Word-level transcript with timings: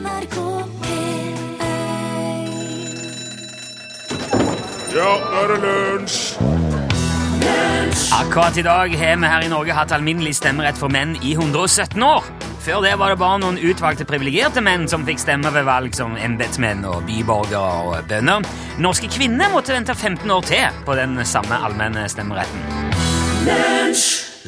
NRK 0.00 0.36
P1 0.80 1.36
Ja, 4.96 5.10
nå 5.10 5.40
er 5.42 5.50
det 5.52 5.58
lunsj! 5.64 6.20
Akkurat 8.14 8.56
i 8.56 8.64
dag 8.64 8.94
har 8.96 9.18
vi 9.20 9.28
her 9.32 9.44
i 9.44 9.50
Norge 9.50 9.74
hatt 9.76 9.92
alminnelig 9.92 10.34
stemmerett 10.38 10.78
for 10.80 10.92
menn 10.92 11.16
i 11.20 11.34
117 11.36 12.00
år. 12.04 12.24
Før 12.64 12.82
det 12.84 12.94
var 13.00 13.12
det 13.12 13.20
bare 13.20 13.40
noen 13.42 13.60
utvalgte 13.60 14.06
privilegerte 14.08 14.62
menn 14.64 14.88
som 14.88 15.04
fikk 15.08 15.20
stemme 15.22 15.52
ved 15.52 15.68
valg 15.68 15.96
som 15.96 16.16
embetsmenn 16.16 16.84
og 16.88 17.04
byborgere 17.08 17.84
og 17.90 18.08
bønder. 18.10 18.48
Norske 18.80 19.08
kvinner 19.12 19.52
måtte 19.52 19.76
vente 19.76 19.96
15 19.96 20.32
år 20.32 20.48
til 20.48 20.82
på 20.88 20.96
den 20.98 21.20
samme 21.28 21.60
allmenne 21.60 22.08
stemmeretten. 22.12 22.60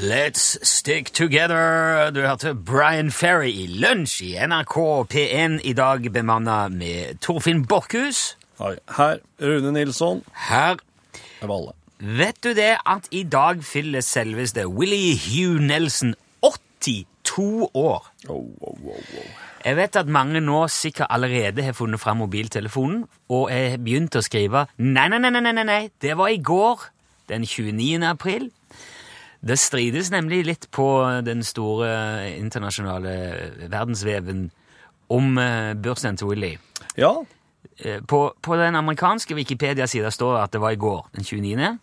Let's 0.03 0.59
stick 0.63 1.13
together. 1.13 2.11
Du 2.11 2.21
hørte 2.27 2.55
Brian 2.55 3.13
Ferry 3.13 3.51
i 3.51 3.67
Lunsj 3.67 4.23
i 4.27 4.31
NRK 4.35 4.75
P1 5.13 5.61
i 5.63 5.73
dag 5.79 6.09
bemanna 6.13 6.57
med 6.69 7.21
Torfinn 7.23 7.61
Borchhus. 7.71 8.37
Her, 8.59 9.21
Rune 9.39 9.71
Nilsson. 9.73 10.25
Her 10.49 10.81
Er 11.39 11.47
Valle. 11.47 11.71
Vet 12.01 12.41
du 12.43 12.49
det 12.51 12.81
at 12.83 13.07
i 13.15 13.23
dag 13.23 13.63
fyller 13.63 14.03
selveste 14.03 14.65
Willie 14.67 15.15
Hugh 15.15 15.63
Nelson 15.63 16.17
82 16.43 17.71
år? 17.75 18.11
Oh, 18.29 18.51
oh, 18.61 18.75
oh, 18.83 18.99
oh. 18.99 19.29
Jeg 19.65 19.77
vet 19.77 19.97
at 19.97 20.11
mange 20.11 20.41
nå 20.43 20.65
sikkert 20.67 21.15
allerede 21.15 21.63
har 21.63 21.79
funnet 21.79 22.03
fram 22.03 22.19
mobiltelefonen 22.25 23.05
og 23.31 23.53
har 23.55 23.79
begynt 23.79 24.19
å 24.19 24.25
skrive 24.27 24.65
nei, 24.83 25.07
nei, 25.07 25.23
nei, 25.23 25.31
nei, 25.31 25.45
nei, 25.47 25.63
nei, 25.63 25.81
det 26.03 26.19
var 26.19 26.35
i 26.35 26.43
går, 26.43 26.89
den 27.31 27.47
29. 27.47 28.03
april. 28.03 28.51
Det 29.43 29.59
strides 29.59 30.13
nemlig 30.15 30.45
litt 30.47 30.69
på 30.71 30.87
den 31.27 31.43
store 31.43 31.91
internasjonale 32.37 33.15
verdensveven 33.67 34.51
om 35.13 35.35
børsen 35.35 35.83
bursdagen 35.83 36.21
til 36.21 36.31
Willy. 36.31 36.53
Ja, 36.97 37.11
Eh, 37.79 38.01
På, 38.01 38.35
på 38.43 38.57
den 38.57 38.77
amerikanske 38.77 39.35
Wikipedia-sida 39.35 40.11
står 40.11 40.37
det 40.37 40.43
at 40.43 40.55
det 40.55 40.61
var 40.63 40.75
i 40.75 40.81
går, 40.81 41.07
den 41.17 41.25
29. 41.25 41.79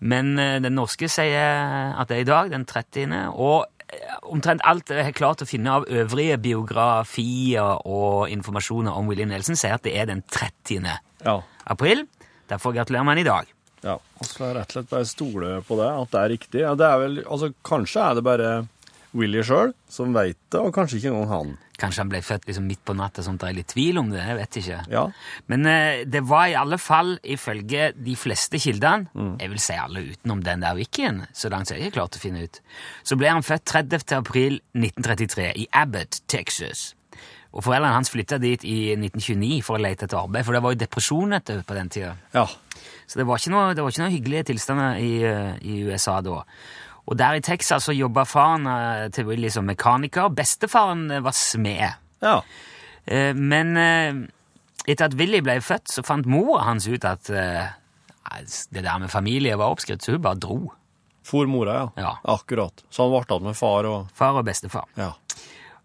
Men 0.00 0.38
eh, 0.38 0.58
den 0.62 0.76
norske 0.76 1.08
sier 1.10 1.94
at 1.98 2.10
det 2.10 2.18
er 2.18 2.26
i 2.26 2.28
dag, 2.28 2.50
den 2.52 2.66
30. 2.68 3.14
Og 3.32 3.66
eh, 3.88 4.18
omtrent 4.22 4.64
alt 4.68 4.90
jeg 4.92 5.06
har 5.08 5.16
klart 5.16 5.44
å 5.44 5.48
finne 5.48 5.78
av 5.78 5.88
øvrige 5.88 6.38
biografier 6.42 7.86
og 7.86 8.30
informasjoner 8.34 8.92
om 8.92 9.10
William 9.10 9.32
Nelson, 9.32 9.58
sier 9.58 9.78
at 9.78 9.86
det 9.86 9.96
er 9.98 10.10
den 10.10 10.24
30. 10.28 10.90
ja. 11.24 11.40
april. 11.64 12.06
Derfor 12.50 12.74
gratulerer 12.76 13.06
man 13.06 13.18
i 13.18 13.26
dag. 13.26 13.48
Ja. 13.82 13.96
Og 13.98 14.28
skal 14.28 14.54
rett 14.56 14.70
og 14.70 14.76
slett 14.78 14.92
bare 14.92 15.08
stole 15.10 15.56
på 15.66 15.78
det, 15.80 15.90
at 15.90 16.14
det 16.14 16.20
er 16.22 16.32
riktig. 16.36 16.62
Ja, 16.62 16.76
det 16.78 16.86
er 16.86 17.02
vel, 17.02 17.18
altså, 17.26 17.50
kanskje 17.66 18.06
er 18.06 18.18
det 18.18 18.24
bare 18.26 18.52
Willy 19.12 19.42
sjøl 19.44 19.74
som 19.92 20.14
veit 20.16 20.38
det, 20.52 20.60
og 20.60 20.72
kanskje 20.74 20.98
ikke 21.00 21.10
engang 21.10 21.32
han. 21.32 21.50
Kanskje 21.82 22.04
han 22.04 22.12
ble 22.12 22.20
født 22.24 22.46
liksom 22.48 22.64
midt 22.70 22.80
på 22.86 22.94
natta, 22.96 23.24
sånn 23.24 23.36
at 23.40 23.42
det 23.42 23.50
er 23.50 23.56
litt 23.58 23.70
tvil 23.72 23.98
om 24.00 24.12
det. 24.12 24.22
jeg 24.22 24.38
vet 24.38 24.58
ikke. 24.60 24.78
Ja. 24.92 25.02
Men 25.52 25.68
eh, 25.68 26.04
det 26.08 26.22
var 26.30 26.46
i 26.48 26.56
alle 26.56 26.78
fall, 26.80 27.16
ifølge 27.20 27.90
de 27.96 28.14
fleste 28.16 28.60
kildene, 28.62 29.10
jeg 29.42 29.52
vil 29.52 29.62
si 29.66 29.76
alle 29.76 30.06
utenom 30.12 30.44
den 30.46 30.64
der 30.64 30.78
wikien, 30.78 31.24
så 31.36 31.50
langt 31.52 31.72
jeg 31.72 31.82
ikke 31.82 31.98
klart 31.98 32.16
å 32.16 32.22
finne 32.22 32.46
ut, 32.46 32.62
så 33.02 33.18
ble 33.20 33.32
han 33.34 33.44
født 33.44 33.66
30. 33.68 34.16
april 34.16 34.60
1933 34.78 35.52
i 35.64 35.68
Abbott, 35.82 36.22
Texas. 36.30 36.92
Og 37.52 37.66
foreldrene 37.66 37.92
hans 37.98 38.08
flytta 38.08 38.38
dit 38.40 38.62
i 38.64 38.94
1929 38.94 39.58
for 39.66 39.76
å 39.76 39.82
lete 39.82 40.06
etter 40.06 40.22
arbeid, 40.22 40.46
for 40.46 40.56
det 40.56 40.62
var 40.64 40.72
jo 40.72 40.80
depresjon 40.80 41.36
etter 41.36 41.60
på 41.66 41.76
den 41.76 41.92
tida. 41.92 42.14
Ja. 42.32 42.46
Så 43.06 43.20
det 43.20 43.26
var 43.28 43.40
ikke 43.40 43.52
noe, 43.54 43.72
det 43.76 43.84
var 43.84 43.92
ikke 43.92 44.04
noe 44.04 44.14
hyggelige 44.14 44.46
tilstander 44.50 45.00
i, 45.02 45.12
eh, 45.26 45.54
i 45.62 45.82
USA 45.88 46.20
da. 46.24 46.42
Og 47.02 47.18
der 47.18 47.38
i 47.38 47.42
Texas 47.44 47.88
så 47.88 47.94
jobba 47.96 48.24
faren 48.28 48.68
eh, 48.70 49.08
til 49.14 49.26
Willy 49.28 49.50
som 49.52 49.66
mekaniker. 49.68 50.30
Bestefaren 50.36 51.08
eh, 51.10 51.24
var 51.24 51.34
smed. 51.36 51.98
Ja. 52.22 52.38
Men 53.34 53.74
etter 53.74 55.08
at 55.08 55.16
Willy 55.18 55.40
ble 55.42 55.56
født, 55.58 55.90
så 55.90 56.04
fant 56.06 56.28
mora 56.30 56.60
hans 56.68 56.86
ut 56.86 57.02
at 57.02 57.26
det 57.26 58.84
der 58.84 59.00
med 59.02 59.10
familie 59.10 59.56
var 59.58 59.74
oppskrytt, 59.74 60.04
så 60.04 60.14
hun 60.14 60.22
bare 60.22 60.38
dro. 60.38 60.60
For 61.26 61.50
mora, 61.50 61.74
ja. 61.74 61.88
Ja. 61.96 62.12
Akkurat. 62.30 62.84
Så 62.90 63.02
han 63.02 63.10
ble 63.10 63.24
igjen 63.26 63.48
med 63.48 63.58
far 63.58 63.90
og 63.90 64.14
Far 64.14 64.38
og 64.38 64.46
bestefar. 64.46 64.86
Ja. 64.94 65.10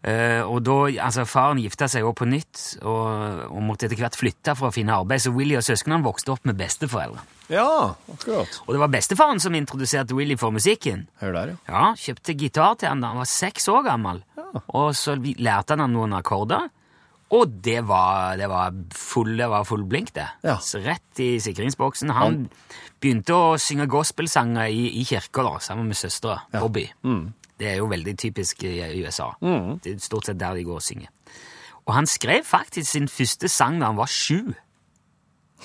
Eh, 0.06 0.44
og 0.46 0.62
da, 0.63 0.75
altså 1.08 1.25
Faren 1.28 1.59
gifta 1.59 1.88
seg 1.90 2.06
også 2.06 2.19
på 2.22 2.28
nytt 2.30 2.59
og, 2.85 3.41
og 3.50 3.63
måtte 3.66 3.88
etter 3.88 3.97
hvert 4.00 4.16
flytte 4.16 4.53
for 4.56 4.69
å 4.69 4.75
finne 4.75 4.94
arbeid, 4.94 5.24
så 5.24 5.34
Willy 5.34 5.58
og 5.58 5.66
søsknene 5.66 6.06
vokste 6.06 6.35
opp 6.35 6.46
med 6.47 6.59
besteforeldre. 6.59 7.24
Ja, 7.52 7.96
akkurat. 8.13 8.59
Og 8.68 8.75
det 8.75 8.81
var 8.84 8.91
bestefaren 8.94 9.41
som 9.41 9.56
introduserte 9.57 10.16
Willy 10.16 10.38
for 10.40 10.53
musikken. 10.53 11.07
Hør 11.22 11.34
der, 11.36 11.53
ja. 11.56 11.59
Ja, 11.72 11.84
Kjøpte 11.97 12.36
gitar 12.38 12.78
til 12.80 12.91
han 12.91 13.03
da 13.03 13.13
han 13.13 13.22
var 13.24 13.30
seks 13.31 13.69
år 13.72 13.86
gammel. 13.88 14.24
Og 14.68 14.91
så 14.97 15.16
lærte 15.18 15.75
han 15.75 15.86
han 15.86 15.96
noen 15.96 16.16
akkorder. 16.18 16.69
Og 17.36 17.57
det 17.63 17.81
var, 17.88 18.38
det 18.40 18.47
var 18.47 18.75
full, 18.96 19.34
det 19.36 19.50
var 19.52 19.66
full 19.68 19.84
blink, 19.90 20.13
det. 20.16 20.28
Ja. 20.47 20.56
Så 20.63 20.80
rett 20.84 21.19
i 21.19 21.34
sikringsboksen. 21.44 22.13
Han 22.16 22.46
begynte 23.03 23.36
å 23.36 23.57
synge 23.59 23.90
gospelsanger 23.91 24.72
i, 24.72 24.86
i 25.02 25.03
kirka 25.07 25.57
sammen 25.63 25.90
med 25.91 26.00
søstera, 26.00 26.46
Bobby. 26.56 26.86
Det 27.57 27.68
er 27.72 27.79
jo 27.81 27.88
veldig 27.90 28.13
typisk 28.22 28.63
i, 28.63 28.75
USA. 29.01 29.31
USA. 29.41 29.78
Det 29.84 29.95
er 29.95 30.00
stort 30.03 30.28
sett 30.29 30.38
der 30.40 30.53
de 30.57 30.63
går 30.68 30.78
og 30.78 30.85
synger. 30.85 31.09
Og 31.88 31.94
han 31.95 32.06
skrev 32.06 32.44
faktisk 32.45 32.91
sin 32.91 33.07
første 33.07 33.47
sang 33.50 33.79
da 33.81 33.90
han 33.91 33.97
var 33.97 34.09
sju. 34.12 34.53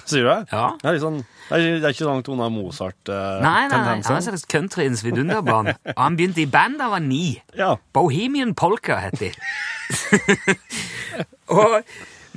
Sier 0.08 0.24
du 0.24 0.28
det? 0.30 0.38
Ja. 0.54 0.70
Det 0.80 0.88
er, 0.88 0.98
sånn, 1.02 1.18
det 1.50 1.82
er, 1.84 1.90
ikke 1.92 2.06
langt 2.08 2.28
unna 2.32 2.46
Mozart. 2.48 2.96
Eh, 3.12 3.42
Nei, 3.44 3.66
nei, 3.68 3.70
nei, 3.76 3.80
han 3.82 4.00
er 4.00 4.06
tendenser. 4.06 4.38
countryens 4.48 5.02
vidunderbarn. 5.04 5.68
Og 5.92 5.98
han 6.00 6.16
begynte 6.16 6.40
i 6.40 6.46
band 6.48 6.78
da 6.80 6.86
han 6.88 6.94
var 6.94 7.02
ni. 7.04 7.26
Ja. 7.58 7.74
Bohemian 7.92 8.54
Polka 8.56 8.96
het 9.02 9.18
de. 9.20 9.28
og 11.52 11.82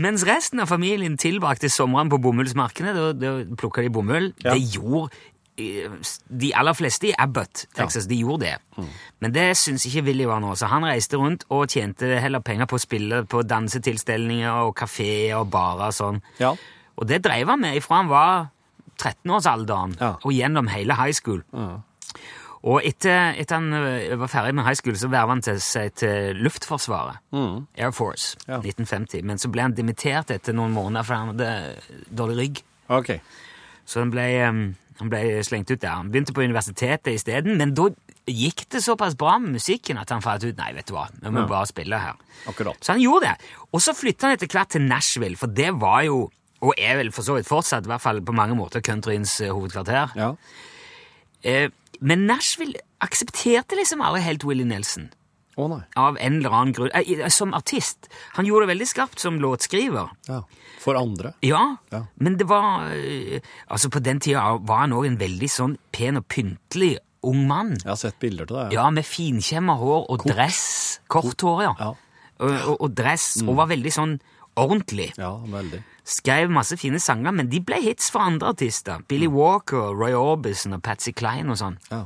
mens 0.01 0.25
resten 0.27 0.59
av 0.59 0.67
familien 0.67 1.15
tilbrakte 1.21 1.69
sommeren 1.71 2.11
på 2.11 2.19
bomullsmarkene, 2.25 2.91
da, 2.97 3.05
da 3.15 3.31
plukka 3.55 3.85
de 3.85 3.93
bomull, 3.95 4.33
Ja. 4.43 4.57
det 4.57 4.65
gjorde 4.75 5.13
de 5.55 6.49
aller 6.55 6.73
fleste 6.75 7.07
i 7.07 7.13
Abbott, 7.17 7.65
Texas, 7.75 8.07
de 8.11 8.17
gjorde 8.19 8.45
det. 8.45 8.55
Mm. 8.77 8.89
Men 9.23 9.31
det 9.35 9.45
syns 9.57 9.85
ikke 9.87 10.03
Willy 10.09 10.25
var 10.27 10.41
noe, 10.43 10.55
så 10.59 10.67
han 10.67 10.83
reiste 10.83 11.15
rundt 11.21 11.45
og 11.49 11.69
tjente 11.71 12.09
heller 12.19 12.43
penger 12.43 12.67
på 12.67 12.75
å 12.75 12.83
spille 12.83 13.21
på 13.31 13.43
dansetilstelninger 13.47 14.51
og 14.65 14.75
kafeer 14.75 15.37
og 15.39 15.49
barer 15.53 15.87
og 15.87 15.95
sånn. 15.95 16.21
Ja. 16.41 16.53
Og 16.99 17.07
det 17.07 17.21
drev 17.23 17.47
han 17.53 17.61
med 17.63 17.75
ifra 17.79 18.01
han 18.01 18.11
var 18.11 18.47
13-årsalderen 18.99 19.97
Ja. 19.99 20.13
og 20.23 20.31
gjennom 20.33 20.67
hele 20.71 20.95
high 20.95 21.13
school. 21.15 21.41
Og 22.65 22.81
etter, 22.83 23.35
etter 23.37 23.59
han 23.59 24.17
var 24.19 24.27
ferdig 24.31 24.55
med 24.57 24.65
high 24.65 24.73
school, 24.79 24.95
så 24.97 25.07
verva 25.11 25.35
han 25.35 25.41
til 25.45 25.59
seg 25.61 25.91
til 26.01 26.39
Luftforsvaret. 26.41 27.19
Air 27.77 27.91
Force, 27.93 28.35
Ja. 28.47 28.57
1950. 28.57 29.21
Men 29.23 29.37
så 29.37 29.51
ble 29.51 29.61
han 29.61 29.73
dimittert 29.77 30.31
etter 30.31 30.53
noen 30.53 30.73
måneder 30.73 31.03
fordi 31.05 31.19
han 31.19 31.27
hadde 31.35 32.07
dårlig 32.15 32.37
rygg. 32.39 32.63
Okay. 32.89 33.19
Så 33.85 33.99
han 34.01 34.09
ble, 34.09 34.25
um, 34.49 34.75
han 34.99 35.11
ble 35.11 35.21
slengt 35.43 35.71
ut 35.71 35.81
der. 35.81 35.97
Han 35.97 36.11
begynte 36.11 36.33
på 36.35 36.45
universitetet 36.45 37.11
isteden, 37.17 37.57
men 37.59 37.73
da 37.75 37.89
gikk 38.25 38.65
det 38.73 38.81
såpass 38.81 39.17
bra 39.19 39.35
med 39.41 39.57
musikken 39.57 39.99
at 40.01 40.09
han 40.13 40.23
fant 40.23 40.45
ut 40.45 40.57
nei, 40.57 40.71
vet 40.77 40.87
du 40.89 40.95
hva, 40.95 41.05
vi 41.19 41.29
må 41.29 41.43
ja. 41.43 41.49
bare 41.49 41.69
spille 41.69 41.99
her. 41.99 42.21
Akkurat. 42.49 42.79
Så 42.81 42.95
han 42.95 43.03
gjorde 43.03 43.29
det. 43.29 43.51
Og 43.71 43.83
så 43.83 43.93
flytta 43.97 44.29
han 44.29 44.37
etter 44.37 44.49
hvert 44.55 44.71
til 44.73 44.87
Nashville, 44.87 45.37
for 45.39 45.51
det 45.51 45.73
var 45.81 46.05
jo, 46.07 46.23
og 46.63 46.79
er 46.79 46.97
vel 47.01 47.11
for 47.15 47.27
så 47.27 47.35
vidt 47.37 47.49
fortsatt, 47.49 47.85
i 47.85 47.91
hvert 47.91 48.03
fall 48.03 48.23
på 48.25 48.35
mange 48.35 48.57
måter, 48.57 48.83
countryens 48.85 49.37
eh, 49.43 49.53
hovedkvarter. 49.53 50.15
Ja. 50.17 50.31
Eh, 51.45 51.67
men 52.01 52.25
Nashville 52.29 52.79
aksepterte 53.03 53.77
liksom 53.77 54.01
aldri 54.03 54.23
helt 54.25 54.47
Willie 54.47 54.67
Nelson. 54.67 55.11
Nei. 55.57 55.81
Av 55.95 56.17
en 56.19 56.37
eller 56.41 56.51
annen 56.51 56.73
grunn. 56.75 56.89
Eh, 56.93 57.27
som 57.31 57.53
artist. 57.55 58.09
Han 58.35 58.45
gjorde 58.45 58.65
det 58.67 58.73
veldig 58.75 58.87
skarpt 58.91 59.19
som 59.23 59.37
låtskriver. 59.39 60.09
Ja. 60.27 60.41
For 60.83 60.95
andre. 60.99 61.33
Ja, 61.41 61.77
Ja. 61.91 62.03
men 62.19 62.35
det 62.37 62.45
var 62.49 62.91
eh, 62.93 63.39
Altså, 63.71 63.89
på 63.89 64.01
den 64.03 64.19
tida 64.19 64.57
var 64.61 64.83
han 64.83 64.91
òg 64.93 65.07
en 65.07 65.17
veldig 65.17 65.49
sånn 65.49 65.77
pen 65.95 66.17
og 66.17 66.27
pyntelig 66.27 66.97
ung 67.25 67.47
mann. 67.47 67.71
Jeg 67.79 67.89
har 67.89 67.95
sett 67.97 68.19
bilder 68.19 68.45
til 68.45 68.55
deg. 68.59 68.73
Ja, 68.73 68.89
med 68.93 69.05
finkjemma 69.07 69.77
hår 69.79 70.05
og 70.13 70.25
dress. 70.27 70.99
Kort 71.07 71.41
hår, 71.41 71.61
ja. 71.63 71.73
Ja. 71.79 71.93
Og, 72.39 72.51
og, 72.51 72.81
og 72.81 72.93
dress. 72.95 73.41
Og 73.47 73.55
var 73.57 73.67
veldig 73.71 73.91
sånn 73.95 74.17
ordentlig. 74.59 75.13
Ja, 75.17 75.31
veldig. 75.39 75.81
Skrev 76.05 76.51
masse 76.53 76.77
fine 76.77 76.99
sanger, 77.01 77.31
men 77.33 77.49
de 77.49 77.59
ble 77.65 77.79
hits 77.81 78.11
for 78.13 78.21
andre 78.21 78.51
artister. 78.53 79.01
Billy 79.09 79.25
Walker, 79.31 79.95
Roy 79.97 80.13
Orbison 80.13 80.75
og 80.77 80.83
Patsy 80.85 81.15
Cline 81.17 81.49
og 81.49 81.57
sånn. 81.57 81.79
Ja. 81.89 82.03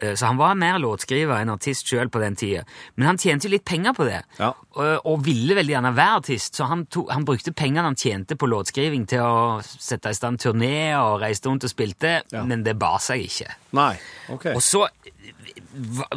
Eh, 0.00 0.14
Så 0.14 0.26
han 0.26 0.36
var 0.38 0.54
mer 0.54 0.78
låtskriver 0.78 1.40
enn 1.40 1.50
artist 1.50 1.86
sjøl 1.90 2.08
på 2.08 2.20
den 2.22 2.36
tida. 2.36 2.62
Men 2.96 3.06
han 3.08 3.18
tjente 3.18 3.48
jo 3.48 3.50
litt 3.56 3.64
penger 3.64 3.92
på 3.96 4.04
det, 4.06 4.22
Ja. 4.38 4.52
og, 4.76 5.00
og 5.04 5.24
ville 5.26 5.54
veldig 5.58 5.74
gjerne 5.74 5.94
være 5.96 6.16
artist. 6.20 6.54
Så 6.54 6.68
han, 6.68 6.86
to, 6.86 7.06
han 7.10 7.24
brukte 7.24 7.52
pengene 7.52 7.82
han 7.82 7.96
tjente 7.98 8.36
på 8.38 8.46
låtskriving 8.46 9.06
til 9.08 9.20
å 9.20 9.58
sette 9.64 10.10
i 10.10 10.14
stand 10.14 10.38
turné 10.38 10.94
og 11.00 11.20
reiste 11.20 11.48
rundt 11.50 11.64
og 11.64 11.70
spilte, 11.70 12.22
Ja. 12.32 12.44
men 12.44 12.62
det 12.62 12.78
bar 12.78 12.98
seg 13.00 13.24
ikke. 13.26 13.50
Nei. 13.72 13.96
Ok. 14.30 14.46
Og 14.54 14.62
så 14.62 14.86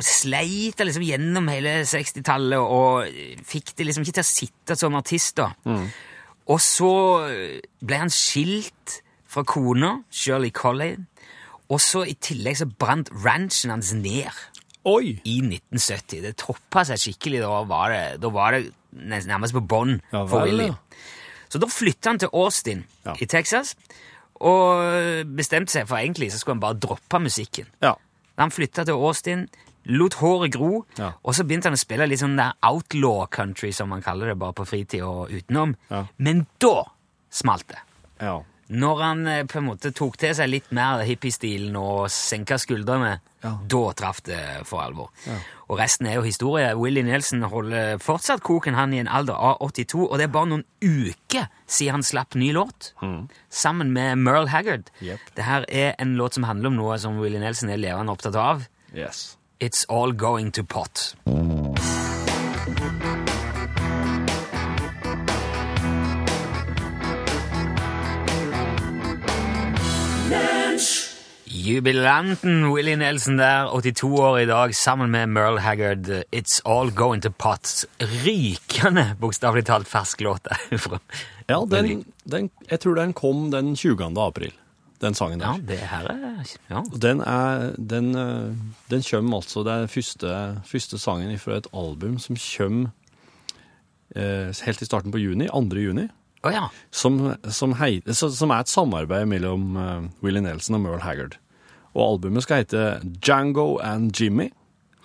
sleit 0.01 0.77
jeg 0.79 0.87
liksom 0.87 1.03
gjennom 1.05 1.49
hele 1.51 1.81
60-tallet 1.87 2.61
og 2.61 3.43
fikk 3.47 3.73
det 3.77 3.87
liksom 3.87 4.05
ikke 4.05 4.17
til 4.19 4.25
å 4.25 4.29
sitte 4.31 4.77
som 4.79 4.95
artist. 4.99 5.35
da. 5.41 5.51
Og 6.51 6.59
så 6.63 6.91
ble 7.81 7.97
han 8.01 8.09
skilt 8.13 9.01
fra 9.31 9.43
kona, 9.47 10.01
Shirley 10.11 10.51
Colley, 10.51 10.97
og 11.71 11.79
så 11.79 12.03
i 12.09 12.13
tillegg 12.19 12.57
så 12.59 12.67
brant 12.67 13.09
ranchen 13.23 13.71
hans 13.71 13.93
ned. 13.95 14.27
Oi! 14.83 15.13
i 15.29 15.37
1970. 15.45 16.21
Det 16.25 16.35
toppa 16.41 16.81
seg 16.89 16.97
skikkelig. 16.99 17.39
Da 17.43 17.61
var 17.69 17.91
det, 17.93 18.03
da 18.23 18.31
var 18.33 18.55
det 18.57 18.71
nærmest 19.29 19.53
på 19.55 19.61
bånn 19.69 19.99
Ja 20.11 20.23
for 20.27 20.47
Willy. 20.49 20.71
Så 21.51 21.59
da 21.61 21.67
flytta 21.69 22.09
han 22.09 22.19
til 22.23 22.31
Austin 22.33 22.85
Ja. 23.05 23.13
i 23.21 23.25
Texas 23.29 23.75
og 24.41 24.81
bestemte 25.37 25.69
seg 25.75 25.85
for 25.89 25.99
egentlig 26.01 26.31
så 26.33 26.39
skulle 26.41 26.55
han 26.57 26.63
bare 26.63 26.79
droppe 26.81 27.19
musikken. 27.21 27.67
Ja. 27.83 27.93
Han 28.41 28.49
flytta 28.51 28.85
til 28.87 28.97
Austin, 28.97 29.47
lot 29.85 30.15
håret 30.21 30.51
gro, 30.55 30.85
Ja. 30.97 31.11
og 31.23 31.35
så 31.37 31.43
begynte 31.45 31.69
han 31.69 31.77
å 31.77 31.81
spille 31.81 32.07
litt 32.09 32.19
sånn 32.23 32.37
der 32.37 32.53
outlaw 32.63 33.27
country, 33.29 33.71
som 33.71 33.89
man 33.89 34.01
kaller 34.01 34.27
det, 34.31 34.39
bare 34.39 34.53
på 34.53 34.65
fritid 34.65 35.01
og 35.05 35.29
utenom. 35.29 35.75
Men 36.17 36.47
da 36.59 36.83
smalt 37.29 37.67
det. 37.67 37.77
ja. 38.19 38.41
Når 38.71 39.01
han 39.03 39.25
eh, 39.27 39.43
på 39.51 39.57
en 39.59 39.65
måte 39.67 39.91
tok 39.91 40.15
til 40.21 40.31
seg 40.37 40.47
litt 40.49 40.69
mer 40.71 41.01
hippiestilen 41.07 41.75
og 41.75 42.05
senka 42.13 42.55
skuldrene, 42.61 43.19
Ja. 43.43 43.55
da 43.67 43.79
traff 43.97 44.19
det 44.23 44.37
for 44.69 44.83
alvor. 44.83 45.09
Og 45.67 45.79
resten 45.79 46.05
er 46.05 46.19
jo 46.19 46.21
historie. 46.21 46.75
Willie 46.77 47.01
Nelson 47.03 47.41
holder 47.41 47.97
fortsatt 47.97 48.43
koken, 48.45 48.75
han 48.77 48.93
i 48.93 48.99
en 49.01 49.07
alder 49.09 49.33
av 49.33 49.57
82, 49.65 50.05
og 50.11 50.17
det 50.19 50.27
er 50.27 50.33
bare 50.35 50.45
noen 50.51 50.63
uker 50.81 51.47
siden 51.65 51.91
han 51.97 52.03
slapp 52.05 52.35
ny 52.37 52.51
låt, 52.53 52.91
sammen 53.49 53.91
med 53.93 54.17
Merle 54.21 54.47
Haggard. 54.53 54.91
Yep. 55.01 55.19
Det 55.35 55.43
her 55.47 55.65
er 55.69 55.95
en 55.99 56.13
låt 56.21 56.37
som 56.37 56.43
handler 56.45 56.69
om 56.69 56.77
noe 56.77 56.99
som 57.01 57.17
Willie 57.19 57.41
Nelson 57.41 57.69
er 57.73 57.81
levende 57.81 58.13
opptatt 58.13 58.35
av. 58.37 58.67
Yes. 58.93 59.37
It's 59.59 59.85
All 59.89 60.13
Going 60.13 60.51
to 60.51 60.63
Pot. 60.63 61.15
Jubilanten 71.61 72.71
Willie 72.73 72.95
Nelson 72.95 73.37
der, 73.37 73.67
82 73.69 74.19
år 74.19 74.37
i 74.39 74.45
dag, 74.49 74.71
sammen 74.75 75.11
med 75.13 75.29
Merle 75.29 75.61
Haggard. 75.61 76.07
It's 76.33 76.61
All 76.65 76.89
Going 76.91 77.21
to 77.21 77.29
Pot. 77.29 77.85
Rykende, 78.01 79.03
bokstavelig 79.21 79.67
talt, 79.69 79.89
fersk 79.89 80.23
låt 80.25 80.47
derfra. 80.49 80.97
Ja, 81.45 81.59
den, 81.69 82.05
den, 82.25 82.49
jeg 82.69 82.79
tror 82.81 82.97
den 82.97 83.13
kom 83.13 83.51
den 83.53 83.75
20. 83.75 84.09
april, 84.17 84.55
den 85.03 85.13
sangen 85.13 85.43
der. 85.43 85.51
Ja, 85.51 85.67
det 85.67 85.77
her 85.91 86.09
er 86.09 86.55
ja. 86.71 86.81
Den 87.03 87.21
er, 87.21 87.67
den, 87.77 88.09
eh, 88.15 88.55
den 88.89 89.05
kommer 89.11 89.43
altså, 89.43 89.61
det 89.67 89.75
er 89.75 89.91
første, 89.91 90.33
første 90.65 90.97
sangen 90.97 91.37
fra 91.39 91.59
et 91.59 91.69
album 91.73 92.17
som 92.17 92.39
kommer 92.41 92.89
eh, 94.15 94.49
helt 94.65 94.81
i 94.81 94.89
starten 94.89 95.13
på 95.13 95.21
juni, 95.21 95.51
2. 95.51 95.77
juni, 95.77 96.07
Oh, 96.41 96.49
ja. 96.49 96.71
som, 96.89 97.35
som, 97.53 97.75
hei, 97.77 97.99
som 98.09 98.49
er 98.49 98.63
et 98.63 98.71
samarbeid 98.71 99.27
mellom 99.29 99.75
uh, 99.77 100.09
Willie 100.25 100.41
Nelson 100.41 100.79
og 100.79 100.81
Merle 100.87 101.03
Haggard. 101.05 101.37
Og 101.95 102.01
albumet 102.05 102.45
skal 102.45 102.63
hete 102.63 102.83
Django 103.19 103.77
and 103.83 104.15
Jimmy, 104.17 104.51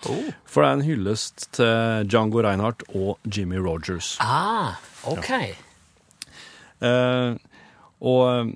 Oh. 0.05 0.27
for 0.45 0.61
det 0.61 0.67
er 0.69 0.75
en 0.77 0.85
hyllest 0.85 1.47
til 1.57 2.05
Django 2.05 2.43
Reinhardt 2.45 2.83
og 2.93 3.17
Jimmy 3.25 3.57
Rogers. 3.57 4.11
Ah, 4.21 4.75
ok. 5.09 5.31
Eh, 6.85 7.33
og 8.05 8.21
eh, 8.29 8.51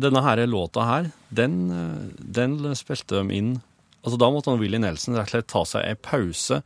denne 0.00 0.22
her 0.24 0.40
låta 0.48 0.86
her, 0.88 1.10
den, 1.28 1.58
eh, 1.70 2.22
den 2.24 2.56
spilte 2.76 3.20
de 3.20 3.36
inn 3.36 3.56
Altså 4.06 4.20
Da 4.22 4.28
måtte 4.30 4.52
han 4.52 4.60
Willy 4.60 4.78
Nelson 4.78 5.16
rett 5.18 5.26
og 5.26 5.32
slett 5.34 5.48
ta 5.50 5.60
seg 5.66 5.82
en 5.82 5.96
pause 5.98 6.60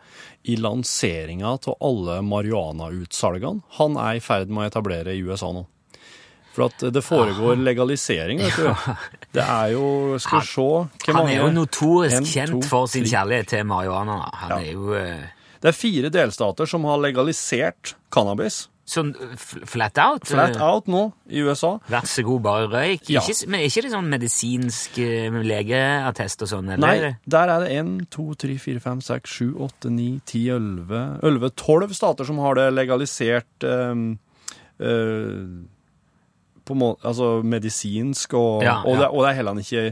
i 0.45 0.59
lanseringa 0.61 1.55
av 1.57 1.77
alle 1.81 2.19
marihuanautsalgene 2.29 3.63
han 3.79 3.97
er 3.97 4.19
i 4.19 4.21
ferd 4.21 4.53
med 4.53 4.67
å 4.67 4.69
etablere 4.69 5.15
i 5.17 5.23
USA 5.25 5.49
nå. 5.57 5.63
For 6.56 6.67
at 6.67 6.82
det 6.93 7.02
foregår 7.06 7.61
legalisering, 7.62 8.41
vet 8.43 8.56
du. 8.58 8.94
Det 9.37 9.43
er 9.44 9.69
jo 9.76 10.17
Skal 10.19 10.41
vi 10.41 10.47
se 10.49 10.61
hvor 10.64 10.88
Han 11.14 11.29
er 11.31 11.37
jo 11.44 11.50
notorisk 11.55 12.17
En, 12.19 12.26
kjent 12.26 12.64
for 12.67 12.87
sin 12.91 13.05
kjærlighet 13.06 13.47
til 13.52 13.62
marihuana. 13.70 14.17
Han 14.43 14.50
Ja. 14.50 14.58
er 14.58 14.73
jo 14.73 14.91
uh... 14.97 15.29
Det 15.61 15.69
er 15.69 15.76
fire 15.76 16.08
delstater 16.11 16.67
som 16.67 16.85
har 16.88 16.97
legalisert 16.99 17.94
cannabis. 18.11 18.69
sånn 18.91 19.12
eh, 19.14 19.37
flat 19.69 19.99
out. 20.02 20.25
Flat 20.26 20.56
eh, 20.56 20.62
out 20.64 20.88
nå 20.91 21.02
i 21.31 21.43
USA. 21.47 21.75
Vær 21.87 22.06
så 22.08 22.25
god, 22.26 22.41
bare 22.43 22.67
røyk. 22.73 23.11
Ja. 23.12 23.20
Ikke, 23.20 23.47
men 23.47 23.61
er 23.61 23.69
ikke 23.69 23.82
det 23.85 23.93
sånn 23.93 24.08
medisinsk 24.11 24.97
legeattest 25.47 26.43
og 26.43 26.50
sånn? 26.50 26.73
Eller? 26.75 26.81
Nei, 27.05 27.12
der 27.31 27.52
er 27.55 27.61
det 27.67 27.76
1, 27.76 27.93
2, 28.11 28.25
3, 28.41 28.56
4, 28.64 28.81
5, 28.88 29.05
6, 29.12 29.37
7, 29.37 29.52
8, 29.69 29.93
9, 29.94 30.08
10, 30.32 30.49
11 30.56 31.05
11, 31.31 31.52
12 31.62 31.94
stater 32.00 32.25
som 32.32 32.41
har 32.43 32.58
det 32.58 32.67
legalisert 32.75 33.69
um, 33.69 34.08
på 34.81 35.80
må, 36.79 36.95
altså 37.03 37.41
medisinsk, 37.43 38.35
og, 38.39 38.65
Ja, 38.67 38.81
og. 38.85 38.99
Det, 39.01 39.09
og 39.11 39.25
det 39.25 39.31
er 39.31 39.39
heller 39.41 39.61
ikke 39.61 39.85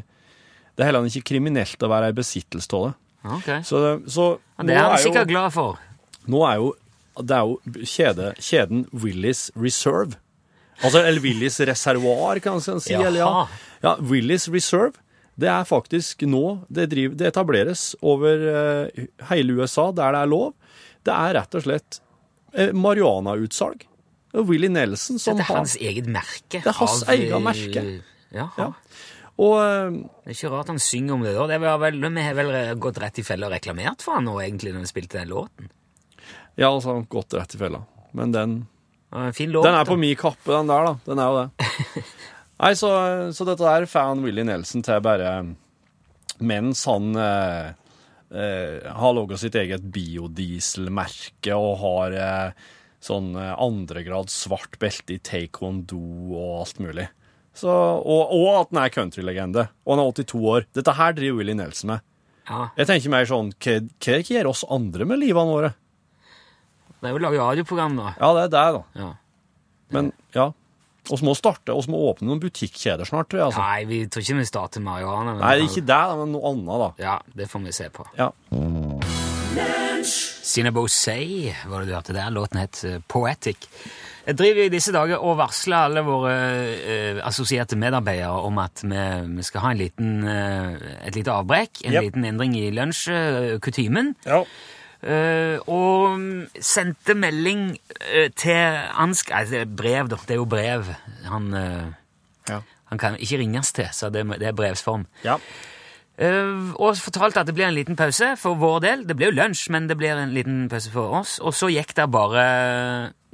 det 0.79 0.85
er 0.85 0.93
heller 0.93 1.07
ikke 1.11 1.27
kriminelt 1.33 1.83
å 1.83 1.89
være 1.91 2.13
i 2.13 2.15
besittelse 2.15 2.71
av 2.79 2.85
det. 2.87 2.93
Okay. 3.39 3.63
Så, 3.67 3.81
så 4.07 4.27
det 4.63 4.77
er 4.77 4.85
han 4.87 5.01
sikkert 5.03 5.31
glad 5.31 5.51
for. 5.57 5.81
nå 6.31 6.45
er 6.47 6.61
jo 6.61 6.69
det 7.19 7.35
er 7.35 7.49
jo 7.49 7.83
kjede, 7.83 8.29
kjeden 8.39 8.85
Willis 8.95 9.49
Reserve. 9.59 10.19
Altså, 10.79 11.01
eller 11.03 11.19
Willis 11.25 11.59
Reservoir, 11.67 12.39
kan 12.39 12.61
man 12.61 12.81
si. 12.81 12.95
Eller, 12.95 13.19
ja. 13.19 13.47
Ja, 13.83 13.97
Willis 13.99 14.47
Reserve, 14.49 15.01
det 15.39 15.51
er 15.51 15.67
faktisk 15.67 16.23
nå 16.27 16.65
Det, 16.69 16.89
driver, 16.91 17.15
det 17.19 17.29
etableres 17.31 17.83
over 18.03 18.47
uh, 18.47 19.05
hele 19.31 19.59
USA 19.59 19.89
der 19.95 20.15
det 20.15 20.23
er 20.23 20.31
lov. 20.31 20.53
Det 21.07 21.15
er 21.15 21.35
rett 21.39 21.59
og 21.59 21.67
slett 21.67 22.01
uh, 22.55 22.71
marihuanautsalg. 22.75 23.87
Det 24.29 24.41
er 24.43 24.49
Willie 24.49 24.73
Nelson 24.73 25.21
som 25.21 25.39
Det 25.39 25.45
er 25.45 25.49
har 25.49 25.61
hans 25.63 25.77
eget 25.81 26.09
merke. 26.13 26.61
Det 26.61 26.67
er 26.67 26.79
hans 26.79 27.03
av, 27.05 27.15
eget 27.15 27.33
eh, 27.33 27.45
merke. 27.45 27.85
Jaha. 28.35 28.51
Ja. 28.59 28.71
Og 29.39 29.55
eh, 29.63 29.99
Det 30.25 30.33
er 30.33 30.37
ikke 30.37 30.53
rart 30.53 30.73
han 30.73 30.81
synger 30.83 31.17
om 31.17 31.27
det 31.27 31.37
da. 31.37 31.47
Det 31.51 31.61
var 31.65 31.79
vel, 31.83 32.01
vi 32.05 32.25
har 32.27 32.39
vel 32.39 32.55
gått 32.83 33.01
rett 33.03 33.23
i 33.23 33.27
fella 33.27 33.49
og 33.49 33.55
reklamert 33.57 34.05
for 34.05 34.19
han 34.19 34.29
nå, 34.29 34.39
egentlig, 34.45 34.75
når 34.77 34.85
vi 34.85 34.93
spilte 34.93 35.21
den 35.21 35.33
låten. 35.33 35.71
Ja, 36.59 36.73
altså, 36.73 36.99
gått 37.09 37.39
rett 37.39 37.55
i 37.55 37.61
fella. 37.61 37.85
Men 38.19 38.35
den 38.35 38.59
fin 39.33 39.53
låt. 39.55 39.65
Den 39.65 39.79
er 39.79 39.89
på 39.89 39.97
mi 39.97 40.13
kappe, 40.19 40.51
den 40.53 40.69
der, 40.69 40.91
da. 40.91 40.97
Den 41.07 41.23
er 41.23 41.33
jo 41.33 41.45
det. 41.45 42.05
Nei, 42.59 42.73
så, 42.75 42.91
så 43.33 43.47
dette 43.47 43.63
der 43.63 43.87
fan 43.87 44.25
Willy 44.25 44.43
Nelson 44.47 44.83
til 44.83 45.03
bare 45.05 45.31
Mens 46.39 46.85
han 46.87 47.15
eh, 47.19 47.71
eh, 48.31 48.89
har 48.95 49.15
laga 49.15 49.39
sitt 49.39 49.57
eget 49.59 49.87
biodieselmerke 49.95 51.57
og 51.59 51.73
har 51.83 52.19
eh, 52.19 52.67
sånn 53.09 53.33
eh, 53.41 53.55
andregrads 53.65 54.37
svart 54.45 54.79
belte 54.83 55.17
i 55.17 55.23
taekwondo 55.25 55.99
og 56.37 56.53
alt 56.63 56.79
mulig. 56.85 57.09
Så, 57.59 57.69
og, 57.73 58.31
og 58.37 58.49
at 58.61 58.69
han 58.71 58.85
er 58.85 58.93
countrylegende. 58.95 59.65
Og 59.89 59.97
han 59.97 60.05
er 60.05 60.13
82 60.13 60.45
år. 60.53 60.67
Dette 60.79 60.95
her 60.95 61.17
driver 61.17 61.41
Willy 61.41 61.57
Nelson 61.59 61.91
med. 61.97 62.05
Ja. 62.49 62.69
Jeg 62.79 62.87
tenker 62.89 63.13
mer 63.13 63.27
sånn 63.29 63.51
Hva 63.61 63.75
hva 64.07 64.21
gjør 64.25 64.47
oss 64.53 64.63
andre 64.73 65.05
med 65.11 65.19
livene 65.21 65.53
våre? 65.53 65.73
Det 66.99 67.11
er 67.11 67.13
jo 67.17 67.21
laget 67.23 67.43
radioprogram, 67.43 67.99
da. 67.99 68.13
Ja, 68.19 68.31
det 68.37 68.45
er 68.47 68.53
det, 68.55 68.63
da. 68.79 69.03
Ja. 69.03 69.11
Men 69.95 70.13
ja. 70.35 70.47
Vi 71.09 71.19
må 71.25 71.33
starte, 71.39 71.73
oss 71.73 71.87
må 71.89 72.01
åpne 72.11 72.27
noen 72.29 72.41
butikkjeder 72.43 73.07
snart, 73.09 73.31
tror 73.31 73.41
jeg. 73.41 73.47
altså. 73.51 73.63
Nei, 73.65 73.85
vi 73.89 74.01
tror 74.13 74.25
ikke 74.27 74.39
vi 74.43 74.49
starter 74.51 74.85
marihuana. 74.85 75.35
men- 75.39 75.45
Nei, 75.45 75.65
ikke 75.65 75.87
det, 75.89 76.01
men 76.21 76.33
noe 76.37 76.51
annet, 76.53 76.83
da. 76.85 76.91
Ja, 77.05 77.19
det 77.35 77.49
får 77.49 77.65
vi 77.65 77.73
se 77.73 77.89
på. 77.89 78.05
Ja. 78.19 78.33
Cinebo 80.05 80.87
Say 80.89 81.51
var 81.67 81.83
det 81.83 81.89
du 81.91 81.95
hørte 81.97 82.15
der. 82.17 82.31
Låten 82.31 82.61
het 82.63 82.81
eh, 82.87 82.99
Poetic. 83.09 83.67
Jeg 84.29 84.37
driver 84.39 84.67
i 84.67 84.71
disse 84.73 84.93
dager 84.93 85.23
og 85.25 85.39
varsler 85.41 85.87
alle 85.89 86.03
våre 86.05 86.33
eh, 86.77 87.21
assosierte 87.27 87.79
medarbeidere 87.81 88.43
om 88.45 88.59
at 88.63 88.83
vi, 88.85 89.05
vi 89.39 89.47
skal 89.47 89.65
ha 89.65 89.71
en 89.73 89.81
liten, 89.81 90.11
eh, 90.29 90.91
et 91.09 91.17
lite 91.17 91.33
avbrekk, 91.33 91.83
en 91.87 91.97
Yep. 91.97 92.03
liten 92.11 92.27
endring 92.29 92.57
i 92.59 92.67
lunsjkutymen. 92.77 94.15
ja. 94.27 94.43
Eh, 94.99 95.61
og 95.71 96.19
sendte 96.59 97.15
melding 97.15 97.69
eh, 98.11 98.33
til 98.35 98.81
Ansk... 98.99 99.29
Er 99.31 99.63
brev, 99.71 100.09
da. 100.11 100.17
Det 100.27 100.35
er 100.35 100.41
jo 100.41 100.45
brev. 100.51 100.89
Han, 101.31 101.53
eh, 101.55 101.85
Ja. 102.51 102.59
han 102.91 102.99
kan 102.99 103.15
ikke 103.17 103.39
ringes 103.39 103.71
til, 103.73 103.87
så 103.95 104.11
det, 104.11 104.25
det 104.41 104.49
er 104.49 104.57
brevsform. 104.59 105.07
ja. 105.25 105.37
Eh, 106.19 106.73
og 106.83 106.99
fortalte 106.99 107.45
at 107.45 107.47
det 107.47 107.55
blir 107.55 107.69
en 107.69 107.77
liten 107.77 107.97
pause 107.97 108.33
for 108.41 108.59
vår 108.59 108.81
del. 108.83 109.05
Det 109.07 109.15
blir 109.17 109.31
jo 109.31 109.39
lunsj, 109.39 109.69
men 109.71 109.87
det 109.87 109.97
blir 110.01 110.19
en 110.19 110.35
liten 110.35 110.65
pause 110.71 110.91
for 110.91 111.21
oss. 111.21 111.37
Og 111.39 111.55
så 111.55 111.71
gikk 111.71 111.95
det 111.95 112.09
bare 112.11 112.45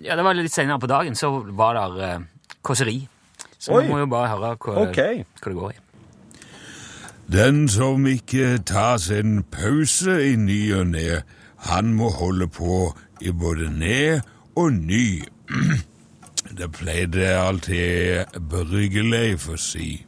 Ja, 0.04 0.16
det 0.18 0.24
var 0.26 0.36
litt 0.36 0.52
senere 0.52 0.80
på 0.82 0.90
dagen, 0.90 1.14
så 1.14 1.30
var 1.54 1.78
det 1.78 2.08
uh, 2.18 2.26
kåseri. 2.66 2.98
Så 3.58 3.72
Oi. 3.76 3.84
vi 3.84 3.92
må 3.92 4.02
jo 4.02 4.10
bare 4.10 4.32
høre 4.34 4.56
hva, 4.58 4.74
okay. 4.88 5.22
hva 5.40 5.52
det 5.52 5.58
går 5.60 5.72
i. 5.72 5.80
Den 7.30 7.68
som 7.72 8.04
ikke 8.06 8.58
tar 8.68 8.98
sin 9.00 9.44
pause 9.48 10.18
i 10.20 10.34
ny 10.36 10.60
og 10.76 10.90
ne, 10.92 11.22
han 11.70 11.94
må 11.96 12.10
holde 12.12 12.50
på 12.52 12.90
i 13.24 13.32
både 13.32 13.70
ned 13.72 14.26
og 14.60 14.72
ny. 14.76 15.24
Det 16.58 16.68
pleide 16.70 17.32
alltid 17.40 18.36
Bryggeleif 18.50 19.48
å 19.50 19.56
si. 19.58 20.04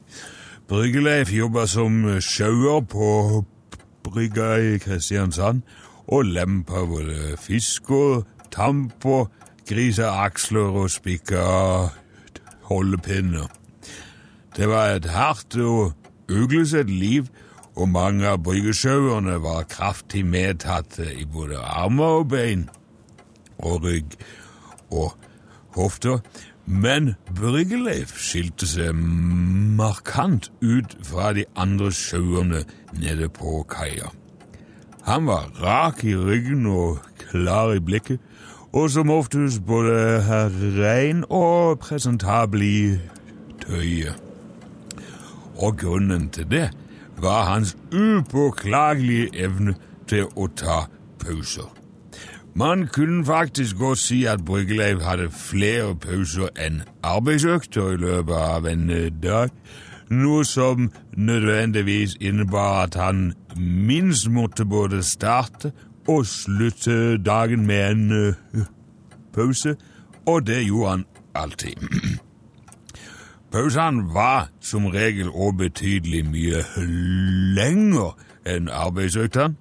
Bryggeleif 0.66 1.30
jobba 1.30 1.62
som 1.70 2.00
sjauer 2.18 2.80
på 2.90 3.08
brygga 4.02 4.49
i 4.58 4.78
Kristiansand 4.82 5.61
og 6.11 6.26
lempa 6.26 6.80
både 6.90 7.37
fisk 7.38 7.90
og 7.94 8.25
tamp 8.50 9.06
og 9.06 9.30
griseaksler 9.68 10.80
og 10.82 10.90
spikka 10.90 11.44
holdepinner. 12.66 13.46
Det 14.56 14.66
var 14.66 14.96
et 14.96 15.06
hardt 15.06 15.54
og 15.62 15.94
uglesett 16.26 16.90
liv, 16.90 17.30
og 17.76 17.92
mange 17.92 18.26
av 18.26 18.42
bryggesjauerne 18.42 19.38
var 19.44 19.68
kraftig 19.70 20.25
medtatt 20.26 20.99
i 20.99 21.28
både 21.30 21.62
armer 21.62 22.25
og 22.25 22.30
bein 22.35 22.66
og 23.62 23.87
rygg 23.87 24.18
og 24.90 25.14
hofter, 25.78 26.18
men 26.66 27.14
Bryggeleif 27.38 28.16
skilte 28.18 28.66
seg 28.66 28.94
markant 29.78 30.50
ut 30.61 30.96
fra 31.06 31.32
de 31.37 31.46
andre 31.56 31.92
sjøerne 31.94 32.64
nede 32.99 33.28
på 33.30 33.62
kaia. 33.70 34.11
Han 35.06 35.28
var 35.30 35.52
rak 35.62 36.02
i 36.04 36.16
ryggen 36.18 36.66
og 36.66 36.99
klar 37.30 37.76
i 37.76 37.80
blikket, 37.80 38.18
og 38.75 38.90
som 38.90 39.11
oftest 39.11 39.62
både 39.66 39.94
rein 40.80 41.23
og 41.30 41.78
presentabel 41.78 42.62
i 42.62 42.80
tøyet. 43.62 44.18
Og 45.56 45.78
grunnen 45.78 46.28
til 46.35 46.50
det 46.50 46.66
var 47.23 47.46
hans 47.52 47.76
upåklagelige 47.94 49.30
evne 49.46 49.78
til 50.11 50.28
å 50.37 50.50
ta 50.58 50.85
pauser. 51.23 51.75
Man 52.58 52.86
kunne 52.86 53.25
faktisk 53.25 53.76
godt 53.76 53.98
si 53.98 54.25
at 54.25 54.44
Bryggeleiv 54.44 55.00
hadde 55.00 55.28
flere 55.30 55.96
pauser 55.96 56.48
enn 56.56 56.78
arbeidsøkter 57.04 57.90
i 57.92 57.98
løpet 58.00 58.32
av 58.32 58.64
en 58.70 58.86
dag, 59.20 59.50
noe 60.08 60.44
som 60.48 60.86
nødvendigvis 61.12 62.14
innebar 62.16 62.86
at 62.86 62.96
han 62.96 63.34
minst 63.60 64.30
måtte 64.32 64.64
både 64.64 65.02
starte 65.04 65.75
og 66.08 66.25
slutte 66.26 67.18
dagen 67.20 67.66
med 67.66 67.90
en 67.90 68.32
uh, 68.32 68.64
pause, 69.36 69.76
og 70.26 70.46
det 70.46 70.62
gjorde 70.64 70.90
han 70.90 71.04
alltid. 71.34 71.76
Pausene 73.52 74.08
var 74.14 74.48
som 74.64 74.88
regel 74.96 75.28
òg 75.28 75.58
betydelig 75.60 76.25
mye 76.32 76.64
lenger 77.60 78.16
enn 78.48 78.72
arbeidsøktene, 78.72 79.60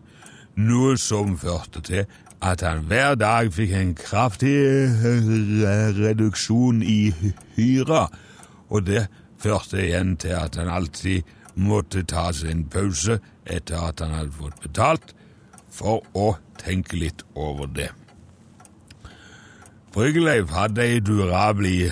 noe 0.55 0.95
som 0.95 1.35
førte 1.35 1.83
til 1.83 2.05
at 2.41 2.61
han 2.61 2.85
hver 2.89 3.15
dag 3.15 3.51
fikk 3.53 3.73
en 3.75 3.93
kraftig 3.95 4.55
reduksjon 5.97 6.81
i 6.83 7.13
hyra, 7.55 8.07
og 8.69 8.85
det 8.87 9.07
førte 9.39 9.81
igjen 9.83 10.15
til 10.21 10.35
at 10.37 10.57
han 10.59 10.71
alltid 10.71 11.23
måtte 11.55 12.03
ta 12.03 12.31
seg 12.35 12.51
en 12.51 12.65
pause 12.71 13.19
etter 13.45 13.79
at 13.79 14.01
han 14.03 14.15
hadde 14.17 14.35
fått 14.35 14.63
betalt, 14.63 15.13
for 15.71 16.03
å 16.15 16.35
tenke 16.59 16.97
litt 16.99 17.23
over 17.35 17.67
det. 17.67 17.91
Bryggeleif 19.95 20.51
hadde 20.51 20.83
ei 20.83 20.99
durabelig 20.99 21.91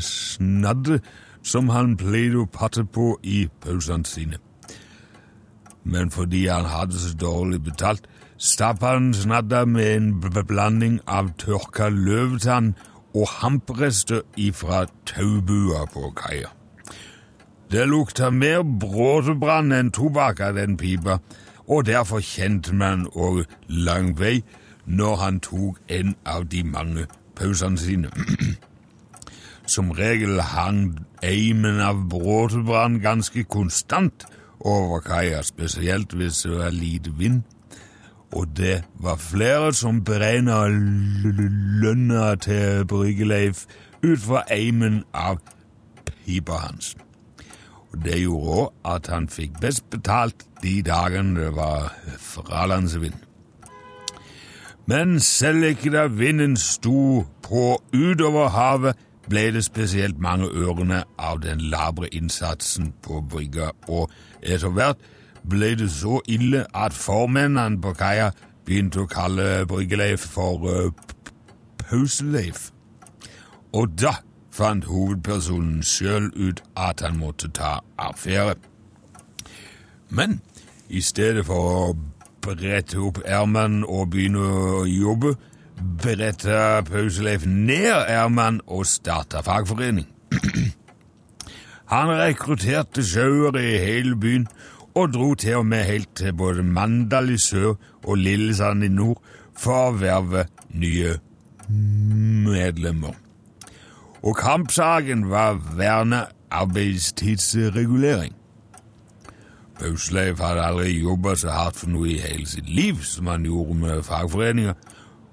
snadde 0.00 1.00
som 1.44 1.68
han 1.72 1.96
pleide 2.00 2.40
å 2.40 2.48
patte 2.48 2.84
på 2.84 3.14
i 3.24 3.42
pausene 3.64 4.08
sine. 4.08 4.40
Men 5.84 6.12
fordi 6.12 6.46
han 6.48 6.68
hadde 6.68 6.96
så 7.00 7.12
dårlig 7.16 7.62
betalt, 7.64 8.08
stappa 8.40 8.94
han 8.94 9.12
snadda 9.14 9.64
med 9.68 9.96
en 9.96 10.20
blanding 10.48 11.00
av 11.06 11.34
tørka 11.38 11.90
løvetann 11.92 12.72
og 13.14 13.28
hamprester 13.28 14.22
ifra 14.36 14.86
taubua 15.06 15.84
på 15.92 16.12
kaia. 16.16 16.48
Det 17.70 17.84
lukta 17.86 18.30
mer 18.34 18.64
bråtebrann 18.64 19.74
enn 19.76 19.92
tobakk 19.94 20.40
av 20.42 20.56
den 20.56 20.78
pipa, 20.80 21.20
og 21.70 21.86
derfor 21.86 22.24
kjente 22.24 22.74
man 22.74 23.04
òg 23.14 23.44
lang 23.68 24.16
vei 24.18 24.40
når 24.86 25.20
han 25.20 25.38
tok 25.44 25.78
en 25.86 26.16
av 26.26 26.48
de 26.50 26.64
mange 26.66 27.06
pausene 27.38 27.78
sine. 27.78 28.10
Som 29.74 29.92
regel 29.94 30.40
hang 30.40 31.04
eimen 31.22 31.78
av 31.84 32.08
bråtebrann 32.10 32.98
ganske 33.04 33.44
konstant 33.44 34.26
over 34.58 35.04
kaia, 35.04 35.44
spesielt 35.46 36.16
hvis 36.16 36.42
det 36.42 36.56
var 36.56 36.74
lite 36.74 37.14
vind, 37.18 37.44
og 38.32 38.56
det 38.56 38.82
var 38.94 39.16
flere 39.16 39.72
som 39.74 40.04
beregna 40.04 40.66
lønna 41.82 42.34
til 42.34 42.84
Bryggeleif 42.86 43.64
ut 44.02 44.20
fra 44.20 44.44
eimen 44.50 45.02
av 45.14 45.40
pipa 46.06 46.52
hans. 46.52 46.96
Og 47.90 48.04
Det 48.04 48.20
gjorde 48.22 48.60
òg 48.60 48.94
at 48.94 49.06
han 49.10 49.28
fikk 49.28 49.58
best 49.60 49.90
betalt 49.90 50.46
de 50.62 50.82
dagene 50.82 51.40
det 51.40 51.54
var 51.56 51.90
fralandsvind. 52.18 53.18
Men 54.86 55.20
selv 55.20 55.64
ikke 55.64 55.90
da 55.90 56.06
vinden 56.06 56.56
sto 56.56 57.26
på 57.42 57.82
utover 57.94 58.48
havet, 58.48 58.96
ble 59.30 59.50
det 59.54 59.64
spesielt 59.64 60.18
mange 60.18 60.46
ørene 60.46 61.04
av 61.18 61.42
den 61.42 61.60
labre 61.70 62.08
innsatsen 62.14 62.92
på 63.02 63.20
brygga, 63.30 63.70
og 63.86 64.10
etter 64.42 64.72
hvert 64.74 64.98
ble 65.50 65.74
det 65.78 65.90
så 65.92 66.20
ille 66.30 66.64
at 66.74 66.96
formennene 66.96 67.80
på 67.82 67.94
kaia 67.98 68.30
begynte 68.66 69.04
å 69.04 69.10
kalle 69.10 69.66
Bryggeleif 69.68 70.24
for 70.34 70.66
uh, 70.66 70.90
Pauseleif. 71.82 72.70
Og 73.72 73.94
da 73.98 74.16
fant 74.54 74.86
hovedpersonen 74.90 75.82
sjøl 75.86 76.30
ut 76.34 76.62
at 76.78 77.02
han 77.04 77.18
måtte 77.20 77.50
ta 77.54 77.78
affære. 77.98 78.56
Men 80.10 80.40
i 80.90 81.02
stedet 81.02 81.46
for 81.46 81.70
å 81.70 81.84
brette 82.42 82.98
opp 82.98 83.20
ermene 83.24 83.86
og 83.86 84.10
begynne 84.14 84.42
å 84.42 84.84
jobbe, 84.88 85.36
bretta 86.02 86.82
Pauseleif 86.86 87.46
ned 87.46 88.06
ermene 88.10 88.64
og 88.66 88.86
starta 88.86 89.42
fagforening. 89.46 90.08
Han 91.90 92.12
rekrutterte 92.20 93.02
sjauere 93.02 93.62
i 93.66 93.78
hele 93.82 94.14
byen 94.18 94.46
og 94.94 95.12
dro 95.14 95.34
til 95.34 95.60
og 95.60 95.66
med 95.66 95.84
helt 95.84 96.10
til 96.18 96.32
både 96.34 96.62
Mandal 96.62 97.30
i 97.30 97.38
sør 97.38 97.74
og 98.02 98.16
Lillesand 98.18 98.84
i 98.84 98.88
nord 98.88 99.22
for 99.58 99.90
å 99.90 99.96
verve 100.00 100.46
nye 100.74 101.16
medlemmer. 101.70 103.14
Og 104.22 104.36
kampsaken 104.36 105.30
var 105.30 105.60
verne 105.76 106.24
arbeidstidsregulering. 106.50 108.34
Pausleif 109.80 110.40
hadde 110.40 110.64
aldri 110.64 110.98
jobba 111.00 111.34
så 111.40 111.54
hardt 111.54 111.78
for 111.80 111.88
noe 111.88 112.10
i 112.10 112.20
hele 112.20 112.46
sitt 112.46 112.68
liv 112.68 113.00
som 113.06 113.30
han 113.32 113.46
gjorde 113.48 113.78
med 113.80 114.02
fagforeninger, 114.04 114.74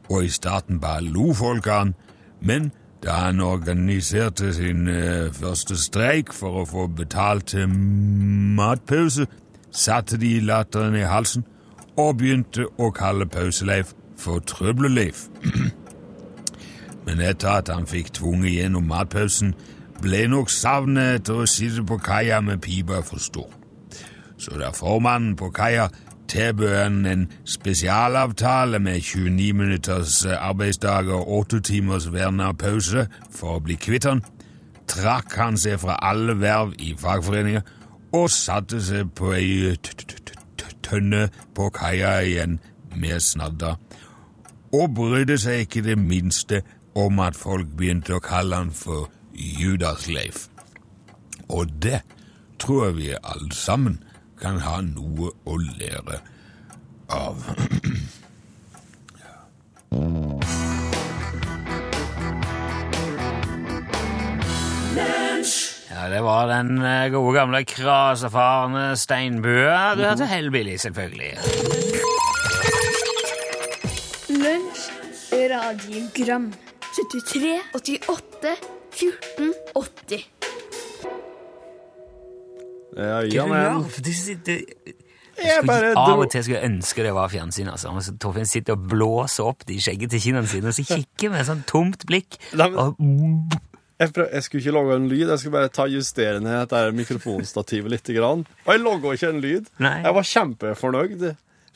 og 0.08 0.24
i 0.24 0.32
starten 0.32 0.80
bare 0.80 1.04
lo 1.04 1.34
folk 1.36 1.68
av 1.68 1.82
han, 1.82 1.96
men 2.40 2.70
da 3.04 3.18
han 3.26 3.42
organiserte 3.44 4.54
sin 4.56 4.88
uh, 4.88 5.34
første 5.36 5.76
streik 5.78 6.32
for 6.34 6.62
å 6.62 6.66
få 6.66 6.88
betalt 6.88 7.52
til 7.54 7.68
matpause, 7.68 9.28
satte 9.72 10.18
de 10.18 10.40
latteren 10.42 10.96
i 10.96 11.06
halsen 11.08 11.46
og 11.98 12.18
begynte 12.20 12.68
å 12.78 12.92
kalle 12.96 13.28
Pauseleif 13.30 13.94
for 14.18 14.40
Trøbleleif. 14.40 15.28
Men 17.08 17.22
etter 17.24 17.62
at 17.62 17.72
han 17.72 17.88
fikk 17.90 18.14
tvunget 18.18 18.58
gjennom 18.58 18.88
matpausen, 18.90 19.54
ble 20.02 20.26
nok 20.30 20.52
savnet 20.54 21.22
etter 21.22 21.42
å 21.42 21.48
sitte 21.50 21.86
på 21.88 21.98
kaia 22.04 22.42
med 22.44 22.62
pipa 22.62 23.02
for 23.06 23.22
stor. 23.22 23.50
Så 24.38 24.60
da 24.60 24.70
formannen 24.76 25.34
på 25.40 25.50
kaia 25.56 25.88
tilbød 26.30 26.76
han 26.76 27.06
en 27.10 27.24
spesialavtale 27.48 28.80
med 28.84 29.02
29 29.02 29.54
minutters 29.54 30.26
arbeidsdag 30.26 31.10
og 31.16 31.32
8 31.40 31.62
timers 31.72 32.12
verna 32.14 32.52
pause 32.54 33.08
for 33.32 33.58
å 33.58 33.64
bli 33.64 33.80
kvitt 33.80 34.06
han, 34.06 34.22
trakk 34.88 35.34
han 35.40 35.58
seg 35.58 35.80
fra 35.82 35.98
alle 36.04 36.36
verv 36.40 36.76
i 36.84 36.94
fagforeninga 37.00 37.64
og 38.18 38.30
satte 38.32 38.80
seg 38.84 39.12
på 39.18 39.32
ei 39.36 39.76
tønne 40.88 41.28
på 41.56 41.70
kaia 41.76 42.18
igjen 42.24 42.60
med 42.96 43.20
snadda, 43.22 43.76
og 44.74 44.94
brydde 44.96 45.38
seg 45.42 45.66
ikke 45.66 45.84
det 45.86 45.98
minste 46.00 46.62
om 46.98 47.20
at 47.24 47.38
folk 47.38 47.70
begynte 47.78 48.18
å 48.18 48.24
kalle 48.24 48.62
han 48.64 48.72
for 48.74 49.10
Judasleif. 49.34 50.48
Og 51.50 51.70
det 51.84 52.02
tror 52.60 52.88
jeg 52.88 52.98
vi 52.98 53.12
alle 53.22 53.54
sammen 53.56 54.00
kan 54.42 54.60
ha 54.64 54.82
noe 54.86 55.32
å 55.46 55.60
lære 55.80 56.22
av. 57.10 57.44
Ja, 64.98 65.27
Det 66.06 66.24
var 66.24 66.48
den 66.48 66.82
eh, 66.86 67.10
gode 67.10 67.34
gamle 67.40 67.64
krasefarne 67.66 68.96
steinbua. 68.98 69.96
Du 69.98 70.04
hørte 70.06 70.26
Hellbilly, 70.30 70.78
selvfølgelig. 70.78 71.32
Lunsj, 74.30 74.84
radiogram 75.34 76.54
73, 76.98 77.60
88, 77.76 78.56
14, 78.92 79.54
80 79.76 80.26
Ja, 82.98 83.20
ja, 83.20 83.46
men. 83.46 83.90
Jeg 85.38 85.66
bare 85.68 85.92
av 85.94 86.20
og 86.20 86.32
til 86.32 86.44
skulle 86.44 86.58
jeg 86.58 86.66
ønske 86.72 87.04
det 87.06 87.14
var 87.14 87.30
fjernsyn. 87.30 87.68
altså. 87.70 87.92
Så 88.02 88.16
Torfinn 88.18 88.50
sitter 88.50 88.74
og 88.74 88.88
blåser 88.90 89.46
opp 89.46 89.68
de 89.70 89.78
skjeggete 89.82 90.18
kinnene 90.22 90.50
sine 90.50 90.72
og 90.72 90.78
så 90.78 90.86
kikker 90.88 91.34
med 91.34 91.46
sånn 91.46 91.62
tomt 91.70 92.08
blikk. 92.10 92.40
Og 92.58 92.98
Jeg, 93.98 94.12
prøv, 94.14 94.28
jeg 94.30 94.44
skulle 94.46 94.62
ikke 94.62 94.74
logge 94.76 94.96
en 94.96 95.08
lyd, 95.10 95.24
jeg 95.26 95.40
skulle 95.42 95.56
bare 95.58 95.70
ta 95.74 95.88
justere 95.90 96.42
ned 96.44 96.54
dette 96.54 96.82
mikrofonstativet 96.94 97.90
litt. 97.90 98.10
Grann. 98.14 98.44
Og 98.68 98.70
jeg 98.76 98.82
logga 98.84 99.14
ikke 99.18 99.30
en 99.34 99.40
lyd. 99.42 99.72
Nei. 99.82 99.96
Jeg 100.06 100.14
var 100.18 100.28
kjempefornøyd 100.32 101.24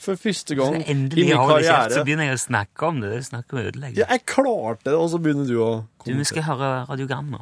for 0.01 0.21
første 0.21 0.57
gang 0.57 0.77
i 0.79 0.83
endelig 0.93 1.25
min 1.27 1.33
karriere. 1.37 1.65
kjeft, 1.65 1.95
så 1.97 2.03
begynner 2.05 2.29
jeg 2.29 2.37
å 2.37 2.43
snakke 2.43 2.85
om 2.87 3.01
det. 3.01 3.23
Snakke 3.25 3.55
om 3.55 3.61
vi 3.61 3.65
ødelegger. 3.71 4.03
Ja, 4.03 4.07
jeg 4.13 4.25
klarte 4.29 4.85
det, 4.91 4.95
og 4.99 5.09
så 5.13 5.21
begynner 5.21 5.49
du 5.49 5.57
å 5.65 5.71
Du, 6.05 6.13
vi 6.13 6.29
skal 6.29 6.45
høre 6.45 6.69
radiogram 6.91 7.33
nå. 7.33 7.41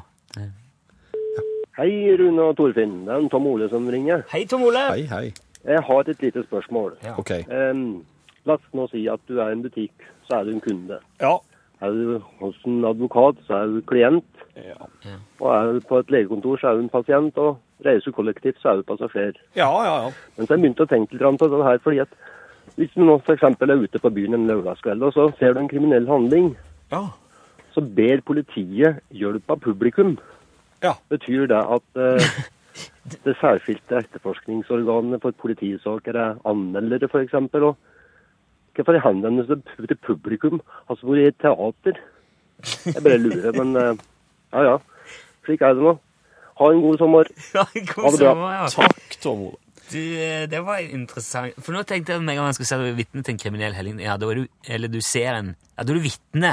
Hei, 1.80 1.92
Rune 2.20 2.48
og 2.48 2.58
Torfinn. 2.60 2.98
Det 3.08 3.14
er 3.16 3.22
en 3.24 3.30
Tom 3.32 3.52
Ole 3.52 3.70
som 3.72 3.86
ringer. 3.92 4.26
Hei, 4.32 4.46
Tom 4.52 4.64
Ole. 4.68 4.82
Hei, 4.94 5.06
hei. 5.12 5.26
Jeg 5.68 5.84
har 5.92 6.12
et 6.12 6.24
lite 6.24 6.44
spørsmål. 6.48 6.96
Ja. 7.04 7.18
OK. 7.20 7.36
Um, 7.52 7.86
la 8.48 8.56
oss 8.56 8.76
nå 8.76 8.88
si 8.92 9.06
at 9.12 9.24
du 9.28 9.40
er 9.44 9.52
en 9.54 9.64
butikk, 9.64 10.08
så 10.28 10.40
er 10.40 10.48
du 10.48 10.56
en 10.56 10.64
kunde. 10.64 11.00
Ja. 11.20 11.38
Er 11.84 11.96
du 11.96 12.20
hos 12.42 12.60
en 12.68 12.84
advokat, 12.88 13.40
så 13.48 13.62
er 13.62 13.76
du 13.76 13.84
klient. 13.88 14.39
Og 15.40 15.48
er 15.56 15.74
du 15.74 15.80
på 15.88 16.00
et 16.02 16.12
legekontor, 16.14 16.60
så 16.62 16.70
er 16.72 16.80
du 16.80 16.86
en 16.86 16.92
pasient. 16.94 17.38
Og 17.38 17.58
reiser 17.86 18.12
du 18.12 18.16
kollektivt, 18.18 18.60
så 18.62 18.74
er 18.74 18.82
du 18.82 18.88
passasjer. 18.88 19.38
Ja, 19.56 19.70
ja, 19.86 19.96
ja. 20.06 20.12
Men 20.38 20.46
så 20.48 20.54
har 20.54 20.58
jeg 20.58 20.66
begynt 20.66 20.84
å 20.84 20.90
tenke 20.92 21.16
litt 21.16 21.40
på 21.40 21.50
det 21.54 21.64
her, 21.68 21.80
fordi 21.84 22.02
at 22.04 22.18
hvis 22.76 22.92
du 22.96 23.02
nå 23.04 23.18
f.eks. 23.24 23.44
er 23.44 23.76
ute 23.82 24.00
på 24.04 24.12
byen 24.14 24.36
en 24.38 24.48
lørdagskveld, 24.48 25.04
og 25.04 25.16
så 25.16 25.30
ser 25.40 25.56
du 25.56 25.60
en 25.64 25.72
kriminell 25.72 26.08
handling, 26.08 26.52
Ja. 26.92 27.08
så 27.74 27.82
ber 27.82 28.22
politiet 28.26 29.00
hjelp 29.12 29.50
av 29.52 29.60
publikum. 29.64 30.18
Ja. 30.84 30.94
Betyr 31.10 31.48
det 31.50 31.60
at 31.60 32.00
eh, 32.00 32.30
det 33.26 33.36
særskilte 33.42 34.00
etterforskningsorganet 34.04 35.22
for 35.22 35.32
politisaker 35.32 36.16
er 36.16 36.38
anmeldere, 36.48 37.10
f.eks.? 37.10 37.34
Og 37.34 37.76
hvorfor 38.76 39.02
henvender 39.04 39.48
seg 39.50 39.66
til 39.90 39.98
publikum? 40.06 40.62
Altså 40.88 41.06
hvor 41.10 41.20
i 41.20 41.32
teater? 41.32 42.00
Jeg 42.86 43.04
bare 43.04 43.18
lurer, 43.20 43.52
men 43.64 43.76
eh, 43.80 44.06
ja 44.54 44.64
ja. 44.66 44.78
Slik 45.46 45.62
er 45.66 45.74
det 45.78 45.84
nå. 45.86 45.96
Ha 46.60 46.70
en 46.74 46.82
god 46.84 46.98
sommer. 47.02 47.30
Ja, 47.56 47.64
Ha 47.66 47.84
god 47.94 48.12
det 48.14 48.20
bra. 48.20 48.34
sommer, 48.34 48.54
ja. 48.58 48.70
Takk, 48.76 49.18
Tom 49.24 49.44
Ole. 49.50 49.58
Du, 49.90 49.98
eh, 49.98 50.44
det 50.52 50.60
var 50.62 50.78
interessant. 50.86 51.56
For 51.66 51.74
nå 51.74 51.82
tenkte 51.90 52.14
jeg 52.14 52.22
med 52.22 52.36
en 52.36 52.42
gang 52.44 52.50
jeg 52.52 52.60
skulle 52.60 52.70
si 52.70 52.76
at 52.78 52.84
du 52.84 52.90
er 52.92 52.98
vitne 53.00 53.24
til 53.26 53.34
en 53.34 53.40
kriminell 53.42 53.74
helling 53.74 53.98
Ja, 54.04 54.18
da 54.22 54.28
er 54.30 54.44
du, 54.44 54.44
eller 54.70 54.92
du 54.94 55.00
ser 55.02 55.34
en 55.40 55.56
Ja, 55.78 55.82
da 55.84 55.94
er 55.94 55.98
du 55.98 56.04
vitne. 56.06 56.52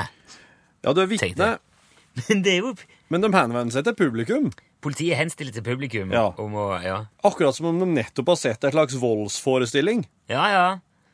Ja, 0.87 0.95
du 0.97 1.03
er 1.03 1.11
vitne. 1.11 1.51
Men 2.31 2.41
det 2.47 2.55
er 2.55 2.63
jo 2.65 2.71
men 3.13 3.23
de 3.23 3.29
henvender 3.31 3.71
seg 3.71 3.85
til 3.87 3.95
publikum. 3.95 4.47
Politiet 4.83 5.15
henstiller 5.21 5.53
til 5.55 5.63
publikum 5.63 6.11
Ja. 6.17 6.31
om 6.43 6.55
å 6.59 6.65
Ja, 6.83 6.97
Akkurat 7.29 7.55
som 7.55 7.69
om 7.69 7.77
de 7.79 7.87
nettopp 7.87 8.33
har 8.33 8.39
sett 8.41 8.65
en 8.67 8.73
slags 8.75 8.97
voldsforestilling. 8.99 10.07
ja. 10.33 10.47
ja. 10.51 10.67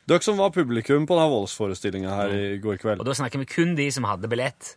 Dere 0.09 0.19
som 0.25 0.35
var 0.41 0.51
publikum 0.51 1.05
på 1.07 1.15
denne 1.15 1.31
voldsforestillinga 1.31 2.15
her 2.17 2.33
i 2.35 2.47
går 2.63 2.79
kveld. 2.83 2.99
Og 3.03 3.07
da 3.07 3.13
snakker 3.15 3.39
vi 3.39 3.47
kun 3.47 3.77
de 3.79 3.85
som 3.95 4.03
hadde 4.09 4.27
billett. 4.31 4.73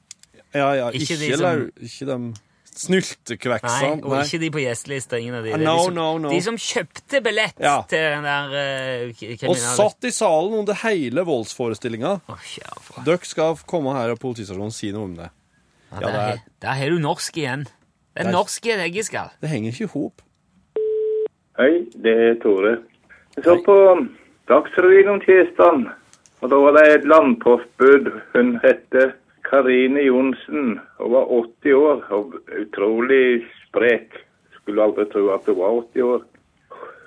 Ja, 0.55 0.69
ja, 0.77 0.89
Ikke 0.95 1.03
ikke, 1.03 1.17
de 1.19 1.37
som- 1.37 1.71
ikke 1.83 2.05
de 2.09 2.17
Nei, 2.17 2.33
snyltekveksene. 2.75 4.03
og 4.03 4.17
ikke 4.25 4.39
de 4.39 4.49
på 4.51 4.59
gjestelista. 4.63 5.17
Ingen 5.19 5.35
av 5.35 5.43
de. 5.45 5.53
Ah, 5.53 5.59
no, 5.61 5.75
de, 5.77 5.83
som, 5.85 5.93
no, 5.95 6.17
no. 6.17 6.29
de 6.31 6.41
som 6.41 6.57
kjøpte 6.59 7.21
billett 7.23 7.59
Ja. 7.59 7.81
til 7.87 7.99
den 7.99 8.23
der 8.23 8.51
uh, 8.51 9.49
Og 9.49 9.55
satt 9.57 10.03
i 10.03 10.11
salen 10.11 10.53
under 10.59 10.73
hele 10.83 11.23
voldsforestillinga. 11.27 12.19
Oh. 12.27 13.03
Dere 13.05 13.19
skal 13.23 13.55
komme 13.67 13.93
her 13.95 14.11
og 14.11 14.19
politistasjonen 14.19 14.73
si 14.75 14.91
noe 14.91 15.03
om 15.03 15.15
det. 15.15 15.29
Ja, 15.91 15.99
Ja, 16.01 16.07
der, 16.07 16.11
det 16.11 16.33
er- 16.35 16.43
der 16.61 16.73
har 16.81 16.89
du 16.89 16.99
norsk 16.99 17.37
igjen. 17.37 17.65
Det 18.15 18.25
er 18.25 18.31
norsk 18.31 18.65
i 18.65 18.71
et 18.71 19.05
skal. 19.05 19.29
Det 19.41 19.49
henger 19.49 19.71
ikke 19.71 19.83
i 19.83 19.87
hop. 19.93 20.21
Hei, 21.57 21.85
det 22.03 22.11
er 22.11 22.33
Tore. 22.43 22.77
Jeg 23.37 23.43
så 23.43 23.63
på 23.63 23.75
Dagsrevyen 24.47 25.07
om 25.09 25.19
tirsdag, 25.23 25.85
og 26.41 26.49
da 26.49 26.55
var 26.55 26.71
det 26.77 26.83
et 26.95 27.05
landpostbud. 27.07 28.11
Hun 28.33 28.59
hette 28.63 29.13
Karine 29.55 30.01
Johnsen 30.01 30.79
Hun 30.97 31.11
var 31.11 31.25
80 31.63 31.73
år 31.73 32.03
og 32.09 32.33
utrolig 32.61 33.45
sprek. 33.63 34.17
Skulle 34.55 34.83
aldri 34.83 35.05
tro 35.11 35.29
at 35.31 35.45
hun 35.47 35.59
var 35.59 35.77
80 35.95 36.01
år. 36.03 36.23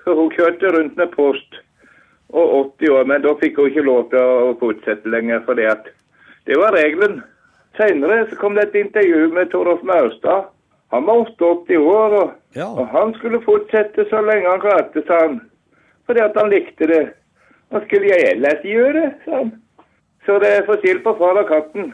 Hun 0.07 0.31
kjørte 0.33 0.71
rundt 0.73 0.97
med 0.97 1.11
post 1.13 1.59
og 2.29 2.73
80 2.79 2.89
år, 2.89 3.05
men 3.05 3.21
da 3.21 3.35
fikk 3.41 3.59
hun 3.59 3.69
ikke 3.69 3.85
lov 3.85 4.09
til 4.09 4.21
å 4.21 4.55
fortsette 4.61 5.09
lenger, 5.09 5.43
fordi 5.45 5.67
at 5.69 5.91
det 6.49 6.57
var 6.57 6.73
regelen. 6.73 7.21
Senere 7.77 8.23
så 8.29 8.37
kom 8.41 8.57
det 8.57 8.67
et 8.69 8.79
intervju 8.81 9.29
med 9.33 9.51
Torolf 9.53 9.85
Maurstad. 9.85 10.49
Han 10.93 11.05
var 11.05 11.21
88 11.29 11.77
år, 11.77 12.17
og 12.23 12.33
Ja. 12.55 12.65
og 12.65 12.87
han 12.87 13.13
skulle 13.13 13.41
fortsette 13.45 14.09
så 14.09 14.21
lenge 14.25 14.49
han 14.49 14.61
klarte, 14.61 15.05
sa 15.05 15.19
han. 15.27 15.41
Fordi 16.05 16.19
at 16.19 16.37
han 16.37 16.49
likte 16.49 16.87
det. 16.87 17.13
Hva 17.69 17.85
skulle 17.85 18.09
jeg 18.09 18.31
ellers 18.33 18.65
gjøre, 18.65 19.13
sa 19.25 19.35
han. 19.35 19.51
Så 20.25 20.39
det 20.39 20.49
er 20.49 20.65
forskjell 20.65 21.03
på 21.03 21.17
far 21.17 21.37
og 21.37 21.47
katten. 21.47 21.93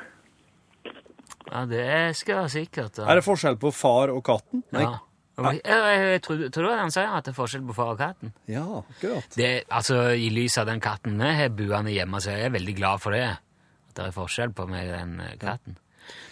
Ja, 1.52 1.66
det 1.70 2.16
skal 2.18 2.48
sikkert 2.50 2.98
Er 3.04 3.16
det 3.20 3.24
forskjell 3.26 3.58
på 3.62 3.72
far 3.76 4.10
og 4.14 4.24
katten? 4.26 4.64
Ja. 4.74 4.96
Jeg, 5.36 5.60
jeg, 5.68 6.04
jeg 6.14 6.22
tror, 6.24 6.44
tror 6.56 6.78
han 6.80 6.94
sier 6.96 7.12
at 7.12 7.26
det 7.28 7.34
er 7.34 7.36
forskjell 7.36 7.66
på 7.68 7.74
far 7.76 7.90
og 7.92 8.00
katten? 8.00 8.32
Ja, 8.48 8.64
akkurat. 8.80 9.34
Det, 9.36 9.50
altså, 9.68 9.98
I 10.16 10.30
lys 10.32 10.56
av 10.62 10.70
den 10.70 10.80
katten 10.84 11.18
vi 11.20 11.34
har 11.42 11.50
buende 11.52 11.92
hjemme, 11.92 12.22
så 12.24 12.32
er 12.32 12.46
jeg 12.46 12.54
veldig 12.56 12.76
glad 12.78 13.04
for 13.04 13.12
det. 13.18 13.26
At 13.36 14.00
det 14.00 14.06
er 14.08 14.16
forskjell 14.16 14.54
på 14.56 14.66
meg 14.72 14.88
og 14.88 14.96
den 14.96 15.20
eh, 15.26 15.36
katten. 15.42 15.76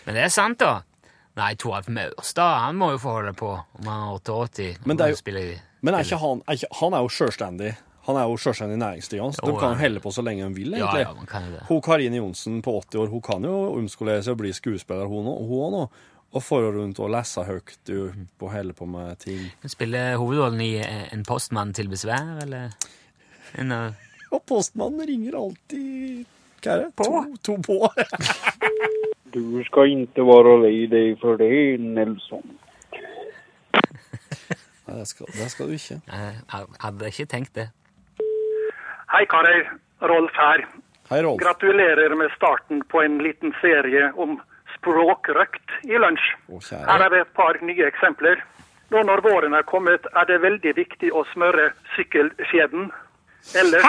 Men 0.05 0.15
det 0.15 0.23
er 0.23 0.31
sant, 0.31 0.59
da. 0.63 0.77
Nei, 1.35 1.51
Toralf 1.59 1.87
Maurstad 1.91 2.59
han 2.63 2.77
må 2.79 2.91
jo 2.93 3.01
få 3.01 3.17
holde 3.17 3.33
på 3.35 3.51
om 3.57 3.87
han 3.89 4.03
er 4.07 4.15
88. 4.21 4.69
Men 4.85 5.01
er 5.01 5.13
jo- 5.15 5.59
Men 5.83 5.95
er 5.97 6.05
ikke 6.05 6.19
han, 6.21 6.41
er 6.47 6.53
ikke, 6.61 6.71
han 6.79 6.93
er 6.93 7.03
jo 7.03 7.09
sjølstendig. 7.11 7.71
Han 8.03 8.17
er 8.19 8.25
jo 8.27 8.35
sjølstendig 8.37 8.77
næringsdrivende. 8.81 9.35
så 9.37 9.45
De 9.47 9.53
kan 9.59 9.75
jo 9.75 9.79
helle 9.79 9.99
på 10.03 10.11
så 10.11 10.21
lenge 10.25 10.43
de 10.43 10.53
vil, 10.57 10.73
egentlig. 10.75 11.03
ja, 11.03 11.09
ja, 11.09 11.13
man 11.15 11.25
kan 11.29 11.45
det. 11.53 11.61
Hun 11.69 11.81
Karine 11.81 12.17
Johnsen 12.19 12.61
på 12.65 12.73
80 12.81 12.99
år 12.99 13.07
hun 13.13 13.21
kan 13.23 13.45
jo 13.47 13.53
omskolere 13.77 14.23
seg 14.25 14.35
og 14.35 14.41
bli 14.41 14.51
skuespiller, 14.53 15.05
hun 15.07 15.29
òg 15.31 15.71
nå. 15.77 15.83
Og 16.33 16.41
fare 16.41 16.71
rundt 16.73 16.97
og 16.99 17.11
lese 17.13 17.43
høyt 17.45 17.75
du, 17.85 18.11
og 18.41 18.49
helle 18.51 18.73
på 18.73 18.87
med 18.89 19.19
ting. 19.21 19.43
Spiller 19.69 20.15
hovedrollen 20.17 20.61
i 20.65 20.71
eh, 20.81 21.13
En 21.13 21.21
postmann 21.23 21.73
til 21.77 21.87
besvær, 21.91 22.39
eller 22.41 22.73
en, 23.61 23.71
uh... 23.71 23.93
Og 24.33 24.41
postmannen 24.49 25.05
ringer 25.05 25.37
alltid 25.37 26.25
Hva 26.65 26.73
er 26.73 26.81
det? 26.87 26.89
På. 26.97 27.05
To, 27.05 27.37
to 27.37 27.57
på. 27.61 27.77
Du 29.33 29.61
skal 29.65 29.89
ikke 29.89 30.21
være 30.27 30.51
lei 30.61 30.75
deg 30.91 31.15
for 31.21 31.39
det, 31.41 31.79
Nelson. 31.81 32.43
Nei, 33.73 34.97
det 34.99 35.07
skal, 35.09 35.29
det 35.33 35.47
skal 35.53 35.69
du 35.71 35.73
ikke. 35.77 35.97
eh, 36.13 36.35
Jeg 36.51 36.67
hadde 36.83 37.09
ikke 37.09 37.25
tenkt 37.31 37.53
det. 37.57 37.69
Hei 39.13 39.25
karer, 39.25 39.71
Rolf 40.01 40.31
her. 40.33 40.67
Hei, 41.09 41.21
Rolf. 41.21 41.39
Gratulerer 41.41 42.15
med 42.15 42.31
starten 42.31 42.83
på 42.89 43.01
en 43.01 43.17
liten 43.17 43.53
serie 43.61 44.11
om 44.15 44.39
språkrøkt 44.77 45.73
i 45.85 45.99
lunsj. 46.01 46.29
Å, 46.49 46.61
Her 46.87 47.03
er 47.05 47.11
det 47.13 47.19
et 47.21 47.33
par 47.37 47.59
nye 47.61 47.85
eksempler. 47.85 48.39
Nå 48.89 49.03
når 49.05 49.21
våren 49.21 49.53
er 49.53 49.67
kommet, 49.69 50.07
er 50.17 50.25
det 50.25 50.39
veldig 50.41 50.73
viktig 50.79 51.11
å 51.13 51.21
smøre 51.29 51.67
sykkelskjeden. 51.93 52.87
Eller 53.61 53.85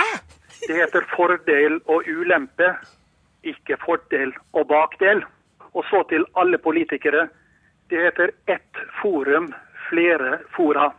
det 0.67 0.77
heter 0.77 1.07
fordel 1.15 1.79
og 1.89 2.05
ulempe, 2.05 2.75
ikke 3.49 3.79
fordel 3.81 4.35
og 4.53 4.69
bakdel. 4.69 5.23
Og 5.73 5.89
så 5.89 6.03
til 6.13 6.27
alle 6.37 6.61
politikere. 6.61 7.31
Det 7.89 8.03
heter 8.11 8.35
ett 8.45 8.83
forum, 9.01 9.49
flere 9.89 10.43
fora. 10.53 10.91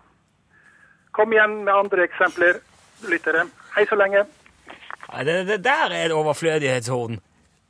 Kom 1.14 1.38
igjen 1.38 1.60
med 1.70 1.76
andre 1.76 2.10
eksempler, 2.10 2.58
lyttere. 3.06 3.46
Hei 3.76 3.86
så 3.90 3.98
lenge. 4.00 4.26
Nei, 5.12 5.24
Det, 5.28 5.40
det 5.50 5.58
der 5.66 5.92
er 5.92 6.06
et 6.08 6.16
overflødighetshorn. 6.16 7.20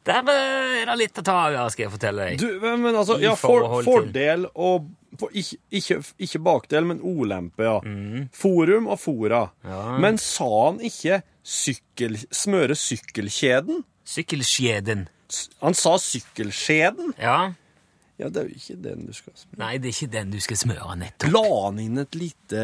Der 0.05 0.27
eh, 0.29 0.83
er 0.83 0.91
det 0.91 0.99
litt 0.99 1.17
å 1.17 1.23
ta 1.25 1.37
av, 1.49 1.71
skal 1.73 1.87
jeg 1.87 1.93
fortelle 1.95 2.27
deg. 2.29 2.43
Du, 2.43 2.59
men, 2.61 2.83
men 2.83 2.93
altså, 2.99 3.17
I 3.17 3.25
ja, 3.25 3.33
for, 3.39 3.65
fordel 3.85 4.45
og 4.53 4.91
for, 5.17 5.33
ikke, 5.33 5.57
ikke, 5.79 5.97
ikke 6.27 6.41
bakdel, 6.45 6.85
men 6.91 7.01
ulempe, 7.01 7.65
ja. 7.65 7.79
Forum 8.35 8.89
og 8.91 8.99
fora. 9.01 9.47
Mm. 9.63 9.71
Ja. 9.71 9.81
Men 10.05 10.21
sa 10.21 10.49
han 10.67 10.81
ikke 10.85 11.23
sykkel, 11.41 12.19
smøre 12.29 12.77
sykkelkjeden? 12.77 13.81
Sykkelskjeden. 14.05 15.07
Han 15.63 15.77
sa 15.77 15.95
sykkelskjeden? 16.01 17.15
Ja. 17.17 17.39
Ja, 18.21 18.29
det 18.29 18.43
er 18.43 18.51
jo 18.51 18.59
ikke 18.61 18.77
den 18.83 19.07
du 19.09 19.15
skal 19.15 19.33
smøre. 19.35 19.57
Nei, 19.59 19.71
det 19.81 19.89
er 19.89 19.95
ikke 19.97 20.13
den 20.13 20.35
du 20.35 20.37
skal 20.43 20.59
smøre 20.61 20.99
nettopp. 21.01 21.33
La 21.33 21.47
han 21.65 21.81
inn 21.83 21.99
et 21.99 22.15
lite 22.15 22.61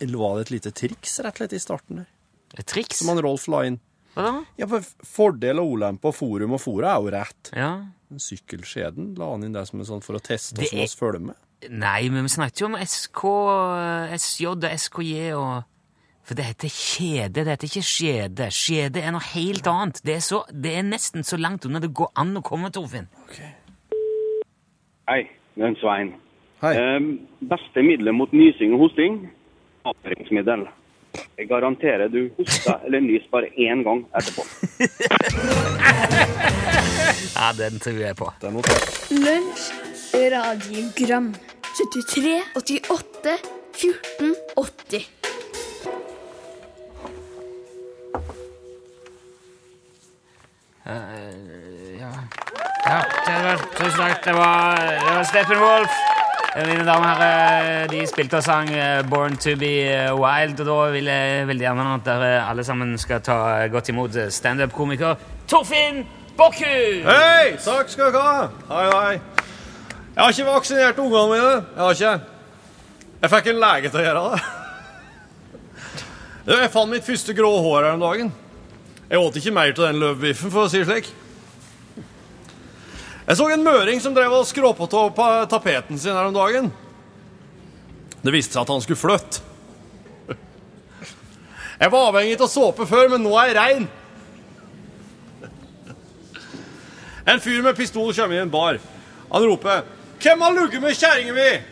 Eller 0.00 0.18
var 0.18 0.38
det 0.38 0.46
et 0.46 0.54
lite 0.56 0.72
triks 0.74 1.18
rett 1.22 1.36
og 1.36 1.42
slett 1.42 1.54
i 1.54 1.60
starten 1.62 2.00
der? 2.00 2.08
Et 2.56 2.64
triks? 2.66 3.02
Som 3.02 3.10
han 3.12 3.20
Rolf 3.24 3.44
la 3.52 3.64
inn? 3.68 3.80
Hva 4.16 4.22
da? 4.24 4.32
Ja, 4.58 4.66
for 4.70 4.80
Fordel 5.06 5.60
og 5.60 5.74
ulempe 5.76 6.08
og 6.10 6.14
forum 6.16 6.54
og 6.56 6.60
fora 6.62 6.94
er 6.96 7.02
jo 7.04 7.10
rett. 7.12 7.50
Ja. 7.54 7.72
Men 8.08 8.22
sykkelskjeden 8.24 9.12
la 9.20 9.28
han 9.34 9.44
inn 9.44 9.52
der 9.54 9.66
som 9.68 9.82
en 9.82 9.86
sånn 9.86 10.02
for 10.02 10.16
å 10.16 10.22
teste 10.24 10.56
Det 10.56 10.70
hvordan 10.70 10.80
er- 10.80 10.88
oss 10.88 10.96
følger 10.98 11.20
med. 11.28 11.36
Nei, 11.70 12.08
men 12.08 12.22
vi 12.22 12.28
snakket 12.30 12.60
jo 12.62 12.66
om 12.70 12.76
SK, 12.78 13.22
SJ 14.14 14.46
og 14.46 14.62
SKJ 14.64 15.32
og 15.34 15.64
For 16.28 16.34
det 16.36 16.44
heter 16.44 16.68
kjede, 16.68 17.32
det 17.40 17.46
heter 17.48 17.66
ikke 17.70 17.82
skjede. 17.88 18.46
Skjede 18.52 19.00
er 19.00 19.12
noe 19.12 19.24
helt 19.32 19.64
annet. 19.66 20.02
Det 20.04 20.14
er, 20.16 20.20
så, 20.20 20.42
det 20.52 20.74
er 20.76 20.82
nesten 20.84 21.24
så 21.24 21.38
langt 21.40 21.64
unna 21.64 21.80
det 21.80 21.88
går 21.96 22.10
an 22.20 22.36
å 22.36 22.42
komme, 22.44 22.68
Torfinn. 22.70 23.06
Hei, 25.08 25.22
det 25.56 25.64
er 25.70 25.76
Svein. 25.80 26.10
Hei. 26.60 26.74
Eh, 26.76 26.98
beste 27.48 27.80
middelet 27.86 28.12
mot 28.14 28.30
nysing 28.36 28.74
og 28.76 28.82
hosting? 28.84 29.16
Avføringsmiddel. 29.88 30.66
Jeg 31.38 31.48
garanterer 31.48 32.08
du 32.12 32.28
hoster 32.38 32.84
eller 32.86 33.00
nyser 33.00 33.28
bare 33.32 33.50
én 33.56 33.84
gang 33.86 34.04
etterpå. 34.18 34.42
Ja, 37.38 37.52
den 37.54 37.78
tror 37.80 37.92
jeg 38.00 38.16
på. 38.18 38.32
Den. 38.42 38.58
Lunsj, 39.10 39.68
Radiogram 40.34 41.34
73 41.78 42.42
88 42.56 43.38
14 43.78 44.34
80. 44.56 45.06
Ja, 52.88 53.02
det 53.26 53.44
var, 53.44 53.56
tusen 53.76 53.98
takk. 53.98 54.24
Det 54.24 54.34
var, 54.34 54.76
det 54.76 55.14
var 55.14 55.24
Steppenwolf. 55.24 55.90
Mine 56.58 56.82
damer 56.82 57.12
og 57.12 57.20
herrer, 57.20 57.84
de 57.86 58.00
spilte 58.10 58.40
og 58.40 58.42
sang 58.42 58.70
eh, 58.74 59.04
Born 59.06 59.36
to 59.38 59.52
be 59.54 59.68
eh, 59.86 60.08
wild, 60.10 60.58
og 60.58 60.66
da 60.66 60.78
vil 60.90 61.06
jeg 61.06 61.44
veldig 61.46 61.62
gjerne 61.62 61.84
at 61.94 62.08
dere 62.08 62.30
alle 62.50 62.64
sammen 62.66 62.96
skal 62.98 63.20
ta 63.22 63.36
godt 63.70 63.92
imot 63.92 64.16
eh, 64.18 64.26
standup-komiker 64.34 65.14
Torfinn 65.46 66.00
Bokkhus! 66.34 67.06
Hei! 67.06 67.52
Takk 67.62 67.92
skal 67.92 68.10
dere 68.10 68.24
ha. 68.24 68.48
Hei, 68.72 68.88
hei. 68.90 69.44
Jeg 70.16 70.24
har 70.24 70.34
ikke 70.34 70.48
vaksinert 70.48 70.98
ungene 70.98 71.30
mine. 71.30 71.54
Jeg 71.76 71.84
har 71.84 71.94
ikke. 71.94 72.12
Jeg 73.22 73.32
fikk 73.36 73.52
en 73.52 73.62
lege 73.62 73.94
til 73.94 74.02
å 74.02 74.06
gjøre 74.08 74.26
det. 74.26 74.42
Jeg 76.56 76.74
fant 76.74 76.90
mitt 76.90 77.06
første 77.06 77.38
grå 77.38 77.54
hår 77.68 77.80
her 77.84 77.92
om 77.92 78.02
dagen. 78.02 78.34
Jeg 79.06 79.22
åt 79.22 79.38
ikke 79.38 79.54
mer 79.54 79.70
til 79.78 79.86
den 79.92 80.02
løvbiffen, 80.02 80.50
for 80.50 80.66
å 80.66 80.74
si 80.74 80.82
det 80.82 80.90
slik. 80.90 81.14
Jeg 83.28 83.36
så 83.36 83.46
en 83.52 83.64
møring 83.64 83.98
som 84.00 84.14
drev 84.16 84.32
og 84.32 84.46
skråpet 84.48 84.94
av 84.96 85.10
på 85.12 85.24
tapeten 85.52 85.98
sin 86.00 86.16
her 86.16 86.30
om 86.30 86.36
dagen. 86.36 86.70
Det 88.24 88.32
viste 88.32 88.56
seg 88.56 88.62
at 88.62 88.72
han 88.72 88.80
skulle 88.80 89.00
flytte. 89.00 89.44
Jeg 91.78 91.92
var 91.92 92.08
avhengig 92.08 92.38
av 92.40 92.48
såpe 92.50 92.86
før, 92.88 93.10
men 93.12 93.22
nå 93.22 93.34
er 93.38 93.50
jeg 93.50 93.58
rein. 93.58 93.84
En 97.28 97.44
fyr 97.44 97.60
med 97.62 97.76
pistol 97.76 98.14
kommer 98.16 98.38
i 98.38 98.40
en 98.40 98.50
bar. 98.50 98.80
Han 99.28 99.44
roper 99.44 99.84
'Hvem 100.18 100.40
har 100.40 100.52
ligget 100.52 100.82
med 100.82 100.96
kjerringa 100.96 101.32
mi?' 101.32 101.62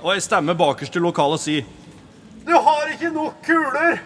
Og 0.00 0.14
ei 0.14 0.20
stemme 0.20 0.56
bakerst 0.56 0.96
i 0.96 0.98
lokalet 0.98 1.40
sier 1.40 1.64
'Du 2.46 2.52
har 2.52 2.88
ikke 2.88 3.12
nok 3.12 3.34
kuler'. 3.44 4.00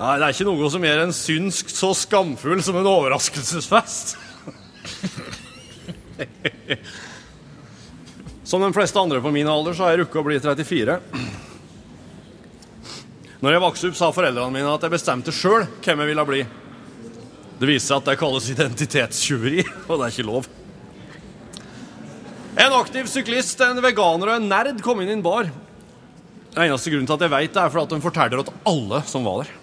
Nei, 0.00 0.14
det 0.16 0.24
er 0.24 0.32
ikke 0.32 0.46
noe 0.48 0.68
som 0.72 0.84
gjør 0.86 1.02
en 1.02 1.12
synsk 1.12 1.72
så 1.74 1.90
skamfull 1.92 2.62
som 2.64 2.78
en 2.80 2.88
overraskelsesfest. 2.88 4.14
Som 8.48 8.64
de 8.64 8.70
fleste 8.72 8.98
andre 8.98 9.20
på 9.20 9.32
min 9.34 9.46
alder 9.46 9.76
så 9.76 9.84
har 9.84 9.92
jeg 9.92 10.00
rukket 10.02 10.22
å 10.22 10.24
bli 10.24 10.38
34. 10.40 10.96
Når 13.44 13.54
jeg 13.54 13.64
vokste 13.66 13.90
opp, 13.90 13.98
sa 14.00 14.08
foreldrene 14.16 14.56
mine 14.56 14.72
at 14.72 14.88
jeg 14.88 14.94
bestemte 14.96 15.36
sjøl 15.36 15.68
hvem 15.84 16.02
jeg 16.02 16.12
ville 16.14 16.26
bli. 16.32 16.40
Det 17.60 17.68
viser 17.68 17.86
seg 17.90 18.00
at 18.00 18.08
det 18.08 18.18
kalles 18.24 18.48
identitetstyveri, 18.56 19.68
og 19.84 19.94
det 20.00 20.08
er 20.08 20.16
ikke 20.16 20.28
lov. 20.32 20.48
En 22.56 22.80
aktiv 22.80 23.04
syklist, 23.12 23.60
en 23.60 23.84
veganer 23.84 24.32
og 24.32 24.40
en 24.40 24.48
nerd 24.48 24.80
kom 24.84 25.04
inn 25.04 25.12
i 25.12 25.18
en 25.20 25.28
bar. 25.28 25.52
Den 26.56 26.66
eneste 26.66 26.88
grunnen 26.88 27.06
til 27.06 27.20
at 27.20 27.28
jeg 27.28 27.36
vet 27.36 27.52
det, 27.52 27.62
er 27.62 27.72
for 27.72 27.84
at 27.84 27.92
de 27.92 28.06
forteller 28.08 28.42
at 28.42 28.54
alle 28.64 29.04
som 29.12 29.28
var 29.28 29.44
der. 29.44 29.59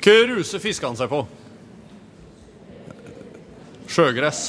Hva 0.00 0.16
ruse 0.30 0.60
fisker 0.62 0.88
han 0.88 0.96
seg 0.96 1.10
på? 1.12 1.20
Sjøgress. 3.90 4.42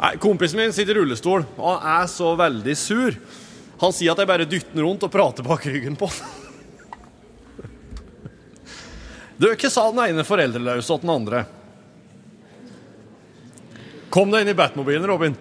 Nei, 0.00 0.14
Kompisen 0.20 0.58
min 0.58 0.74
sitter 0.74 0.96
i 0.96 1.02
rullestol, 1.02 1.44
og 1.56 1.68
han 1.68 2.00
er 2.02 2.08
så 2.10 2.32
veldig 2.38 2.74
sur. 2.76 3.14
Han 3.80 3.94
sier 3.94 4.12
at 4.12 4.22
jeg 4.22 4.30
bare 4.30 4.48
dytter 4.48 4.82
rundt 4.82 5.06
og 5.06 5.12
prater 5.12 5.46
bak 5.46 5.66
ryggen 5.68 5.98
på 5.98 6.08
han. 6.10 6.40
Du, 9.38 9.48
hva 9.50 9.70
sa 9.70 9.88
den 9.90 10.02
ene 10.04 10.24
foreldreløse 10.26 10.86
til 10.88 11.02
den 11.02 11.14
andre? 11.14 11.44
Kom 14.14 14.30
deg 14.30 14.44
inn 14.44 14.52
i 14.52 14.58
Batmobilen, 14.58 15.06
Robin. 15.10 15.34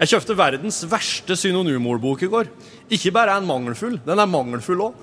Jeg 0.00 0.10
kjøpte 0.10 0.36
verdens 0.36 0.82
verste 0.90 1.36
synonymordbok 1.38 2.26
i 2.26 2.28
går. 2.32 2.50
Ikke 2.92 3.12
bare 3.14 3.32
er 3.32 3.40
den 3.40 3.48
mangelfull, 3.48 3.96
den 4.04 4.20
er 4.20 4.28
mangelfull 4.28 4.82
òg. 4.90 4.94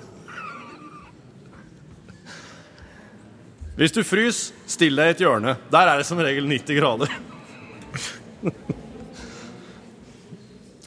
Hvis 3.79 3.95
du 3.95 4.03
fryser, 4.05 4.53
still 4.69 4.99
deg 4.99 5.07
i 5.07 5.15
et 5.15 5.23
hjørne. 5.23 5.55
Der 5.73 5.89
er 5.89 5.97
det 5.97 6.05
som 6.05 6.19
regel 6.21 6.45
90 6.45 6.77
grader. 6.77 7.15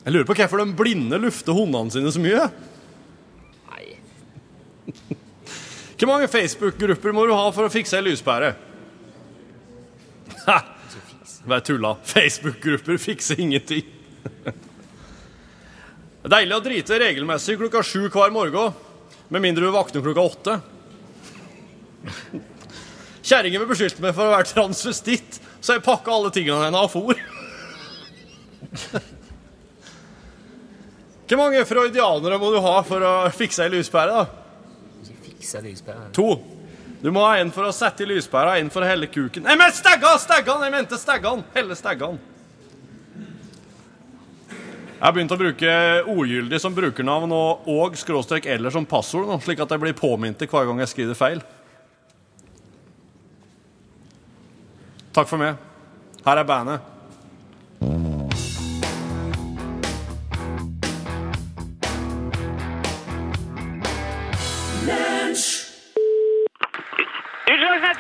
Jeg 0.05 0.13
lurer 0.13 0.29
på 0.29 0.37
hvorfor 0.37 0.61
de 0.61 0.77
blinde 0.77 1.19
lufter 1.19 1.57
hundene 1.57 1.91
sine 1.91 2.13
så 2.13 2.21
mye. 2.23 2.45
Hvor 5.95 6.11
mange 6.11 6.29
Facebook-grupper 6.29 7.15
må 7.17 7.25
du 7.25 7.33
ha 7.33 7.49
for 7.55 7.65
å 7.65 7.73
fikse 7.73 7.97
ei 7.97 8.05
lyspære? 8.05 8.51
Vær 11.49 11.63
tulla. 11.65 11.95
Facebook-grupper 12.05 13.01
fikser 13.01 13.41
ingenting. 13.41 13.89
Deilig 16.25 16.57
å 16.57 16.63
drite 16.65 16.97
regelmessig 16.97 17.59
klokka 17.61 17.83
sju 17.85 18.07
hver 18.09 18.31
morgen, 18.33 18.73
med 19.29 19.43
mindre 19.45 19.67
du 19.67 19.73
våkner 19.75 20.01
klokka 20.05 20.23
åtte. 20.25 20.55
Kjerringa 23.25 23.61
vil 23.61 23.69
beskylde 23.69 24.01
meg 24.05 24.15
for 24.17 24.31
å 24.31 24.33
være 24.33 24.49
transvestitt, 24.49 25.37
så 25.61 25.77
jeg 25.77 25.85
pakka 25.85 26.13
alle 26.17 26.33
tingene 26.33 26.65
hennes 26.65 26.81
og 26.81 26.93
for. 26.95 27.21
Hvor 31.29 31.41
mange 31.41 31.65
freudianere 31.69 32.41
må 32.41 32.51
du 32.53 32.61
ha 32.65 32.75
for 32.89 33.05
å 33.05 33.13
fikse 33.37 33.65
ei 33.65 33.73
lyspære, 33.77 34.25
da? 34.25 34.25
Fikse 35.29 35.61
lyspære. 35.65 36.09
To. 36.17 36.29
Du 37.05 37.11
må 37.13 37.21
ha 37.27 37.37
en 37.37 37.53
for 37.53 37.69
å 37.69 37.73
sette 37.77 38.05
i 38.05 38.09
lyspæra, 38.09 38.57
en 38.61 38.73
for 38.73 38.81
å 38.81 38.89
helle 38.89 39.13
kuken 39.13 39.45
Nei, 39.45 39.59
men 39.61 39.73
steggan! 39.77 40.17
Steggan! 40.25 40.65
Jeg 40.65 40.73
mente 40.73 40.97
steggan! 41.01 41.45
Helle 41.53 41.77
steggan. 41.77 42.17
Jeg 45.05 45.11
har 45.11 45.17
begynt 45.19 45.33
å 45.35 45.37
bruke 45.37 45.73
ogyldig 46.09 46.59
som 46.63 46.73
brukernavn 46.73 47.33
og, 47.37 47.67
og 47.69 47.97
skråstrek 48.01 48.47
eller 48.49 48.73
som 48.73 48.87
passord, 48.89 49.27
nå, 49.29 49.37
slik 49.45 49.61
at 49.61 49.75
jeg 49.75 49.83
blir 49.83 49.93
påminnet 49.99 50.47
hver 50.49 50.65
gang 50.65 50.81
jeg 50.81 50.93
skriver 50.95 51.19
feil. 51.19 51.45
Takk 55.13 55.29
for 55.29 55.45
meg. 55.45 55.61
Her 56.25 56.41
er 56.41 56.49
bandet. 56.49 56.89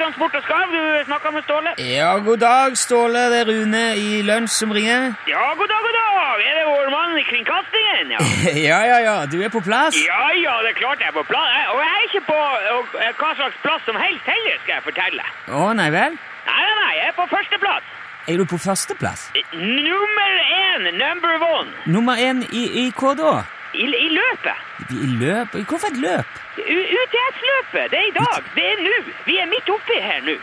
Transport 0.05 0.35
og 0.37 0.43
Skarv, 0.43 0.73
du 0.75 1.05
snakka 1.07 1.31
med 1.31 1.43
Ståle? 1.47 1.71
Ja, 1.79 2.11
god 2.19 2.41
dag, 2.43 2.77
Ståle. 2.77 3.23
Det 3.33 3.39
er 3.41 3.49
Rune 3.49 3.83
i 3.97 4.23
Lunsj 4.27 4.57
som 4.61 4.73
ringer. 4.75 5.15
Ja, 5.31 5.47
god 5.59 5.71
dag, 5.71 5.87
god 5.87 5.97
dag! 5.97 6.43
Er 6.49 6.59
det 6.59 6.65
mann 6.93 7.17
i 7.19 7.25
kringkastingen? 7.31 8.13
Ja. 8.15 8.21
Ja, 8.69 8.79
ja, 8.91 8.99
ja. 9.09 9.17
Du 9.33 9.37
er 9.43 9.49
på 9.53 9.61
plass? 9.65 9.97
ja, 10.07 10.23
ja, 10.45 10.55
det 10.65 10.71
er 10.75 10.79
klart 10.83 11.01
jeg 11.01 11.09
er 11.09 11.17
på 11.17 11.25
plass. 11.31 11.51
Og 11.75 11.81
jeg 11.85 11.95
er 11.97 12.05
ikke 12.11 12.23
på 12.29 12.39
og, 12.77 12.95
eh, 13.01 13.13
hva 13.21 13.33
slags 13.41 13.57
plass 13.65 13.83
som 13.89 13.97
helst 14.01 14.25
heller, 14.29 14.57
skal 14.65 14.75
jeg 14.79 14.85
fortelle. 14.91 15.27
Å, 15.49 15.73
nei 15.81 15.91
vel? 15.95 16.17
Nei, 16.49 16.63
nei, 16.69 16.77
nei, 16.83 16.93
jeg 17.01 17.09
er 17.13 17.17
på 17.19 17.27
førsteplass. 17.33 17.91
Er 18.29 18.41
du 18.41 18.45
på 18.49 18.59
førsteplass? 18.59 19.27
Nummer 19.53 20.33
én, 20.61 20.89
number 20.97 21.35
one, 21.45 21.71
Nummer 21.87 22.17
én 22.17 22.41
i, 22.53 22.65
i 22.85 22.93
hva 22.97 23.13
da? 23.19 23.35
i, 23.75 23.85
i 23.85 24.09
løpet. 24.15 24.57
I 24.95 25.07
løpet? 25.19 25.65
Hvorfor 25.69 25.91
et 25.91 25.97
løp? 25.99 26.41
UTS-løpet, 26.57 27.91
det 27.91 27.99
er 27.99 28.07
i 28.09 28.15
dag. 28.15 28.45
Det 28.55 28.65
er 28.71 28.83
nå. 28.85 28.93
Vi 29.27 29.37
er 29.43 29.49
midt 29.51 29.69
oppi 29.75 29.97
her 30.03 30.21
nå. 30.27 30.37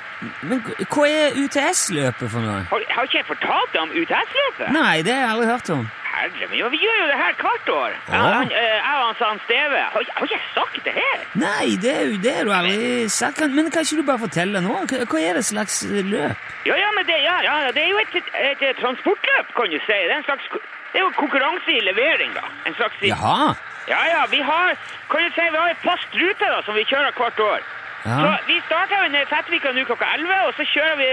Men 0.50 0.62
hva 0.92 1.06
er 1.08 1.38
UTS-løpet 1.40 2.28
for 2.34 2.44
noe? 2.44 2.60
Har, 2.72 2.86
har 2.96 3.08
ikke 3.08 3.18
jeg 3.22 3.28
fortalt 3.30 3.74
deg 3.74 3.82
om 3.86 3.94
UTS-løpet? 4.02 4.68
Nei, 4.76 5.02
det 5.08 5.16
har 5.16 5.24
jeg 5.24 5.32
aldri 5.36 5.50
hørt 5.52 5.72
om. 5.78 5.88
Herre 6.12 6.47
min, 6.52 6.63
vi 6.74 6.80
gjør 6.84 6.97
jo 7.02 7.08
det 7.12 7.19
her 7.21 7.38
hvert 7.41 7.69
år. 7.76 7.93
Ja. 8.08 8.13
Jeg, 8.13 8.34
han, 8.38 8.52
eh, 8.62 8.76
jeg 8.78 8.97
og 9.02 9.21
han 9.21 9.39
Steve. 9.45 9.80
Har, 9.93 10.10
har 10.15 10.28
ikke 10.28 10.36
jeg 10.36 10.47
sagt 10.56 10.84
det 10.88 10.93
her? 10.97 11.24
Nei, 11.45 11.67
det 11.84 11.93
er 11.95 12.04
jo 12.12 12.19
det 12.26 12.36
du 12.45 12.52
aldri 12.58 13.08
sagt. 13.10 13.41
Men 13.56 13.71
kan 13.71 13.88
ikke 13.88 14.02
du 14.02 14.08
bare 14.12 14.24
fortelle 14.26 14.62
nå? 14.67 14.76
Hva 14.91 15.24
er 15.24 15.39
det 15.39 15.45
slags 15.47 15.82
eh, 15.88 16.04
løp? 16.13 16.45
Ja, 16.67 16.78
ja, 16.84 16.91
men 16.97 17.08
det, 17.10 17.17
ja, 17.24 17.39
ja, 17.47 17.56
det 17.76 17.86
er 17.86 17.89
jo 17.93 18.04
et, 18.04 18.15
et, 18.19 18.63
et 18.69 18.80
transportløp, 18.84 19.56
kan 19.58 19.71
du 19.71 19.80
si. 19.88 19.97
Det 19.97 20.13
er 20.13 20.19
en 20.19 20.30
slags 20.30 20.52
det 20.91 21.00
er 21.00 21.06
jo 21.06 21.12
konkurranse 21.15 21.71
i 21.71 21.80
levering, 21.88 22.34
da. 22.36 22.43
En 22.67 22.74
slags 22.76 22.97
Jaha. 23.02 23.54
Ja, 23.88 24.02
ja, 24.13 24.26
vi 24.32 24.41
har 24.43 24.76
kan 25.12 25.24
du 25.24 25.30
si, 25.36 25.45
vi 25.54 25.58
har 25.58 25.69
en 25.71 25.84
fast 25.84 26.17
rute 26.21 26.50
da, 26.54 26.60
som 26.65 26.76
vi 26.76 26.84
kjører 26.89 27.15
hvert 27.15 27.39
år. 27.39 27.62
Ja. 28.06 28.17
Så 28.17 28.30
Vi 28.47 28.58
starter 28.65 28.97
jo 28.97 29.21
i 29.21 29.26
Fettvika 29.30 29.71
nå 29.71 29.86
klokka 29.86 30.10
11, 30.17 30.34
og 30.47 30.54
så 30.58 30.65
kjører 30.74 30.97
vi 30.97 31.10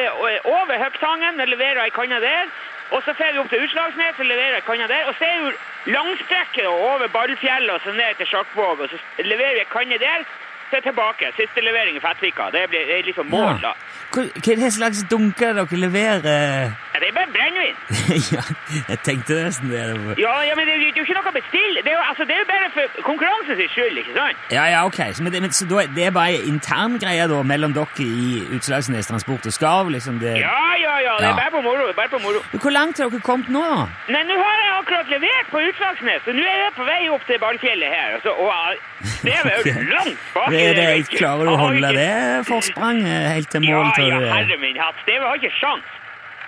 over 0.49 0.75
Høgtangen 0.83 1.41
og 1.41 1.49
leverer 1.53 1.83
ei 1.85 1.95
kanne 1.95 2.21
der. 2.25 2.51
Og 2.95 3.03
så 3.05 3.13
fer 3.19 3.33
vi 3.33 3.41
opp 3.43 3.51
til 3.53 3.63
Utslagsnes 3.65 4.21
og 4.23 4.29
leverer 4.31 4.65
kanna 4.67 4.87
der. 4.89 5.09
Og 5.09 5.15
så 5.19 5.25
er 5.29 5.41
det 5.45 5.93
langstrekket 5.95 6.65
da, 6.65 6.73
over 6.91 7.09
Ballfjellet 7.17 7.75
og 7.75 7.81
så 7.85 7.93
ned 7.93 8.17
til 8.21 8.31
Sjarkvåg, 8.31 8.81
og 8.85 8.89
så 8.93 8.99
leverer 9.33 9.59
vi 9.61 9.67
kanne 9.73 9.99
der. 10.01 10.25
Så 10.71 10.77
er 10.77 10.85
tilbake. 10.85 11.33
Siste 11.37 11.61
levering 11.65 11.97
i 11.97 12.05
Fettvika. 12.05 12.51
Det 12.53 12.67
blir 12.69 12.85
det 12.89 12.99
er 12.99 13.07
liksom 13.09 13.31
mål, 13.33 13.55
da. 13.63 13.73
Hva, 14.09 14.23
hva 14.25 14.53
er 14.53 14.61
det 14.63 14.73
slags 14.73 15.03
dunker 15.11 15.53
dere 15.59 15.79
leverer? 15.85 16.71
Ja, 16.95 17.01
det 17.03 17.09
er 17.11 17.15
bare 17.15 17.31
brennevin. 17.35 17.77
ja, 18.35 18.43
jeg 18.89 18.99
tenkte 19.07 19.37
nesten 19.45 19.69
det. 19.71 19.83
Ja, 20.19 20.33
ja, 20.49 20.55
men 20.57 20.65
det 20.67 20.75
er 20.75 20.81
jo 20.97 21.05
ikke 21.05 21.15
noe 21.19 21.29
å 21.31 21.35
bestille. 21.37 21.83
Det 21.85 21.93
er 21.93 21.97
jo, 21.99 22.05
altså, 22.11 22.25
det 22.29 22.35
er 22.35 22.41
jo 22.43 22.47
bare 22.49 22.71
for 22.75 23.03
konkurransens 23.07 23.71
skyld, 23.75 24.01
ikke 24.03 24.15
sant? 24.17 24.41
Ja, 24.57 24.65
ja, 24.73 24.81
ok. 24.89 24.99
Så, 25.15 25.23
men 25.27 25.35
det, 25.35 25.43
men, 25.45 25.53
så 25.55 25.69
da, 25.71 25.85
det 25.95 26.07
er 26.09 26.15
bare 26.17 26.41
intern 26.49 26.97
greie 27.03 27.29
da, 27.31 27.43
mellom 27.53 27.77
dere 27.77 28.07
i 28.09 28.41
Utslagsnes 28.57 29.11
Transport 29.13 29.47
og 29.47 29.55
Skarv? 29.55 29.93
liksom 29.95 30.19
det... 30.25 30.35
Ja, 30.41 30.57
ja, 30.83 30.97
ja, 31.05 31.15
det 31.21 31.29
er 31.29 31.35
Ja. 31.35 31.37
bare 31.45 31.53
på 31.59 31.63
moro. 31.69 31.87
Bare 32.01 32.09
på 32.17 32.19
moro. 32.25 32.41
Hvor 32.65 32.73
langt 32.75 32.99
har 32.99 33.13
dere 33.13 33.21
kommet 33.29 33.53
nå? 33.53 33.65
Nei, 34.09 34.25
nå 34.33 34.41
har 34.41 34.57
jeg 34.65 34.73
akkurat 34.81 35.13
levert 35.15 35.53
på 35.53 35.63
Utslagsnes, 35.69 36.25
så 36.25 36.35
nå 36.35 36.43
er 36.49 36.61
jeg 36.65 36.75
på 36.81 36.89
vei 36.89 37.01
opp 37.15 37.29
til 37.29 37.39
Ballfjellet 37.45 37.93
her. 37.95 38.17
Altså, 38.19 38.33
og 38.41 38.51
ah, 38.57 38.73
det 38.99 39.35
er 39.35 39.51
jo 39.63 39.73
langt 39.93 40.23
bak. 40.35 40.49
Det, 40.51 40.63
det, 40.77 40.87
klarer 41.13 41.47
du 41.47 41.53
å 41.53 41.59
holde 41.61 41.93
det 41.95 42.11
forspranget 42.49 43.29
helt 43.35 43.51
til 43.55 43.63
mål? 43.67 43.93
Ja, 43.95 44.09
ja, 44.11 44.33
herre 44.35 44.59
min 44.63 44.81
hatt. 44.81 44.99
Det 45.07 45.21
har 45.23 45.39
ikke 45.39 45.53
sjans. 45.61 45.95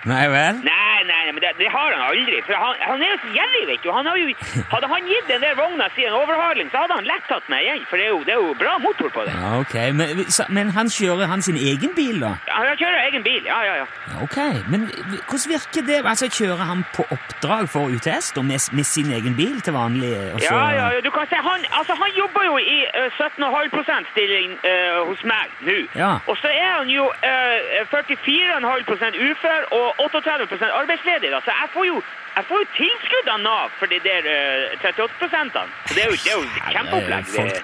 Nei 0.09 0.27
vel? 0.33 0.61
Nei, 0.65 1.01
nei, 1.09 1.25
men 1.35 1.41
det, 1.45 1.51
det 1.59 1.69
har 1.73 1.91
han 1.93 2.03
aldri. 2.11 2.39
For 2.47 2.57
han, 2.57 2.77
han 2.89 3.03
er 3.05 3.11
jo 3.13 3.19
så 3.25 3.31
gjerrig, 3.37 3.63
vet 3.69 3.83
du. 3.85 3.91
Han 3.93 4.07
har 4.09 4.17
jo, 4.17 4.33
hadde 4.73 4.89
han 4.93 5.09
gitt 5.11 5.27
den 5.29 5.43
der 5.45 5.55
vogna 5.59 5.89
si 5.97 6.07
en 6.09 6.17
overhaling, 6.17 6.71
så 6.73 6.83
hadde 6.85 6.97
han 7.01 7.09
lett 7.11 7.27
tatt 7.29 7.49
meg 7.53 7.67
igjen. 7.67 7.85
For 7.91 8.01
det 8.01 8.07
er 8.07 8.13
jo, 8.15 8.21
det 8.29 8.35
er 8.37 8.41
jo 8.41 8.55
bra 8.63 8.79
motor 8.81 9.13
på 9.17 9.25
den. 9.29 9.37
Ja, 9.37 9.51
ok. 9.61 9.75
Men, 10.01 10.25
så, 10.33 10.47
men 10.49 10.71
han 10.77 10.89
kjører 10.93 11.29
han 11.33 11.43
sin 11.45 11.59
egen 11.61 11.93
bil, 11.97 12.21
da? 12.23 12.33
Ja, 12.49 12.63
Han 12.71 12.81
kjører 12.81 13.01
egen 13.11 13.25
bil, 13.27 13.43
ja, 13.49 13.61
ja, 13.69 13.75
ja. 13.83 13.87
Ja, 14.11 14.17
Ok, 14.25 14.37
Men 14.73 14.89
hvordan 15.29 15.49
virker 15.53 15.83
det? 15.91 16.01
Altså, 16.07 16.29
Kjører 16.31 16.65
han 16.71 16.83
på 16.95 17.05
oppdrag 17.15 17.69
for 17.73 17.89
UTS 17.93 18.33
da, 18.37 18.43
med, 18.43 18.61
med 18.77 18.85
sin 18.89 19.13
egen 19.13 19.37
bil 19.37 19.61
til 19.65 19.73
vanlig? 19.77 20.13
og 20.35 20.41
så- 20.41 20.55
Ja, 20.55 20.65
ja, 20.79 20.87
ja, 20.97 21.01
du 21.05 21.11
kan 21.11 21.27
se, 21.31 21.37
han, 21.37 21.65
altså, 21.79 21.95
han 22.03 22.13
jobber 22.19 22.45
jo 22.49 22.57
i 22.59 22.79
uh, 23.01 23.21
17,5 23.21 24.11
stilling 24.13 24.57
uh, 24.65 25.09
hos 25.09 25.25
meg 25.25 25.47
nå. 25.67 25.77
Ja. 25.97 26.13
Og 26.27 26.37
så 26.43 26.49
er 26.53 26.71
han 26.79 26.89
jo 26.93 27.05
uh, 27.09 27.89
44,5% 27.93 29.21
ufør 29.31 29.63
og 29.81 29.90
38 29.99 30.73
arbeidsledig. 30.81 31.31
Da. 31.31 31.41
Så 31.45 31.51
jeg 31.51 31.69
får 31.75 31.85
jo, 31.87 32.03
jeg 32.37 32.45
får 32.49 32.63
jo 32.63 32.67
tilskudd 32.77 33.29
av 33.35 33.41
Nav 33.41 33.69
for 33.79 33.87
de 33.93 34.01
der 34.05 34.27
uh, 34.27 34.79
38 34.87 35.19
prosentene. 35.19 35.69
Så 35.87 35.95
det 35.97 36.05
er 36.05 36.11
jo, 36.13 36.17
det 36.25 36.33
er 36.33 36.39
jo 36.39 36.47
kjempeopplegg. 36.77 37.31
Eh, 37.39 37.53
det. 37.53 37.63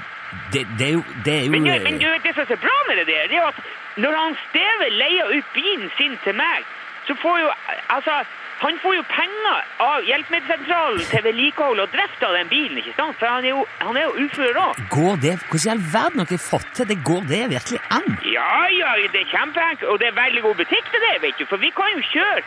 Det, 0.53 0.63
det 0.79 0.87
er 0.87 0.95
jo, 0.99 1.03
det 1.25 1.35
er 1.35 1.45
jo 1.47 1.51
Men, 1.51 1.67
eh, 1.67 1.83
men 1.83 1.99
du 1.99 2.07
vet 2.11 2.23
det 2.23 2.35
som 2.35 2.45
er 2.45 2.51
så 2.55 2.59
bra 2.67 2.77
med 2.89 2.99
det 3.01 3.07
der, 3.07 3.29
det 3.31 3.39
er 3.39 3.43
jo 3.43 3.51
at 3.55 3.61
når 4.05 4.19
han 4.21 4.35
Steve 4.49 4.89
leier 5.01 5.31
ut 5.37 5.53
bilen 5.55 5.91
sin 5.99 6.19
til 6.25 6.35
meg, 6.37 6.67
så 7.07 7.15
får 7.23 7.39
jo 7.41 7.49
altså 7.97 8.15
han 8.59 8.79
får 8.83 8.95
jo 8.97 9.03
penger 9.11 9.59
av 9.85 10.07
Hjelpemiddelsentralen 10.09 11.03
til 11.11 11.25
vedlikehold 11.27 11.83
og 11.83 11.91
drift 11.93 12.23
av 12.25 12.37
den 12.39 12.49
bilen, 12.49 12.79
ikke 12.81 12.95
sant? 12.97 13.19
For 13.21 13.29
han 13.29 13.45
er 13.45 13.53
jo, 13.53 13.65
han 13.83 13.99
er 14.01 14.07
jo 14.07 14.25
ufør 14.25 14.61
òg. 14.63 14.81
Går 14.95 15.19
det, 15.25 15.35
Hvordan 15.51 15.67
i 15.69 15.73
all 15.75 15.85
verden 15.93 16.23
har 16.23 16.31
dere 16.31 16.45
fått 16.47 16.71
til 16.79 16.89
det? 16.89 16.97
Går 17.11 17.29
det 17.33 17.43
virkelig 17.53 17.81
an? 17.99 18.09
Ja, 18.33 18.65
ja, 18.73 18.95
det 19.13 19.21
er 19.23 19.29
kjempeenkelt, 19.35 19.85
og 19.93 20.01
det 20.01 20.09
er 20.09 20.17
veldig 20.23 20.43
god 20.49 20.57
butikk 20.63 20.89
til 20.93 21.05
det, 21.05 21.15
vet 21.27 21.41
du. 21.41 21.45
For 21.51 21.61
vi 21.61 21.71
kan 21.77 21.93
jo 21.97 22.03
kjøre 22.15 22.41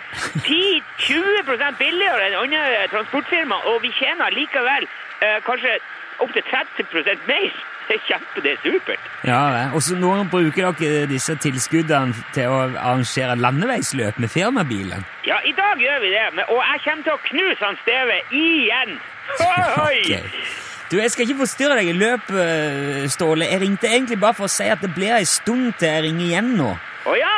10-20% 0.50 1.80
billigere 1.84 2.30
enn 2.30 2.40
andre 2.42 2.88
transportfirma, 2.96 3.62
og 3.70 3.82
vi 3.86 3.94
tjener 4.02 4.34
likevel 4.34 4.90
eh, 4.90 5.38
kanskje 5.46 5.78
opptil 6.26 6.44
30% 6.50 7.30
mer. 7.30 7.52
Det 7.90 7.96
er 7.98 8.04
kjempe, 8.06 8.42
det 8.46 8.52
er 8.54 8.60
supert. 8.62 9.06
Ja. 9.26 9.40
Og 9.74 9.82
så 9.82 9.96
nå 9.98 10.12
bruker 10.30 10.72
dere 10.78 11.08
disse 11.10 11.34
tilskuddene 11.42 12.14
til 12.36 12.46
å 12.54 12.60
arrangere 12.78 13.34
landeveisløp 13.42 14.20
med 14.22 14.30
firmabilen. 14.30 15.02
Ja, 15.26 15.40
i 15.42 15.54
dag 15.58 15.82
gjør 15.82 15.98
vi 16.06 16.12
det, 16.14 16.28
og 16.54 16.60
jeg 16.62 16.84
kommer 16.86 17.04
til 17.08 17.16
å 17.18 17.22
knuse 17.26 17.66
han 17.66 17.80
Steve 17.82 18.20
igjen. 18.30 19.00
Oi! 19.42 20.02
Okay. 20.06 20.22
Du, 20.92 20.98
Jeg 20.98 21.12
skal 21.14 21.26
ikke 21.28 21.40
forstyrre 21.44 21.76
deg 21.78 21.90
i 21.92 21.98
løpet, 21.98 22.36
eh, 22.42 23.08
Ståle. 23.14 23.46
Jeg 23.46 23.62
ringte 23.62 23.88
egentlig 23.90 24.20
bare 24.22 24.34
for 24.38 24.46
å 24.46 24.50
si 24.50 24.66
at 24.70 24.82
det 24.82 24.90
blir 24.96 25.14
ei 25.18 25.26
stund 25.26 25.74
til 25.78 25.88
jeg 25.90 26.04
ringer 26.08 26.26
igjen 26.26 26.54
nå. 26.58 26.72
Å 27.06 27.14
ja? 27.18 27.36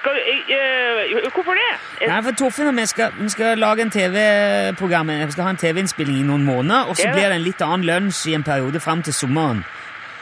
Skal, 0.00 0.14
du- 0.20 0.54
eh, 0.54 1.30
hvorfor 1.32 1.56
det? 1.56 2.08
Nei, 2.08 2.22
for 2.22 2.32
Torfinn 2.32 2.68
og 2.68 2.76
jeg 2.80 2.88
skal, 2.88 3.12
vi 3.18 3.28
skal 3.32 3.56
lage 3.58 3.80
en 3.82 3.90
TV-program, 3.90 5.12
vi 5.26 5.32
skal 5.32 5.44
ha 5.44 5.50
en 5.50 5.56
TV-innspilling 5.60 6.18
i 6.20 6.26
noen 6.28 6.44
måneder, 6.44 6.88
og 6.88 6.96
så 6.96 7.08
blir 7.12 7.28
det 7.28 7.36
en 7.38 7.44
litt 7.44 7.62
annen 7.64 7.86
lunsj 7.88 8.26
i 8.30 8.34
en 8.36 8.44
periode 8.44 8.80
fram 8.80 9.02
til 9.02 9.12
sommeren. 9.16 9.64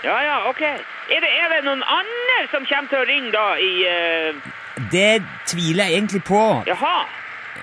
Ja, 0.05 0.17
ja, 0.27 0.37
ok. 0.51 0.61
Er 0.63 1.21
det, 1.23 1.31
er 1.43 1.49
det 1.55 1.61
noen 1.67 1.83
andre 1.87 2.39
som 2.51 2.65
kommer 2.67 2.89
til 2.91 2.99
å 3.03 3.09
ringe 3.09 3.31
da 3.35 3.47
i... 3.63 3.73
eh, 3.87 4.35
Det 4.93 5.23
tviler 5.47 5.85
jeg 5.91 5.99
egentlig 6.01 6.23
på. 6.27 6.41
Jaha. 6.67 6.95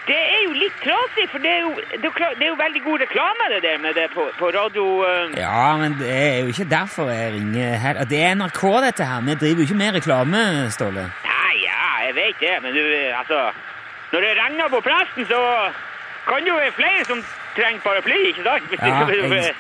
Det 0.10 0.16
er 0.18 0.40
jo 0.46 0.54
litt 0.58 0.78
trasig, 0.82 1.26
for 1.30 1.42
det 1.44 1.50
er 1.52 1.60
jo, 1.66 1.72
det 1.92 2.00
er 2.00 2.08
jo, 2.08 2.14
kla- 2.16 2.32
det 2.38 2.46
er 2.48 2.52
jo 2.52 2.58
veldig 2.62 2.82
god 2.86 3.02
reklame 3.04 3.50
det 3.54 3.60
der 3.66 3.78
med 3.84 3.94
det 3.98 4.08
på, 4.14 4.24
på 4.40 4.50
radio... 4.56 4.86
eh. 5.06 5.36
Ja, 5.38 5.76
men 5.78 5.98
det 6.00 6.10
er 6.16 6.38
jo 6.40 6.48
ikke 6.54 6.66
derfor 6.72 7.12
jeg 7.14 7.34
ringer 7.36 7.76
her. 7.84 8.00
Det 8.10 8.22
er 8.24 8.34
NRK, 8.40 8.62
dette 8.88 9.06
her. 9.10 9.22
Vi 9.28 9.36
driver 9.44 9.62
jo 9.64 9.68
ikke 9.68 9.82
med 9.84 9.98
reklame, 10.00 10.42
Ståle. 10.74 11.04
Nei, 11.28 11.54
ja, 11.66 11.84
jeg 12.08 12.16
vet 12.22 12.40
det, 12.46 12.56
men 12.66 12.74
du, 12.78 12.82
eh, 12.88 13.20
altså... 13.20 13.50
Når 14.10 14.24
det 14.26 14.30
regner 14.40 14.70
på 14.74 14.80
presten, 14.82 15.26
så 15.30 15.40
kan 16.26 16.42
det 16.42 16.50
jo 16.50 16.56
være 16.58 16.72
flere 16.74 17.04
som 17.06 17.20
trenger 17.54 17.82
paraply, 17.84 18.16
ikke 18.32 18.42
sant? 18.48 18.72
Ja, 18.80 19.04
jeg- 19.14 19.54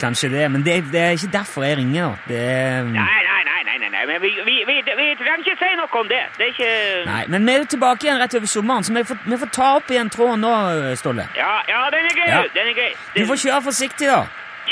Kanskje 0.00 0.28
det, 0.32 0.50
men 0.50 0.64
det, 0.66 0.78
det 0.92 1.00
er 1.00 1.14
ikke 1.16 1.30
derfor 1.32 1.64
jeg 1.64 1.76
ringer. 1.78 2.16
Det 2.28 2.38
er, 2.38 2.82
Nei, 2.84 3.20
nei, 3.28 3.40
nei, 3.48 3.60
nei, 3.68 3.78
nei, 3.80 3.88
nei, 3.94 4.02
men 4.10 4.20
vi, 4.22 4.32
vi, 4.48 4.56
vi, 4.68 4.76
vi 4.84 5.06
trenger 5.20 5.46
ikke 5.46 5.56
si 5.62 5.70
noe 5.78 6.00
om 6.02 6.10
det. 6.10 6.20
Det 6.36 6.44
er 6.48 6.52
ikke... 6.52 6.70
Nei, 7.08 7.22
Men 7.32 7.46
vi 7.48 7.54
er 7.54 7.64
tilbake 7.72 8.06
igjen 8.08 8.20
rett 8.20 8.36
over 8.38 8.50
sommeren, 8.52 8.84
så 8.84 8.92
vi 8.96 9.04
får, 9.08 9.22
vi 9.24 9.38
får 9.44 9.52
ta 9.56 9.70
opp 9.78 9.90
igjen 9.94 10.10
tråden 10.12 10.44
nå, 10.44 10.52
Ståle. 11.00 11.24
Ja, 11.38 11.54
ja, 11.70 11.82
den 11.94 12.10
er 12.10 12.14
gøy. 12.20 12.28
Ja. 12.28 12.42
den 12.54 12.70
er 12.72 12.78
grei. 12.78 12.92
Du 13.16 13.24
får 13.30 13.42
kjøre 13.46 13.62
forsiktig, 13.70 14.10
da. 14.12 14.20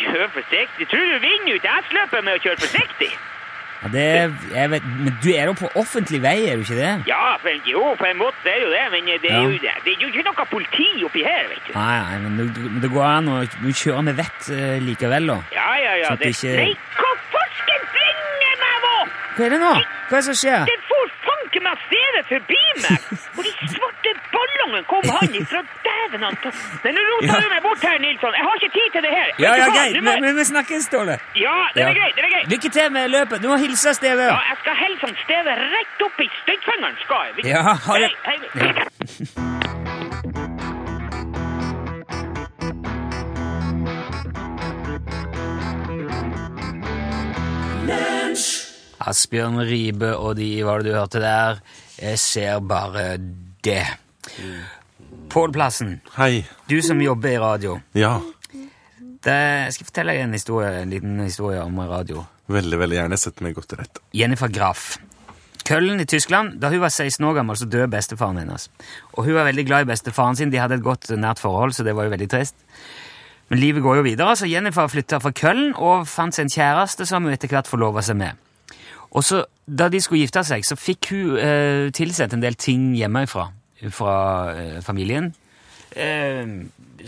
Kjøre 0.00 0.28
forsiktig. 0.36 0.86
Tror 0.92 1.06
du 1.14 1.18
vinner 1.24 1.56
ut 1.58 1.70
S-løpet 1.86 2.24
med 2.28 2.36
å 2.38 2.42
kjøre 2.44 2.60
forsiktig? 2.66 3.10
Ja, 3.82 3.88
det, 3.88 4.06
vet, 4.70 4.84
men 4.84 5.14
du 5.24 5.30
er 5.32 5.46
jo 5.48 5.54
på 5.56 5.68
offentlig 5.80 6.18
vei, 6.20 6.34
er 6.50 6.58
du 6.60 6.64
ikke 6.66 6.76
det? 6.76 6.90
Ja, 7.08 7.36
for, 7.40 7.54
jo, 7.64 7.84
på 7.96 8.04
en 8.10 8.18
måte 8.20 8.36
er 8.44 8.58
det 8.60 8.66
jo 8.66 8.72
det, 8.74 8.82
men 8.92 9.06
det 9.22 9.30
er, 9.30 9.38
jo, 9.40 9.54
det 9.86 9.94
er 9.94 10.02
jo 10.04 10.10
ikke 10.12 10.24
noe 10.26 10.44
politi 10.50 10.88
oppi 11.08 11.22
her, 11.24 11.46
vet 11.48 11.62
du. 11.68 11.72
Nei, 11.78 11.96
nei, 12.04 12.18
men 12.26 12.36
det, 12.40 12.66
det 12.84 12.90
går 12.92 13.06
an 13.08 13.30
å 13.32 13.38
du 13.54 13.70
kjører 13.72 14.04
med 14.10 14.18
vett 14.20 14.50
uh, 14.52 14.76
likevel, 14.84 15.30
da. 15.32 15.38
Ja, 15.56 15.70
ja, 15.80 15.94
ja. 16.02 16.10
Sånn 16.12 16.20
Det, 16.20 16.28
det 16.28 16.36
ikke- 16.36 16.58
Nei, 16.60 16.74
hva 16.98 17.14
forsken 17.32 17.88
bringer 17.96 18.60
meg 18.66 18.76
nå? 18.84 18.94
Hva 19.38 19.48
er 19.48 19.56
det 19.56 19.60
nå? 19.64 19.72
Hva 19.80 20.12
er 20.12 20.20
det 20.20 20.26
som 20.28 20.38
skjer? 20.42 20.68
Det 20.68 20.78
får 20.90 21.14
fanken 21.30 21.66
meg 21.70 21.84
stedet 21.88 22.24
forbi 22.34 22.62
meg! 22.84 23.08
Og 23.38 23.42
de 23.48 23.54
svarte 23.78 24.14
ballongene 24.36 24.84
kom 24.92 25.08
han 25.16 25.40
ifra 25.40 25.64
dæven. 26.12 26.52
Nei, 26.84 26.92
nå 26.96 27.00
roter 27.12 27.26
Ja. 27.30 27.40
du 27.44 27.48
meg 27.54 27.62
bort 27.62 27.82
her, 27.88 27.98
Nilsson. 28.04 28.32
Jeg 28.38 28.44
har 28.46 28.54
ikke 28.60 28.72
tid 28.78 28.88
til 28.94 29.02
det 29.06 29.12
her. 29.18 29.28
Ja, 29.44 29.50
ja, 29.60 29.66
greit. 29.76 30.02
Må 30.04 30.12
Men, 30.20 30.36
vi 30.36 30.44
snakkes, 30.44 30.84
Ståle. 30.90 31.16
Ja, 31.36 31.56
det 31.74 31.80
Ja. 31.82 31.88
er 31.90 31.94
greit. 32.00 32.14
det 32.16 32.24
er 32.24 32.32
greit. 32.34 32.46
Lykke 32.52 32.68
til 32.76 32.86
med 32.92 33.08
løpet. 33.16 33.36
Du 33.42 33.48
må 33.48 33.56
hilse 33.56 33.94
Steve. 33.94 34.22
Ja, 34.22 34.38
jeg 34.50 34.56
skal 34.62 34.74
hilse 34.84 35.06
Steve 35.24 35.50
rett 35.76 35.98
opp 36.06 36.20
i 36.20 36.28
støytfingeren, 36.42 36.96
skal 37.04 37.20
jeg. 37.36 37.44
Ja, 37.54 37.62
ha 37.86 37.92
det. 37.98 38.10
Hei, 38.24 38.38
hei. 38.54 38.64
Ja. 38.64 40.30
Asbjørn 49.10 49.56
Ribe 49.64 50.12
og 50.20 50.36
de, 50.38 50.48
hva 50.60 50.74
var 50.76 50.82
det 50.84 50.90
du 50.92 50.96
hørte 50.98 51.22
der? 51.22 51.60
Jeg 52.00 52.18
ser 52.20 52.60
bare 52.60 53.06
det. 53.64 53.84
Pål 55.30 55.52
Plassen, 55.54 56.00
Hei. 56.16 56.44
du 56.66 56.80
som 56.82 57.00
jobber 57.02 57.28
i 57.30 57.38
radio. 57.38 57.80
Ja, 57.94 58.20
Det, 59.20 59.34
jeg 59.66 59.72
skal 59.76 59.84
fortelle 59.86 60.12
deg 60.14 60.22
en, 60.24 60.32
historie, 60.32 60.68
en 60.80 60.90
liten 60.90 61.18
historie 61.20 61.60
om 61.62 61.76
radio. 61.78 62.22
veldig, 62.48 62.78
veldig 62.78 62.96
gjerne. 62.96 63.16
Sett 63.20 63.40
meg 63.44 63.54
godt 63.54 63.68
til 63.68 63.78
rette. 63.78 64.00
Jennifer 64.16 64.48
Graff. 64.48 64.96
Køllen 65.68 66.00
i 66.00 66.06
Tyskland. 66.08 66.54
Da 66.58 66.70
hun 66.72 66.80
var 66.80 66.88
16 66.88 67.24
år 67.28 67.34
gammel, 67.36 67.56
så 67.56 67.68
døde 67.68 67.90
bestefaren 67.92 68.38
hennes. 68.40 68.70
Og 69.12 69.24
hun 69.26 69.34
var 69.34 69.44
veldig 69.44 69.66
glad 69.66 69.84
i 69.84 69.90
bestefaren 69.92 70.36
sin. 70.36 70.50
De 70.50 70.56
hadde 70.58 70.74
et 70.80 70.82
godt, 70.82 71.10
nært 71.10 71.38
forhold, 71.38 71.72
så 71.76 71.84
det 71.84 71.94
var 71.94 72.08
jo 72.08 72.14
veldig 72.16 72.30
trist. 72.32 72.56
Men 73.50 73.60
livet 73.60 73.82
går 73.82 73.96
jo 74.00 74.02
videre, 74.08 74.36
så 74.36 74.48
Jennifer 74.48 74.88
flytta 74.88 75.20
fra 75.20 75.30
Køllen 75.36 75.74
og 75.76 76.08
fant 76.08 76.34
seg 76.34 76.48
en 76.48 76.54
kjæreste 76.56 77.06
som 77.06 77.22
hun 77.28 77.32
etter 77.36 77.48
hvert 77.52 77.68
forlova 77.68 78.00
seg 78.02 78.16
med. 78.16 78.40
Og 79.12 79.24
så, 79.24 79.44
Da 79.70 79.88
de 79.88 80.00
skulle 80.00 80.24
gifte 80.24 80.42
seg, 80.44 80.64
så 80.64 80.74
fikk 80.80 81.10
hun 81.12 81.36
eh, 81.38 81.90
tilsendt 81.94 82.32
en 82.34 82.40
del 82.42 82.54
ting 82.58 82.94
hjemmefra 82.96 83.50
fra 83.88 84.14
eh, 84.54 84.78
familien. 84.84 85.32
Eh, 85.96 86.46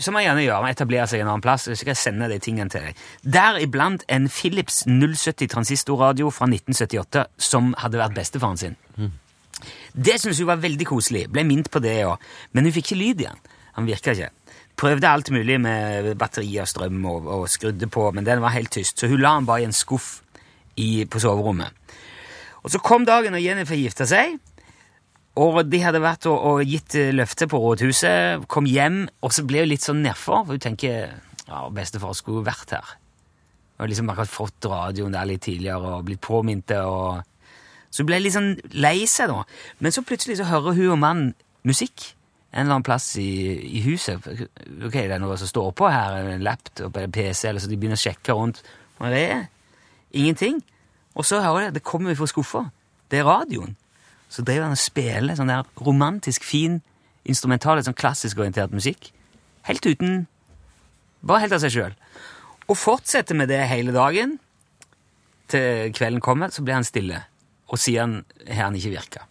som 0.01 0.17
jeg 0.17 0.27
gjerne 0.27 0.43
gjør. 0.43 0.67
etablere 0.67 1.07
seg 1.07 1.21
en 1.21 1.31
annen 1.31 1.43
plass. 1.45 1.67
Så 1.67 1.77
skal 1.77 1.93
jeg 1.93 2.01
sende 2.01 2.29
de 2.31 2.39
tingene 2.41 2.69
til 2.73 2.87
deg. 2.87 3.01
Deriblant 3.23 4.05
en 4.09 4.29
Philips 4.29 4.83
070 4.87 5.47
transistorradio 5.53 6.31
fra 6.33 6.49
1978 6.49 7.27
som 7.37 7.73
hadde 7.77 8.01
vært 8.01 8.17
bestefaren 8.17 8.57
sin. 8.57 8.79
Det 9.93 10.17
syntes 10.19 10.41
hun 10.41 10.49
var 10.49 10.63
veldig 10.63 10.87
koselig. 10.89 11.27
Ble 11.31 11.45
minnet 11.47 11.69
på 11.71 11.81
det 11.83 11.99
òg. 12.07 12.21
Men 12.51 12.65
hun 12.65 12.73
fikk 12.75 12.91
ikke 12.91 13.01
lyd 13.01 13.25
igjen. 13.25 13.43
Han 13.77 13.87
virka 13.89 14.15
ikke. 14.15 14.31
Prøvde 14.77 15.09
alt 15.09 15.29
mulig 15.29 15.59
med 15.61 16.15
batteri 16.17 16.49
og 16.61 16.67
strøm 16.67 17.03
og, 17.05 17.27
og 17.29 17.43
skrudde 17.49 17.87
på, 17.93 18.07
men 18.11 18.25
den 18.25 18.41
var 18.41 18.55
helt 18.55 18.73
tyst. 18.73 18.97
Så 18.97 19.07
hun 19.07 19.21
la 19.21 19.35
den 19.37 19.45
bare 19.45 19.61
i 19.61 19.67
en 19.69 19.75
skuff 19.75 20.23
i, 20.75 21.05
på 21.05 21.21
soverommet. 21.21 21.69
Og 22.63 22.73
så 22.73 22.81
kom 22.81 23.05
dagen 23.05 23.35
og 23.37 23.43
Jennifer 23.43 23.77
gifta 23.77 24.07
seg. 24.09 24.39
Og 25.41 25.63
de 25.65 25.79
hadde 25.81 26.01
vært 26.03 26.27
og, 26.29 26.37
og 26.37 26.69
gitt 26.69 26.93
eh, 26.99 27.13
løfte 27.15 27.47
på 27.49 27.57
rådhuset, 27.57 28.45
kom 28.51 28.67
hjem, 28.69 29.07
og 29.25 29.33
så 29.33 29.45
ble 29.49 29.63
hun 29.63 29.71
litt 29.71 29.85
sånn 29.85 30.03
nedfor. 30.05 30.43
For 30.45 30.57
hun 30.57 30.65
tenker 30.65 31.15
ja, 31.47 31.61
bestefar 31.73 32.13
skulle 32.17 32.45
vært 32.45 32.75
her. 32.75 32.95
Og 33.81 33.89
liksom 33.89 34.11
akkurat 34.13 34.29
fått 34.29 34.69
radioen 34.69 35.15
der 35.15 35.27
litt 35.27 35.45
tidligere 35.47 35.97
og 35.97 36.05
blitt 36.07 36.21
påminnet. 36.23 36.75
Og... 36.85 37.23
Så 37.89 38.03
hun 38.03 38.11
ble 38.11 38.21
litt 38.21 38.35
sånn 38.35 38.53
lei 38.77 38.99
seg, 39.09 39.33
da. 39.33 39.41
Men 39.81 39.95
så 39.95 40.05
plutselig 40.05 40.37
så 40.39 40.49
hører 40.51 40.77
hun 40.77 40.93
og 40.93 41.01
mannen 41.01 41.33
musikk 41.65 42.11
en 42.53 42.67
eller 42.67 42.75
annen 42.75 42.85
plass 42.85 43.15
i, 43.17 43.31
i 43.79 43.81
huset. 43.87 44.21
Ok, 44.21 44.93
det 44.93 45.15
er 45.15 45.21
noe 45.21 45.37
som 45.41 45.49
står 45.49 45.71
på 45.73 45.89
her, 45.89 46.19
en 46.35 46.45
laptop 46.45 46.93
eller 46.93 47.09
PC, 47.09 47.47
eller 47.49 47.63
så 47.63 47.69
de 47.71 47.79
begynner 47.81 47.97
å 47.97 48.03
sjekke 48.03 48.35
rundt. 48.37 48.61
Og 48.99 49.07
det 49.09 49.23
er 49.25 49.47
ingenting. 50.13 50.59
Og 51.17 51.25
så 51.25 51.41
hører 51.41 51.67
jeg, 51.67 51.79
det 51.79 51.85
kommer 51.87 52.13
fra 52.17 52.27
skuffa. 52.29 52.67
Det 53.09 53.23
er 53.23 53.25
radioen. 53.25 53.73
Så 54.33 54.41
driver 54.41 54.65
han 54.65 54.75
og 54.75 54.81
spiller 54.81 55.37
sånn 55.37 55.51
der 55.51 55.67
romantisk 55.85 56.45
fin, 56.45 56.79
instrumental, 57.29 57.81
sånn 57.85 57.97
klassisk 57.97 58.41
orientert 58.41 58.73
musikk. 58.73 59.11
Helt 59.69 59.85
uten 59.85 60.23
Bare 61.23 61.45
helt 61.45 61.53
av 61.55 61.61
seg 61.63 61.71
sjøl. 61.71 61.93
Og 62.67 62.75
fortsetter 62.75 63.37
med 63.39 63.47
det 63.47 63.61
hele 63.69 63.93
dagen. 63.95 64.33
Til 65.47 65.93
kvelden 65.95 66.19
kommer, 66.23 66.51
så 66.51 66.65
blir 66.65 66.75
han 66.75 66.83
stille. 66.83 67.21
Og 67.71 67.79
siden 67.79 68.25
har 68.43 68.65
han 68.65 68.75
ikke 68.75 68.91
virka. 68.91 69.21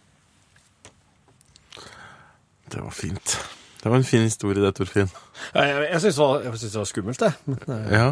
Det 2.73 2.81
var 2.81 2.95
fint. 2.97 3.35
Det 3.83 3.91
var 3.91 3.99
en 3.99 4.07
fin 4.07 4.25
historie, 4.25 4.63
det, 4.63 4.71
Torfinn. 4.73 5.11
Jeg, 5.53 5.69
jeg, 5.69 5.87
jeg 5.91 6.01
syns 6.01 6.17
det, 6.17 6.27
jeg 6.45 6.57
synes 6.63 6.71
det 6.73 6.79
var 6.79 6.89
skummelt, 6.89 7.19
det. 7.19 7.33
Men, 7.45 7.59
eh, 7.67 7.93
Ja. 7.93 8.07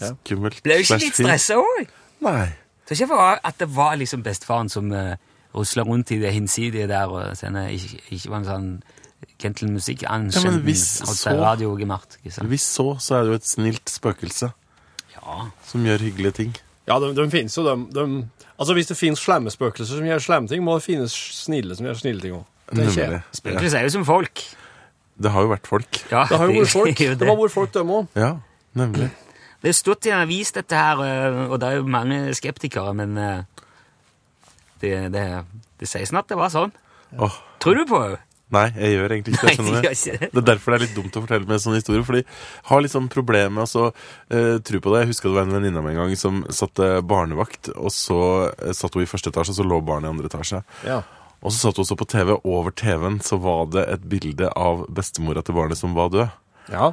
Ja. 0.00 0.12
Skummelt. 0.24 0.62
Ble 0.64 0.78
du 0.78 0.84
ikke 0.84 1.00
litt 1.02 1.18
stressa 1.18 1.58
òg? 1.60 1.90
Nei. 2.24 2.46
Så 2.86 2.94
ikke 2.94 3.10
for 3.10 3.42
at 3.50 3.58
det 3.60 3.68
var 3.74 3.98
liksom 4.00 4.22
bestefaren 4.24 4.70
som 4.72 4.86
uh, 4.94 5.18
rusla 5.54 5.82
rundt 5.82 6.10
i 6.14 6.18
det 6.20 6.32
hinsidige 6.32 6.86
der 6.88 7.06
og 7.10 7.36
sende 7.36 7.66
ikke, 7.74 8.00
ikke 8.10 8.30
var 8.30 8.36
en 8.38 8.44
sånn 8.44 8.82
gentle 9.40 9.68
musikk 9.70 10.02
Ja, 10.02 10.14
ankjent 10.16 10.62
hvis 10.64 10.82
så- 11.00 11.14
så, 13.00 13.14
er 13.16 13.22
det 13.24 13.28
jo 13.28 13.34
et 13.34 13.46
snilt 13.46 13.88
spøkelse 13.90 14.52
Ja. 15.16 15.46
som 15.66 15.84
gjør 15.84 15.98
hyggelige 15.98 16.32
ting. 16.32 16.56
ja, 16.88 16.98
de, 16.98 17.14
de 17.14 17.30
finnes 17.30 17.56
jo, 17.56 17.62
de, 17.64 17.86
de 17.94 18.28
Altså, 18.60 18.74
hvis 18.74 18.86
det 18.88 18.96
finnes 18.96 19.18
slemme 19.18 19.48
spøkelser 19.50 19.96
som 19.96 20.04
gjør 20.04 20.18
slemme 20.20 20.48
ting, 20.48 20.62
må 20.62 20.74
det 20.76 20.82
finnes 20.84 21.10
snille 21.12 21.74
som 21.74 21.86
gjør 21.86 21.94
snille 21.96 22.20
ting 22.20 22.34
òg. 22.34 22.44
Spøkelser 23.32 23.78
er 23.78 23.82
jo 23.82 23.88
som 23.88 24.04
folk. 24.04 24.42
Det 25.16 25.30
har 25.32 25.42
jo 25.42 25.48
vært 25.48 25.66
folk. 25.66 26.00
Ja, 26.10 26.26
Det 26.28 26.36
har 26.38 26.46
jo 26.46 26.60
vært 26.60 26.68
folk. 26.72 26.98
Det 26.98 27.26
har 27.28 27.36
vært 27.40 27.50
folk, 27.54 27.72
dem 27.72 27.88
òg. 27.88 28.08
Ja, 28.14 28.34
nemlig. 28.76 29.10
Det 29.62 29.68
er 29.70 29.72
stått 29.72 30.04
i 30.06 30.10
en 30.12 30.20
avis, 30.26 30.52
dette 30.52 30.76
her, 30.76 31.00
og 31.48 31.58
det 31.60 31.68
er 31.70 31.76
jo 31.80 31.86
mange 31.88 32.34
skeptikere, 32.36 32.92
men 32.94 33.16
øh, 33.18 33.42
det, 34.82 34.96
det, 35.14 35.26
det 35.80 35.88
sies 35.88 36.12
at 36.12 36.28
det 36.30 36.38
var 36.40 36.52
sånn. 36.52 36.74
Oh. 37.18 37.36
Tror 37.62 37.80
du 37.80 37.86
på 37.88 38.02
det? 38.08 38.20
nei, 38.54 38.66
jeg 38.74 38.96
gjør 38.96 39.14
egentlig 39.14 39.36
ikke 39.36 39.52
det. 39.52 39.66
Nei, 39.66 39.92
ikke 39.94 40.14
det. 40.18 40.28
Det 40.32 40.40
er 40.40 40.46
derfor 40.48 40.72
det 40.72 40.78
er 40.78 40.84
litt 40.84 40.96
dumt 40.96 41.16
å 41.16 41.22
fortelle 41.22 41.46
med 41.46 41.56
en 41.56 41.62
sånn 41.62 41.76
historie. 41.78 42.06
Fordi 42.06 42.22
jeg 42.22 42.66
har 42.70 42.82
litt 42.82 42.94
sånn 42.94 43.10
problemer 43.12 43.52
med 43.54 43.64
å 43.66 43.70
så, 43.70 43.84
eh, 44.34 44.56
tro 44.66 44.80
på 44.82 44.94
det. 44.94 45.04
Jeg 45.04 45.10
husker 45.12 45.30
det 45.30 45.36
var 45.36 45.46
en 45.46 45.54
venninne 45.54 45.78
av 45.78 45.86
meg 45.86 45.94
en 45.94 46.02
gang 46.02 46.16
som 46.18 46.42
satte 46.54 46.88
barnevakt, 47.06 47.72
og 47.76 47.94
så 47.94 48.20
eh, 48.50 48.74
satt 48.76 48.96
hun 48.96 49.04
i 49.04 49.10
første 49.10 49.30
etasje, 49.30 49.54
og 49.54 49.60
så 49.60 49.68
lå 49.70 49.80
barnet 49.86 50.10
i 50.10 50.14
andre 50.14 50.30
etasje. 50.32 50.62
Ja. 50.88 51.02
Og 51.40 51.54
så 51.54 51.62
satt 51.62 51.78
hun 51.78 51.86
også 51.86 51.98
på 52.00 52.08
TV. 52.10 52.34
Over 52.42 52.74
TV-en 52.74 53.20
så 53.24 53.38
var 53.40 53.70
det 53.72 53.86
et 53.94 54.10
bilde 54.10 54.50
av 54.58 54.84
bestemora 54.90 55.44
til 55.46 55.56
barnet 55.56 55.78
som 55.80 55.94
var 55.98 56.12
død. 56.14 56.28
ja. 56.74 56.92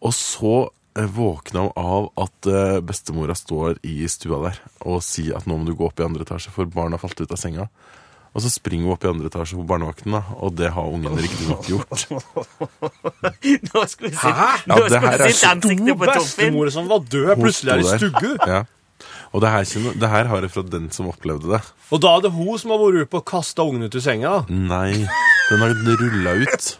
Og 0.00 0.14
så 0.16 0.70
våkna 0.94 1.68
av 1.78 2.10
at 2.18 2.46
eh, 2.50 2.80
bestemora 2.82 3.34
står 3.38 3.78
i 3.86 4.02
stua 4.10 4.40
der 4.48 4.56
og 4.82 5.02
sier 5.06 5.36
at 5.38 5.46
nå 5.46 5.56
må 5.60 5.68
du 5.68 5.74
gå 5.78 5.86
opp 5.86 6.00
i 6.00 6.06
andre 6.06 6.26
etasje, 6.26 6.50
for 6.54 6.66
barna 6.66 6.98
har 6.98 7.04
falt 7.04 7.20
ut 7.22 7.30
av 7.30 7.38
senga. 7.40 7.68
Og 8.30 8.42
så 8.44 8.50
springer 8.52 8.86
hun 8.86 8.94
opp 8.94 9.04
i 9.04 9.08
andre 9.10 9.26
etasje 9.30 9.56
på 9.58 9.64
barnevakten, 9.66 10.12
da, 10.14 10.20
og 10.38 10.52
det 10.58 10.68
har 10.74 10.86
ungen 10.86 11.16
riktignok 11.18 11.66
gjort. 11.66 12.04
Nå 13.70 13.82
skulle 13.90 14.12
Hæ? 14.14 14.20
sitte, 14.20 14.66
Ja, 14.70 14.76
det 14.86 15.00
her 15.02 15.24
er 15.26 15.32
stor 15.34 15.50
ansiktet 15.54 15.96
på 15.98 16.06
Torfinn. 16.06 16.20
Bestemor 16.28 16.70
som 16.74 16.86
var 16.90 17.02
død, 17.10 17.32
plutselig 17.40 17.72
er 17.74 17.82
i 17.82 17.88
stugge. 17.98 18.30
Ja. 18.46 18.60
Og 19.34 19.42
det 19.42 19.50
her, 19.50 19.66
det 20.02 20.08
her 20.12 20.30
har 20.30 20.42
jeg 20.46 20.50
fra 20.54 20.62
den 20.66 20.88
som 20.94 21.08
opplevde 21.10 21.50
det. 21.56 21.60
Og 21.90 22.00
da 22.02 22.14
er 22.18 22.24
det 22.26 22.32
hun 22.34 22.54
som 22.58 22.70
har 22.74 22.80
vært 22.82 23.06
oppe 23.08 23.18
og 23.22 23.26
kasta 23.30 23.66
ungen 23.66 23.86
ut 23.86 23.94
i 23.98 24.02
senga. 24.04 24.32
Nei, 24.50 24.92
den 25.50 25.62
har 25.64 25.74
rulla 26.02 26.34
ut. 26.44 26.70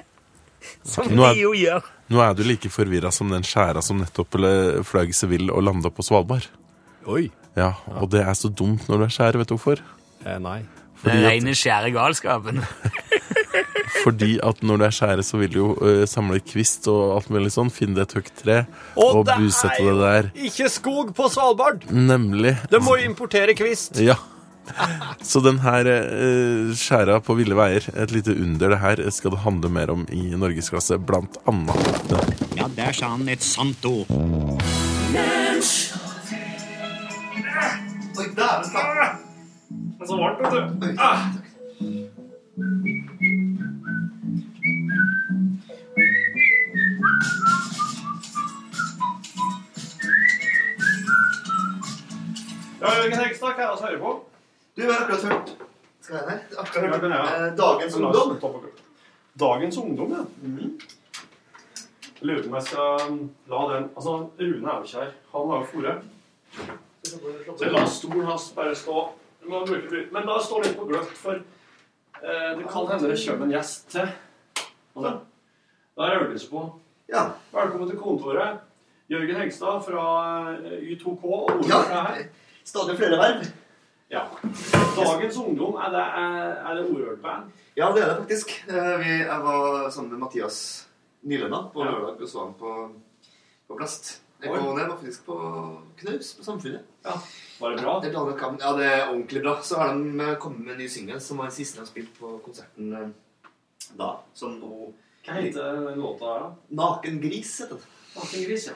Som 0.86 1.08
er- 1.18 1.34
jo 1.40 1.50
gjør. 1.56 1.82
Nå 2.12 2.20
er 2.22 2.36
du 2.38 2.44
like 2.46 2.70
forvirra 2.70 3.10
som 3.14 3.30
den 3.32 3.42
skjæra 3.46 3.82
som 3.82 3.98
nettopp 3.98 4.36
eller, 4.38 4.82
fløy 4.86 5.10
Seville 5.16 5.50
og 5.52 5.64
landa 5.66 5.90
på 5.90 6.04
Svalbard. 6.06 6.46
Oi. 7.10 7.28
Ja, 7.56 7.72
Og 8.00 8.10
det 8.12 8.20
er 8.22 8.34
så 8.36 8.50
dumt 8.52 8.84
når 8.90 8.98
du 8.98 9.04
er 9.06 9.14
skjær, 9.14 9.38
vet 9.40 9.48
du 9.50 9.56
hvorfor? 9.56 9.80
Eh, 10.26 10.38
nei. 10.42 10.60
Fordi 11.00 11.16
den 11.18 11.26
rene 11.28 11.54
skjære 11.56 11.90
galskapen. 11.94 12.62
fordi 14.04 14.36
at 14.44 14.62
når 14.66 14.80
du 14.80 14.84
er 14.86 14.94
skjære, 14.96 15.24
så 15.26 15.40
vil 15.40 15.52
du 15.52 15.58
jo 15.58 15.68
uh, 15.80 16.04
samle 16.08 16.40
kvist 16.44 16.86
og 16.92 17.16
alt 17.16 17.32
mulig 17.32 17.52
sånn. 17.54 17.72
Finne 17.74 18.04
et 18.04 18.14
høyt 18.16 18.30
tre 18.38 18.58
Og 18.96 19.20
og 19.22 19.26
det 19.28 19.36
busette 19.42 19.82
Og 19.82 20.00
det 20.00 20.08
er 20.12 20.28
der. 20.28 20.30
ikke 20.48 20.70
skog 20.72 21.12
på 21.16 21.28
Svalbard! 21.32 21.86
Nemlig. 21.90 22.56
Det 22.70 22.82
må 22.84 22.96
jo 23.00 23.08
importere 23.10 23.56
kvist. 23.58 23.98
Ja. 24.02 24.18
Så 25.30 25.40
den 25.40 25.58
her 25.64 25.88
eh, 25.90 26.72
skjæra 26.76 27.20
på 27.24 27.36
ville 27.38 27.56
veier, 27.58 27.86
et 27.94 28.12
lite 28.14 28.34
under 28.34 28.74
det 28.74 28.80
her, 28.82 29.02
skal 29.14 29.34
det 29.34 29.42
handle 29.44 29.70
mer 29.72 29.92
om 29.94 30.06
i 30.12 30.28
Norgesklasse, 30.36 30.98
blant 30.98 31.38
annet. 31.48 32.12
Ja, 32.56 32.68
der 32.76 32.92
sa 32.96 33.14
han 33.14 33.28
et 33.28 33.42
sant 33.44 33.84
ord. 33.88 34.10
Oi, 38.16 38.28
dæven 38.36 38.70
ta. 38.72 38.84
Det 39.96 40.04
er 40.04 40.06
så 40.06 40.16
varmt, 40.16 40.40
vet 40.40 40.52
du. 40.80 40.88
Ah. 40.98 41.26
Ja, 52.80 52.86
Hegstad, 53.18 53.54
hva 53.56 53.64
er 53.64 53.70
det 53.72 53.80
vi 53.80 53.86
hører 53.86 54.00
på? 54.00 54.25
Du 54.76 54.82
har 54.92 55.00
akkurat 55.00 55.22
hørt 55.24 55.52
Skal 56.00 56.16
jeg 56.16 56.26
ned? 56.26 56.58
Akkurat 56.58 56.90
hørt 56.90 57.10
ja. 57.10 57.46
eh, 57.46 57.52
Dagens 57.56 57.96
Ungdom. 57.96 58.36
Dagens 59.40 59.76
ungdom, 59.76 60.10
ja. 60.12 60.24
Jeg 62.16 62.28
lurer 62.28 62.42
på 62.42 62.48
om 62.48 62.54
jeg 62.56 62.62
skal 62.62 63.08
um, 63.10 63.16
la 63.52 63.62
den 63.72 63.88
Altså, 63.96 64.12
Rune 64.40 64.68
er 64.68 64.76
jo 64.76 64.82
ikke 64.84 65.00
her. 65.00 65.10
Han 65.32 65.50
har 65.50 65.56
jo 65.56 65.66
fôret. 65.72 65.98
Så 67.58 67.70
la 67.72 67.82
stolen 67.86 68.24
hans 68.26 68.52
bare 68.56 68.74
stå. 68.74 69.08
Men 69.46 69.58
la 69.60 69.66
stå 69.66 70.26
da 70.28 70.38
står 70.44 70.62
den 70.62 70.78
på 70.78 70.86
gløtt, 70.88 71.12
for 71.16 71.34
eh, 71.36 72.48
det 72.58 72.68
kan 72.72 72.88
hende 72.92 73.10
det 73.12 73.20
kommer 73.28 73.46
en 73.46 73.52
gjest 73.52 73.90
til. 73.92 74.08
Altså, 74.96 75.12
da 75.96 76.06
er 76.06 76.14
det 76.14 76.22
øvelse 76.26 76.50
på. 76.50 76.64
Ja. 77.12 77.26
Velkommen 77.52 77.90
til 77.90 77.98
kontoret. 78.00 78.58
Jørgen 79.12 79.36
Hegstad 79.36 79.84
fra 79.86 80.06
eh, 80.56 80.80
Y2K 80.96 81.24
og 81.24 81.50
Ole 81.56 81.68
Ja. 81.68 81.82
her. 81.92 82.24
Stadig 82.64 82.96
flere 82.96 83.20
verv. 83.20 83.44
Ja. 84.08 84.22
Dagens 84.96 85.36
ungdom, 85.36 85.74
er 85.82 85.90
det, 85.90 86.02
er, 86.02 86.74
det 86.78 86.84
Orørt-band? 86.92 87.48
Ja, 87.76 87.88
det 87.92 88.02
er 88.04 88.12
det 88.12 88.18
faktisk. 88.20 88.52
Eh, 88.68 88.92
Vi, 89.02 89.08
jeg 89.24 89.40
var 89.42 89.90
sammen 89.90 90.12
med 90.14 90.18
Mathias 90.22 90.58
Nylenda 91.26 91.64
på 91.74 91.82
Ja. 91.84 91.90
lørdag 91.90 92.22
og 92.22 92.28
så 92.30 92.44
han 92.44 92.54
på, 92.60 92.74
på 93.68 93.76
Plast. 93.80 94.22
Jeg 94.42 94.52
kom 94.52 94.62
ned 94.62 94.68
og 94.70 94.76
var 94.78 94.96
faktisk 94.96 95.24
på 95.26 95.36
Knaus, 95.98 96.34
på 96.38 96.44
Samfunnet. 96.44 96.84
Ja. 97.04 97.16
Var 97.60 97.70
det 97.74 97.82
bra? 97.82 97.94
Det 98.04 98.14
er 98.14 98.30
det 98.30 98.38
kan- 98.38 98.58
Ja, 98.60 98.72
det 98.76 98.86
er 98.86 99.08
ordentlig 99.08 99.42
bra. 99.42 99.56
Så 99.62 99.76
har 99.80 99.94
de 99.94 100.20
eh, 100.20 100.36
kommet 100.38 100.60
med 100.60 100.72
en 100.74 100.78
ny 100.78 100.88
singel, 100.88 101.20
som 101.20 101.38
var 101.38 101.44
den 101.50 101.56
siste 101.58 101.80
de 101.80 101.86
spilte 101.86 102.18
på 102.20 102.38
konserten 102.44 102.92
eh, 102.92 103.08
da. 103.98 104.12
Som 104.34 104.60
nå 104.60 104.92
Hva 105.26 105.32
heter 105.40 105.72
den 105.82 105.98
låta 105.98 106.24
her, 106.32 106.40
da? 106.40 106.54
Naken 106.68 107.20
gris, 107.20 107.58
heter 107.60 107.74
den. 107.74 107.86
Naken 108.14 108.44
gris, 108.44 108.68
ja. 108.68 108.74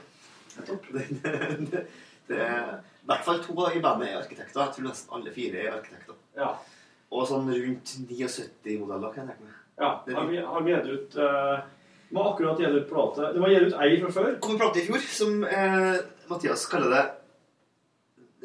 Det, 0.66 1.04
det, 1.70 1.86
det 2.28 2.40
er 2.40 2.80
i 3.00 3.08
hvert 3.10 3.24
fall 3.26 3.42
to 3.44 3.54
i 3.70 3.82
bandet 3.82 4.10
er 4.10 4.20
arkitekter. 4.20 4.60
Jeg 4.60 4.76
tror 4.76 4.88
nesten 4.88 5.16
alle 5.16 5.32
fire 5.34 5.64
er 5.64 5.76
arkitekter. 5.78 6.18
Ja. 6.36 6.54
Og 7.10 7.26
sånn 7.26 7.48
rundt 7.50 7.94
79 8.06 8.78
modeller, 8.78 9.12
kan 9.14 9.26
jeg 9.26 9.34
tenke 9.34 9.48
meg. 9.48 9.56
Ja, 9.80 9.94
har 10.04 10.64
vi 10.66 10.74
gitt 10.74 10.90
ut 10.90 11.16
uh, 11.16 11.62
var 12.10 12.32
akkurat 12.32 12.60
gitt 12.60 12.68
ut 12.68 12.88
plate. 12.90 13.32
Det 13.32 13.40
var 13.40 13.48
gitt 13.48 13.62
ut 13.62 13.78
ei 13.80 14.00
fra 14.02 14.12
før. 14.12 14.36
kom 14.40 14.56
en 14.56 14.60
plate 14.60 14.82
i 14.82 14.86
fjor 14.88 15.06
som 15.14 15.44
uh, 15.46 15.96
Mathias 16.30 16.66
kaller 16.70 16.94
det 16.94 17.04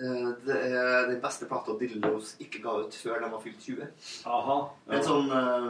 eh, 0.01 0.29
Det 0.45 0.59
er 0.59 1.09
den 1.09 1.19
beste 1.23 1.47
plata 1.49 1.75
Dillos 1.79 2.35
ikke 2.43 2.61
ga 2.63 2.77
ut 2.83 2.95
før 2.97 3.19
de 3.23 3.31
var 3.33 3.43
fylt 3.43 3.67
20. 3.67 3.89
Aha. 4.29 4.57
En 4.91 5.05
sånn 5.05 5.33
eh, 5.39 5.69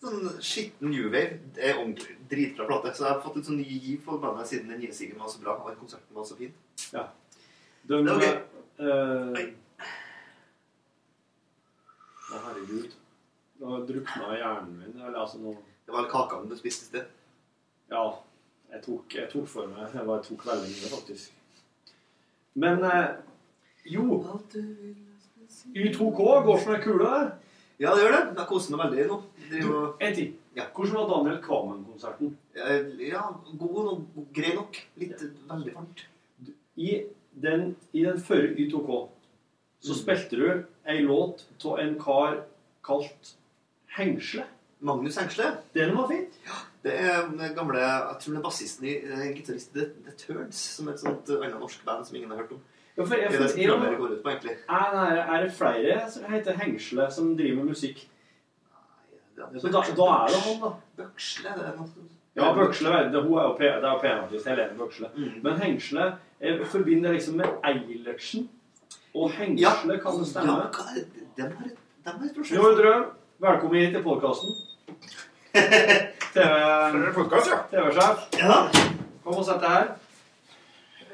Sånn 0.00 0.30
skitten 0.40 0.94
new 0.94 1.10
wave. 1.12 1.42
Det 1.52 1.60
er 1.60 1.76
ordentlig 1.76 2.14
dritbra 2.30 2.64
plate. 2.70 2.94
Så 2.96 3.04
jeg 3.04 3.12
har 3.12 3.18
fått 3.20 3.34
en 3.36 3.44
sånn 3.50 3.58
ny 3.60 3.66
giv 3.68 3.98
på 4.06 4.16
bandet 4.22 4.48
siden 4.48 4.70
den 4.72 4.80
nye 4.80 4.94
singelen 4.96 5.20
var 5.20 5.28
så 5.28 5.42
bra 5.42 5.58
og 5.58 5.74
konserten 5.76 6.16
var 6.16 6.24
så 6.24 6.38
fin. 6.38 6.54
Ja. 6.94 7.04
De, 7.88 7.98
okay. 8.12 8.34
eh, 8.78 9.54
Å, 12.30 12.40
herregud. 12.46 12.92
Nå 13.60 13.80
drukna 13.88 14.34
hjernen 14.38 14.76
min. 14.78 14.92
Eller 15.00 15.18
altså 15.24 15.40
nå 15.42 15.54
Det 15.86 15.92
var 15.94 16.06
kakene 16.12 16.48
du 16.50 16.56
spiste 16.58 16.86
i 16.86 16.90
sted. 16.92 17.08
Ja. 17.90 18.04
Jeg 18.70 18.84
tok, 18.84 19.14
jeg 19.18 19.26
tok 19.32 19.48
for 19.50 19.66
meg 19.66 19.90
Jeg 19.96 20.06
bare 20.06 20.22
tok 20.22 20.44
veldig 20.46 20.68
mye, 20.70 20.90
faktisk. 20.92 21.32
Men 22.62 22.84
eh, 22.86 23.08
jo 23.90 24.04
Y2K 25.74 26.28
går 26.46 26.60
som 26.62 26.74
ei 26.76 26.82
kule. 26.84 27.10
Ja, 27.80 27.94
det 27.96 28.04
gjør 28.04 28.14
det. 28.14 28.22
Jeg 28.36 28.46
koser 28.50 28.76
meg 28.76 28.84
veldig 28.84 29.06
nå. 29.10 29.18
Er 29.50 29.64
jo, 29.64 29.80
En 30.04 30.14
ting. 30.14 30.36
Ja. 30.54 30.66
Hvordan 30.74 30.94
var 30.98 31.08
Daniel 31.10 31.38
Kvammen-konserten? 31.42 32.32
eh, 32.54 32.88
ja, 33.08 33.22
god 33.58 33.78
og 33.90 34.24
grei 34.36 34.54
nok. 34.54 34.78
Litt 35.00 35.22
veldig 35.50 35.74
varmt. 35.74 36.04
I 36.80 36.90
den, 37.42 37.76
i 37.92 38.04
den 38.04 38.20
førre 38.20 38.54
Y2K 38.56 39.00
så 39.80 39.96
spilte 39.96 40.36
du 40.36 40.48
ei 40.84 41.00
låt 41.06 41.46
av 41.64 41.78
en 41.80 41.94
kar 42.00 42.42
kalt 42.84 43.36
Hengsle. 43.96 44.44
Magnus 44.80 45.16
Hengsle. 45.18 45.54
Det 45.72 45.86
var 45.94 46.08
fint. 46.08 46.36
Det 46.82 46.92
er 46.96 47.26
den 47.28 47.54
gamle 47.56 47.80
Jeg 47.80 48.20
tror 48.20 48.34
det 48.34 48.38
er 48.40 48.44
bassisten 48.44 48.86
i 48.88 48.94
uh, 49.04 49.24
gitarist 49.36 49.72
The, 49.74 49.88
The 50.06 50.14
Turds, 50.16 50.60
som 50.76 50.88
er 50.88 50.94
et 50.96 51.02
sånt 51.02 51.32
eh, 51.32 51.42
annet 51.42 51.60
norsk 51.60 51.82
band 51.84 52.06
som 52.08 52.16
ingen 52.16 52.30
har 52.32 52.42
hørt 52.42 52.54
om. 52.56 52.62
Ja, 52.96 53.04
for 53.04 53.16
jeg- 53.16 53.32
det 53.32 53.40
er 53.40 53.80
det 53.80 53.98
går 53.98 54.14
ut 54.14 54.22
på, 54.22 54.30
egentlig. 54.30 54.56
Er, 54.68 54.96
er, 55.00 55.20
er 55.34 55.44
det 55.44 55.52
flere 55.56 55.98
som 56.10 56.24
heter 56.32 56.56
Hengsle 56.60 57.10
som 57.12 57.34
driver 57.36 57.56
med 57.56 57.74
musikk? 57.74 58.06
Så 59.36 59.68
da, 59.72 59.80
da 59.96 60.08
er 60.14 60.32
det 60.32 60.40
han, 60.44 60.58
da. 60.60 60.72
Bøksle, 60.96 61.52
det 61.56 61.68
er 61.68 61.76
noe 61.76 62.08
Ja, 62.36 62.50
Bøksle 62.54 62.90
det, 63.12 63.22
hun 63.24 63.38
er 63.38 63.46
jo 63.48 63.54
det 63.58 63.70
er 63.70 64.32
jo 64.32 64.42
Helene 64.44 64.78
Bøksle. 64.78 65.08
Mm. 65.16 65.38
Men 65.42 65.60
Hengsle 65.60 66.10
jeg 66.40 66.66
forbinder 66.66 67.12
liksom 67.12 67.36
med 67.40 67.46
Eilertsen. 67.64 68.48
Og 69.14 69.30
Hengsle, 69.34 69.98
kan 70.02 70.18
det 70.18 70.26
stemme? 70.26 70.52
Ja? 70.52 70.68
De 71.36 71.42
har 71.42 71.50
de 72.04 72.10
har 72.10 72.24
et 72.24 72.34
prosjekt. 72.34 72.56
Jo, 72.56 72.70
Drøm, 72.78 73.02
velkommen 73.38 73.80
hit 73.80 73.92
til 73.94 74.02
podkasten. 74.02 74.54
TV-sjef. 77.70 78.22
Ja. 78.38 78.60
Kom 79.24 79.36
og 79.36 79.44
sett 79.44 79.60
deg 79.60 79.74
her. 79.74 79.90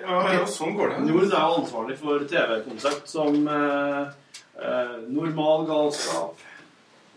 Ja, 0.04 0.20
ja, 0.36 0.44
sånn 0.46 0.76
går 0.76 0.92
det. 0.92 1.00
Nord 1.08 1.26
er 1.26 1.40
ansvarlig 1.40 1.96
for 1.98 2.22
TV-konsept 2.30 3.10
som 3.10 3.48
eh, 3.48 4.14
eh, 4.60 4.94
Normal 5.08 5.66
galskap, 5.66 6.44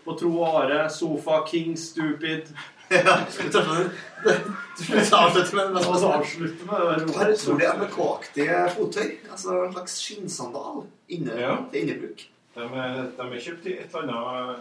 På 0.02 0.16
tro 0.18 0.32
og 0.40 0.62
are, 0.64 0.88
Sofa, 0.90 1.44
King, 1.46 1.76
Stupid. 1.78 2.48
Ja, 2.90 3.14
avslutte 3.22 3.60
med 3.68 3.76
det. 4.24 5.86
Og 5.86 5.96
så 6.00 6.10
avslutte 6.10 6.66
med 6.66 6.80
det. 6.80 7.14
Er 7.20 7.30
det 7.30 7.38
tror 7.38 7.58
det 7.60 7.66
er 7.68 7.78
med 7.78 7.90
kåktige 7.94 8.58
fottøy? 8.74 9.08
Altså 9.30 9.56
en 9.64 9.72
slags 9.72 9.96
skinnsandal 10.02 10.82
inne, 11.08 11.36
Ja. 11.38 11.56
til 11.72 11.82
innebruk. 11.84 12.24
De 12.54 12.60
er, 12.60 13.02
de 13.16 13.22
er 13.22 13.40
kjøpt 13.44 13.66
i 13.70 13.76
et 13.78 13.94
eller 13.94 14.12
annet 14.12 14.56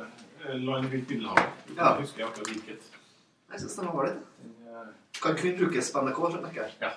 eh, 0.46 0.56
land 0.56 0.86
rundt 0.94 0.94
Middelhavet. 0.94 1.50
Ja. 1.76 1.84
Jeg 1.90 2.02
husker 2.04 2.26
akkurat 2.28 2.48
hvilket. 2.54 2.90
Jeg 3.52 3.60
syns 3.64 3.76
de 3.80 3.86
var 3.88 3.94
ålreit. 4.04 4.26
Kan 5.24 5.36
kun 5.42 5.58
brukes 5.58 5.92
på 5.92 6.02
NRK, 6.06 6.20
skjønner 6.32 6.54
jeg. 6.56 6.72
Ja. 6.82 6.92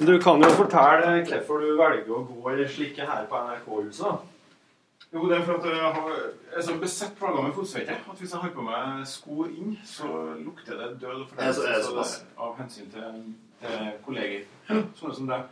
Du 0.00 0.14
kan 0.22 0.40
jo 0.42 0.48
fortelle 0.56 1.20
hvorfor 1.28 1.60
du 1.60 1.74
velger 1.76 2.14
å 2.16 2.24
gå 2.24 2.54
i 2.56 2.66
slike 2.72 3.04
her 3.06 3.26
på 3.28 3.36
NRK-huset. 3.44 4.24
Jo, 5.10 5.24
det 5.26 5.36
er 5.36 5.42
for 5.42 5.58
at 5.58 5.64
jeg 5.66 5.74
har 5.74 6.10
jeg 6.50 6.58
er 6.58 6.62
så 6.62 6.74
besatt 6.78 7.16
plaga 7.18 7.42
med 7.42 7.54
fotsvette 7.54 7.94
at 8.10 8.18
hvis 8.18 8.32
jeg 8.32 8.40
har 8.42 8.50
på 8.54 8.62
meg 8.62 9.06
sko 9.06 9.46
inn, 9.46 9.72
så 9.86 10.06
lukter 10.38 10.78
det 10.78 10.90
død 11.02 11.24
og 11.24 11.54
såpass? 11.54 12.12
av 12.38 12.52
hensyn 12.58 12.90
til, 12.90 13.16
til 13.62 13.90
kolleger. 14.04 14.44
Sånne 14.68 15.14
som 15.16 15.30
deg. 15.30 15.48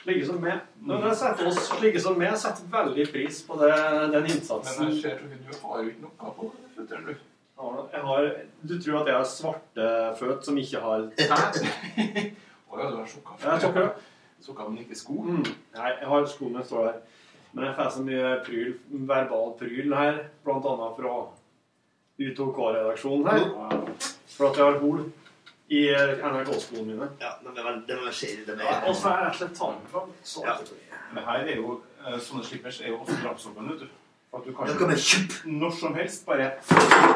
Slike 0.00 0.26
som 0.26 0.40
meg. 0.42 0.64
Når 0.84 1.06
jeg 1.08 1.18
setter 1.20 1.48
oss 1.50 1.60
slike 1.68 2.00
som 2.04 2.18
meg 2.20 2.36
setter 2.40 2.68
veldig 2.72 3.06
pris 3.12 3.42
på 3.46 3.56
det, 3.60 3.70
den 4.16 4.30
innsatsen. 4.32 4.80
Men 4.80 4.92
jeg 4.92 5.02
ser 5.02 5.20
Torfinn, 5.20 5.44
du 5.44 5.60
har 5.62 5.82
jo 5.82 5.92
ikke 5.92 6.06
noe 6.06 6.34
på 6.40 6.50
føttene, 6.76 7.12
du. 7.12 7.30
Jeg 7.94 8.02
har, 8.08 8.30
du 8.68 8.74
tror 8.82 9.00
at 9.00 9.10
jeg 9.12 9.16
har 9.16 9.28
svarte 9.30 9.90
føtter 10.18 10.42
som 10.48 10.56
ikke 10.60 10.80
har 10.84 11.04
tær? 11.20 11.60
Å 12.74 12.80
ja, 12.80 12.88
du 12.90 12.96
har 12.98 13.08
sokker. 13.08 13.36
Jeg 13.40 13.50
har 13.50 13.60
sokker. 13.62 13.90
Sokker, 14.44 14.68
men 14.68 14.82
ikke 14.82 14.98
sko. 14.98 15.20
Mm. 15.22 15.44
Nei, 15.76 15.92
jeg 16.00 16.08
har 16.10 16.26
skoene 16.28 16.64
står 16.66 16.88
der. 16.90 17.13
Men 17.54 17.68
jeg 17.68 17.74
får 17.78 17.90
så 17.94 18.02
mye 18.02 18.30
pryl, 18.46 18.70
verbal 19.08 19.52
pryl 19.58 19.92
her, 19.94 20.16
annet 20.44 20.96
fra 20.98 21.12
U2K-redaksjonen 22.18 23.28
her. 23.30 23.44
For 24.34 24.48
at 24.50 24.58
jeg 24.58 24.64
har 24.64 24.80
hol 24.82 25.04
i 25.74 25.84
NRK-skoene 25.94 26.88
mine. 26.90 27.08
Ja, 27.22 27.36
men 27.44 27.54
det 27.54 27.64
var 27.64 27.78
det 27.88 27.98
var 28.00 28.14
skjer 28.14 28.42
det 28.48 28.58
Ja, 28.58 28.80
Og 28.88 28.96
så 28.98 29.10
er 29.12 29.22
jeg 29.22 29.26
rett 29.26 29.34
og 29.34 29.40
slett 29.42 29.58
ta 29.58 29.70
den 29.72 29.86
fram. 29.92 30.10
Så 30.22 30.44
Ja. 30.44 30.56
Men 31.14 31.24
her 31.24 31.46
er 31.46 31.56
jo 31.60 31.76
eh, 32.06 32.18
sånne 32.18 32.42
slippers 32.44 32.80
er 32.80 32.90
jo 32.90 32.98
også 32.98 33.20
drapsåpen, 33.22 33.70
vet 33.70 33.84
du. 33.84 33.88
At 34.34 34.44
du 34.46 34.52
kan 34.54 34.66
Ja, 34.68 34.74
kan 34.78 34.90
vi 34.90 34.96
når 35.44 35.70
som 35.80 35.94
helst 35.94 36.26
bare 36.26 36.50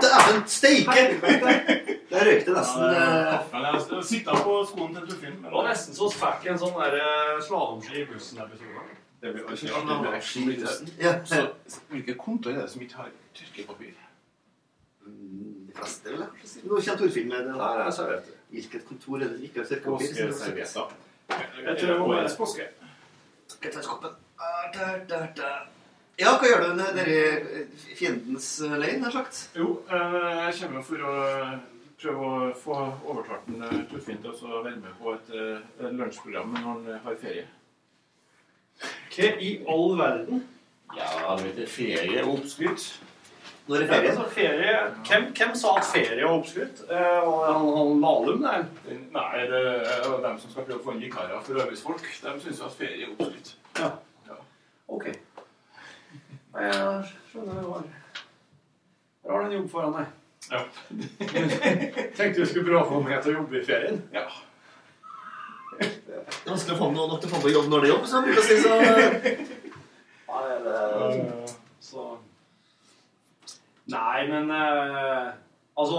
Dæven 0.02 0.42
steike! 0.46 1.02
Der 2.10 2.24
røyk 2.24 2.44
det 2.46 2.54
nesten 2.54 2.82
Ja, 2.82 2.90
eh, 2.90 3.32
kaffen, 3.32 3.64
jeg 3.98 4.04
sitter 4.04 4.42
på 4.44 4.52
skoen 4.70 4.94
til 4.94 5.08
Torfinn. 5.08 5.38
Det 5.44 5.52
var 5.52 5.68
nesten 5.68 5.94
så 5.98 6.08
vi 6.12 6.18
fikk 6.20 6.46
en 6.52 6.60
sånn 6.62 6.76
slalåmski 7.46 8.02
i 8.02 8.04
bussen-episode. 8.12 8.84
Det 9.22 9.32
blir 9.34 9.42
Ja, 9.68 9.80
artig 10.18 10.44
bussen. 11.26 11.80
Hvilke 11.90 12.14
kontor 12.14 12.50
er 12.50 12.60
det 12.62 12.70
som 12.70 12.82
ikke 12.86 13.00
har 13.02 13.10
tørkepapir? 13.40 13.96
De 15.08 15.72
fleste, 15.74 16.10
vel? 16.10 16.20
jeg 16.20 16.28
kanskje. 16.40 16.62
Nå 16.64 16.80
kommer 16.80 16.98
Torfinn 17.02 17.28
med 17.28 17.48
det. 17.48 17.56
Nei, 17.56 17.72
jeg 17.84 17.92
sa 17.98 18.06
det. 18.12 18.20
Hvilket 18.50 18.84
kontor 18.88 19.16
er 19.16 19.32
det 19.32 19.40
ikke 19.48 19.64
har 19.64 19.66
tørkepapir? 19.72 20.12
Påskeservietter. 20.14 20.94
Jeg 21.66 21.78
tror 21.80 21.90
det 21.92 21.98
må 21.98 22.12
være 22.14 22.30
påske. 22.38 22.68
Skal 23.48 23.68
jeg 23.68 23.74
ta 23.74 23.82
skoppen? 23.82 24.16
Ah, 24.38 24.64
Der, 24.74 25.04
der, 25.08 25.26
der. 25.36 25.66
Ja, 26.18 26.32
hva 26.34 26.48
gjør 26.50 26.64
du 26.64 26.70
nedi 26.80 27.12
i 27.92 27.94
fiendens 27.94 28.46
eh, 28.66 28.72
leir, 28.80 28.96
nær 28.98 29.12
sagt? 29.14 29.44
Jo, 29.54 29.76
eh, 29.86 30.16
jeg 30.48 30.56
kommer 30.64 30.82
for 30.82 31.04
å 31.06 31.12
prøve 31.98 32.30
å 32.30 32.48
få 32.58 32.78
overtalt 33.12 33.46
eh, 33.54 33.76
Torfinn 33.92 34.18
til 34.24 34.32
å 34.34 34.62
være 34.64 34.72
med 34.80 34.96
på 34.98 35.12
et 35.14 35.30
eh, 35.38 35.84
lunsjprogram 35.94 36.56
når 36.56 36.64
han 36.66 36.88
eh, 36.90 36.98
har 37.04 37.20
ferie. 37.22 37.44
Hva 39.14 39.30
i 39.46 39.52
all 39.70 39.94
verden? 40.00 40.42
Ja, 40.96 41.36
du 41.38 41.44
vet, 41.46 41.62
ferie 41.70 42.24
og 42.24 42.40
oppskrytt. 42.40 42.88
Når 43.68 43.84
er 43.84 43.90
Ja, 43.92 44.10
altså, 44.10 44.26
ferie. 44.32 44.74
Hvem, 45.06 45.30
hvem 45.38 45.54
sa 45.60 45.76
at 45.78 45.86
ferie 45.92 46.24
var 46.24 46.34
oppskrytt? 46.40 46.82
Eh, 46.88 47.30
han, 47.46 47.70
han 47.78 47.94
Lahlum 48.02 48.42
nei? 48.42 48.58
Nei, 49.14 49.46
det 49.54 49.62
er 49.94 50.18
dem 50.26 50.42
som 50.42 50.50
skal 50.50 50.66
prøve 50.66 50.80
å 50.80 50.84
få 50.88 50.96
inn 50.96 51.02
vikarer 51.06 51.46
for 51.46 51.62
arbeidsfolk. 51.62 52.02
De 52.26 52.36
syns 52.42 52.66
at 52.66 52.78
ferie 52.82 53.06
er 53.06 53.14
oppskrytt. 53.14 53.54
Ja. 53.78 53.94
Ok. 54.88 55.10
Nei, 55.12 55.27
jeg 56.64 57.12
skjønner 57.30 57.62
du 57.62 57.68
var 57.68 57.86
Du 57.86 59.32
har 59.32 59.46
en 59.46 59.56
jobb 59.56 59.70
foran 59.72 59.96
deg. 59.98 60.06
Ja. 60.48 60.60
Tenkte 62.16 62.40
du 62.40 62.46
skulle 62.46 62.66
prøve 62.68 62.84
å 62.84 62.88
få 62.88 63.00
meg 63.04 63.18
til 63.22 63.34
å 63.34 63.40
jobbe 63.40 63.58
i 63.60 63.64
ferien. 63.66 63.98
Ja. 64.14 64.24
Det 65.78 66.16
er 66.16 66.48
vanskelig 66.48 66.74
å 66.74 66.80
få 66.80 66.88
noe 66.94 67.10
nok 67.10 67.20
til 67.22 67.30
å 67.30 67.34
få 67.36 67.42
på 67.44 67.52
jobb 67.52 67.68
når 67.70 67.84
det 67.84 67.88
er 67.88 67.92
jobb, 67.94 68.06
som 68.10 68.24
jeg 68.24 68.34
bruker 68.34 68.42
å 68.42 68.48
si. 68.48 68.56
Så 68.62 68.72
Nei, 70.28 71.20
så 71.80 72.06
Nei, 73.88 74.18
men 74.28 74.50
eh, 74.52 75.28
Altså, 75.78 75.98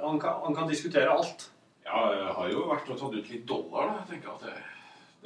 han 0.00 0.16
kan, 0.20 0.40
han 0.46 0.54
kan 0.56 0.68
diskutere 0.70 1.12
alt. 1.12 1.50
Ja, 1.84 1.98
jeg 2.14 2.32
har 2.38 2.48
jo 2.48 2.62
vært 2.70 2.88
og 2.88 2.96
tatt 3.00 3.16
ut 3.18 3.28
litt 3.28 3.44
dollar, 3.48 3.90
da. 3.90 3.98
Jeg 4.00 4.08
tenker 4.14 4.30
at 4.32 4.46
det, 4.46 4.54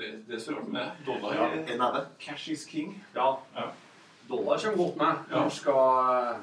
det, 0.01 0.09
det 0.27 0.41
står 0.43 0.59
opp 0.59 0.73
med 0.75 1.05
dollar. 1.07 1.37
Ja. 1.39 2.03
Cash 2.19 2.49
is 2.51 2.65
king. 2.67 2.97
Ja. 3.15 3.29
Ja. 3.55 3.69
Dollar 4.33 4.59
kommer 4.65 4.79
godt 4.81 4.97
med 4.97 5.07
Ja. 5.31 5.37
når 5.37 5.41
man 5.47 5.51
skal 5.51 6.41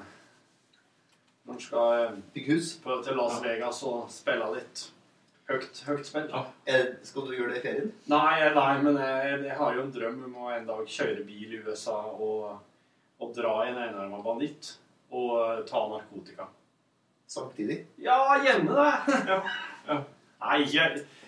Når 1.46 1.54
man 1.54 1.60
skal 1.60 2.22
bygge 2.34 2.54
hus. 2.56 2.72
Prøve 2.84 3.04
til 3.04 3.16
Las 3.18 3.40
Vegas 3.44 3.84
og 3.84 4.08
spille 4.14 4.50
litt 4.56 4.84
høyt, 5.50 5.80
høyt 5.88 6.06
spill. 6.06 6.28
Eh, 6.70 6.86
Skal 7.04 7.26
du 7.26 7.32
gjøre 7.34 7.56
det 7.56 7.62
i 7.64 7.66
ferien? 7.66 7.88
Nei, 8.12 8.50
nei, 8.54 8.74
men 8.86 9.00
jeg, 9.02 9.40
jeg 9.48 9.56
har 9.58 9.74
jo 9.74 9.82
en 9.88 9.94
drøm 9.96 10.20
om 10.28 10.36
å 10.46 10.52
en 10.54 10.68
dag 10.70 10.84
kjøre 10.86 11.24
bil 11.26 11.56
i 11.58 11.62
USA 11.66 11.96
og, 12.14 12.60
og 13.20 13.34
dra 13.36 13.56
i 13.66 13.72
en 13.72 13.82
enarma 13.88 14.22
banditt 14.22 14.76
og 15.10 15.66
ta 15.66 15.82
narkotika. 15.90 16.46
Samtidig? 17.30 17.80
Ja, 18.02 18.20
gjerne 18.46 18.78
det. 18.78 19.40
Nei, 20.44 20.60
ikke, 20.68 20.86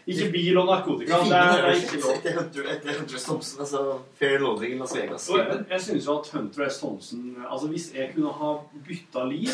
ikke 0.08 0.32
bil 0.32 0.58
og 0.58 0.66
narkotika. 0.66 1.20
Det 1.26 1.38
er, 1.38 1.52
det 1.52 1.66
er 1.70 1.80
ikke 1.80 2.00
lov. 2.02 2.14
etter 2.16 2.38
Hunter, 2.40 2.70
etter 2.74 2.98
Hunter 3.00 3.20
Thompson, 3.26 3.60
altså 3.62 3.82
Fair 4.20 4.40
Loading 4.40 4.74
i 4.76 4.80
Las 4.80 4.96
Vegas. 4.98 5.30
Og 5.30 5.38
jeg, 5.40 5.66
jeg 5.70 5.82
synes 5.82 6.08
jo 6.08 6.18
at 6.20 6.32
Hunter 6.34 6.70
S. 6.70 6.80
Thompson 6.80 7.36
Altså, 7.52 7.68
hvis 7.68 7.92
jeg 7.96 8.12
kunne 8.16 8.34
ha 8.34 8.54
bytta 8.88 9.26
liv 9.30 9.54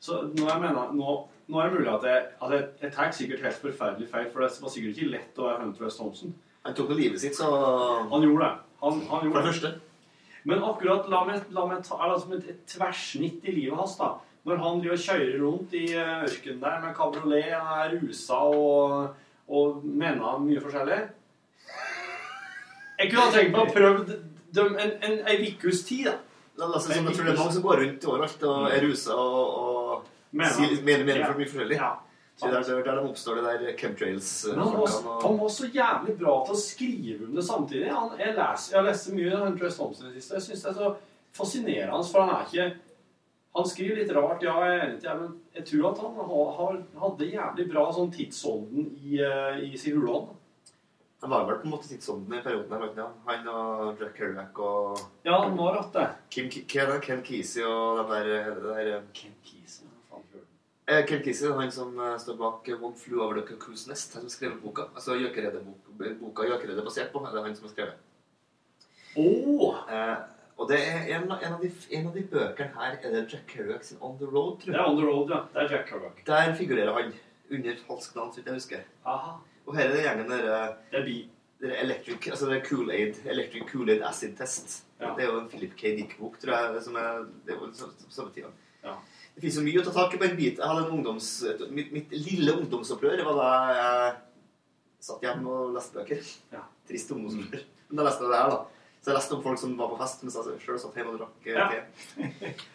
Så 0.00 0.20
nå, 0.36 0.46
jeg 0.46 0.60
mener, 0.62 0.92
nå, 0.94 1.16
nå 1.48 1.58
er 1.60 1.68
det 1.68 1.78
mulig 1.78 1.90
at 1.94 2.06
jeg 2.06 2.22
at 2.42 2.54
jeg, 2.54 2.68
jeg 2.82 2.92
tar 2.92 3.10
sikkert 3.10 3.42
helt 3.48 3.60
forferdelig 3.64 4.08
feil, 4.12 4.30
for 4.32 4.44
det 4.44 4.62
var 4.62 4.72
sikkert 4.74 4.96
ikke 4.96 5.10
lett 5.16 5.42
å 5.42 5.48
være 5.48 5.64
Hunter 5.64 5.90
S. 5.90 5.98
Thompson. 5.98 6.34
Han 6.66 6.78
tok 6.78 6.94
jo 6.94 7.00
livet 7.02 7.20
sitt, 7.20 7.36
så 7.36 7.50
Han 8.12 8.22
gjorde 8.22 8.44
det. 8.44 8.54
Han, 8.84 9.02
han 9.10 9.26
gjorde 9.26 9.34
For 9.34 9.42
det 9.42 9.52
første. 9.52 9.74
Men 10.48 10.64
akkurat 10.64 11.08
la 11.10 11.24
meg, 11.26 11.48
la 11.52 11.66
meg 11.68 11.84
ta 11.84 12.14
som 12.20 12.32
et, 12.36 12.46
et 12.48 12.60
tverrsnitt 12.70 13.44
i 13.44 13.52
livet 13.52 13.76
hans, 13.76 13.96
da. 13.98 14.14
Når 14.48 14.60
han 14.62 14.78
driver 14.80 14.96
og 14.96 15.02
kjører 15.02 15.40
rundt 15.42 15.74
i 15.76 15.86
eh, 15.92 16.22
ørkenen 16.24 16.60
der 16.62 16.78
med 16.84 16.94
kabriolet, 16.96 17.50
og 17.58 17.72
er 17.82 17.96
rusa 17.98 18.38
og, 18.48 19.16
og 19.48 19.84
mener 19.84 20.40
mye 20.44 20.60
forskjellig 20.60 20.98
Jeg 22.98 23.10
kunne 23.10 23.24
ha 23.24 23.32
tenkt 23.32 23.54
meg 23.54 23.62
å 23.62 23.72
prøve 23.72 24.18
dem 24.58 24.74
en, 24.80 24.92
en, 25.06 25.44
ukes 25.44 25.84
tid, 25.86 26.08
da. 26.08 26.18
La 26.58 26.68
oss 26.74 26.88
si 26.88 26.96
jeg 26.96 27.04
tror 27.04 27.28
det 27.28 27.32
er 27.32 27.38
mange 27.38 27.54
som 27.54 27.64
går 27.64 27.82
rundt 27.84 28.06
overalt 28.10 28.44
og 28.48 28.70
er 28.72 28.82
rusa 28.82 29.14
og, 29.14 29.58
og 29.62 30.06
Mener 30.28 30.52
si, 30.52 30.82
mener, 30.84 31.04
mener 31.06 31.22
Ja. 31.22 31.26
for 31.30 31.40
mye 31.40 31.48
forskjellig. 31.48 31.76
Ja. 31.78 31.92
Så 32.38 32.46
der, 32.46 32.62
der, 32.62 32.82
der 32.86 32.98
de 33.00 33.08
oppstår 33.08 33.34
det 33.34 33.44
der 33.44 33.60
Men 34.54 34.58
han 34.58 34.74
var, 34.78 35.22
han 35.22 35.38
var 35.38 35.48
så 35.48 35.66
jævlig 35.66 36.18
bra 36.18 36.34
til 36.46 36.54
å 36.54 36.58
skrive 36.60 37.24
om 37.26 37.34
det 37.34 37.44
samtidig. 37.44 37.88
Han, 37.90 38.12
jeg, 38.18 38.34
leser, 38.36 38.76
jeg 38.76 38.84
lest 38.84 39.08
mye 39.14 39.40
Hunter 39.40 39.66
S. 39.66 39.78
Thompson 39.80 40.06
i 40.06 40.12
det 40.12 40.22
siste. 40.22 40.34
Jeg 40.34 40.42
syns 40.42 40.62
det 40.62 40.70
er 40.70 40.76
så 40.76 40.92
fascinerende, 41.34 42.04
for 42.12 42.22
han 42.22 42.34
er 42.36 42.44
ikke 42.46 42.68
Han 43.58 43.66
skriver 43.66 43.98
litt 43.98 44.10
rart, 44.14 44.42
ja, 44.46 44.54
jeg 44.70 45.14
men 45.18 45.32
jeg 45.56 45.64
tror 45.66 45.86
at 45.90 46.02
han 46.04 46.12
har, 46.18 46.50
har, 46.58 46.76
hadde 47.02 47.26
jævlig 47.32 47.64
bra 47.72 47.88
sånn 47.96 48.12
tidsånden 48.14 48.92
i, 49.02 49.16
eh, 49.18 49.64
i 49.66 49.76
sin 49.80 49.96
hulånd. 49.98 50.34
Han 51.24 51.32
var 51.32 51.48
vel 51.48 51.56
på 51.58 51.66
en 51.66 51.72
måte 51.72 51.88
tidsånden 51.90 52.36
i 52.38 52.42
perioden 52.44 52.70
her, 52.78 52.92
ja. 52.94 53.06
han 53.26 53.48
og 53.50 53.98
Jack 53.98 54.14
Kerouac 54.20 54.60
og 54.62 55.00
Ja, 55.26 55.40
han 55.42 55.56
var 55.58 55.74
rett 55.80 55.90
det. 55.96 56.04
Kim, 56.30 56.46
Ki- 56.54 56.62
Ken, 56.70 56.92
Ken 57.02 57.24
Kesey 57.26 57.64
og 57.66 57.98
den 58.04 58.12
der, 58.28 58.54
det 58.62 58.76
der 58.92 59.02
Ken 59.18 59.34
Kesey? 59.42 59.88
Du? 60.30 60.38
Eh, 60.86 61.02
Ken 61.10 61.24
Kesey, 61.26 61.50
han 61.58 61.74
som 61.74 61.98
eh, 61.98 62.14
står 62.22 62.38
bak 62.38 62.68
eh, 62.70 62.78
One 62.78 62.94
Flew 62.94 63.18
Over 63.24 63.40
the 63.40 63.48
Cuckoo's 63.50 63.88
Nest, 63.90 64.14
han 64.14 64.28
som 64.28 64.30
skrev 64.36 64.60
boka. 64.62 64.86
Altså 64.94 65.18
Gjøkeredet-boka 65.18 66.14
boka 66.22 66.46
Gjøkeredet 66.52 66.78
er 66.84 66.86
basert 66.86 67.10
på, 67.12 67.24
er 67.26 67.34
det 67.34 67.42
han 67.48 67.58
som 67.58 67.66
har 67.66 67.74
skrevet. 67.74 67.98
Åh! 69.18 69.82
Eh, 69.90 70.16
og 70.58 70.68
det 70.68 70.78
er 70.82 71.04
en, 71.16 71.24
en, 71.30 71.52
av 71.54 71.60
de, 71.62 71.70
en 71.94 72.06
av 72.10 72.14
de 72.18 72.22
bøkene 72.32 72.74
her 72.74 72.96
er 72.98 73.12
det 73.14 73.24
Jack 73.32 73.46
Kerouac 73.52 73.84
sin 73.86 73.98
On 74.02 74.16
the 74.18 74.26
Road, 74.26 74.56
tror 74.60 74.72
jeg. 74.72 74.74
Det 74.74 74.80
er 74.82 74.88
On 74.90 74.96
the 74.98 75.06
Road, 75.06 75.30
ja. 75.30 75.40
Det 75.54 75.62
er 75.62 75.72
Jack 75.76 75.88
Kerouac. 75.92 76.22
Der 76.26 76.54
figurerer 76.58 76.92
han 76.98 77.12
under 77.50 77.76
falskt 77.86 78.16
navn, 78.18 78.32
så 78.32 78.40
vidt 78.40 78.50
jeg 78.50 78.58
husker. 78.58 78.86
Aha. 79.06 79.36
Og 79.68 79.76
her 79.76 79.84
er 79.88 79.94
det 79.94 80.02
gjengen 80.06 80.30
der 80.32 80.48
eh, 80.56 80.72
Det 80.92 80.98
er 81.00 81.04
bi. 81.06 81.16
det 81.60 81.70
er 81.72 81.82
Electric, 81.84 82.26
altså 82.30 82.46
det 82.50 82.56
er 82.58 82.64
Kool-Aid, 82.68 83.20
Electric 83.30 83.64
Kool-Aid 83.70 84.02
Acid 84.08 84.34
Test. 84.38 84.84
Ja. 85.00 85.12
Det 85.16 85.24
er 85.24 85.30
jo 85.32 85.38
en 85.40 85.48
Philip 85.52 85.76
K. 85.78 85.94
Dick-bok, 85.98 86.38
tror 86.42 86.54
jeg, 86.54 86.82
som 86.82 86.96
er, 86.96 87.24
det 87.46 87.54
er 87.54 87.60
jo 87.62 87.70
så- 87.74 87.90
samme 88.10 88.30
tida. 88.34 88.50
Ja. 88.84 88.94
Det 89.34 89.42
finnes 89.44 89.54
så 89.60 89.62
mye 89.62 89.80
å 89.80 89.84
ta 89.86 89.92
tak 89.94 90.14
i 90.14 90.18
på 90.18 90.24
en 90.26 90.36
bit. 90.38 90.58
Jeg 90.58 90.66
hadde 90.66 90.84
en 90.86 90.94
ungdoms, 90.98 91.28
mitt, 91.70 91.92
mitt 91.94 92.10
lille 92.14 92.56
ungdomsopprør 92.58 93.22
var 93.28 93.36
da 93.38 93.50
jeg 93.78 94.16
satt 95.06 95.22
hjemme 95.22 95.46
og 95.54 95.74
leste 95.76 95.94
bøker. 96.00 96.32
Ja. 96.56 96.64
Trist 96.88 97.12
ungdomsopprør. 97.14 97.62
Men 97.88 98.00
da 98.00 98.06
leste 98.08 98.26
jeg 98.26 98.32
det 98.32 98.40
her, 98.42 98.50
da. 98.56 98.77
Så 99.08 99.14
jeg 99.14 99.16
leste 99.22 99.36
om 99.38 99.42
folk 99.42 99.58
som 99.58 99.70
var 99.78 99.88
på 99.88 99.96
fest, 100.02 100.22
mens 100.22 100.34
jeg 100.36 100.58
selv 100.60 100.78
satt 100.82 100.96
hjemme 100.98 101.14
og 101.14 101.20
drakk 101.22 101.46
Ja. 101.48 101.68
te. 101.72 101.78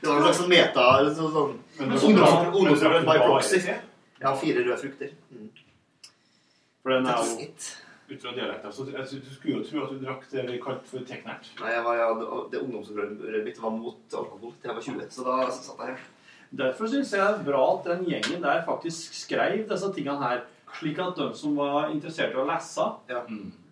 Det 0.01 0.07
var 0.09 0.15
en 0.17 0.23
slags 0.23 0.39
sånn 0.39 0.49
meta, 0.49 0.85
så, 1.13 1.27
sånn, 1.29 1.59
Men 1.77 1.89
du- 1.89 1.95
ungdoms- 2.07 2.43
men 2.43 2.53
ungdomsopprør 2.57 3.03
drakk 3.03 3.05
du 3.05 3.11
by 3.11 3.17
proxy. 3.27 3.59
Ja, 4.23 4.33
fire 4.35 4.63
røde 4.65 4.77
frukter. 4.81 5.11
Mm. 5.31 5.49
For 6.81 6.89
den 6.89 7.05
er 7.05 7.17
jo. 7.21 7.47
Ut 8.09 8.21
fra 8.21 8.31
dialekter. 8.33 8.71
Så 8.73 8.85
jeg 8.91 9.21
du 9.21 9.29
skulle 9.35 9.59
jo 9.59 9.63
tro 9.63 9.83
at 9.83 9.89
du 9.91 9.99
drakk 10.05 10.25
det 10.31 10.45
vi 10.49 10.57
kalte 10.59 10.85
for 10.89 11.05
teknert. 11.05 11.45
Nei, 11.61 11.69
jeg 11.71 11.83
var, 11.83 11.95
ja, 12.01 12.13
det- 12.15 12.51
det 12.51 12.61
ungdomsopprøret 12.63 13.43
mitt 13.45 13.61
var 13.61 13.69
mot 13.69 13.95
alkohol 14.11 14.53
til 14.61 14.71
jeg 14.71 14.75
var 14.75 14.81
20, 14.81 15.09
så 15.11 15.23
da 15.23 15.49
satt 15.51 15.77
jeg 15.77 15.87
her. 15.87 15.99
Derfor 16.55 16.87
syns 16.87 17.11
jeg 17.11 17.21
det 17.21 17.39
er 17.47 17.51
bra 17.51 17.77
at 17.77 17.83
den 17.85 18.05
gjengen 18.05 18.41
der 18.41 18.65
faktisk 18.65 19.13
skrev 19.13 19.67
disse 19.69 19.93
tingene 19.93 20.19
her, 20.19 20.41
slik 20.79 20.97
at 20.97 21.15
de 21.15 21.33
som 21.35 21.55
var 21.55 21.89
interessert 21.91 22.31
i 22.33 22.37
å 22.41 22.47
lese, 22.47 22.95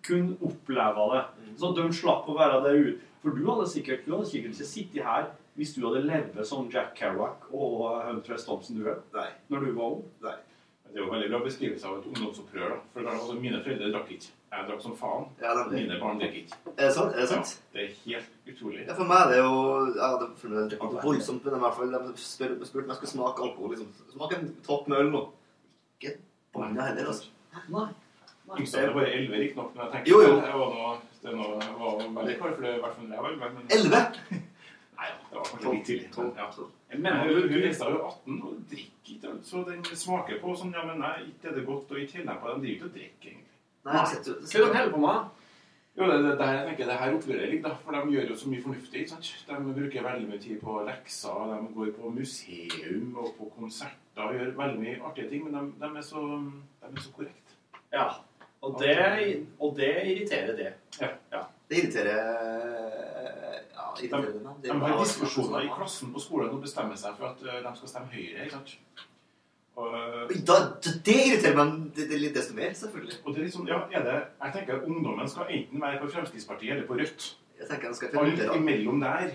kunne 0.06 0.36
oppleve 0.42 1.08
det. 1.14 1.22
Så 1.58 1.70
at 1.70 1.78
de 1.78 1.86
slapp 1.96 2.28
å 2.28 2.36
være 2.38 2.62
der 2.66 2.80
ute. 2.86 3.10
For 3.22 3.38
du 3.38 3.44
hadde 3.46 3.68
sikkert, 3.70 4.06
du 4.06 4.16
hadde 4.16 4.30
sikkert 4.30 4.56
ikke 4.56 4.66
sittet 4.66 5.04
her 5.06 5.28
hvis 5.58 5.74
du 5.76 5.82
hadde 5.84 6.06
levd 6.08 6.38
som 6.48 6.70
Jack 6.72 6.94
Kerouac 6.96 7.44
og 7.52 7.84
Huntress 8.06 8.46
Thompson 8.48 8.78
du 8.80 8.86
er, 8.88 9.02
Nei. 9.14 9.28
når 9.52 9.66
du 9.66 9.74
var 9.76 9.98
ung. 9.98 10.06
Nei. 10.24 10.38
Det 10.92 11.00
er 11.00 11.04
jo 11.06 11.10
veldig 11.12 11.28
bra 11.32 11.38
beskrivelse 11.44 11.88
av 11.88 11.98
et 11.98 12.06
ungdomsopprør. 12.10 12.72
da. 12.72 12.78
For 12.92 13.08
altså, 13.08 13.36
Mine 13.40 13.60
foreldre 13.64 13.92
drakk 13.94 14.10
ikke. 14.12 14.32
Jeg 14.52 14.66
drakk 14.68 14.82
som 14.84 14.96
faen. 14.96 15.22
Ja, 15.40 15.54
det 15.56 15.62
Mine 15.72 15.96
barn 16.00 16.18
drikker 16.20 16.42
ikke. 16.42 16.58
Er 16.74 16.82
det 16.82 16.90
sant? 16.96 17.14
Er 17.14 17.20
det 17.22 17.28
sant? 17.30 17.52
Ja, 17.72 17.78
det 17.78 17.84
er 17.84 17.94
helt 18.02 18.50
utrolig. 18.52 18.82
Ja, 18.84 18.96
for 18.98 19.08
meg 19.08 19.22
er 19.22 19.30
det 19.32 19.38
jo 19.38 19.54
ja, 19.96 20.10
det, 20.20 20.28
for 20.40 20.52
meg 20.52 20.58
er 20.60 20.68
det 20.68 20.76
ikke 20.76 21.04
voldsomt, 21.06 21.46
men 21.48 21.56
i 21.56 21.62
hvert 21.62 21.78
fall 21.78 21.96
de 21.96 22.12
spurte 22.26 22.82
om 22.84 22.92
jeg 22.92 22.98
skulle 23.00 23.12
smake 23.14 23.46
alkohol. 23.46 23.72
Liksom. 23.72 23.94
Smak 24.12 24.36
en 24.36 24.50
topp 24.66 24.90
med 24.92 25.00
øl 25.04 25.12
nå. 25.14 25.22
Ikke 25.96 26.14
banna 26.52 26.90
heller, 26.90 27.08
altså. 27.14 27.32
Nei. 27.72 27.86
Yngste 28.58 28.78
er 28.78 28.92
bare 28.94 29.10
elleve, 29.16 29.38
riktignok. 29.42 29.74
når 29.74 29.82
jeg 29.84 29.92
tenker 29.92 30.10
Jo, 30.12 30.20
jo. 30.22 30.36
det. 30.36 30.44
Jeg 30.44 30.58
var 30.62 30.70
nå, 30.76 30.96
det 31.22 31.32
jeg 31.62 31.74
var 31.80 32.22
veldig 32.22 32.38
klar 32.38 32.54
for 32.56 32.62
det, 32.62 32.74
i 32.76 32.80
fall 32.96 33.08
da 33.08 33.14
jeg 33.14 33.22
var 33.22 33.30
men- 33.54 33.70
Elleve? 33.76 34.02
Nei, 35.02 35.08
det 35.30 35.36
var 35.38 35.44
kanskje 35.50 35.72
litt 35.74 35.86
tidlig. 35.86 36.08
men 36.16 36.32
Ja. 36.36 37.22
Hun- 37.24 37.48
hun, 37.52 37.62
jo 37.90 38.06
18 38.06 38.42
og 38.42 38.56
drikker 38.70 38.88
ikke, 39.12 39.44
så 39.44 39.64
den 39.68 39.84
smaker 39.84 40.40
på 40.40 40.56
sånn 40.56 40.72
Ja, 40.72 40.84
men 40.86 40.98
nei, 41.00 41.14
ikke 41.30 41.48
er 41.50 41.54
det 41.54 41.66
godt, 41.66 41.90
og 41.90 41.98
ikke 41.98 42.16
heller 42.20 42.34
på. 42.40 42.48
De 42.48 42.60
driver 42.60 42.74
ikke 42.74 42.84
og 42.84 42.92
drikker, 42.92 43.28
egentlig. 43.28 43.56
Jeg 43.84 43.92
Hva 43.92 44.68
er 44.68 44.72
de 44.72 44.78
holder 44.78 44.92
på 44.92 45.00
med? 45.06 45.24
Jo, 45.98 46.06
det, 46.08 46.24
det, 46.24 46.38
der, 46.38 46.52
jeg 46.52 46.66
tenker 46.68 46.86
det 46.88 46.94
her 46.98 47.10
da. 47.62 47.74
For 47.84 47.92
de 47.92 48.12
gjør 48.14 48.28
jo 48.30 48.36
så 48.36 48.48
mye 48.48 48.62
fornuftig. 48.62 49.08
sant? 49.08 49.44
De 49.48 49.74
bruker 49.80 50.02
veldig 50.06 50.28
mye 50.28 50.38
tid 50.40 50.60
på 50.60 50.76
lekser, 50.86 51.50
de 51.52 51.74
går 51.74 51.90
på 51.98 52.10
museum 52.14 53.16
og 53.18 53.34
på 53.38 53.50
konserter 53.58 54.22
og 54.24 54.34
gjør 54.34 54.54
veldig 54.56 54.80
mye 54.80 55.02
artige 55.04 55.28
ting, 55.28 55.44
men 55.44 55.52
de, 55.52 55.72
de, 55.82 55.90
er, 55.96 56.00
så, 56.06 56.22
de 56.80 56.86
er 56.96 57.00
så 57.00 57.12
korrekte. 57.12 57.58
Ja. 57.92 58.06
Og 58.62 58.78
det, 58.78 58.96
og 59.58 59.76
det 59.76 59.92
irriterer 60.06 60.56
det. 60.56 60.72
Ja. 61.00 61.08
ja. 61.32 61.42
Det 61.68 61.78
irriterer 61.80 62.18
Ja, 63.74 63.88
irriterer 63.98 64.36
De 64.62 64.68
er 64.70 64.82
har 64.84 64.98
diskusjoner 65.00 65.66
i 65.66 65.70
klassen 65.76 66.12
på 66.14 66.20
skolen 66.22 66.52
og 66.54 66.62
bestemmer 66.62 66.98
seg 67.00 67.16
for 67.18 67.32
at 67.32 67.42
eh, 67.42 67.62
de 67.64 67.72
skal 67.80 67.90
stemme 67.90 68.12
Høyre. 68.12 68.44
ikke 68.44 68.54
sant? 68.54 68.76
Og, 69.82 69.94
Da, 70.46 70.58
det 71.06 71.16
irriterer 71.26 71.56
meg 71.56 71.72
det, 71.96 72.06
det, 72.10 72.18
litt 72.20 72.36
desto 72.36 72.54
mer, 72.54 72.74
selvfølgelig. 72.76 73.18
og 73.24 73.32
det 73.32 73.40
er 73.40 73.46
liksom, 73.48 73.68
ja, 73.68 73.78
er 73.90 74.04
det, 74.04 74.18
jeg 74.44 74.52
tenker 74.58 74.76
at 74.76 74.84
Ungdommen 74.84 75.28
skal 75.32 75.48
enten 75.48 75.80
være 75.80 76.00
på 76.02 76.10
Fremskrittspartiet 76.12 76.76
eller 76.76 76.86
på 76.86 76.98
Rødt. 77.00 77.28
Jeg 77.58 77.68
tenker 77.70 77.88
jeg 77.88 77.96
skal 77.96 78.18
Alt 78.20 78.56
imellom 78.56 79.00
der 79.00 79.26
er, 79.26 79.34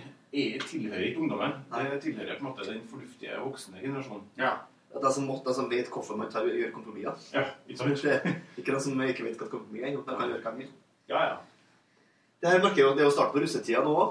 tilhører 0.69 1.05
ikke 1.09 1.19
ungdommen. 1.25 1.51
Det 1.73 2.01
tilhører 2.03 2.39
på 2.39 2.45
en 2.45 2.49
måte 2.51 2.69
den 2.69 2.81
fornuftige 2.89 3.39
voksne 3.43 3.81
generasjonen. 3.81 4.25
Ja. 4.37 4.51
At 4.97 5.03
er 5.11 5.13
som, 5.13 5.27
må- 5.29 5.43
de 5.45 5.53
som 5.53 5.69
vet 5.69 5.89
hvorfor 5.93 6.17
man 6.17 6.31
tar, 6.33 6.45
gjør 6.49 6.71
kompromisser. 6.73 7.29
Ja, 7.33 7.43
ikke? 7.69 7.93
Det- 8.01 8.35
Ikke 8.57 8.73
de 8.73 8.79
som 8.81 9.01
ikke 9.05 9.23
vet 9.27 9.37
hva 9.37 9.49
kompromiss 9.51 9.83
er. 9.85 9.93
De 9.97 10.03
kan 10.17 10.29
gjøre 10.33 10.43
vil. 10.57 10.71
Ja, 11.09 11.21
ja. 11.29 11.37
Det 12.41 12.49
her 12.51 12.59
merker 12.61 12.81
jo, 12.83 12.89
det 12.93 13.01
er 13.01 13.07
jo 13.07 13.13
start 13.15 13.31
på 13.33 13.39
russetida 13.41 13.79
nå 13.81 13.93
òg. 13.97 14.09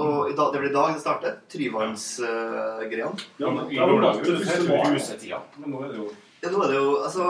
Og 0.00 0.30
i 0.30 0.36
dag, 0.36 0.52
det 0.54 0.60
blir 0.62 0.70
i 0.70 0.72
dag 0.72 0.94
det 0.94 1.00
starter. 1.02 1.34
Tryvannsgreiene. 1.52 3.18
Ja, 3.38 3.50
men 3.50 3.70
I 3.72 3.76
da 3.76 3.86
var 3.86 4.00
det 4.00 4.30
russetida. 4.30 5.40
det 5.42 5.58
det 5.58 5.60
men 5.60 5.70
nå 5.74 5.82
er 5.84 5.88
det 5.92 5.98
jo 5.98 6.06
Ja, 6.42 6.50
nå 6.54 6.62
er 6.64 6.68
det 6.72 6.78
jo 6.78 6.94
Altså 7.04 7.26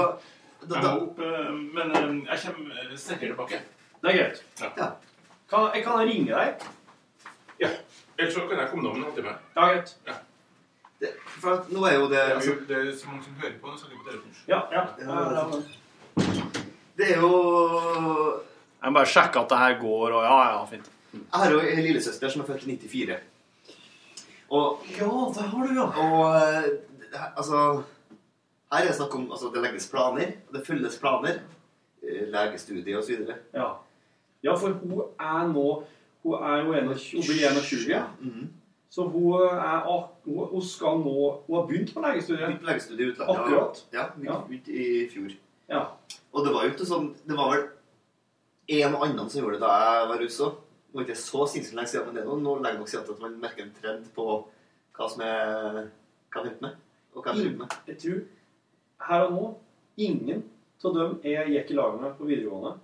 da, 0.63 0.75
Jeg 0.77 0.83
da, 0.85 0.93
må 0.95 1.01
opp, 1.09 1.19
eh, 1.19 1.51
men 1.75 1.91
eh, 1.91 2.31
jeg 2.31 2.55
kommer 2.55 2.79
eh, 2.85 2.97
sterkere 2.97 3.33
tilbake. 3.33 3.59
Det 4.03 4.11
er 4.13 4.19
greit. 4.19 4.45
Ja. 4.61 4.91
Kan, 5.51 5.71
jeg 5.75 6.09
ringe 6.13 6.31
deg? 6.31 6.67
Ja. 7.61 7.69
Ellers 8.19 8.35
så 8.35 8.47
kan 8.49 8.59
jeg 8.63 8.71
komme 8.71 8.89
om 8.93 8.97
en 8.97 9.03
halvtime. 9.09 9.35
Ja, 9.57 9.67
greit. 9.73 9.97
Det, 11.03 11.11
for 11.43 11.57
at 11.59 11.71
nå 11.75 11.83
er 11.89 11.97
jo 11.99 12.05
det 12.09 12.15
Det 12.15 12.23
er, 12.23 12.35
altså, 12.39 12.55
det 12.69 12.77
er 12.79 12.91
så 12.97 13.09
mange 13.11 13.25
som 13.27 13.35
hører 13.43 13.57
på, 13.61 13.73
nå 13.73 13.79
skal 13.81 13.91
vi 13.91 13.97
på 14.01 14.09
telefon. 14.11 14.37
Ja, 14.49 14.61
ja. 14.73 14.83
ja, 15.03 15.21
ja, 15.27 15.43
ja. 15.43 16.63
Det 16.99 17.09
er 17.17 17.21
jo 17.21 17.33
Jeg 18.83 18.91
må 18.93 18.99
bare 18.99 19.11
sjekke 19.11 19.41
at 19.43 19.51
det 19.51 19.59
her 19.59 19.77
går, 19.81 20.15
og 20.19 20.23
ja, 20.27 20.39
ja, 20.53 20.65
fint. 20.71 20.91
Jeg 21.13 21.41
har 21.43 21.51
jo 21.53 21.61
en 21.61 21.83
lillesøster 21.87 22.33
som 22.33 22.43
er 22.45 22.49
født 22.53 22.67
i 22.67 22.77
94. 22.89 23.19
Og 24.53 24.87
Ja, 24.99 25.11
det 25.37 25.49
har 25.53 25.67
du, 25.67 25.75
ja. 25.75 25.87
Og 26.05 26.37
eh, 26.37 26.71
altså 27.37 27.83
Her 28.73 28.83
er 28.83 28.87
det 28.89 28.97
snakk 28.97 29.15
om 29.19 29.27
altså, 29.33 29.51
det 29.55 29.63
legges 29.65 29.89
planer, 29.93 30.33
og 30.49 30.55
det 30.57 30.67
følges 30.67 30.99
planer. 31.01 31.41
eh, 32.03 32.27
Legestudie 32.33 32.97
og 32.99 33.05
så 33.05 33.17
videre. 33.17 33.37
Ja. 33.55 33.69
ja, 34.45 34.55
for 34.57 34.69
hun 34.83 35.03
er 35.21 35.47
nå 35.53 35.67
Hun 36.23 36.35
er 36.39 36.57
jo 36.63 36.73
21, 36.73 37.19
hun 37.19 37.27
blir 37.27 37.49
21. 37.51 38.03
Mhm. 38.21 38.51
Så 38.93 39.07
hun, 39.09 39.41
er, 39.41 39.87
ak- 39.89 40.27
hun, 40.27 40.61
skal 40.69 40.99
nå 41.01 41.15
Hun 41.47 41.55
har 41.57 41.67
begynt 41.69 41.95
på 41.95 42.03
legestudiet. 42.05 42.43
Begynt 42.45 42.61
på 42.61 42.69
legestudiet 42.69 43.07
i 43.07 43.13
utlandet. 43.15 43.39
Akkurat. 43.39 43.79
Ja, 43.95 44.05
Ja. 44.27 44.35
ut 44.51 44.69
i 44.69 44.89
fjor. 45.09 45.31
Ja. 45.71 45.87
Og 46.35 46.45
det 46.45 46.53
var 46.53 46.67
jo 46.67 46.73
ikke 46.75 46.85
sånn 46.91 47.07
Det 47.27 47.37
var 47.39 47.55
vel 47.55 47.63
en 48.69 48.95
og 48.95 49.03
annen 49.07 49.31
som 49.31 49.41
gjorde 49.43 49.57
det 49.59 49.65
da 49.65 49.73
jeg 49.81 50.09
var 50.09 50.19
russ 50.23 50.41
òg. 50.45 50.53
Det 50.93 50.95
var 50.99 51.07
ikke 51.07 51.17
så 51.23 51.47
sinnssykt 51.49 51.75
lenge 51.79 51.89
siden, 51.89 52.07
men 52.07 52.15
det 52.15 52.23
er 52.23 52.37
nå 52.45 52.53
lenge 52.63 52.79
nok 52.79 52.89
siden 52.93 53.15
at 53.15 53.21
man 53.25 53.41
merker 53.41 53.63
en 53.65 53.73
trend 53.81 54.05
på 54.15 54.27
hva 54.99 55.09
som 55.11 55.23
er 55.25 55.89
hva 56.33 56.45
man 56.45 56.57
med, 56.61 56.77
og 57.15 57.25
hva 57.25 57.33
man 57.33 57.41
driver 57.41 57.59
med. 57.65 57.75
Jeg 57.89 57.99
tror 58.03 58.21
her 59.09 59.25
og 59.27 59.33
nå 59.33 59.47
ingen 59.97 60.43
av 60.85 60.95
dem 60.95 61.17
jeg 61.25 61.49
gikk 61.57 61.71
i 61.71 61.75
lag 61.79 61.97
med 62.01 62.15
på 62.19 62.29
videregående, 62.29 62.75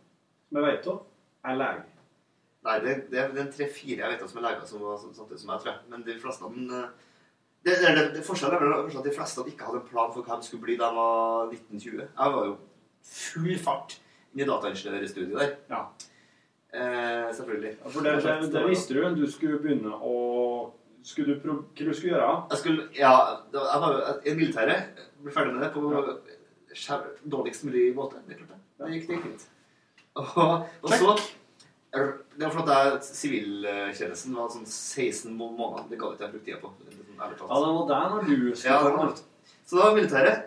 som 0.48 0.58
jeg 0.58 0.64
vet 0.72 0.86
om, 0.88 0.98
er 1.44 1.56
lege. 1.60 1.84
Nei, 2.66 2.78
det, 2.82 2.94
det 3.12 3.26
det 3.34 3.42
er 3.44 3.52
tre-fire 3.54 4.02
jeg 4.02 4.12
vet 4.12 4.22
om 4.24 4.30
som 4.32 4.40
er 4.40 4.48
leger 4.48 4.66
som 4.66 4.82
var 4.82 4.98
sånn 4.98 5.14
som 5.14 5.28
jeg, 5.30 5.60
tror 5.62 5.70
jeg. 5.70 5.78
Men 5.92 6.02
de 6.06 6.16
fleste 6.18 6.44
av 6.44 6.56
dem 6.56 6.72
eh, 6.74 6.88
det, 7.64 7.76
det, 7.82 7.92
det, 7.94 8.04
det, 8.16 8.24
Forskjellen 8.26 8.56
er 8.56 8.64
vel 8.64 8.98
at 8.98 9.06
de 9.06 9.14
fleste 9.14 9.40
av 9.40 9.46
dem 9.46 9.54
ikke 9.54 9.68
hadde 9.68 9.80
en 9.82 9.88
plan 9.90 10.12
for 10.14 10.26
hva 10.26 10.38
de 10.40 10.46
skulle 10.46 10.64
bli 10.66 10.76
da 10.78 10.90
de 10.90 10.98
var 10.98 11.52
1920. 11.54 12.02
Jeg 12.02 12.34
var 12.36 12.48
jo 12.50 12.56
full 13.08 13.58
fart 13.62 13.98
inn 14.34 14.42
i 14.44 14.48
dataingeniørstudiet 14.48 15.38
der. 15.38 15.54
Ja. 15.70 15.82
Eh, 16.68 17.28
selvfølgelig. 17.34 17.72
Ja, 17.78 17.92
For 17.94 18.04
det, 18.06 18.16
det, 18.26 18.50
det 18.52 18.64
visste 18.68 18.96
du. 18.98 19.02
Du 19.22 19.26
skulle 19.32 19.60
begynne 19.62 19.94
å 19.94 20.16
skulle 21.06 21.38
du, 21.38 21.62
Hva 21.72 21.88
du 21.94 21.96
skulle 21.96 22.12
gjøre? 22.12 22.32
Jeg 22.52 22.60
skulle, 22.62 22.88
ja, 22.98 23.12
jeg 23.54 23.82
var 23.84 24.00
i 24.26 24.34
militæret. 24.36 25.04
Ble 25.22 25.32
ferdig 25.34 25.54
med 25.54 25.64
det 25.64 25.70
på 25.72 26.74
skjær- 26.76 27.06
dårligst 27.24 27.64
mulig 27.64 27.86
måte. 27.96 28.20
Det 28.26 28.36
gikk 28.36 28.50
det 29.08 29.16
gikk 29.16 29.24
fint. 29.30 29.46
Og, 30.18 30.66
og 30.82 30.92
så 30.92 31.14
Det 31.92 32.44
var 32.44 32.50
fordi 32.52 32.74
jeg- 32.76 33.02
siviltjenesten 33.02 34.34
var 34.36 34.48
sånn 34.52 34.66
16 34.66 35.32
måneder. 35.36 35.88
Det 35.88 35.98
ga 35.98 36.10
ikke 36.12 36.20
jeg 36.26 36.32
brukt 36.32 36.44
tida 36.44 36.58
på. 36.60 36.72
Sånn. 36.78 37.16
Ja, 37.18 37.28
det 37.28 37.40
var 37.40 37.86
der 37.88 38.08
når 38.10 38.26
du 38.26 38.54
skulle 38.54 38.74
Ja. 38.74 39.14
Så 39.66 39.76
det 39.76 39.84
var 39.84 39.94
militæret. 39.96 40.42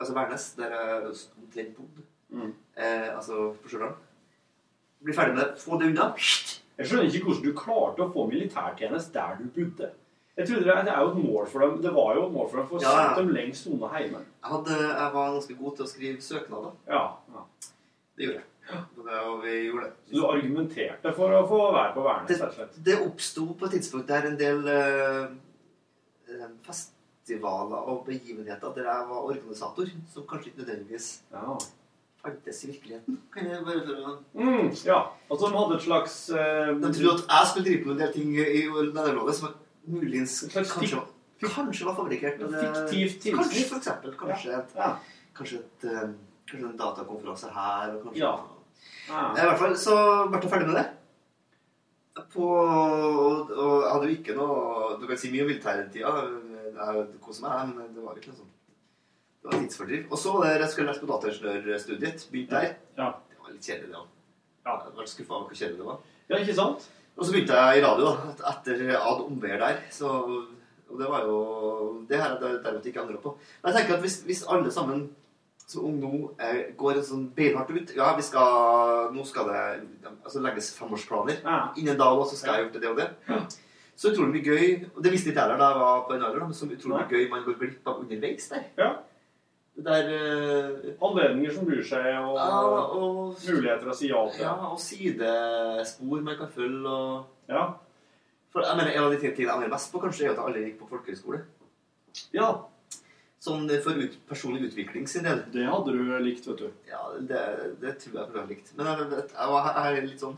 Altså 0.00 0.14
Værnes, 0.14 0.54
der 0.56 0.70
jeg 0.70 1.14
omtrent 1.38 1.76
bodde. 1.76 2.02
Mm. 2.30 2.54
Eh, 2.76 3.16
altså 3.16 3.54
på 3.62 3.68
Stjørdal. 3.68 3.94
Bli 5.04 5.12
ferdig 5.14 5.34
med 5.34 5.44
det. 5.44 5.58
Få 5.58 5.78
det 5.78 5.86
unna. 5.90 6.14
Jeg 6.78 6.86
skjønner 6.86 7.10
ikke 7.12 7.24
hvordan 7.24 7.42
du 7.44 7.52
klarte 7.52 8.04
å 8.04 8.12
få 8.12 8.26
militærtjeneste 8.30 9.12
der 9.12 9.36
du 9.38 9.44
bodde. 9.54 9.90
Jeg 10.36 10.46
trodde 10.48 10.64
det, 10.64 10.84
det 10.86 10.92
er 10.94 11.00
jo 11.00 11.08
et 11.10 11.24
mål 11.24 11.46
for 11.50 11.58
dem. 11.60 11.82
Det 11.82 11.92
var 11.92 12.14
jo 12.14 12.26
et 12.26 12.32
mål 12.32 12.48
for 12.50 12.56
dem 12.58 12.66
for 12.68 12.78
å 12.78 12.82
Ja, 12.82 12.88
ja. 12.90 13.08
sette 13.08 13.24
dem 13.26 13.34
lengst 13.34 13.66
unna 13.66 13.88
hjemme. 13.98 14.20
Jeg, 14.22 14.50
hadde, 14.52 14.76
jeg 14.78 15.12
var 15.14 15.32
ganske 15.34 15.54
god 15.58 15.76
til 15.76 15.84
å 15.84 15.88
skrive 15.88 16.20
søknader. 16.22 16.72
Ja, 16.86 17.02
ja. 17.34 17.42
Det 18.16 18.26
gjorde 18.26 18.38
jeg. 18.38 18.47
Og 18.68 19.04
det, 19.06 19.18
og 19.24 19.42
vi 19.44 19.52
gjorde 19.68 19.84
det. 19.86 19.92
Så 20.10 20.14
du 20.18 20.26
argumenterte 20.28 21.12
for 21.16 21.32
å 21.32 21.42
få 21.48 21.60
være 21.72 21.92
på 21.94 22.02
Værnes, 22.04 22.40
Det. 22.58 22.84
Det 22.84 22.96
oppsto 23.06 23.46
på 23.54 23.64
et 23.68 23.70
tidspunkt 23.78 24.08
der 24.08 24.26
en 24.28 24.36
del 24.38 24.66
eh, 24.68 25.30
eh, 26.28 26.50
festivaler 26.66 27.88
og 27.92 28.04
begivenheter 28.06 28.74
der 28.76 28.88
jeg 28.90 29.06
var 29.08 29.24
organisator, 29.32 29.88
som 30.12 30.26
kanskje 30.28 30.50
ikke 30.52 30.62
nødvendigvis 30.64 31.08
fantes 32.18 32.64
i 32.64 32.70
virkeligheten. 32.72 33.18
Kan 33.32 33.46
jeg 33.46 33.64
bare 33.64 33.84
for 33.86 34.02
å... 34.02 34.14
Mm, 34.34 34.72
ja. 34.84 34.98
Altså 35.30 35.48
de 35.48 35.56
hadde 35.60 35.76
et 35.78 35.84
slags 35.86 36.16
eh, 36.34 36.72
De 36.82 36.92
trodde 36.98 37.14
at 37.22 37.32
jeg 37.38 37.50
skulle 37.52 37.68
drive 37.70 37.84
på 37.86 37.94
en 37.94 38.02
del 38.02 38.12
ting 38.16 38.34
i 38.36 38.62
Nederlandet 38.68 39.38
som 39.38 39.54
muligens 39.88 40.34
kanskje, 40.52 41.00
kanskje 41.40 41.86
var 41.88 41.94
fabrikkert. 41.96 42.42
og 42.42 42.52
det- 42.52 42.64
fiktivt 42.90 43.20
tilsnitt. 43.22 43.38
Kanskje, 43.38 43.64
for 43.70 43.78
eksempel. 43.80 44.16
Kanskje, 44.18 44.50
ja. 44.52 44.62
Ja. 44.76 44.90
kanskje, 45.38 45.58
et, 45.64 45.84
eh, 45.88 46.08
kanskje 46.50 46.68
en 46.68 46.76
datakonferanse 46.76 47.48
her. 47.54 47.94
Og 47.96 48.02
kanskje, 48.08 48.18
Ja. 48.18 48.36
Ja. 49.08 49.22
I 49.32 49.46
hvert 49.46 49.60
fall 49.62 49.76
så 49.80 49.96
ble 50.28 50.40
jeg 50.42 50.52
ferdig 50.52 50.68
med 50.70 50.78
det. 50.80 50.86
På, 52.32 52.48
og, 52.50 53.50
og 53.54 53.74
jeg 53.84 53.90
hadde 53.92 54.08
jo 54.08 54.14
ikke 54.16 54.34
noe 54.34 54.96
Du 54.98 55.04
kan 55.06 55.18
si 55.20 55.30
mye 55.30 55.44
om 55.44 55.48
militærtida. 55.52 56.12
Jeg 56.78 57.04
koser 57.22 57.44
meg, 57.46 57.70
men 57.76 57.94
det 57.94 58.02
var 58.04 58.18
ikke 58.18 58.32
noe 58.32 58.40
sånn 58.40 58.52
Det 59.38 59.48
var 59.48 59.62
tidsfordriv. 59.62 60.04
Og 60.10 60.20
så 60.20 60.34
var 60.34 60.48
det 60.50 60.66
jeg 60.66 60.72
skulle 60.74 60.90
lese 60.90 61.04
på 61.04 61.10
dataingeniørstudiet. 61.12 62.28
Begynte 62.32 62.58
der. 62.58 62.76
Ja. 62.98 63.10
Det 63.30 63.40
var 63.40 63.54
litt 63.54 63.70
kjedelig, 63.70 63.92
det 63.94 64.00
òg. 64.02 64.14
Jeg 64.68 64.94
ble 64.98 65.08
skuffa 65.08 65.36
over 65.38 65.48
hvor 65.48 65.60
kjedelig 65.62 65.80
det 65.80 65.88
var. 65.88 66.00
Ja, 66.28 66.40
ikke 66.42 66.58
sant? 66.58 66.88
Og 67.18 67.26
så 67.26 67.34
begynte 67.34 67.56
jeg 67.58 67.80
i 67.80 67.84
radio, 67.86 68.10
da. 68.10 68.50
Etter 68.52 68.82
ad 68.98 69.22
omveier 69.24 69.62
der. 69.62 69.78
Så, 69.94 70.10
og 70.88 71.00
det 71.00 71.08
var 71.10 71.24
jo 71.26 71.38
Det 72.10 72.20
har 72.20 72.34
jeg 72.34 72.60
derimot 72.66 72.90
ikke 72.90 73.02
angra 73.02 73.22
på. 73.22 73.34
Men 73.62 73.72
jeg 73.72 73.80
tenker 73.80 73.96
at 73.96 74.04
hvis, 74.04 74.20
hvis 74.28 74.44
alle 74.50 74.74
sammen 74.74 75.08
som 75.68 75.84
ungdom 75.84 76.30
eh, 76.40 76.70
går 76.80 76.96
en 76.96 77.04
sånn 77.04 77.24
beinhardt 77.36 77.70
ut 77.76 77.90
Ja, 77.96 78.14
vi 78.16 78.22
skal 78.24 79.10
Nå 79.12 79.24
skal 79.28 79.50
det 79.50 79.62
altså, 80.24 80.40
legges 80.40 80.70
femårsplaner. 80.78 81.42
Innen 81.76 81.98
da 82.00 82.06
også 82.14 82.38
skal 82.40 82.54
jeg 82.54 82.56
ha 82.56 82.64
gjort 82.64 82.78
det 82.80 82.88
og 82.88 82.96
det. 83.02 83.08
Så 83.98 84.12
utrolig 84.14 84.38
mye 84.38 84.46
gøy 84.46 84.86
Og 84.94 85.02
det 85.04 85.12
visste 85.12 85.32
ikke 85.32 85.44
jeg 85.44 85.58
da 85.60 85.68
jeg 85.68 85.82
var 85.82 86.06
på 86.06 86.14
den 86.14 86.24
alderen, 86.24 86.48
men 86.48 86.56
så 86.56 86.68
utrolig 86.70 87.02
mye 87.02 87.10
gøy 87.12 87.28
man 87.34 87.44
går 87.44 87.58
glipp 87.60 87.90
av 87.92 88.00
underveis 88.00 88.48
der. 88.52 88.64
Ja. 88.80 88.88
Det 89.78 89.84
der 89.86 90.08
eh, 90.14 90.94
Anledninger 91.04 91.52
som 91.54 91.68
bryr 91.68 91.84
seg, 91.86 92.08
og, 92.22 92.38
Ja, 92.40 92.62
og- 92.62 93.44
muligheter 93.44 93.92
å 93.92 93.94
si 93.94 94.08
ja 94.08 94.24
til. 94.32 94.40
Ja, 94.46 94.54
og 94.72 94.80
sidespor 94.82 96.24
man 96.24 96.40
kan 96.40 96.48
følge 96.56 96.88
og 96.88 97.52
Ja. 97.52 97.66
For 98.50 98.64
jeg 98.64 98.76
mener, 98.80 98.90
En 98.96 99.04
av 99.04 99.10
de 99.12 99.18
tingene 99.20 99.36
jeg 99.44 99.52
angrer 99.52 99.68
mest 99.70 99.92
på, 99.92 100.00
kanskje, 100.00 100.24
er 100.24 100.30
at 100.32 100.36
jeg 100.40 100.44
aldri 100.48 100.64
gikk 100.64 100.78
på 100.80 100.88
folkehøyskole. 100.96 101.42
Ja. 102.32 102.48
Sånn 103.38 103.68
for 103.84 103.94
ut, 104.02 104.16
personlig 104.26 104.66
utvikling 104.66 105.04
sin 105.06 105.22
del. 105.26 105.44
Det 105.54 105.62
hadde 105.68 105.92
du 105.94 106.00
likt, 106.24 106.46
vet 106.48 106.58
du. 106.58 106.70
Ja, 106.90 107.04
det, 107.20 107.42
det 107.78 107.92
tror 108.02 108.16
jeg 108.16 108.18
jeg 108.24 108.32
hadde 108.34 108.46
likt. 108.50 108.72
Men 108.74 108.88
jeg, 108.90 109.10
jeg, 109.14 109.50
var, 109.52 109.68
jeg 109.76 110.00
er 110.00 110.08
litt 110.08 110.24
sånn 110.24 110.34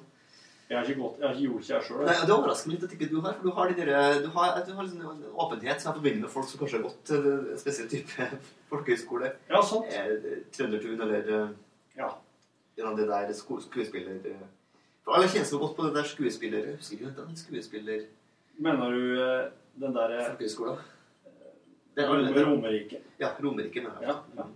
Jeg 0.69 0.77
har 0.77 0.85
ikke, 0.85 1.01
gått, 1.01 1.17
jeg 1.19 1.27
har 1.27 1.33
ikke 1.39 1.47
gjort 1.47 1.65
det 1.65 1.73
jeg 1.73 1.87
sjøl. 1.87 2.03
Det 2.11 2.35
overrasker 2.37 2.69
meg 2.71 2.77
litt 2.77 2.85
at 2.87 2.93
ikke 2.99 3.09
du 3.11 3.17
har, 3.25 3.39
for 3.39 3.49
du 3.49 3.57
har, 3.57 3.73
de 3.73 3.87
der, 3.89 4.21
du 4.21 4.29
har, 4.37 4.61
du 4.67 4.71
har 4.77 4.87
liksom 4.87 5.09
en 5.15 5.25
åpenhet 5.47 5.81
som 5.81 5.91
jeg 5.91 5.97
forbinder 6.03 6.27
med 6.27 6.35
folk 6.37 6.51
som 6.51 6.61
kanskje 6.61 6.79
har 6.79 6.85
gått 6.91 7.01
til 7.09 7.31
en 7.33 7.59
spesiell 7.65 7.89
type 7.91 8.29
folkehøyskole. 8.75 9.33
Ja, 9.49 9.65
sant. 9.73 9.97
Eh, 9.97 10.39
Trøndertun 10.55 11.01
eller 11.09 11.35
eh, 11.41 11.51
Ja. 11.97 12.13
Gjennom 12.77 13.01
det 13.01 13.09
der 13.09 13.33
skuespiller... 13.35 14.21
eh. 14.29 14.47
For 15.09 15.17
alle 15.17 15.33
kjenner 15.33 15.49
seg 15.49 15.65
godt 15.65 15.77
på 15.81 15.89
det 15.89 15.97
der 15.97 16.07
skuespiller... 16.13 16.69
Jeg 16.69 16.79
husker 16.79 17.01
ikke 17.01 17.17
den 17.25 17.37
skuespiller... 17.41 18.07
Mener 18.61 18.93
du 18.93 19.03
den 19.81 19.97
derre 19.97 20.21
Folkehøyskolen? 20.29 20.85
Det 21.95 22.05
er 22.05 22.09
alle- 22.15 22.45
Romerike? 22.47 23.01
Ja, 23.19 23.33
Romerike, 23.41 23.83
mener 23.83 24.01
jeg. 24.01 24.09
Ja, 24.09 24.23
ja. 24.37 24.47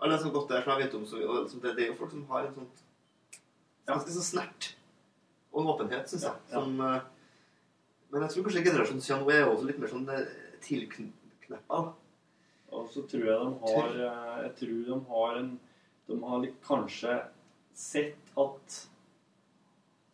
Alle 0.00 0.18
som 0.18 0.30
har 0.30 0.34
gått 0.40 0.48
der, 0.48 0.62
som 0.64 0.72
jeg 0.78 0.86
vet 0.86 0.94
om, 0.94 1.06
så, 1.06 1.48
som 1.48 1.60
det, 1.60 1.74
det 1.76 1.84
er 1.84 1.90
jo 1.92 1.98
folk 1.98 2.10
som 2.10 2.26
har 2.30 2.46
en 2.46 2.54
sånn 2.54 2.68
ganske 3.90 4.12
sånn 4.14 4.22
snert 4.28 4.68
og 5.52 5.60
en 5.62 5.70
åpenhet, 5.72 6.08
syns 6.08 6.22
jeg. 6.28 6.36
Som, 6.52 6.80
eh, 6.80 7.00
men 8.12 8.22
jeg 8.22 8.30
tror 8.30 8.44
kanskje 8.46 8.64
generasjonen 8.64 9.02
kommer 9.06 9.34
er 9.34 9.50
også 9.50 9.66
litt 9.66 9.78
mer 9.82 9.90
sånn 9.92 10.08
eh, 10.14 10.26
tilkneppa. 10.62 11.80
Og 12.70 12.86
så 12.94 13.02
tror 13.10 13.24
jeg 13.26 13.38
de 13.40 13.50
har 13.64 13.88
eh, 13.98 14.42
Jeg 14.44 14.52
tror 14.60 14.84
de 14.86 14.98
har 15.10 15.36
en 15.40 15.48
De 16.06 16.18
har 16.22 16.38
litt 16.40 16.60
kanskje 16.62 17.16
sett 17.74 18.30
at 18.38 18.76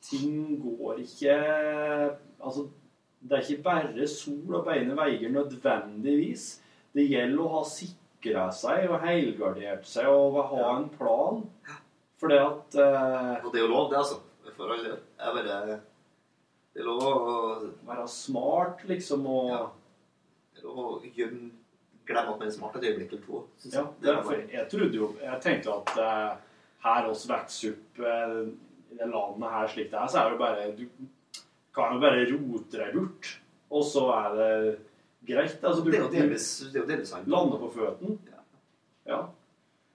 ting 0.00 0.56
går 0.62 1.02
ikke 1.04 1.34
Altså, 2.40 2.66
det 3.28 3.38
er 3.38 3.42
ikke 3.42 3.62
bare 3.64 4.06
sol 4.10 4.60
og 4.60 4.68
beine 4.68 4.96
veier 4.98 5.32
nødvendigvis. 5.34 6.46
Det 6.94 7.06
gjelder 7.10 7.42
å 7.42 7.52
ha 7.56 7.64
sikra 7.68 8.46
seg 8.54 8.86
og 8.90 9.02
helgardert 9.04 9.88
seg 9.88 10.08
og 10.12 10.38
ha 10.52 10.70
en 10.76 10.88
plan. 10.94 11.42
Fordi 12.20 12.38
at 12.40 12.78
eh, 12.80 13.44
Og 13.44 13.50
det 13.52 13.60
er 13.60 13.66
jo 13.66 13.72
lov, 13.72 13.90
det, 13.90 13.98
altså. 14.00 14.22
For. 14.56 14.70
Jeg 14.72 15.00
bare 15.18 15.80
Det 16.72 16.80
er 16.80 16.86
lov 16.86 17.02
å 17.04 17.14
Være 17.84 18.06
smart, 18.08 18.86
liksom, 18.88 19.26
og 19.28 19.50
Det 20.54 20.62
er 20.62 20.68
lov 20.70 20.78
å 20.86 21.00
gjemme 21.04 21.50
Glemme 22.06 22.36
at 22.36 22.38
man 22.38 22.46
er 22.46 22.54
smart 22.54 22.76
et 22.78 22.84
øyeblikk 22.86 23.16
eller 23.16 23.22
to. 23.24 23.38
Ja, 23.66 23.80
jeg. 23.80 23.86
det 23.98 24.10
er, 24.12 24.18
for 24.22 24.42
jeg 24.54 24.68
trodde 24.70 24.94
jo 25.00 25.08
Jeg 25.18 25.40
tenkte 25.42 25.74
at 25.74 25.96
eh, 25.98 26.60
her 26.86 27.08
oss 27.10 27.24
vokser 27.26 27.74
opp 27.74 27.98
eh, 27.98 28.36
i 28.94 28.98
det 29.00 29.08
landet 29.10 29.54
her 29.56 29.72
slik 29.72 29.90
det 29.90 29.98
er, 29.98 30.12
så 30.12 30.20
er 30.20 30.28
det 30.28 30.36
jo 30.36 30.42
bare 30.44 30.68
Du 30.78 30.84
kan 31.76 31.96
jo 31.96 32.02
bare 32.02 32.26
rote 32.30 32.80
deg 32.80 32.94
bort, 32.96 33.32
og 33.70 33.82
så 33.84 34.06
er 34.14 34.36
det 34.36 34.52
greit. 35.28 35.58
Altså, 35.60 35.82
du 35.82 35.90
Det 35.90 35.98
er 35.98 36.06
jo 36.06 36.12
delvis, 36.12 36.46
det 36.72 36.80
er 36.80 36.86
delvis 36.88 37.12
sant. 37.12 37.28
Lande 37.28 37.58
på 37.60 37.72
føttene. 37.74 38.16
Ja. 39.06 39.26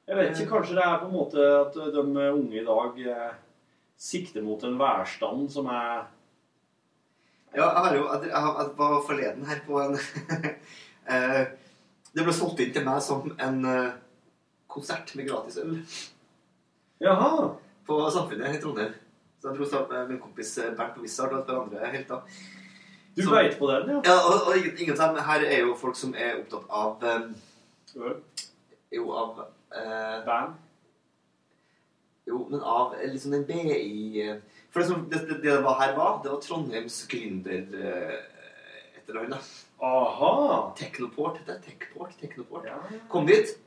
Jeg 0.08 0.18
vet 0.18 0.40
ikke, 0.40 0.52
kanskje 0.58 0.76
det 0.78 0.84
er 0.84 1.00
på 1.00 1.08
en 1.08 1.16
måte 1.16 1.48
at 1.56 1.78
de 1.96 2.02
unge 2.04 2.58
i 2.60 2.66
dag 2.68 3.02
eh, 3.14 3.34
sikter 4.02 4.44
mot 4.44 4.64
en 4.64 4.80
værstand 4.80 5.50
som 5.54 5.70
er 5.72 6.08
Ja, 7.52 7.66
jeg, 7.68 7.84
har 7.84 7.96
jo, 7.96 8.04
jeg 8.24 8.70
var 8.78 9.02
forleden 9.08 9.46
her 9.46 9.60
på 9.66 9.80
en 9.82 9.98
eh, 11.12 11.42
Det 12.16 12.24
ble 12.24 12.34
solgt 12.36 12.64
inn 12.64 12.74
til 12.76 12.86
meg 12.88 13.02
som 13.04 13.28
en 13.36 13.66
eh, 13.68 13.94
konsert 14.72 15.14
med 15.16 15.28
gratis 15.28 15.60
øl. 15.64 15.78
Jaha! 17.04 17.52
På 17.88 18.02
Samfunnet 18.12 18.56
i 18.56 18.62
Trondheim. 18.62 18.94
Så 19.42 19.50
jeg 19.50 19.58
dro 19.58 19.66
sammen 19.66 19.90
med 19.90 20.08
min 20.08 20.20
kompis 20.22 20.58
eh, 20.62 20.74
Bernt 20.78 20.94
på 20.94 21.02
Wizard 21.02 21.32
og 21.34 21.40
et 21.40 21.48
par 21.48 21.62
andre 21.64 21.88
helter. 21.90 22.42
Du 23.18 23.24
veit 23.28 23.56
på 23.60 23.68
den, 23.72 23.90
ja? 23.90 24.02
Ja, 24.06 24.18
og, 24.30 24.48
og 24.48 24.58
ingen, 24.58 24.76
ingen 24.78 25.00
av 25.02 25.16
dem 25.16 25.24
her 25.26 25.46
er 25.48 25.64
jo 25.66 25.74
folk 25.76 25.98
som 25.98 26.14
er 26.14 26.38
opptatt 26.44 26.68
av 26.70 27.02
um, 27.02 27.32
Øl? 27.98 28.20
Jo, 28.94 29.08
av 29.18 29.42
uh, 29.42 30.20
Band? 30.28 30.54
Jo, 32.30 32.44
men 32.52 32.62
av 32.62 32.94
eh, 33.00 33.10
liksom 33.12 33.34
den 33.34 33.48
BI 33.50 34.22
eh, 34.22 34.38
For 34.70 34.80
det, 34.80 34.88
som, 34.92 35.08
det, 35.10 35.24
det, 35.28 35.40
det 35.44 35.58
var 35.66 35.80
her 35.82 35.96
var, 35.98 36.22
det 36.24 36.32
var 36.32 36.40
Trondheims 36.46 37.02
gründer 37.12 37.66
uh, 37.74 38.14
et 38.94 39.10
eller 39.10 39.26
annet. 39.26 39.50
Aha! 39.82 40.32
Technoport 40.78 41.42
heter 41.42 41.58
det. 41.58 41.66
Techport, 41.66 42.14
Technoport. 42.22 42.70
Kom 43.10 43.26
dit. 43.28 43.58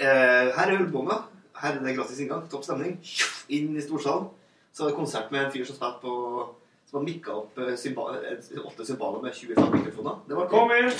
Uh, 0.00 0.48
her 0.56 0.64
er 0.64 0.80
ølbonga. 0.80 1.20
Her 1.62 1.76
er 1.78 1.84
det 1.84 1.94
gratis 1.96 2.18
inngang. 2.20 2.42
Topp 2.50 2.64
stemning. 2.66 2.96
Inn 3.54 3.76
i 3.76 3.84
storsalen. 3.84 4.28
Så 4.72 4.82
var 4.84 4.90
det 4.90 4.96
konsert 4.98 5.32
med 5.32 5.44
en 5.46 5.52
fyr 5.52 5.64
som 5.68 5.76
spilte 5.76 6.00
på 6.02 6.14
Som 6.88 6.98
hadde 6.98 7.08
mikka 7.08 7.32
opp 7.32 7.58
eh, 7.62 7.76
symbal, 7.80 8.16
eh, 8.28 8.60
åtte 8.66 8.84
symbaler 8.84 9.22
med 9.22 9.32
25 9.32 9.70
mikrofoner. 9.72 10.18
Det 10.28 10.36
var 10.36 10.48
Kom 10.50 10.72
inn! 10.76 10.90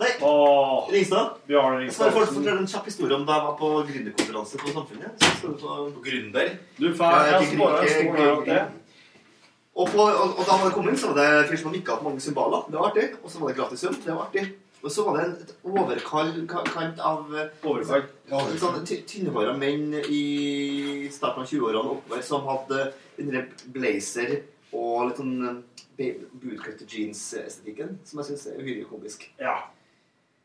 Nei! 0.00 0.08
Åh, 0.20 0.88
Ringstad. 0.92 1.36
Bjarne 1.46 1.84
Jeg 1.84 1.92
skal 1.94 2.10
folk 2.10 2.16
Ringstad. 2.24 2.34
fortelle 2.40 2.60
en 2.64 2.66
kjapp 2.72 2.88
historie 2.90 3.16
om 3.16 3.22
da 3.28 3.36
jeg 3.36 3.44
var 3.46 3.54
på 3.60 3.70
gründerkonferanse 3.90 4.58
på 4.60 4.72
Samfunnet. 4.74 5.28
Så 5.40 5.52
få... 5.60 5.76
Gründer? 6.04 6.50
Du 6.80 6.88
får 6.98 7.14
jeg 7.30 7.46
stor 7.52 8.44
det. 8.48 8.58
Og, 9.76 9.88
på, 9.92 10.02
og, 10.02 10.38
og 10.38 10.42
da 10.48 10.56
man 10.56 10.70
kom 10.72 10.82
kommet, 10.82 10.98
så 11.00 11.12
var 11.12 11.18
det 11.20 11.28
en 11.30 11.48
fyr 11.50 11.60
som 11.60 11.68
hadde 11.68 11.78
mikka 11.78 11.94
opp 11.96 12.04
mange 12.08 12.20
symboler. 12.24 12.66
Det 12.72 12.78
var 12.80 12.90
artig. 12.90 13.06
Og 13.22 13.30
så 13.30 13.40
var 13.40 13.52
det 13.52 13.56
gratis 13.60 13.84
øl. 13.84 13.96
Det 14.04 14.14
var 14.14 14.22
artig. 14.26 14.44
Og 14.86 14.92
så 14.94 15.02
var 15.02 15.16
det 15.18 15.22
en 15.26 15.32
et 15.42 15.54
overkall 15.66 16.28
kant 16.46 17.00
av 17.02 17.32
Overkall. 17.66 18.04
Sånn 18.60 18.84
tynnhåra 18.86 19.54
menn 19.58 19.88
i 19.98 21.08
starten 21.10 21.42
av 21.42 21.48
20-årene 21.50 21.96
oppover 21.96 22.22
som 22.22 22.46
hadde 22.46 22.84
en 23.18 23.48
blazer 23.74 24.36
og 24.76 25.08
litt 25.08 25.18
sånn 25.18 25.64
ba- 25.98 26.12
bootcut 26.42 26.84
jeans-estetikken, 26.86 27.96
som 28.06 28.20
jeg 28.22 28.28
syns 28.30 28.46
er 28.52 28.62
uhyre 28.62 28.86
komisk. 28.90 29.26
Ja. 29.42 29.56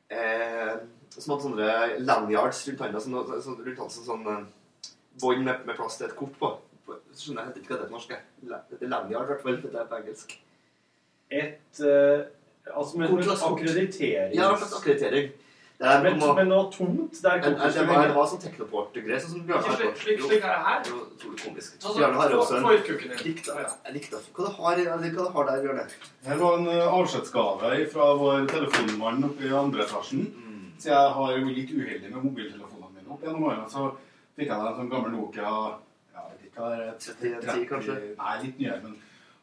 Eh, 0.10 0.74
som 1.14 1.36
hadde 1.36 1.46
sånne 1.46 1.70
lanyards 2.02 2.64
rundt 2.68 2.82
handa, 2.86 3.02
sånn, 3.04 3.22
sånn, 3.46 3.62
rundt 3.62 3.82
halsen, 3.86 4.08
sånn 4.08 4.28
eh, 4.32 4.92
bånd 5.22 5.46
med, 5.46 5.66
med 5.68 5.78
plass 5.78 6.00
til 6.00 6.10
et 6.10 6.18
kort 6.18 6.34
på. 6.42 6.54
Så 7.14 7.28
skjønner 7.28 7.46
jeg 7.46 7.52
heter 7.52 7.62
ikke 7.62 7.76
hva 7.76 7.80
det 7.80 7.86
er 7.86 7.92
på 7.92 7.98
norsk. 8.00 8.86
lanyard, 8.90 9.26
i 9.28 9.34
hvert 9.36 9.44
fall. 9.46 9.62
Dette 9.62 9.84
er 9.84 9.90
på 9.92 10.00
engelsk. 10.02 10.38
Et 11.32 11.84
eh, 11.88 12.22
Altså 12.76 12.98
kort. 13.40 13.60
akkreditering. 13.60 14.36
Ja, 14.38 14.52
en 14.52 14.58
slags 14.58 14.74
akkreditering. 14.82 15.32
Det 15.82 15.88
er, 15.90 16.04
Men, 16.04 16.20
må- 16.20 16.36
men 16.38 16.48
noe 16.48 16.68
tomt 16.72 17.22
der 17.24 17.38
Men, 17.42 17.42
kortet 17.42 17.64
det, 17.64 17.72
skulle 17.74 17.88
var, 17.90 18.08
det 18.08 18.16
var 18.16 18.26
sånn 18.30 18.42
teknoport-greier. 18.44 19.18
Sånn 19.24 19.32
som 19.34 19.42
Bjørnar 19.48 19.78
slik- 19.80 19.96
slik- 19.98 20.20
slik 20.28 20.44
er 20.46 20.52
det 20.54 20.62
her? 20.68 20.84
det 20.84 20.92
var 20.94 21.06
utrolig 21.16 21.40
komisk. 21.42 21.72
Altså, 21.74 21.98
Bjørnar 21.98 22.22
har 22.22 22.30
også 22.38 22.56
en 22.58 22.64
dikta. 23.94 24.18
Hva 24.36 24.46
det 24.46 24.54
har, 24.54 24.76
hva 24.78 25.02
det 25.02 25.34
har 25.34 25.46
der, 25.50 25.64
Bjørnar? 25.64 25.88
Her 26.28 26.36
var 26.38 26.58
en 26.60 26.68
eh, 26.68 26.86
avskjedsgave 27.00 27.90
fra 27.96 28.06
vår 28.22 28.46
telefonmann 28.54 29.24
oppe 29.26 29.42
i 29.42 29.50
andre 29.64 29.84
etasjen. 29.88 30.22
Så 30.78 30.86
jeg 30.94 31.14
har 31.18 31.32
jo 31.38 31.46
litt 31.46 31.70
uheldig 31.74 32.10
med 32.14 32.24
mobiltelefonene 32.30 32.94
mine 32.94 33.10
opp 33.10 33.22
gjennom 33.26 33.44
årene. 33.50 33.66
Så 33.70 33.96
fikk 34.38 34.48
jeg 34.48 34.58
en 34.70 34.78
sånn 34.78 34.90
gammel 34.90 35.12
Nokia 35.18 35.42
ja, 35.42 35.80
jeg 36.14 36.30
vet 36.30 36.46
ikke 36.46 36.62
hva 36.62 36.70
det 36.78 36.88
er, 36.88 36.94
3110 37.42 37.66
kanskje? 37.74 37.98
Nei, 38.22 38.38
litt 38.46 38.60
nyere. 38.60 38.82
men 38.84 38.96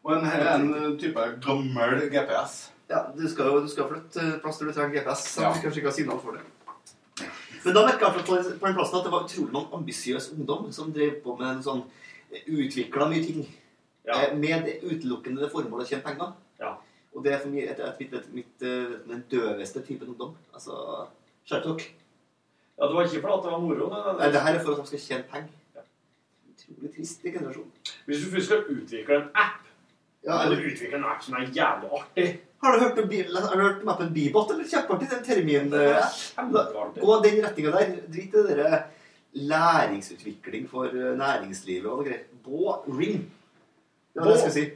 Og 0.04 0.12
en, 0.12 0.24
en 0.24 0.96
type 0.98 1.26
gammel 1.42 2.08
GPS. 2.10 2.70
Ja, 2.88 3.02
du 3.16 3.28
skal 3.28 3.46
jo 3.52 3.60
du 3.60 3.68
skal 3.68 3.88
flytte 3.90 4.40
plass 4.42 4.58
der 4.58 4.66
du 4.66 4.72
trenger 4.72 5.00
GPS, 5.00 5.26
så 5.34 5.42
Ja. 5.42 5.52
du 5.52 5.60
kanskje 5.60 5.76
ikke 5.82 5.90
ha 5.90 5.96
signal 5.96 6.20
for 6.20 6.32
det. 6.32 6.40
Men 7.64 7.74
da 7.74 7.86
merka 7.86 8.06
jeg 8.12 8.24
på, 8.24 8.36
den 8.36 8.74
plassen 8.74 8.98
at 8.98 9.04
det 9.04 9.12
var 9.12 9.24
utrolig 9.24 9.52
mange 9.52 9.74
ambisiøs 9.74 10.30
ungdom 10.32 10.72
som 10.72 10.92
drev 10.92 11.20
på 11.22 11.36
med 11.38 11.48
en 11.56 11.62
sånn 11.62 11.82
utvikla 12.46 13.08
mye 13.10 13.24
ting. 13.26 13.48
ja. 14.06 14.34
Med 14.34 14.64
det 14.64 14.80
utelukkende 14.82 15.50
formålet 15.50 15.86
å 15.86 15.88
tjene 15.88 16.02
penger. 16.02 16.32
Og 17.14 17.24
det 17.24 17.32
er 17.32 17.38
for 17.40 17.48
meg 17.48 17.64
et, 17.70 17.80
et, 17.80 18.12
et, 18.14 18.26
mitt, 18.32 18.62
eh, 18.62 18.98
den 19.08 19.24
døveste 19.30 19.80
typen 19.82 20.08
ungdom. 20.08 20.36
Altså 20.54 21.08
dere. 21.50 21.76
Ja, 22.78 22.86
det 22.86 22.94
var 22.94 23.04
ikke 23.04 23.22
fordi 23.22 23.42
det 23.42 23.52
var 23.52 23.58
moro? 23.60 23.88
Det, 23.90 24.18
Nei, 24.20 24.28
det 24.30 24.40
her 24.44 24.54
er 24.54 24.62
for 24.64 24.72
at 24.72 24.78
de 24.82 24.86
skal 24.86 24.98
tjene 24.98 25.24
penger. 25.32 25.82
Utrolig 26.52 26.92
trist 26.94 27.24
i 27.24 27.30
generasjonen. 27.32 27.72
Hvis 28.06 28.24
du 28.24 28.30
først 28.30 28.46
skal 28.46 28.64
utvikle 28.70 29.16
en 29.16 29.28
app, 29.34 29.64
Ja, 30.24 30.42
eller 30.44 30.56
eller- 30.56 30.70
utvikle 30.70 30.94
en 31.00 31.04
app 31.04 31.22
som 31.22 31.34
er 31.34 31.46
jævlig 31.46 31.90
artig 31.92 32.40
Har 32.62 32.72
du 32.74 32.80
hørt 32.82 32.98
om, 32.98 33.10
har 33.10 33.56
du 33.56 33.62
hørt 33.62 33.82
om 33.84 33.88
appen 33.92 34.12
Bibot? 34.14 34.50
Eller 34.50 34.64
kjempeartig, 34.66 35.08
den 35.10 35.24
termin... 35.24 35.72
eh, 35.74 36.08
Gå 36.98 37.18
den 37.22 37.38
retninga 37.44 37.70
der. 37.76 37.92
Drit 38.10 38.34
i 38.34 38.42
det 38.42 38.46
derre 38.56 38.80
læringsutvikling 39.38 40.66
for 40.70 40.90
eh, 40.90 41.12
næringslivet 41.20 41.86
og 41.86 42.00
noe 42.00 42.08
greier. 42.08 42.24
Bå 42.44 42.74
Ring. 42.98 43.22
Det 44.14 44.22
var 44.22 44.30
det 44.32 44.36
jeg 44.36 44.42
skulle 44.42 44.58
si. 44.58 44.68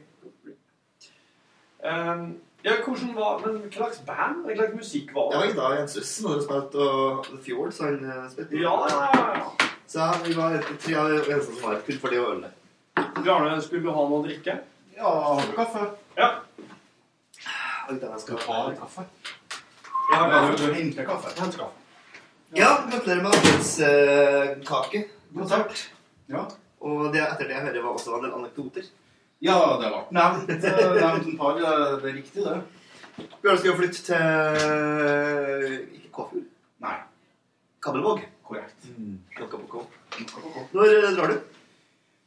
Um, 1.83 2.41
Ja, 2.65 2.77
hvordan 2.85 3.15
var 3.17 3.41
Men 3.43 3.57
hva 3.65 3.71
slags 3.75 3.99
band? 4.07 4.45
Hva 4.47 4.55
slags 4.55 4.75
musikk 4.79 5.09
var 5.17 5.33
Det 5.33 5.39
var 5.41 5.55
da 5.57 5.71
Jensus 5.81 6.07
som 6.07 6.29
hadde 6.31 6.45
spilt, 6.45 6.75
og 6.79 7.25
The 7.27 7.39
Fjords 7.43 7.81
han 7.83 7.97
eh, 8.07 8.29
spilte. 8.31 8.61
Ja, 8.63 8.75
ja, 8.93 9.09
ja. 9.41 9.49
Så 9.91 10.07
vi 10.29 10.37
var 10.39 10.61
tre 10.85 10.95
av 10.95 11.09
de 11.11 11.17
eneste 11.33 11.49
som 11.57 11.65
var 11.65 11.81
kun 11.87 11.99
for 11.99 12.15
det 12.15 12.21
og 12.23 12.37
øle. 12.37 12.53
Bjarne, 13.19 13.57
skulle 13.65 13.83
du 13.83 13.91
ha 13.91 14.05
noe 14.07 14.21
å 14.21 14.27
drikke? 14.29 14.55
Ja, 14.95 15.11
du 15.43 15.51
kaffe? 15.57 15.89
Ja. 16.17 16.29
Jeg 18.01 18.21
skal 18.21 18.39
ha 18.47 18.59
kaffe. 18.79 19.05
Jeg 20.13 20.19
har 20.19 20.51
du, 20.51 20.57
du 20.67 20.73
henter 20.73 21.05
kaffe. 21.09 21.33
Hent 21.41 21.57
kaffe. 21.59 21.79
Ja, 22.57 22.71
gratulerer 22.91 23.23
med 23.23 23.33
adventskake. 23.37 25.05
Konsert. 25.37 25.91
Ja. 26.29 26.43
Og 26.81 27.13
det, 27.15 27.23
etter 27.23 27.49
det 27.49 27.55
jeg 27.57 27.65
hører, 27.67 27.83
var 27.83 27.95
også 27.97 28.17
en 28.19 28.25
del 28.27 28.35
anekdoter. 28.37 28.89
Ja, 29.43 29.57
det 29.81 29.89
ble 29.91 30.03
nevnt. 30.15 30.51
En 30.51 31.39
par. 31.39 31.57
Det 31.59 31.67
er- 31.69 32.05
riktig, 32.15 32.45
det. 32.45 32.61
Bjørn 33.43 33.59
skal 33.59 33.71
jo 33.71 33.77
flytte 33.77 34.03
til 34.09 35.89
Ikke 35.97 36.11
Kåfjord. 36.13 36.45
Nei. 36.81 36.95
Kabelvåg. 37.83 38.21
Korrekt. 38.45 38.89
K. 39.37 39.41
Når 40.73 40.85
eh, 40.93 41.11
drar 41.17 41.33
du? 41.33 41.41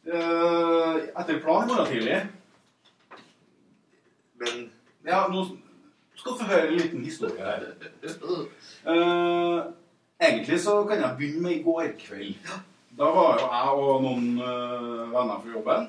Eh, 0.06 0.96
etter 1.20 1.40
planen 1.42 1.70
i 1.70 1.74
morgen 1.74 1.88
tidlig. 1.90 2.20
Men 4.42 4.66
Ja, 5.06 5.28
nå 5.30 5.44
skal 6.16 6.32
du 6.32 6.40
få 6.40 6.48
høre 6.50 6.70
en 6.70 6.80
liten 6.80 7.04
historie 7.06 7.44
her. 7.46 7.66
Uh, 8.86 9.68
egentlig 10.22 10.60
så 10.64 10.80
kan 10.90 11.04
jeg 11.04 11.18
begynne 11.20 11.44
med 11.46 11.60
i 11.60 11.64
går 11.66 11.92
kveld. 12.00 12.50
Da 12.96 13.10
var 13.12 13.42
jo 13.42 13.50
jeg 13.52 13.86
og 13.86 14.04
noen 14.06 14.28
uh, 14.40 15.12
venner 15.12 15.42
fra 15.44 15.52
jobben, 15.52 15.88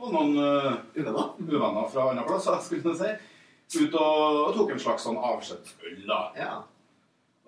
og 0.00 0.14
noen 0.14 0.38
uh, 0.40 0.78
uvenner 0.96 1.90
fra 1.92 2.08
andre 2.10 2.24
plasser, 2.26 2.58
skulle 2.64 2.94
jeg 2.94 3.18
si, 3.70 3.84
ut 3.84 3.96
og, 4.00 4.38
og 4.48 4.54
tok 4.56 4.74
en 4.74 4.82
slags 4.82 5.04
sånn 5.06 5.20
avskjedsøl, 5.20 6.00
da. 6.08 6.62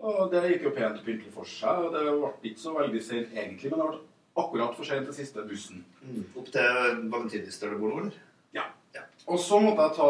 Og 0.02 0.26
det 0.30 0.44
gikk 0.50 0.68
jo 0.68 0.74
pent 0.76 1.00
og 1.00 1.06
pyntelig 1.06 1.32
for 1.34 1.48
seg, 1.48 1.86
og 1.86 1.96
det 1.96 2.04
ble 2.10 2.50
ikke 2.50 2.62
så 2.62 2.74
veldig 2.76 3.02
sent 3.06 3.32
egentlig, 3.32 3.72
men 3.72 3.80
det 3.80 3.88
ble 3.88 4.02
akkurat 4.42 4.76
for 4.76 4.86
sent 4.86 5.08
til 5.08 5.16
siste 5.16 5.46
bussen. 5.48 5.82
Opp 6.36 6.52
til 6.52 7.02
Valentinis 7.08 7.58
der 7.62 7.72
du 7.72 7.80
bor 7.80 7.96
nå, 7.96 8.04
eller? 8.04 8.20
Ja. 9.22 9.32
Og 9.32 9.38
så 9.40 9.58
måtte 9.62 9.86
jeg 9.86 9.94
ta 9.96 10.08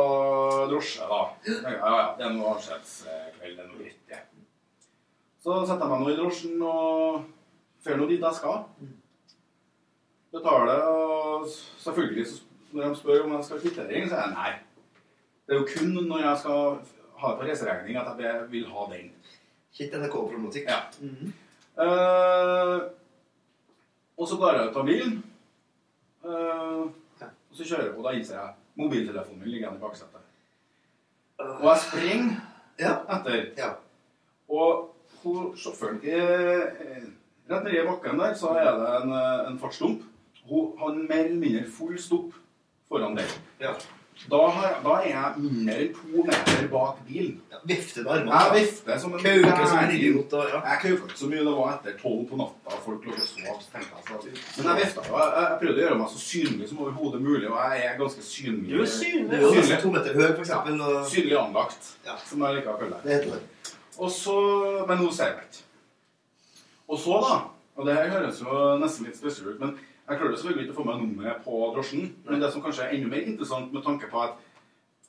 drosje, 0.71 1.07
da. 1.09 1.21
Ja, 1.47 1.73
ja, 1.77 2.05
det 2.17 2.25
er 2.27 2.33
noe 2.33 2.55
avskjedskveld, 2.55 3.57
det 3.59 3.65
er 3.65 3.69
noe 3.69 3.79
dritt. 3.81 4.01
Ja. 4.11 4.21
Så 5.43 5.59
setter 5.67 5.85
jeg 5.85 5.93
meg 5.93 6.03
nå 6.03 6.13
i 6.13 6.17
drosjen 6.17 6.65
og 6.65 7.25
drar 7.85 8.01
nå 8.01 8.09
dit 8.09 8.25
jeg 8.25 8.39
skal. 8.39 8.63
Betaler, 10.33 10.85
og 10.89 11.49
selvfølgelig 11.53 12.27
så 12.31 12.41
når 12.73 12.89
de 12.89 13.01
spør 13.03 13.27
om 13.27 13.35
jeg 13.37 13.45
skal 13.45 13.59
ha 13.59 13.63
kvittering, 13.67 14.07
så 14.09 14.17
er 14.17 14.23
jeg 14.23 14.37
nei. 14.39 14.53
Det 15.45 15.53
er 15.53 15.61
jo 15.61 15.67
kun 15.69 15.93
når 16.09 16.23
jeg 16.23 16.39
skal 16.41 16.63
ha 17.21 17.33
det 17.33 17.41
på 17.41 17.49
reiseregning 17.51 17.99
at 18.01 18.23
jeg 18.23 18.47
vil 18.55 18.71
ha 18.73 18.87
den. 18.95 19.11
Kjent 19.77 19.99
NRK-problematikk. 19.99 20.71
Ja. 20.73 20.81
Eh, 21.85 22.79
og 24.17 24.29
så 24.29 24.39
går 24.41 24.57
jeg 24.57 24.71
ut 24.71 24.81
av 24.81 24.89
bilen, 24.89 25.21
Uh, 26.23 26.87
og 27.51 27.57
så 27.57 27.65
kjører 27.67 27.89
jeg 27.89 27.95
på, 27.95 28.01
og 28.01 28.05
da 28.07 28.11
innser 28.15 28.37
jeg 28.39 28.51
mobiltelefonen 28.79 29.41
min 29.41 29.51
ligger 29.51 29.69
igjen 29.69 29.79
i 29.79 29.83
baksetet. 29.83 30.29
Og 31.39 31.67
jeg 31.69 31.83
springer 31.87 32.31
etter. 32.79 33.75
Og 34.49 34.89
hun, 35.23 35.53
sjåføren 35.57 36.01
i, 36.05 36.17
Rett 37.51 37.67
nedi 37.67 37.83
bakken 37.85 38.21
der 38.21 38.37
så 38.39 38.53
er 38.57 38.71
det 38.79 38.91
en, 39.03 39.11
eh, 39.13 39.49
en 39.51 39.59
fartsdump. 39.59 40.05
Hun 40.49 40.79
har 40.79 40.95
mer 40.95 41.25
eller 41.25 41.41
mindre 41.41 41.65
full 41.71 41.99
stopp 41.99 42.37
foran 42.89 43.17
der. 43.17 43.35
Da, 44.31 44.39
har, 44.55 44.75
da 44.85 44.93
er 45.03 45.09
jeg 45.11 45.41
mindre 45.43 45.75
enn 45.83 45.95
to 45.97 46.23
meter 46.29 46.69
bak 46.71 46.99
bilen. 47.09 47.41
Vifter 47.67 48.05
med 48.07 48.13
armene. 48.13 48.39
Jeg 48.43 48.53
vifter 48.67 48.99
som 49.03 49.13
en 49.17 49.23
Kauker 49.23 49.67
som 49.67 49.79
en 49.79 49.91
idiot, 49.97 50.33
og- 50.39 50.49
ja. 50.53 50.61
Jeg 50.69 50.79
kauka 50.83 51.05
ikke 51.09 51.19
så 51.19 51.27
mye. 51.33 51.43
Det 51.49 51.55
var 51.57 51.73
etter 51.75 51.97
tolv 52.03 52.23
på 52.31 52.37
natta. 52.39 52.77
Folk 52.85 53.05
lå 53.07 53.13
og 53.13 53.19
sov. 53.19 53.61
så 53.61 53.69
tenkte 53.73 53.91
jeg 53.99 54.05
så- 54.23 54.63
Men 54.63 54.77
jeg 54.77 54.85
vifta 54.87 55.01
jo. 55.09 55.19
Jeg, 55.19 55.33
jeg 55.37 55.59
prøvde 55.63 55.79
å 55.79 55.83
gjøre 55.85 55.99
meg 55.99 56.09
så 56.09 56.21
synlig 56.23 56.69
som 56.69 56.79
overhodet 56.79 57.23
mulig, 57.23 57.49
og 57.51 57.59
jeg 57.73 57.85
er 57.87 57.99
ganske 57.99 58.23
synlig. 58.23 58.71
Du 58.77 58.83
er 58.83 58.87
synlig. 58.87 59.41
Du 59.41 59.47
er 59.49 59.55
nesten 59.61 59.83
to 59.83 59.91
meter 59.91 60.15
høy, 60.15 60.35
for 60.37 60.43
eksempel, 60.45 60.81
og- 60.81 61.07
synlig 61.11 61.37
anlagt, 61.39 61.83
som 62.29 62.41
jeg 62.43 62.55
liker 62.57 62.71
å 62.75 62.79
kalle 62.79 62.97
det. 63.05 63.25
Det. 63.27 63.41
Og 63.99 64.11
så, 64.11 64.87
men 64.89 64.99
nå 64.99 65.13
ser 65.13 65.25
jeg 65.25 65.35
ikke. 65.43 65.63
Og 66.89 66.99
så, 66.99 67.21
da 67.29 67.43
Og 67.75 67.87
det 67.87 67.95
her 67.97 68.09
høres 68.11 68.39
jo 68.41 68.77
nesten 68.79 69.07
litt 69.07 69.17
spesielt 69.17 69.55
ut, 69.55 69.61
men 69.61 69.79
jeg 70.09 70.19
klarte 70.19 70.39
selvfølgelig 70.39 70.65
ikke 70.67 70.75
å 70.75 70.81
få 70.81 70.87
meg 70.89 71.03
nummeret 71.03 71.45
på 71.45 71.59
drosjen. 71.77 72.09
Men 72.29 72.43
det 72.43 72.51
som 72.53 72.65
kanskje 72.65 72.87
er 72.89 72.97
enda 72.97 73.11
mer 73.13 73.29
interessant 73.33 73.75
med 73.75 73.85
tanke 73.87 74.11
på 74.11 74.25
at 74.25 74.41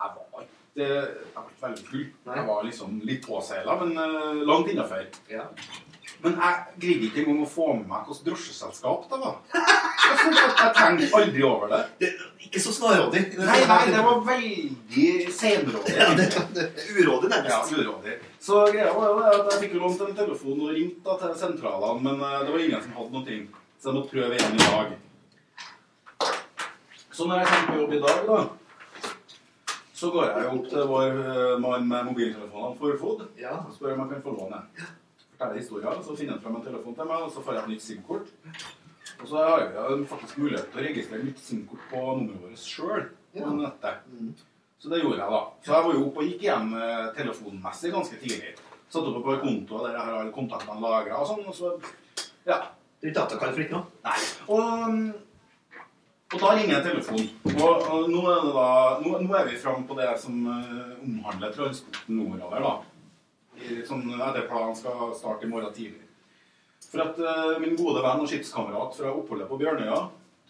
jeg 0.04 0.12
var 0.18 0.44
ikke, 0.44 0.84
jeg 0.84 1.32
var 1.38 1.48
ikke 1.48 1.64
veldig 1.68 1.88
full. 1.88 2.06
Jeg 2.36 2.46
var 2.50 2.68
liksom 2.68 3.00
litt 3.10 3.26
påseila, 3.26 3.80
men 3.82 3.98
eh, 4.04 4.44
langt 4.50 4.70
innafor. 4.72 5.10
Men 6.24 6.38
jeg 6.40 6.60
greide 6.80 7.08
ikke 7.10 7.24
engang 7.24 7.42
å 7.44 7.50
få 7.52 7.66
med 7.76 7.88
meg 7.90 8.06
hvilket 8.08 8.28
drosjeselskap 8.30 9.10
det 9.12 9.18
var. 9.24 9.40
Jeg, 9.54 10.36
jeg 10.38 10.70
tenkte 10.78 11.10
aldri 11.20 11.44
over 11.48 11.74
det. 11.74 12.10
Ikke 12.46 12.62
så 12.64 12.74
snarrådig. 12.76 13.24
Nei, 13.40 13.58
nei, 13.68 13.80
det 13.92 14.04
var 14.06 14.22
veldig 14.30 15.10
senrådig. 15.36 15.96
Ja, 15.98 16.08
det, 16.20 16.30
det 16.56 16.68
urådig, 16.94 17.32
nærmest. 17.34 17.74
Ja, 17.74 17.82
urådig. 17.82 18.16
Så 18.44 18.62
greia 18.70 18.94
var 18.96 19.10
jo 19.10 19.20
det 19.20 19.34
at 19.34 19.52
jeg 19.52 19.62
fikk 19.66 19.76
lånt 19.82 20.06
en 20.06 20.16
telefon 20.22 20.64
og 20.64 20.72
ringte 20.78 21.04
da 21.10 21.18
til 21.26 21.36
sentralene, 21.44 22.00
men 22.08 22.24
eh, 22.30 22.40
det 22.46 22.56
var 22.56 22.66
ingen 22.68 22.86
som 22.86 22.98
hadde 23.02 23.16
noen 23.18 23.28
ting. 23.28 23.44
Så 23.84 23.90
jeg 23.92 23.96
må 23.98 24.02
prøve 24.08 24.36
igjen 24.38 24.54
i 24.56 24.64
dag. 24.64 24.92
Så 27.12 27.26
når 27.28 27.42
jeg 27.42 27.48
kommer 27.50 27.66
på 27.68 27.80
jobb 27.82 27.94
i 27.94 27.98
dag, 28.00 28.22
da, 28.30 28.38
så 29.94 30.12
går 30.14 30.30
jeg 30.30 30.52
opp 30.54 30.70
til 30.72 30.86
vår 30.88 31.18
eh, 31.20 31.56
mann 31.60 31.90
med 31.90 32.06
mobiltelefonene 32.08 32.78
Forfod 32.80 33.26
og 33.28 33.74
spør 33.76 33.92
om 33.98 34.00
jeg 34.06 34.12
kan 34.14 34.22
få 34.24 34.36
låne. 34.38 34.62
Forteller 35.34 35.60
historien, 35.60 36.00
så 36.06 36.16
finner 36.16 36.38
han 36.38 36.42
frem 36.46 36.56
en 36.62 36.64
telefon 36.70 36.96
til 36.96 37.10
meg, 37.12 37.26
og 37.28 37.34
så 37.36 37.44
får 37.44 37.58
jeg 37.58 37.64
et 37.66 37.72
nytt 37.74 37.84
SIM-kort. 37.84 38.32
Og 39.20 39.26
så 39.34 39.42
har 39.44 39.66
jeg 39.66 40.06
faktisk 40.14 40.40
mulighet 40.46 40.70
til 40.72 40.80
å 40.80 40.86
registrere 40.88 41.28
nytt 41.28 41.42
SIM-kort 41.44 41.84
på 41.92 42.04
nummeret 42.22 42.46
vårt 42.46 42.64
sjøl 42.64 43.04
på 43.34 43.42
Ja. 43.44 43.50
nettet. 43.58 44.38
Så 44.80 44.92
det 44.94 45.02
gjorde 45.02 45.20
jeg, 45.20 45.32
da. 45.36 45.42
Så 45.68 45.74
jeg 45.76 45.90
var 45.90 45.98
jo 46.00 46.06
oppe 46.08 46.24
og 46.24 46.30
gikk 46.32 46.48
hjem 46.48 46.72
eh, 46.80 47.12
telefonmessig 47.20 47.92
ganske 47.98 48.22
tidlig. 48.24 48.56
Satt 48.88 49.04
oppe 49.12 49.20
på 49.28 49.36
kontoen 49.44 49.60
konto 49.68 49.84
der 49.84 50.00
jeg 50.00 50.08
har 50.08 50.22
alle 50.22 50.32
kontaktene 50.40 50.80
lagra 50.88 51.20
og 51.20 51.28
sånn, 51.34 51.44
og 51.52 51.60
så 51.60 51.76
Ja. 52.48 52.62
Du 53.04 53.10
er 53.10 53.12
ikke 53.12 53.20
datakall 53.20 53.50
for 53.52 53.62
ikke 53.66 53.76
noe? 53.76 53.86
Nei. 54.08 54.20
Og, 54.56 55.80
og 56.32 56.38
da 56.40 56.52
ringer 56.56 56.72
jeg 56.78 56.86
telefonen. 56.86 57.26
Og, 57.52 57.82
og 57.92 58.06
nå, 58.08 58.22
er 58.32 58.46
det 58.46 58.54
da, 58.56 58.68
nå, 59.04 59.12
nå 59.26 59.36
er 59.36 59.50
vi 59.50 59.58
framme 59.60 59.84
på 59.90 59.98
det 59.98 60.06
som 60.22 60.38
uh, 60.48 60.94
omhandler 61.04 61.52
transporten 61.52 62.22
nordover, 62.22 62.64
da. 62.64 62.72
I, 63.60 63.82
sånn, 63.90 64.06
etter 64.16 64.48
planen 64.48 64.80
skal 64.80 65.12
starte 65.20 65.44
i 65.44 65.52
morgen 65.52 65.76
tidlig. 65.76 66.00
For 66.88 67.04
at 67.04 67.20
uh, 67.20 67.60
min 67.60 67.76
gode 67.76 68.06
venn 68.08 68.24
og 68.24 68.32
skipskamerat 68.32 68.96
fra 68.96 69.12
oppholdet 69.12 69.52
på 69.52 69.60
Bjørnøya, 69.60 70.00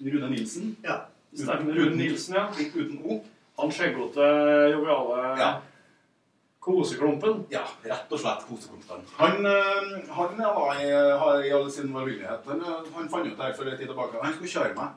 Rune 0.05 0.29
Nilsen 0.35 0.75
ja. 0.85 0.99
Uten- 1.33 1.73
Rune 1.73 1.97
Nilsen, 1.97 2.37
ja. 2.37 2.45
Uten 2.53 3.01
O. 3.01 3.17
Han 3.63 3.73
skjeggete, 3.73 4.29
joviale 4.77 5.33
koseklumpen. 6.63 7.41
Ja, 7.51 7.63
rett 7.83 8.11
og 8.15 8.19
slett 8.21 8.45
koseklumpen. 8.47 9.03
Han, 9.19 9.45
eh, 9.45 10.11
han 10.17 10.37
er 10.39 10.59
da 10.59 10.67
i, 10.79 10.91
har 11.23 11.43
i 11.43 11.51
all 11.55 11.69
sin 11.71 11.91
velvillighet 11.95 12.45
Han, 12.47 12.61
eh, 12.61 12.91
han 12.95 13.09
fant 13.11 13.27
ut 13.27 13.41
her 13.43 13.53
for 13.57 13.67
en 13.67 13.77
tid 13.77 13.87
tilbake 13.91 14.21
Han 14.23 14.33
skulle 14.37 14.53
kjøre 14.55 14.75
meg. 14.77 14.95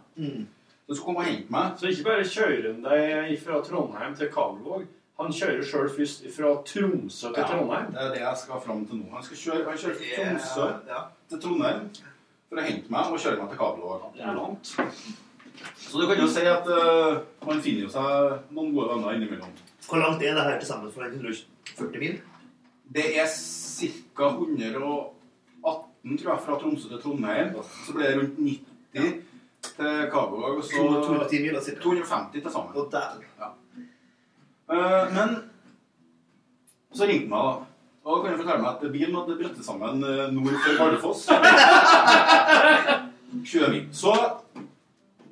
Så 0.87 0.93
han 0.93 0.97
skulle 0.97 1.07
komme 1.09 1.25
og 1.25 1.31
hente 1.31 1.51
meg. 1.57 1.73
Så 1.81 1.91
ikke 1.91 2.07
bare 2.11 2.29
kjører 2.31 2.69
han 2.71 2.85
deg 2.87 3.41
fra 3.43 3.59
Trondheim 3.67 4.15
til 4.17 4.31
Kabelvåg, 4.31 4.87
han 5.17 5.33
kjører 5.33 5.63
sjøl 5.65 5.87
først 5.97 6.27
fra 6.35 6.51
Tromsø 6.69 7.31
til 7.33 7.47
Trondheim. 7.49 7.87
det 7.95 8.03
er 8.03 8.11
det 8.13 8.21
jeg 8.21 8.37
skal 8.43 8.61
fram 8.61 8.83
til 8.87 8.99
nå. 9.01 9.07
Han, 9.15 9.23
skal 9.25 9.39
kjøre, 9.41 9.63
han 9.71 9.79
kjører 9.81 9.97
fra 9.97 10.11
Ja, 10.13 10.27
Tromsø 10.27 10.99
til 11.33 11.41
Trondheim. 11.41 11.87
for 12.51 12.61
å 12.61 12.67
hente 12.67 12.93
meg 12.93 13.15
og 13.17 13.23
kjøre 13.25 13.39
meg 13.41 13.49
til 13.55 13.59
Kabelvåg. 13.63 14.05
Det 14.15 14.23
er 14.23 14.37
langt. 14.37 14.75
Så 15.81 16.01
du 16.01 16.07
kan 16.07 16.21
jo 16.21 16.29
si 16.29 16.45
at 16.45 16.69
eh, 16.69 17.17
man 17.49 17.63
finner 17.65 17.87
jo 17.87 17.91
seg 17.97 18.53
noen 18.53 18.75
gode 18.77 18.91
venner 18.93 19.17
innimellom. 19.17 19.55
Hvor 19.89 20.03
langt 20.05 20.23
er 20.23 20.37
det 20.37 20.45
her 20.45 20.59
til 20.61 20.69
sammen 20.69 20.93
for 20.93 21.09
140 21.77 21.99
mil? 22.01 22.21
Det 22.95 23.19
er 23.21 23.27
ca. 23.27 24.29
118, 24.29 26.19
tror 26.19 26.33
jeg, 26.33 26.43
fra 26.45 26.59
Tromsø 26.61 26.89
til 26.89 27.03
Trondheim. 27.03 27.55
Så 27.85 27.93
ble 27.93 28.07
det 28.07 28.17
rundt 28.19 28.39
90 28.39 29.23
til 29.77 30.11
Kabelvåg. 30.13 30.57
og 30.57 30.65
så 30.65 30.71
210 30.77 31.43
mil, 31.43 31.57
altså. 31.57 31.77
250 31.83 32.43
til 32.43 32.51
sammen. 32.53 32.75
Ja. 33.39 33.49
Eh, 34.73 35.15
men 35.15 35.37
så 36.95 37.05
ringte 37.05 37.29
meg, 37.29 37.39
da. 37.39 37.55
Og 38.07 38.17
da 38.17 38.23
kan 38.23 38.31
jeg 38.31 38.41
fortelle 38.41 38.63
meg 38.63 38.71
at 38.71 38.93
bilen 38.93 39.17
hadde 39.19 39.37
brøttet 39.41 39.65
sammen 39.67 40.05
eh, 40.07 40.33
nord 40.33 40.61
for 40.63 40.79
Bardufoss. 40.79 41.27
20. 43.47 43.89
Så 43.93 44.13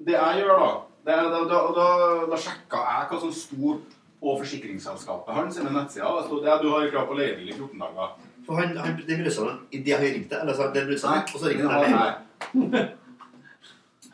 det 0.04 0.12
jeg 0.18 0.42
gjør 0.42 0.58
da, 0.60 0.70
det 1.06 1.14
da, 1.32 1.40
da, 1.48 1.60
da, 1.78 1.86
da 2.30 2.36
sjekka 2.36 2.80
jeg 2.84 3.06
hva 3.10 3.20
som 3.22 3.32
sto 3.32 3.76
på 4.24 4.34
forsikringsselskapet 4.40 5.36
hans 5.36 5.58
sine 5.58 5.72
nettsider. 5.74 6.16
Det 6.16 6.26
stod, 6.30 6.46
du 6.62 6.70
har 6.72 6.90
krav 6.92 7.08
på 7.10 7.18
leiebil 7.18 7.50
i 7.52 7.56
14 7.58 7.82
dager. 7.82 8.14
For 8.46 8.60
han, 8.60 8.76
han, 8.76 8.96
det 9.00 9.18
brydde 9.18 9.32
seg 9.32 9.48
om 9.50 9.60
idet 9.72 9.98
han 9.98 10.04
ringte, 10.04 10.40
eller 10.40 10.56
så 10.56 10.68
det 10.72 10.84
brydde 10.88 11.02
seg 11.02 11.16
om, 11.18 11.34
og 11.34 11.42
så 11.42 11.52
ringte 11.52 11.68
nei. 11.68 11.92
meg. 11.92 12.88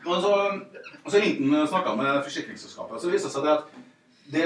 Og 0.01 0.21
så, 0.23 0.33
og 1.03 1.11
så 1.13 1.19
ringte 1.21 1.47
han 1.47 1.61
og 1.61 1.71
snakka 1.71 1.95
med 1.99 2.21
forsikringsselskapet. 2.27 3.01
Så 3.03 3.11
viste 3.13 3.29
det 3.29 3.35
seg 3.35 3.47
det 3.47 3.55
at 3.55 3.73
det, 4.35 4.45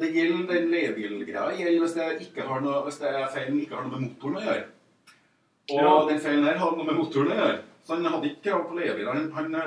det 0.00 0.12
gjelder 0.16 0.46
den 0.54 0.70
leiebilgreia 0.72 1.56
gjelder 1.56 1.84
hvis 1.84 1.96
det, 1.98 2.08
ikke 2.26 2.46
har 2.48 2.64
noe, 2.64 2.84
hvis 2.86 3.00
det 3.02 3.10
er 3.12 3.28
feilen 3.34 3.60
ikke 3.62 3.78
har 3.78 3.86
noe 3.86 3.96
med 3.98 4.08
motoren 4.08 4.40
å 4.40 4.46
gjøre. 4.46 4.64
Og 5.72 5.78
Ja. 5.78 5.92
den 6.08 6.20
feilen 6.20 6.48
her 6.48 6.58
hadde 6.60 6.80
noe 6.80 6.88
med 6.88 6.98
motoren 6.98 7.32
å 7.32 7.40
gjøre. 7.40 7.58
Så 7.86 7.96
han 7.96 8.12
hadde 8.14 8.30
ikke 8.30 8.48
krav 8.50 8.64
på 8.68 8.78
leiebil. 8.78 9.08
Han, 9.12 9.28
han, 9.36 9.60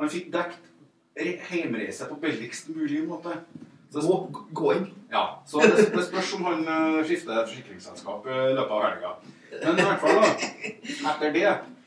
han 0.00 0.10
fikk 0.10 0.32
dekt 0.34 0.72
hjemreise 1.14 2.08
på 2.10 2.18
billigst 2.22 2.72
mulig 2.74 3.04
måte. 3.06 3.36
Gå, 3.94 4.72
inn. 4.74 4.86
Ja. 5.12 5.24
Så 5.46 5.62
det, 5.62 5.88
det 5.94 6.04
spørs 6.06 6.34
om 6.38 6.44
han 6.48 6.64
eh, 6.68 7.00
skifter 7.06 7.44
forsikringsselskap 7.46 8.26
i 8.26 8.38
løpet 8.56 8.74
av 8.74 8.84
helga. 8.84 9.12
Men 9.54 9.78
i 9.78 9.86
hvert 9.88 10.02
fall, 10.02 10.20
da. 10.22 10.30
Etter 11.12 11.34
det 11.34 11.44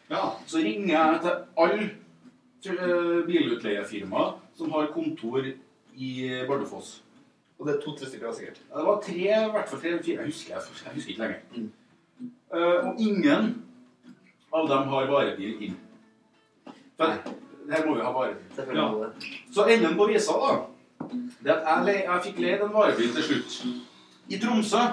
ja, 0.08 0.22
så 0.48 0.62
ringer 0.64 0.94
jeg 0.94 1.20
til 1.26 1.34
alle 1.64 1.88
eh, 2.72 3.26
bilutleiefirmaer 3.28 4.38
som 4.56 4.72
har 4.72 4.88
kontor 4.94 5.44
i 5.98 6.12
Bardufoss. 6.48 7.02
Og 7.58 7.68
det 7.68 7.76
er 7.76 7.82
to-tre 7.82 8.08
stykker, 8.08 8.32
sikkert. 8.34 8.62
Ja, 8.70 8.78
det 8.78 8.86
var 8.86 9.02
tre, 9.02 9.18
i 9.18 9.52
hvert 9.52 9.70
fall 9.70 9.82
tre 9.82 9.90
eller 9.90 10.04
fire. 10.04 10.22
Jeg 10.22 10.26
husker, 10.26 10.54
jeg, 10.54 10.62
jeg 10.86 10.94
husker 10.94 11.12
ikke 11.12 11.24
lenger. 11.24 11.70
Uh, 12.54 12.88
og 12.88 13.02
ingen 13.02 13.50
av 14.54 14.70
dem 14.70 14.94
har 14.94 15.10
varebil 15.12 15.64
inn. 15.68 15.78
For 16.98 17.18
her 17.72 17.86
må 17.88 17.96
vi 17.98 18.06
ha 18.06 18.12
varebil. 18.14 18.78
Ja. 18.78 18.88
Så 19.54 19.66
enden 19.74 19.98
på 19.98 20.08
visa, 20.12 20.38
da, 20.38 20.54
det 21.12 21.52
at 21.54 21.68
jeg, 21.68 21.84
le, 21.88 21.98
jeg 22.06 22.24
fikk 22.30 22.40
leid 22.44 22.64
en 22.66 22.74
varebil 22.74 23.14
til 23.16 23.28
slutt. 23.30 23.58
I 24.28 24.40
Tromsø. 24.42 24.86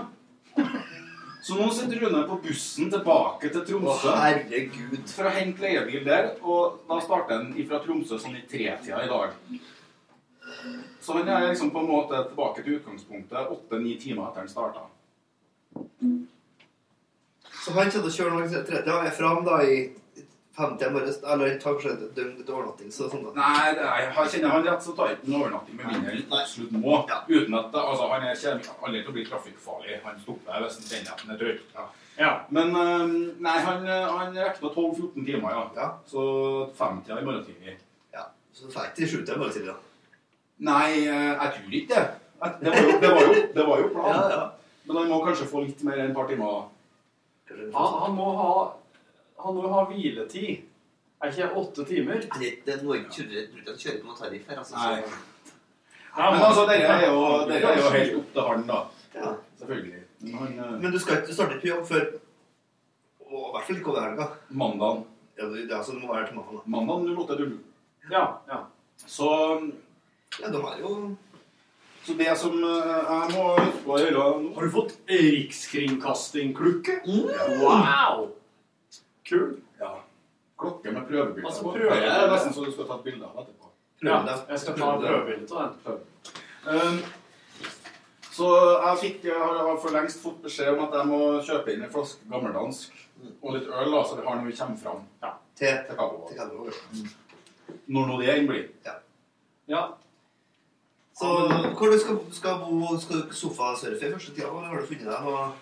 Så 1.44 1.58
nå 1.58 1.66
sitter 1.76 2.00
Rune 2.00 2.22
på 2.28 2.38
bussen 2.46 2.90
tilbake 2.92 3.50
til 3.52 3.64
Tromsø 3.68 4.08
Å, 4.12 4.16
herregud. 4.22 5.00
for 5.12 5.28
å 5.28 5.32
hente 5.34 5.64
leiebil 5.64 6.04
der. 6.06 6.30
Og 6.40 6.84
da 6.88 7.00
starter 7.04 7.42
han 7.42 7.50
fra 7.68 7.82
Tromsø 7.84 8.18
sånn 8.20 8.38
i 8.38 8.44
tretida 8.48 9.02
i 9.04 9.10
dag. 9.10 9.34
Så 11.00 11.18
han 11.18 11.28
er 11.28 11.48
liksom 11.50 11.72
på 11.74 11.82
en 11.82 11.90
måte 11.90 12.22
tilbake 12.30 12.62
til 12.62 12.78
utgangspunktet 12.78 13.50
åtte-ni 13.56 13.98
timer 14.00 14.30
etter 14.30 14.44
han 14.44 14.48
starta. 14.48 14.86
Så 17.64 17.72
han 17.72 17.76
kommer 17.76 17.92
til 17.92 18.08
å 18.08 18.14
kjøre 18.16 18.32
noe 18.38 18.64
30 18.70 18.90
og 18.92 19.06
er 19.08 19.14
fram 19.18 19.44
da 19.44 19.60
i 19.64 19.76
50 20.56 20.90
morges, 20.94 21.16
eller 21.22 21.48
han 21.50 21.58
tar 21.58 21.74
kanskje 21.74 21.92
et 21.92 22.16
døgn 22.16 22.34
til 22.38 22.54
overnatting, 22.54 22.90
så 22.94 23.08
sånn 23.10 23.24
da. 23.26 23.32
Nei, 23.38 23.72
det 23.74 23.86
er, 23.88 24.04
jeg 24.06 24.30
kjenner 24.34 24.52
han 24.54 24.66
rett, 24.68 24.84
så 24.84 24.94
tar 24.94 25.14
ikke 25.14 25.26
han 25.26 25.40
overnatting 25.40 25.80
med 25.80 25.88
mindre 25.90 26.14
han 26.14 26.36
absolutt 26.40 26.76
må. 26.78 26.98
Uten 27.30 27.56
at 27.58 27.78
altså, 27.80 28.08
han 28.12 28.26
er 28.28 28.36
ikke 28.38 28.76
aldri 28.78 29.00
til 29.00 29.10
å 29.10 29.16
bli 29.16 29.24
trafikkfarlig. 29.30 30.00
Han 30.04 30.20
stopper 30.22 30.66
hvis 30.66 30.78
han 30.78 30.90
kjenner 30.92 31.14
at 31.16 31.24
han 31.24 31.34
er 31.34 31.40
trøtt. 31.42 31.78
Ja. 32.14 32.30
Men 32.54 32.76
um, 32.78 33.16
nei, 33.42 33.56
han, 33.66 33.88
han 33.90 34.38
rekna 34.38 34.70
12-14 34.70 35.26
timer, 35.26 35.58
ja. 35.74 35.88
Så 36.06 36.26
femtida 36.78 37.18
i 37.18 37.26
morgen 37.26 37.42
tidlig. 37.48 37.74
Ja, 38.14 38.28
Så 38.54 38.68
du 38.68 38.76
fikk 38.76 38.94
ikke 38.94 39.10
sjutida 39.10 39.34
i 39.34 39.42
morgen 39.42 39.56
tidlig, 39.56 39.74
da. 39.74 40.20
Nei, 40.64 40.90
eh, 41.02 41.32
jeg 41.32 41.56
tror 41.56 41.74
ikke 41.80 41.96
det. 41.96 42.04
Det 42.60 42.70
var 42.70 42.86
jo, 42.86 42.94
det 43.00 43.10
var 43.10 43.26
jo, 43.26 43.34
det 43.54 43.66
var 43.66 43.80
jo 43.80 43.90
planen. 43.90 44.14
Ja, 44.14 44.30
ja. 44.30 44.44
Men 44.84 44.96
han 45.00 45.10
må 45.10 45.20
kanskje 45.24 45.48
få 45.48 45.64
litt 45.64 45.82
mer 45.86 45.98
enn 45.98 46.12
et 46.12 46.16
par 46.16 46.28
timer. 46.28 46.66
Han, 47.50 47.94
han, 48.02 48.14
må 48.16 48.30
ha, 48.38 48.50
han 49.44 49.54
må 49.58 49.68
ha 49.72 49.84
hviletid. 49.90 50.64
Er 51.22 51.30
ikke 51.32 51.50
åtte 51.60 51.84
timer? 51.88 52.26
Det, 52.38 52.50
det 52.66 52.74
er 52.74 52.82
noe 52.84 52.98
jeg 52.98 53.06
jeg 53.14 53.46
ikke 53.48 53.70
han 53.70 53.78
kjører 53.80 54.00
på 54.02 54.10
noen 54.10 54.18
tariff 54.18 54.50
her, 54.50 54.58
altså. 54.60 54.76
Nei. 54.76 54.98
Ja, 56.14 56.30
Men 56.30 56.42
altså, 56.46 56.66
dere 56.68 56.92
er 56.98 57.06
jo, 57.08 57.22
dere 57.48 57.72
er 57.72 57.80
jo 57.80 57.90
helt 57.94 58.18
opp 58.20 58.28
til 58.34 58.48
han, 58.50 58.66
da. 58.68 58.82
Ja. 59.14 59.32
Selvfølgelig. 59.60 60.02
Men 60.20 60.34
han, 60.40 60.58
eh, 60.58 60.76
Men 60.82 60.92
du 60.92 60.98
skal 61.02 61.22
ikke 61.22 61.34
starte 61.34 61.58
på 61.62 61.70
jobb 61.72 61.88
før 61.88 62.06
og 63.34 63.42
i 63.48 63.52
hvert 63.54 63.66
fall 63.66 63.78
ikke 63.80 63.90
over 63.90 64.04
helga. 64.04 64.26
Mandagen. 64.50 65.04
Ja, 65.38 65.44
det, 65.50 65.68
det, 65.68 65.74
altså, 65.74 65.92
det 65.92 66.02
må 66.04 66.14
være 66.14 66.26
til 66.28 66.36
mandag. 66.36 66.54
da. 66.54 66.70
Mandagen 66.70 67.16
08.00. 67.16 67.58
Ja, 68.10 68.24
ja. 68.48 68.58
Så 69.06 69.28
Ja, 70.40 70.48
de 70.50 70.56
er 70.56 70.80
jo 70.80 71.16
Så 72.04 72.12
det 72.18 72.38
som 72.38 72.52
eh, 72.64 72.86
jeg 73.08 73.30
må 73.32 73.44
Hva 73.86 73.98
gjøre 73.98 74.24
Har 74.54 74.62
du 74.66 74.70
fått 74.70 74.94
rikskringkastingklukke? 75.08 77.00
Mm. 77.06 77.30
Wow! 77.62 78.23
Kul. 79.28 79.60
Ja. 79.80 79.92
Klokke 80.60 80.92
med 80.92 81.06
prøvebilder 81.08 81.48
Altså, 81.50 81.62
prøve- 81.62 81.90
Det 82.00 82.08
er 82.12 82.30
nesten 82.30 82.52
så 82.54 82.64
du 82.64 82.72
skal 82.72 82.86
ta 82.86 82.94
et 82.94 83.04
bilde 83.04 83.24
av 83.26 83.42
etterpå. 83.42 83.70
Ja, 84.04 84.18
jeg 84.48 84.58
skal 84.60 84.76
ta 84.78 84.90
prøvebilde 85.00 85.56
av 85.56 85.76
den. 85.84 86.00
Um, 86.66 86.98
så 88.34 88.46
jeg 88.82 88.98
fikk 89.00 89.24
jeg 89.24 89.38
har, 89.38 89.76
for 89.80 89.90
lengst 89.94 90.22
fått 90.22 90.42
beskjed 90.42 90.72
om 90.74 90.84
at 90.86 90.94
jeg 90.98 91.06
må 91.06 91.18
kjøpe 91.46 91.74
inn 91.74 91.84
en 91.84 91.90
flaske 91.92 92.30
gammeldansk 92.30 92.92
og 93.42 93.52
litt 93.54 93.68
øl, 93.68 93.90
da, 93.92 94.00
så 94.04 94.16
vi 94.18 94.26
har 94.26 94.36
noe 94.36 94.46
vi 94.48 94.56
kommer 94.58 94.76
fram 94.80 95.04
til, 95.56 95.76
til 95.86 95.98
til 96.28 96.38
Kabelvåg. 96.38 96.72
Når 97.86 98.08
nå 98.08 98.16
det 98.20 98.32
enn 98.32 98.48
blir. 98.48 98.64
Ja. 98.84 98.94
ja. 99.68 99.84
Så 101.14 101.30
hvor 101.78 101.92
du 101.92 101.98
skal, 101.98 102.18
skal 102.34 102.58
bo? 102.58 102.96
Skal 102.98 103.22
du 103.22 103.32
sofasurfe 103.32 104.08
i 104.08 104.12
første 104.12 104.34
tida, 104.34 104.48
Hva 104.50 104.64
har 104.66 104.80
du 104.80 104.86
funnet 104.88 105.06
deg 105.06 105.28
noe 105.28 105.52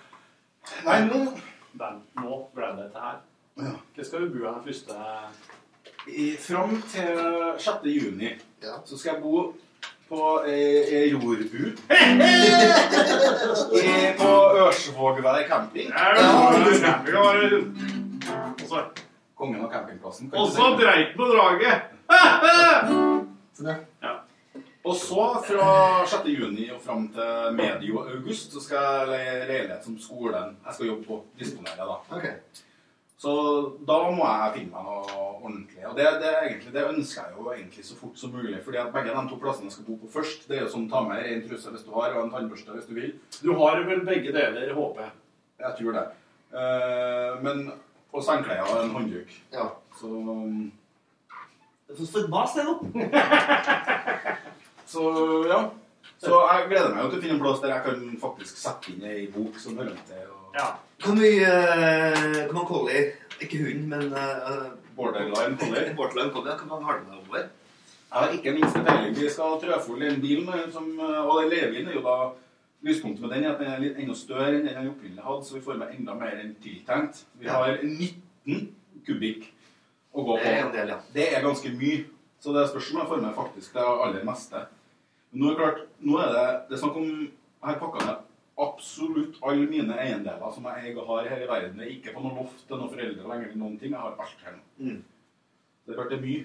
Nei, 0.87 0.99
nå 1.11 1.21
nå 2.23 2.37
ble 2.55 2.67
det 2.77 2.85
dette 2.87 3.01
her. 3.03 3.21
Hva 3.57 4.05
skal 4.05 4.21
du 4.25 4.33
bo 4.33 4.47
her 4.47 4.63
første 4.65 4.95
I, 6.09 6.37
fram 6.41 6.83
til 6.93 7.19
6. 7.59 7.85
juni 7.85 8.33
så 8.63 8.97
skal 8.99 9.13
jeg 9.15 9.23
bo 9.23 9.53
på 10.09 10.21
ei, 10.47 10.83
ei 11.03 11.13
rorbu 11.15 11.73
på 14.19 14.31
Ørsvågvær 14.63 15.45
camping. 15.49 15.93
Kongen 19.35 19.65
av 19.65 19.71
campingplassen. 19.73 20.33
Og 20.37 20.49
så 20.55 20.73
dreit 20.79 21.17
på 21.17 21.25
draget! 21.33 21.89
Og 24.85 24.97
så, 24.99 25.25
fra 25.47 25.71
6. 26.11 26.27
juni 26.27 26.67
og 26.75 26.81
fram 26.83 27.09
til 27.15 27.55
medio 27.55 28.03
august, 28.03 28.53
så 28.53 28.61
skal 28.65 28.79
jeg 28.83 29.09
leie 29.13 29.47
leilighet 29.49 29.85
som 29.87 29.99
skolen 30.03 30.57
jeg 30.67 30.75
skal 30.75 30.87
jobbe 30.93 31.05
på. 31.07 31.21
Disponere, 31.39 31.87
da. 31.87 31.97
Så 33.23 33.33
da 33.87 33.97
må 34.11 34.25
jeg 34.27 34.55
finne 34.57 34.73
meg 34.73 34.87
noe 34.89 35.19
ordentlig. 35.37 35.83
Og 35.87 35.95
det, 35.95 36.09
det, 36.19 36.31
egentlig, 36.41 36.73
det 36.75 36.83
ønsker 36.89 37.29
jeg 37.29 37.37
jo 37.37 37.53
egentlig 37.53 37.85
så 37.87 37.99
fort 38.01 38.19
som 38.19 38.33
mulig. 38.35 38.57
fordi 38.65 38.81
at 38.83 38.91
begge 38.95 39.15
de 39.15 39.23
to 39.31 39.39
plassene 39.45 39.69
jeg 39.69 39.77
skal 39.77 39.87
bo 39.87 39.99
på 40.01 40.11
først, 40.11 40.49
det 40.49 40.57
er 40.57 40.65
jo 40.65 40.73
sånn 40.73 40.89
ta 40.91 41.05
med 41.07 41.23
en 41.31 41.45
truse 41.47 41.71
hvis 41.71 41.85
du 41.87 41.93
har, 41.95 42.17
og 42.17 42.25
en 42.25 42.33
tannbørste 42.35 42.75
hvis 42.75 42.89
du 42.91 42.97
vil. 42.99 43.13
Du 43.39 43.53
har 43.61 43.79
vel 43.87 44.03
begge 44.09 44.35
deler, 44.35 44.75
håper 44.75 45.07
jeg. 45.07 45.15
Jeg 45.63 45.79
tror 45.79 45.99
det. 45.99 46.05
Uh, 46.53 47.39
men 47.47 47.65
Og 48.13 48.25
sengeklær 48.27 48.67
og 48.67 48.83
en 48.83 48.91
håndduk. 48.97 49.31
Ja. 49.55 49.71
Så 49.97 50.11
um, 50.11 50.67
Det 51.89 51.95
er 51.95 52.09
stå 52.11 52.25
et 52.25 52.33
mas, 52.35 52.59
det 52.59 52.67
nå. 52.67 52.75
Så 54.93 55.05
ja. 55.49 55.61
Så 56.19 56.39
jeg 56.53 56.67
gleder 56.69 56.91
meg 56.93 57.05
jo 57.05 57.13
til 57.13 57.21
å 57.21 57.23
finne 57.23 57.39
en 57.39 57.45
plass 57.47 57.63
der 57.63 57.73
jeg 57.73 57.85
kan 57.87 58.03
faktisk 58.21 58.59
sette 58.61 58.93
inn 58.93 59.07
ei 59.07 59.29
bok 59.33 59.57
som 59.63 59.79
hører 59.79 59.97
til. 60.11 60.27
Og... 60.27 60.59
Hvor 61.03 61.15
mye 61.19 61.49
uh, 61.49 62.47
Hvor 62.47 62.55
mange 62.55 62.69
collier 62.69 63.11
Ikke 63.41 63.59
hund, 63.65 63.87
men 63.91 64.13
uh, 64.13 64.71
Borderline 64.97 65.57
collier. 65.59 65.95
Borderline 65.99 66.33
collie. 66.33 66.53
Hvor 66.59 66.69
mange 66.69 66.85
har 66.85 66.99
du 66.99 67.05
med 67.11 67.19
over? 67.19 67.39
Jeg 68.13 68.21
har 68.21 68.29
ikke 68.37 68.53
minste 68.53 68.83
peiling. 68.87 69.17
Vi 69.17 69.29
skal 69.33 69.57
trøfulle 69.63 70.11
den 70.11 70.21
bilen, 70.21 70.49
eh, 70.49 70.67
som, 70.73 70.85
og 71.01 71.43
den 71.43 71.51
levebilen 71.51 71.89
er 71.89 71.95
jo 71.97 72.03
da 72.05 72.17
Lyspunktet 72.83 73.23
med 73.23 73.31
den 73.31 73.45
er 73.45 73.53
at 73.55 73.61
den 73.63 73.69
er 73.71 73.79
litt 73.79 73.99
enda 74.03 74.15
større 74.19 74.49
enn 74.57 74.65
den 74.67 74.75
jeg 74.75 74.89
opprinnelig 74.91 75.23
hadde, 75.23 75.45
så 75.47 75.55
vi 75.55 75.61
får 75.63 75.77
med 75.79 75.93
enda 75.95 76.17
mer 76.19 76.33
enn 76.43 76.55
tiltenkt. 76.65 77.21
Vi 77.39 77.47
Ja. 77.47 77.53
har 77.63 77.79
19 77.83 78.73
kubikk 79.07 79.45
å 80.13 80.25
gå 80.27 80.35
på. 80.37 80.43
Det 80.43 80.51
er 80.51 80.65
en 80.67 80.73
del, 80.75 80.89
ja. 80.91 80.97
Det 81.15 81.27
er 81.37 81.45
ganske 81.47 81.71
mye. 81.79 82.01
Så 82.43 82.53
det 82.53 82.65
spørs 82.69 82.91
om 82.93 82.99
jeg 83.01 83.09
får 83.13 83.23
med 83.23 83.35
faktisk 83.39 83.73
det 83.79 83.85
aller 83.87 84.25
meste. 84.27 84.65
Men 85.31 85.45
nå 85.45 85.53
er 85.53 85.61
klart, 85.61 85.79
nå 86.01 86.19
er 86.19 86.35
det, 86.35 86.47
det 86.69 86.77
er 86.77 86.83
snakk 86.83 86.97
om 86.97 87.09
Jeg 87.63 87.69
har 87.71 87.79
pakka 87.79 88.05
ned 88.07 88.17
absolutt 88.67 89.39
alle 89.43 89.69
mine 89.71 89.97
eiendeler 89.99 90.55
som 90.55 90.67
jeg 90.69 90.83
eier 90.87 90.99
og 91.03 91.09
har 91.13 91.31
her 91.33 91.45
i 91.45 91.51
verden. 91.51 91.81
Jeg 91.81 91.89
er 91.89 91.95
ikke 91.99 92.17
på 92.17 92.25
noe 92.25 92.35
loft 92.41 92.67
til 92.67 92.79
noen 92.81 92.93
foreldre 92.93 93.29
lenger 93.29 93.49
eller 93.51 93.63
noen 93.65 93.79
ting. 93.81 93.95
Jeg 93.95 94.01
har 94.03 94.19
alt 94.27 94.45
her 94.47 94.59
nå. 94.59 94.65
Mm. 94.89 95.01
Det 95.87 95.99
ble 95.99 96.21
mye. 96.23 96.43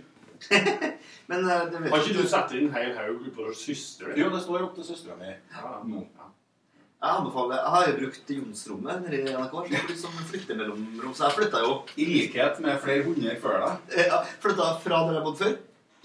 Men 1.29 1.49
eh, 1.49 1.63
det 1.71 1.81
vet 1.81 1.91
Har 1.91 2.03
ikke 2.05 2.21
du 2.21 2.29
satt 2.29 2.51
inn 2.53 2.67
en 2.69 2.75
hel 2.77 2.93
haug 2.97 3.27
på 3.35 3.51
søster? 3.57 4.13
Jo, 4.19 4.29
det 4.33 4.41
står 4.45 4.67
opp 4.67 4.75
til 4.77 4.85
søstera 4.87 5.17
mi. 5.19 5.33
nå. 5.91 6.03
Jeg 6.97 7.13
anbefaler, 7.13 7.59
jeg 7.61 7.71
har 7.73 7.83
jo 7.87 7.97
brukt 7.99 8.31
Jonsrommet 8.33 9.01
nede 9.05 9.17
i 9.19 9.33
NRK 9.35 9.51
så 9.53 9.65
flytter 9.69 9.91
er 9.93 9.97
som 10.01 10.15
flyttemellomrom, 10.31 11.11
så 11.13 11.27
jeg 11.27 11.35
flytta 11.35 11.59
jo 11.61 11.75
I 11.93 12.07
likhet 12.09 12.61
med 12.65 12.79
flere 12.81 13.03
hundre 13.05 13.35
før 13.43 13.59
deg. 13.61 13.91
Ja, 14.09 14.23
flytta 14.41 14.69
fra 14.81 15.01
der 15.05 15.19
jeg 15.19 15.25
bodde 15.27 15.43
før, 15.43 15.53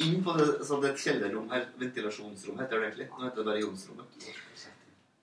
inn 0.04 0.18
på 0.26 0.34
det, 0.36 0.48
så 0.68 0.80
det 0.82 0.90
er 0.90 0.92
et 0.92 1.04
kjellerrom 1.06 1.48
her. 1.54 1.64
Ventilasjonsrom 1.80 2.60
heter 2.60 2.76
det 2.76 2.90
egentlig. 2.90 3.08
Nå 3.14 3.24
heter 3.24 3.40
det 3.40 3.48
bare 3.48 3.62
Jonsrommet. 3.64 4.20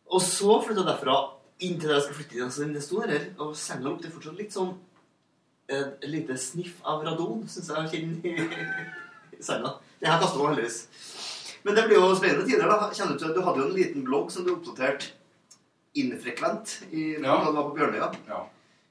Og 0.10 0.22
så 0.26 0.56
flytta 0.66 0.82
jeg 0.84 0.90
derfra 0.90 1.18
inn 1.66 1.76
til 1.80 1.90
der 1.90 2.00
jeg 2.00 2.06
skal 2.08 2.18
flytte 2.18 2.38
inn. 2.38 2.46
Altså, 2.48 2.68
det 2.74 2.84
sto 2.86 3.02
her, 3.04 3.26
og 3.44 3.56
senga 3.60 3.90
lukter 3.90 4.14
fortsatt 4.14 4.40
litt 4.40 4.56
sånn 4.56 4.72
eh, 5.70 5.88
et 6.02 6.10
lite 6.10 6.38
sniff 6.40 6.80
av 6.88 7.04
radon, 7.06 7.44
syns 7.52 7.70
jeg 7.74 7.92
kjenner 7.94 8.30
i, 8.32 8.48
senga. 9.50 9.76
Det 10.00 10.08
her 10.10 10.22
kasta 10.22 10.40
meg 10.40 10.54
heldigvis. 10.54 10.80
Men 11.66 11.76
det 11.76 11.84
blir 11.90 12.00
jo 12.00 12.14
spennende 12.16 12.48
tider, 12.48 12.70
da. 12.72 12.88
Kjenner 12.96 13.18
du 13.18 13.24
til, 13.26 13.34
du 13.36 13.42
hadde 13.44 13.62
jo 13.62 13.68
en 13.68 13.76
liten 13.76 14.06
blogg 14.08 14.32
som 14.32 14.46
du 14.48 14.54
oppdaterte 14.56 15.12
infrekvent 16.00 16.78
i, 16.92 17.12
Ja. 17.20 17.36
da 17.44 17.52
du 17.52 17.58
var 17.58 17.68
på 17.70 17.76
Bjørnøya. 17.76 18.10
Ja. 18.30 18.46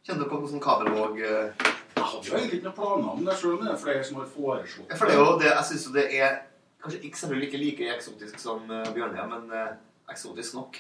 Kjenner 0.06 0.24
du 0.24 0.30
på 0.30 0.40
sånn 0.50 0.62
kabelvåg 0.62 1.18
eh, 1.20 1.64
Jeg 1.98 2.04
hadde 2.04 2.28
jo 2.28 2.36
egentlig 2.36 2.58
ikke 2.60 2.68
noen 2.68 2.76
planer 2.78 3.08
om 3.12 3.24
det, 3.26 3.34
selv 3.40 3.56
om 3.56 3.64
det 3.64 3.72
er 3.72 3.80
flere 3.82 4.04
som 4.06 4.20
har 4.20 4.28
foreslått 4.30 4.94
For 4.96 5.08
det 5.10 5.16
er 5.16 5.18
jo 5.20 5.32
det, 5.42 5.48
jeg 5.50 5.66
syns 5.68 5.86
jo 5.88 5.94
det 5.96 6.04
er 6.16 6.36
kanskje 6.82 7.00
ikke 7.08 7.20
selvfølgelig 7.20 7.48
ikke 7.48 7.60
like 7.64 7.88
eksotisk 7.96 8.38
som 8.40 8.70
uh, 8.70 8.86
Bjørnøya, 8.94 9.26
men 9.32 9.50
eh, 9.52 9.72
eksotisk 10.14 10.54
nok 10.56 10.78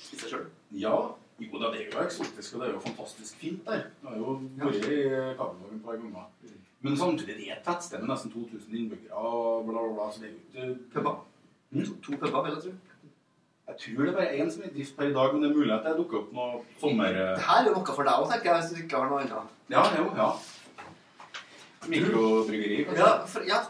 i 0.00 0.20
seg 0.20 0.32
sjøl. 0.32 0.46
Ja, 0.80 0.94
jo 1.40 1.60
da, 1.60 1.70
det 1.72 1.86
er 1.86 1.86
jo 1.94 2.02
eksotisk, 2.04 2.54
og 2.54 2.60
det 2.60 2.68
er 2.68 2.74
jo 2.74 2.82
fantastisk 2.84 3.40
fint 3.40 3.64
der. 3.66 3.86
Det 4.02 4.10
har 4.10 4.18
jo 4.20 4.36
vært 4.60 4.90
i 4.90 5.00
Kabelvågen 5.38 5.78
et 5.78 5.84
par 5.86 6.00
ganger. 6.02 6.56
Men 6.80 6.96
samtidig 6.96 7.36
det 7.36 7.48
er 7.48 7.58
et 7.58 7.66
tettsted 7.66 8.00
med 8.00 8.08
nesten 8.12 8.32
2000 8.32 8.76
innbyggere 8.76 9.16
og 9.16 9.66
bla, 9.68 9.82
bla, 9.84 9.96
bla. 9.96 10.06
Så 10.12 10.22
det 10.22 10.30
er 10.30 10.70
jo 10.70 10.76
ikke 10.76 10.94
Puber? 10.94 11.18
To, 11.70 11.94
to 12.02 12.16
puber, 12.18 12.42
vil 12.46 12.56
jeg 12.56 12.62
tro. 12.64 12.72
Jeg 13.70 13.76
tror 13.82 14.04
det 14.04 14.10
er 14.10 14.16
bare 14.16 14.38
én 14.42 14.48
som 14.50 14.62
er 14.64 14.70
i 14.70 14.72
drift 14.74 14.96
per 14.96 15.10
i 15.10 15.12
dag, 15.14 15.34
men 15.34 15.42
det 15.44 15.50
er 15.50 15.56
mulig 15.56 15.74
at 15.74 15.84
det 15.86 15.92
dukker 16.00 16.18
opp 16.24 16.32
noe 16.34 16.62
sommer... 16.80 17.12
Det 17.14 17.44
her 17.46 17.60
er 17.60 17.68
jo 17.68 17.74
noe 17.76 17.94
for 17.98 18.08
deg 18.08 18.22
òg, 18.22 18.32
tenker 18.32 18.50
jeg, 18.50 18.62
hvis 18.64 18.72
du 18.72 18.80
ikke 18.82 19.02
har 19.02 19.12
noe 19.12 19.20
annet. 19.22 19.52
Ja, 19.70 19.84
jo, 19.94 20.06
ja. 20.18 20.30
Mikrobryggeri? 21.92 22.80
Ja, 22.98 23.10
for, 23.30 23.46
ja, 23.46 23.60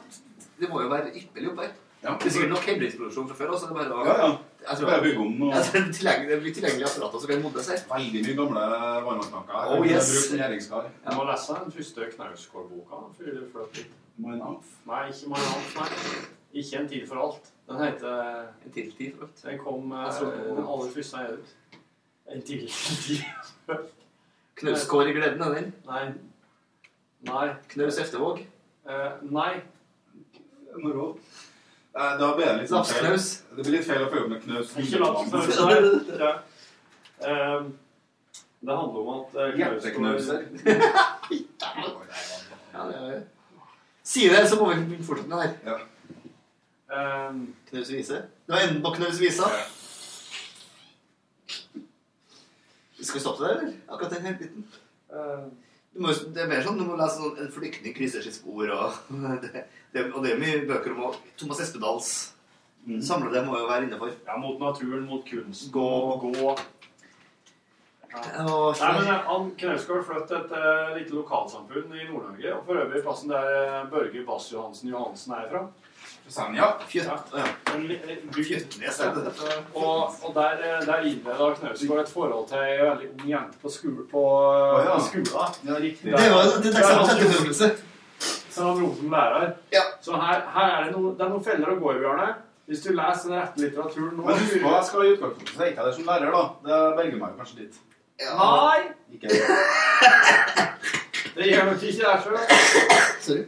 det 0.60 0.70
må 0.70 0.80
jo 0.86 0.88
være 0.94 1.12
ypperlig 1.20 1.52
oppe 1.52 1.66
her. 1.66 1.74
Ja. 2.00 2.14
Det 2.14 2.30
er 2.30 2.34
sikkert 2.36 2.54
nok 2.54 2.70
helbridsproduksjon 2.70 3.28
fra 3.28 3.36
før. 3.42 3.52
Også, 3.58 3.68
det 3.68 3.76
er 3.76 3.82
bare 3.82 3.98
å, 3.98 4.06
Ja, 4.08 4.16
ja. 4.24 4.30
Jeg 4.68 4.76
tror, 4.78 4.86
Bare 4.90 5.02
bygge 5.02 5.20
om 5.24 5.32
noe. 5.40 5.54
Jeg 5.54 5.64
tror 5.66 5.80
det, 5.80 5.88
er 5.88 5.92
tilgjengelig, 5.98 6.30
det 6.30 6.40
blir 6.42 6.54
tilgjengelig 6.54 6.86
apparater 6.88 7.22
som 7.22 7.30
kan 7.30 7.42
modnes. 7.42 7.70
Veldig 7.92 8.20
mye 8.26 8.34
gamle 8.40 8.64
varmtvannstanker. 9.06 9.54
Oh, 9.72 9.86
yes. 9.86 10.10
Du 10.30 11.14
må 11.16 11.24
lese 11.30 11.56
den 11.64 11.72
første 11.78 12.10
Knausgård-boka. 12.16 13.00
før 13.16 13.30
du 13.38 13.40
flytter 13.54 13.72
dit. 13.78 13.96
Nei, 14.20 14.34
ikke 15.08 15.32
My 15.32 15.40
Amf, 15.54 15.76
nei. 15.78 15.88
Ikke 16.60 16.78
En 16.80 16.88
tid 16.88 17.06
for 17.08 17.22
alt. 17.24 17.52
Den 17.68 17.80
heter 17.84 18.40
En 18.66 18.72
til 18.74 18.92
tid 18.98 19.12
for 19.16 19.24
alt. 19.28 19.42
Den 19.44 19.58
kom 19.58 19.92
eh, 19.92 19.98
Jeg 19.98 20.14
tror- 20.18 20.30
den 20.30 20.64
aller 20.74 20.90
første 20.94 21.16
jeg 21.18 21.32
ut. 21.32 21.78
En 22.34 22.42
til 22.42 22.68
tid. 22.68 23.24
Knausgård 24.60 25.06
i 25.08 25.12
gleden, 25.12 25.40
er 25.42 25.54
den? 25.54 25.74
Nei. 25.86 26.04
Nei. 27.20 27.48
Knaus 27.68 27.98
Eftevåg? 27.98 28.46
Uh, 28.84 29.32
nei. 29.32 29.62
Moro. 30.82 31.06
Eh, 31.10 31.49
Da 31.92 32.30
blir 32.36 32.46
det 32.46 32.56
litt 32.60 32.70
sånn 32.70 32.86
feil. 32.86 33.16
Det 33.56 33.64
blir 33.64 33.74
litt 33.74 33.86
feil 33.88 34.04
å 34.04 34.10
få 34.12 34.22
opp 34.22 34.30
med 34.30 34.42
knaus. 34.44 34.74
Ikke. 34.78 34.98
Ja. 36.20 36.32
Ehm, 37.26 37.72
det 38.60 38.76
handler 38.76 39.00
om 39.00 39.08
at 39.16 39.34
uh, 39.36 39.58
Hjerteknauser. 39.58 40.46
Ja, 42.70 42.84
det 42.86 42.98
er 42.98 43.22
Si 44.06 44.28
det, 44.30 44.44
så 44.48 44.56
må 44.58 44.68
vi 44.70 44.76
begynne 44.78 45.04
fortsette 45.04 45.30
med 45.30 45.40
det 45.42 45.48
her. 45.66 45.82
Ehm, 46.94 47.42
Knaus 47.68 47.90
vise. 47.92 48.20
Det 48.46 48.54
var 48.54 48.62
enden 48.64 48.80
på 48.82 48.92
Knaus 48.94 49.18
visa. 49.20 49.50
Skal 53.00 53.18
vi 53.18 53.22
stoppe 53.22 53.44
der, 53.44 53.56
eller? 53.56 53.74
Akkurat 53.88 54.14
den 54.14 54.26
hele 54.26 54.38
biten. 54.38 54.64
Du 55.90 56.00
må, 56.04 56.14
det 56.14 56.42
er 56.42 56.50
mer 56.50 56.62
sånn, 56.64 56.78
du 56.78 56.86
må 56.86 56.96
lese 56.98 57.18
sånn, 57.18 57.38
En 57.42 57.52
flyktning 57.54 57.94
krysser 57.96 58.22
sitt 58.24 58.38
spor, 58.38 58.70
og 58.70 59.14
det, 59.44 59.64
det, 59.94 60.12
og 60.14 60.22
det 60.24 60.34
er 60.34 60.42
mye 60.42 60.66
bøker 60.68 60.94
om 60.94 61.16
Thomas 61.38 61.60
Espedals 61.64 62.10
samlede 63.02 63.44
må 63.46 63.58
jo 63.58 63.66
være 63.68 63.84
innafor. 63.86 64.12
Ja, 64.26 64.36
mot 64.40 64.60
naturen, 64.60 65.06
mot 65.06 65.24
kunst. 65.30 65.72
Gå. 65.72 65.88
Gå. 66.22 66.54
Ja. 68.10 68.22
Nei, 68.42 68.92
men 68.96 69.06
eh, 69.06 69.20
han 69.28 69.52
Knausgård 69.58 70.02
flyttet 70.08 70.32
et 70.34 70.54
uh, 70.56 70.96
lite 70.96 71.14
lokalsamfunn 71.14 71.92
i 71.94 72.08
Nord-Norge, 72.08 72.54
og 72.56 72.64
for 72.66 72.80
øvrig 72.80 73.04
plassen 73.04 73.30
der 73.30 73.46
eh, 73.54 73.84
Børge 73.92 74.24
Bass 74.26 74.48
Johansen 74.50 74.90
er 75.36 75.46
fra. 75.52 75.62
Senja? 76.30 76.72
Fjøtt. 76.90 77.30
Ja. 77.36 77.44
En 77.74 77.84
en 77.90 78.32
bygd- 78.34 78.48
Fjøtnes? 78.48 78.98
Og, 79.74 80.10
og 80.24 80.34
der, 80.34 80.58
eh, 80.58 80.86
der 80.88 81.06
innleda 81.06 81.52
Knausgård 81.60 82.02
et 82.02 82.10
forhold 82.10 82.48
til 82.50 82.58
ei 82.58 82.80
veldig 82.82 83.12
ung 83.12 83.30
jente 83.30 83.62
på, 83.62 83.70
skole, 83.76 84.08
på, 84.10 84.24
oh, 84.40 84.82
ja. 84.82 84.96
på 84.96 85.06
skolen. 85.06 85.54
Ja, 85.68 85.78
riktig. 85.78 86.10
Det 86.10 86.34
var 86.34 86.42
en 86.50 87.70
er 87.70 87.78
Så 88.50 88.58
han 88.66 88.80
roper 88.82 88.96
som 89.00 89.10
lærer. 89.14 89.44
Så 90.02 90.10
her, 90.20 90.38
her 90.54 90.68
er 90.76 90.80
det, 90.84 90.92
noe, 90.96 91.08
det 91.16 91.22
er 91.24 91.30
noen 91.34 91.46
feller 91.46 91.68
å 91.74 91.80
gå 91.80 91.88
i, 91.94 92.00
Bjarne. 92.02 92.28
Hvis 92.70 92.82
du 92.84 92.90
leser 92.94 93.30
den 93.30 93.38
rette 93.40 93.62
litteraturen 93.62 94.12
nå 94.14 94.22
Men 94.26 94.36
husk 94.38 94.56
på, 94.62 94.68
jeg 94.74 94.84
skal 94.86 95.06
i 95.06 95.12
utgangspunktet 95.14 95.54
så 95.56 95.62
er 95.62 95.70
ikke 95.70 95.80
jeg 95.80 95.88
der 95.88 95.96
som 95.96 96.10
lærer, 96.10 96.28
da. 96.36 96.42
Det 96.66 96.74
berger 96.98 97.18
meg 97.22 97.30
kanskje 97.38 97.56
litt. 97.64 97.76
Nei! 98.20 98.80
Ikke 99.16 99.28
Det 101.34 101.44
gjør 101.48 101.64
nok 101.70 101.80
ikke 101.88 102.04
det 102.04 102.20
sjøl. 102.24 102.36
Sorry. 103.24 103.42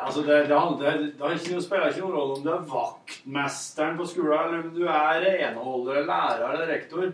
Altså, 0.00 0.20
det, 0.22 0.36
det, 0.48 0.58
det, 0.80 0.90
det 1.16 1.24
har 1.24 1.32
ikke 1.34 1.54
noe, 1.54 1.62
spiller 1.64 1.90
ikke 1.90 2.04
noen 2.04 2.16
rolle 2.16 2.36
om 2.36 2.44
du 2.44 2.50
er 2.52 2.68
vaktmesteren 2.70 3.96
på 3.98 4.04
skolen, 4.06 4.38
eller 4.38 4.58
om 4.62 4.70
du 4.76 4.84
er 4.86 5.24
renholder, 5.24 5.98
lærer 6.06 6.52
eller 6.52 6.70
rektor. 6.70 7.06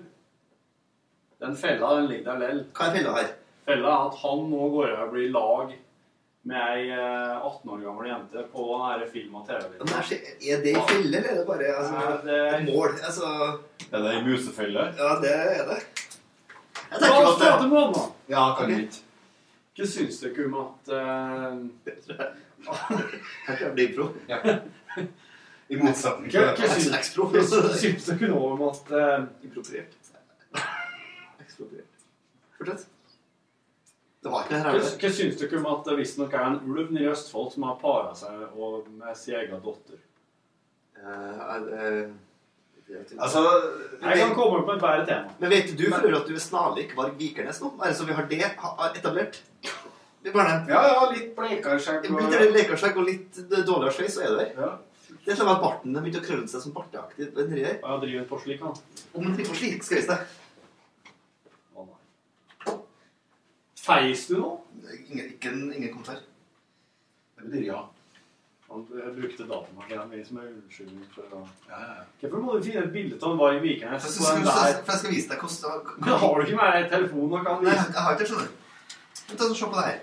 Den 1.42 1.56
fella 1.56 1.94
den 1.96 2.08
ligger 2.10 2.32
der 2.32 2.42
lell. 2.42 2.60
Hva 2.76 2.88
er 2.88 2.96
fella 2.98 3.14
her? 3.16 3.30
Fella 3.66 3.94
er 3.94 4.00
at 4.10 4.18
han 4.22 4.38
nå 4.50 4.62
går 4.74 4.90
over 4.90 5.04
og 5.06 5.12
blir 5.14 5.32
lag 5.34 5.66
med 6.46 6.62
ei 6.76 6.90
eh, 6.94 7.46
18 7.46 7.70
år 7.74 7.80
gammel 7.82 8.06
jente 8.10 8.42
på 8.52 8.66
denne 8.78 9.06
film- 9.10 9.34
og 9.34 9.46
TV-videoen. 9.48 9.88
er 9.90 10.60
det- 10.62 10.66
ei 10.66 10.78
i 10.78 10.82
felle, 10.88 11.18
eller 11.18 11.30
er 11.30 11.34
det 11.40 11.46
bare 11.46 11.70
altså, 11.74 11.94
er 11.96 12.20
det- 12.26 12.60
et 12.60 12.74
mål? 12.74 12.90
Altså, 13.08 13.58
Er 13.92 13.98
det 14.02 14.12
ei 14.14 14.22
musefelle? 14.24 14.84
ja, 14.98 15.08
det 15.20 15.32
er 15.34 15.64
det. 15.72 15.80
Jeg 16.90 17.00
tenker 17.00 17.16
Hva, 17.16 17.32
at 17.32 17.38
det, 17.40 17.48
prate 17.48 17.68
med. 17.68 18.00
Ja, 18.28 18.54
kan 18.54 18.64
okay. 18.70 18.80
ikke. 18.84 19.02
Hva 19.76 19.86
syns 19.86 20.20
dere 20.22 20.46
om 20.46 20.54
at 20.62 20.82
uh... 20.94 21.52
Her 23.46 23.56
tror 23.56 23.66
jeg 23.66 23.74
blir 23.74 24.12
Ja. 24.28 24.38
I 25.68 25.76
motsetning 25.76 26.30
til 26.30 26.94
Ekspro. 26.94 27.26
hva 27.30 27.42
syns 27.74 28.06
dere 28.06 28.28
nå 28.30 28.38
om 28.52 28.62
at 28.68 28.92
uh... 28.94 29.26
Impropriert. 29.42 29.92
Ekspropriert. 31.42 31.90
Fortsett. 32.56 32.86
Det 34.26 34.32
var 34.34 34.46
ikke 34.46 34.58
her. 34.58 34.76
er 34.76 34.86
hva 35.00 35.10
syns 35.14 35.40
dere 35.40 35.58
om 35.60 35.66
at 35.70 35.86
det 35.86 35.96
visstnok 36.00 36.32
er 36.34 36.46
en 36.50 36.60
ulv 36.66 36.90
nede 36.90 37.06
i 37.06 37.10
Østfold 37.12 37.52
som 37.54 37.66
har 37.68 37.76
para 37.82 38.14
seg 38.18 38.56
og 38.58 38.88
med 38.90 39.18
sin 39.18 39.36
egen 39.38 39.60
datter? 39.62 40.00
Uh, 40.96 41.42
er 41.54 41.66
det- 41.70 42.14
Altså, 43.18 43.40
Jeg 44.00 44.18
kan 44.18 44.34
komme 44.34 44.62
på 44.64 44.72
et 44.72 44.80
bedre 44.80 45.06
tema. 45.06 45.30
Men 45.40 45.50
vet 45.50 45.78
du 45.78 45.88
men, 45.90 46.14
at 46.14 46.28
du 46.28 46.34
er 46.34 46.38
snarlik 46.38 46.96
Varg 46.96 47.18
Vikernes 47.18 47.60
nå? 47.60 47.72
Er 47.82 47.88
det 47.88 47.96
så 47.96 48.06
vi 48.06 48.12
har 48.12 48.26
det 48.30 48.42
etablert? 48.94 49.42
Det 50.22 50.32
bare 50.32 50.66
Ja, 50.68 50.82
ja, 50.86 51.10
litt 51.10 51.34
bleikere 51.36 51.78
skjegg. 51.78 52.06
Litt 52.10 52.34
eller 52.34 52.52
lekerskjegg 52.54 52.96
og 52.96 53.04
litt 53.06 53.36
dårligere 53.50 53.92
sveis, 53.92 54.14
så 54.14 54.22
er 54.22 54.30
du 54.30 54.38
der. 54.38 54.52
Ja. 54.56 54.70
Det 55.24 55.32
er 55.32 55.38
sånn 55.38 55.50
at 55.50 55.62
barten 55.62 55.94
begynte 55.94 56.20
å 56.22 56.26
krølle 56.26 56.48
seg 56.50 56.62
som 56.62 56.74
barteaktig. 56.74 57.28
Ja. 57.34 57.74
Og 57.90 58.02
driver 58.02 58.26
på 58.30 58.40
slik, 58.42 58.60
han. 58.62 58.74
Om 59.14 59.24
han 59.24 59.36
driver 59.36 59.50
på 59.50 59.58
slik, 59.58 59.82
skal 59.86 59.98
vi 59.98 60.02
se. 60.06 60.18
Å 61.74 61.86
nei. 61.86 62.74
Feis 63.86 64.26
du 64.30 64.36
noe? 64.40 64.56
Ingen, 65.10 65.28
ikke, 65.36 65.52
en- 65.52 65.72
ingen 65.76 65.92
kommentar. 65.92 66.18
Det 67.36 67.44
betyr 67.50 67.66
ja. 67.70 67.82
Han 68.66 68.82
jeg 68.98 69.12
brukte 69.14 69.44
datamaskinen 69.46 70.08
min 70.10 70.24
som 70.26 70.38
en 70.42 70.46
unnskyldning 70.56 71.04
for 71.14 71.22
å 71.38 71.42
Ja, 71.70 71.78
ja, 71.78 71.92
ja. 72.00 72.04
Hvorfor 72.22 72.40
må 72.42 72.56
du 72.56 72.64
finne 72.66 72.82
et 72.82 72.92
bilde 72.92 73.18
av 73.22 73.32
en 73.32 73.38
Varg 73.38 73.60
Vikernes? 73.62 74.02
For 74.02 74.10
jeg 74.10 74.42
skal, 74.42 74.48
for 74.50 74.66
jeg- 74.66 74.80
for 74.84 74.92
jeg 74.92 74.98
skal 75.02 75.14
vise 75.14 75.28
deg 75.30 75.38
hvordan 75.38 75.92
Men 76.06 76.18
har 76.22 76.34
du 76.34 76.42
ikke 76.46 76.56
med 76.62 76.72
deg 76.82 76.90
telefon 76.90 77.32
og 77.38 77.44
kan 77.46 77.62
Nei, 77.62 77.74
jeg 77.76 78.02
har 78.06 78.16
ikke 78.16 78.24
det, 78.24 78.28
skjønner 78.32 79.36
ta 79.36 79.44
og 79.44 79.56
Se 79.56 79.66
på 79.70 79.76
det 79.78 79.84
her. 79.86 80.00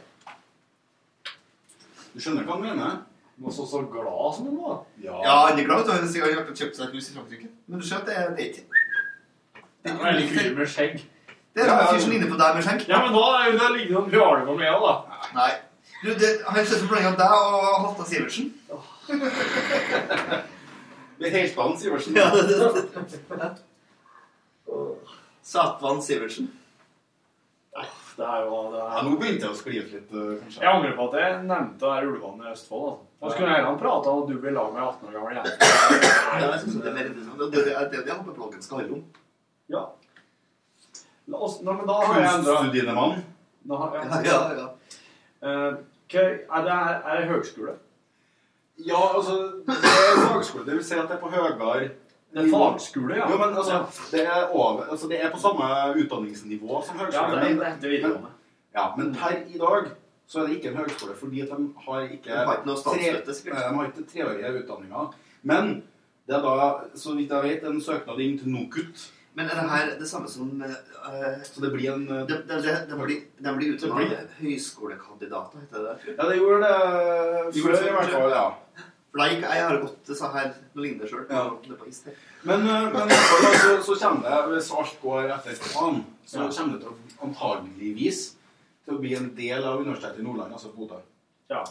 Du 2.14 2.20
skjønner 2.22 2.44
hva 2.48 2.54
han 2.56 2.62
mener? 2.70 2.98
Du 3.36 3.44
var 3.48 3.52
så, 3.58 3.66
så 3.68 3.82
glad 3.90 4.36
som 4.38 4.46
han 4.48 4.58
var. 4.62 4.80
Ja, 5.02 5.20
han 5.48 5.60
er 5.60 5.66
glad, 5.66 5.78
vet 5.78 5.88
du. 5.88 5.92
Han 5.92 6.36
han 6.38 6.46
har 6.48 6.56
kjøpt 6.56 6.76
seg 6.78 6.86
et 6.88 6.94
hus 6.96 7.10
i 7.10 7.14
Frankrike. 7.18 7.48
Men 7.68 7.80
du 7.80 7.86
ser 7.88 7.98
at 8.00 8.06
det 8.08 8.16
er 8.18 8.36
det 8.38 8.48
ikke 8.48 8.64
Det 9.84 9.92
er 9.92 10.56
med 10.56 10.68
skjegg. 10.70 11.02
Det 11.54 11.62
er 11.62 11.70
ja, 11.70 11.86
fyr 11.92 12.00
som 12.02 12.12
ligner 12.14 12.30
på 12.32 12.38
deg 12.40 12.56
med 12.58 12.66
skjenk. 12.66 12.88
Ja, 12.90 12.98
men 13.04 13.14
da 13.14 13.26
er 13.38 13.44
jo 13.52 13.58
det 13.60 13.70
ligner 13.76 14.00
han 14.00 14.10
Bjarne 14.10 14.46
på 14.48 14.56
meg 14.58 14.74
òg, 14.74 14.82
da. 14.88 14.94
Nei. 15.38 15.52
Du, 16.04 16.10
det, 16.20 16.32
han 16.48 16.58
er 16.58 16.66
større 16.68 16.90
blanding 16.90 17.12
av 17.12 17.20
deg 17.22 17.32
og 17.38 17.68
Halvdan 17.86 18.10
Sivertsen. 18.10 18.48
Det 21.20 21.30
er 21.30 21.36
Heltbanen 21.38 21.78
Sivertsen. 21.80 22.18
Ja, 22.18 22.26
det, 22.34 22.42
det, 22.50 22.58
det. 23.40 23.52
Satvan 25.46 26.02
Sivertsen. 26.04 26.50
Det 28.18 28.26
er 28.26 28.44
jo 28.46 28.58
det 28.74 28.82
Ja, 28.82 28.98
er... 29.00 29.06
nå 29.08 29.16
begynte 29.18 29.48
jeg 29.48 29.54
å 29.54 29.58
skli 29.58 29.80
ut 29.80 29.94
litt, 29.94 30.12
eh, 30.14 30.34
kanskje. 30.42 30.60
Jeg 30.62 30.70
angrer 30.70 30.92
på 30.98 31.06
at 31.08 31.16
jeg 31.18 31.38
nevnte 31.48 31.94
der 31.94 32.10
ulvene 32.12 32.46
i 32.46 32.52
Østfold. 32.52 32.84
Altså. 32.92 33.08
Da 33.24 33.32
skulle 33.32 33.50
jeg 33.50 33.64
gjerne 33.64 33.80
prate 33.82 34.12
om 34.12 34.20
at 34.22 34.30
du 34.30 34.36
blir 34.44 34.54
lag 34.58 34.70
med 34.76 34.84
18 34.84 35.08
år 35.08 35.16
gammel 35.18 35.40
jente. 35.40 35.54
Ja, 35.64 36.44
jeg 36.44 36.60
synes 36.66 36.76
det 36.76 36.92
er 36.92 36.98
mer 36.98 37.08
interessant. 37.10 37.40
Det 37.42 37.64
det 37.66 37.74
er 37.74 37.90
det 37.94 38.04
jeg 38.04 38.18
håper 38.20 38.38
bloggen 38.38 38.66
skal 38.66 38.82
handle 38.84 39.00
om. 39.00 39.04
Ja. 39.74 39.84
La 41.28 41.38
oss, 41.38 41.62
nei, 41.64 41.74
men 41.74 41.88
da 41.88 41.94
har 42.02 42.20
jeg 42.20 42.30
endra 42.40 42.58
Kunststudiemann. 42.60 43.24
Ja, 43.70 43.78
ja, 44.24 44.40
ja. 44.60 44.68
Uh, 45.44 45.78
er 46.14 46.64
det, 46.66 46.74
er 46.74 47.20
det 47.22 47.28
høgskole? 47.30 47.76
Ja, 48.84 49.00
altså 49.16 49.36
Det 49.66 49.76
er 49.78 50.28
fagskole. 50.28 50.66
Det 50.66 50.76
vil 50.76 50.84
si 50.84 50.96
at 50.98 51.08
det 51.08 51.16
er 51.18 51.22
på 51.22 51.30
høyere 51.32 51.90
Det 52.34 52.44
er 52.44 52.50
fagskole, 52.52 53.16
ja. 53.16 53.30
Jo, 53.32 53.38
men 53.38 53.56
altså, 53.58 53.74
Ja. 53.74 53.86
det 54.12 54.26
er, 54.28 54.48
over, 54.52 54.84
altså, 54.92 55.08
det 55.08 55.24
er 55.24 55.32
på 55.32 55.40
samme 55.40 55.64
utdanningsnivå 56.04 56.84
som 56.86 57.00
høgskole. 57.00 57.30
Ja, 57.30 57.36
det 57.36 57.52
er- 57.52 57.56
men- 57.56 57.60
det 57.60 57.68
er 57.68 57.80
det 57.82 57.90
videregående. 57.92 58.22
men- 58.22 58.40
Ja, 58.76 58.96
men 58.98 59.16
per 59.16 59.30
i 59.48 59.58
dag 59.58 59.92
så 60.28 60.40
er 60.42 60.48
det 60.48 60.56
ikke 60.58 60.70
en 60.72 60.78
høgskole, 60.78 61.16
fordi 61.16 61.42
at 61.42 61.50
de 61.50 61.74
har 61.88 62.00
ikke 62.02 62.24
De 62.24 62.36
har 62.36 62.58
ikke 62.58 62.66
tre- 62.66 63.34
sikkert. 63.34 63.56
De 63.70 63.76
har 63.76 63.86
ikke 63.86 64.06
treårige 64.14 64.64
utdanninger. 64.64 65.14
Men 65.44 65.84
det 66.28 66.36
er 66.36 66.42
da, 66.42 66.74
så 66.96 67.16
vidt 67.16 67.30
jeg 67.30 67.44
vet, 67.44 67.64
en 67.70 67.82
søknad 67.82 68.20
inn 68.20 68.40
til 68.40 68.48
NOKUT. 68.50 69.12
Men 69.34 69.50
er 69.50 69.58
det 69.58 69.70
her 69.70 69.92
det 70.00 70.08
samme 70.10 70.30
som 70.30 70.50
uh, 70.62 70.74
Så 71.44 71.62
det 71.64 71.72
blir 71.74 71.94
en 71.94 72.04
uh, 72.10 72.20
det, 72.30 72.44
det, 72.50 72.60
det, 72.66 72.74
det, 72.90 72.98
blir, 73.00 73.24
blir 73.58 73.72
utdanna 73.74 74.20
høyskolekandidater, 74.38 75.64
heter 75.64 75.88
det 75.88 75.94
det? 76.04 76.16
Ja, 76.18 76.28
det 76.30 76.36
gjorde 76.38 76.60
det 76.68 77.56
Gjorde 77.58 77.80
før, 77.80 77.88
i 77.88 77.96
hvert 77.98 78.14
fall. 78.14 78.36
ja. 78.38 78.46
For 79.14 79.22
da 79.22 79.26
gikk, 79.30 79.44
jeg 79.46 79.66
har 79.66 79.80
gått 79.82 80.12
så 80.18 80.30
her 80.34 80.48
noe 80.74 80.84
lignende 80.86 81.10
sjøl. 81.10 81.26
Ja. 81.30 81.42
Men, 82.50 82.64
men 82.66 83.12
så, 83.14 83.76
så 83.86 83.98
kommer 84.02 84.24
det, 84.26 84.40
hvis 84.56 84.72
alt 84.74 84.96
går 85.04 85.34
etter 85.36 85.60
planen, 85.68 86.00
så 86.26 86.40
Ja. 86.42 86.48
kommer 86.58 86.80
det 86.80 86.86
til 86.86 86.94
å 86.94 87.28
antageligvis 87.28 88.22
til 88.86 88.96
å 88.96 89.02
bli 89.04 89.14
en 89.18 89.30
del 89.38 89.66
av 89.70 89.82
Universitetet 89.84 90.20
i 90.20 90.26
Nordland, 90.26 90.54
altså 90.54 90.72
Bodø. 90.74 90.98
Ja. 91.52 91.62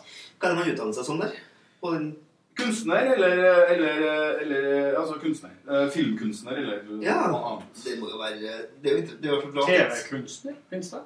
Kan 0.41 0.55
man 0.59 0.71
utdanner 0.71 0.95
seg 0.97 1.09
som 1.09 1.19
der? 1.21 1.35
På 1.83 1.93
den 1.97 2.13
Kunstner, 2.59 3.15
eller, 3.15 3.65
eller, 3.73 4.39
eller 4.43 4.97
altså 5.01 5.15
kunstner. 5.23 5.51
Eh, 5.71 5.87
Filmkunstner, 5.91 6.53
eller 6.53 7.03
Ja. 7.03 7.27
noe 7.33 7.41
annet. 7.53 7.81
Det 7.85 7.99
må 8.01 8.11
jo 8.11 8.19
være 8.21 8.39
Det 8.83 8.93
er 8.93 8.97
jo 8.97 9.07
det 9.23 9.31
er 9.31 9.35
jo 9.35 9.53
bra. 9.55 9.67
TV-kunstner, 9.67 10.55
fins 10.71 10.91
det? 10.91 11.01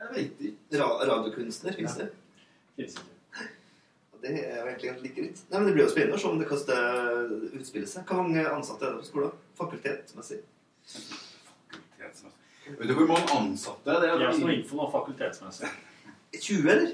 Jeg 0.00 0.08
vet 0.14 0.40
ikke. 0.40 0.78
Ra 0.80 0.88
radiokunstner, 1.10 1.72
fins 1.78 1.94
det? 1.96 2.08
Fins 2.76 2.94
ikke. 2.94 3.10
Det 4.24 4.30
er 4.32 4.56
jo 4.60 4.66
egentlig 4.66 5.02
like 5.02 5.14
greit. 5.20 5.40
Nei, 5.50 5.58
men 5.60 5.66
Det 5.66 5.74
blir 5.74 5.84
jo 5.84 5.90
spennende 5.92 6.16
å 6.16 6.20
se 6.20 6.28
om 6.28 6.38
det 6.40 6.48
kaster 6.48 6.76
utspiller 7.60 7.86
seg. 7.88 8.04
Hvor 8.08 8.22
mange 8.22 8.44
ansatte 8.48 8.84
er 8.86 8.90
det 8.94 9.00
på 9.04 9.08
skolen? 9.10 9.30
Fakultetsmessig? 9.60 10.38
Fakultetsmessig 10.88 12.78
Vet 12.78 12.88
du 12.88 12.94
hvor 12.96 13.06
mange 13.10 13.28
ansatte 13.36 13.84
det 14.00 14.08
er? 14.08 14.18
Gi 14.18 14.26
oss 14.30 14.38
noe 14.40 14.54
info 14.56 14.76
nå 14.80 14.86
fakultetsmessig. 14.92 15.68
20, 16.40 16.70
eller? 16.72 16.92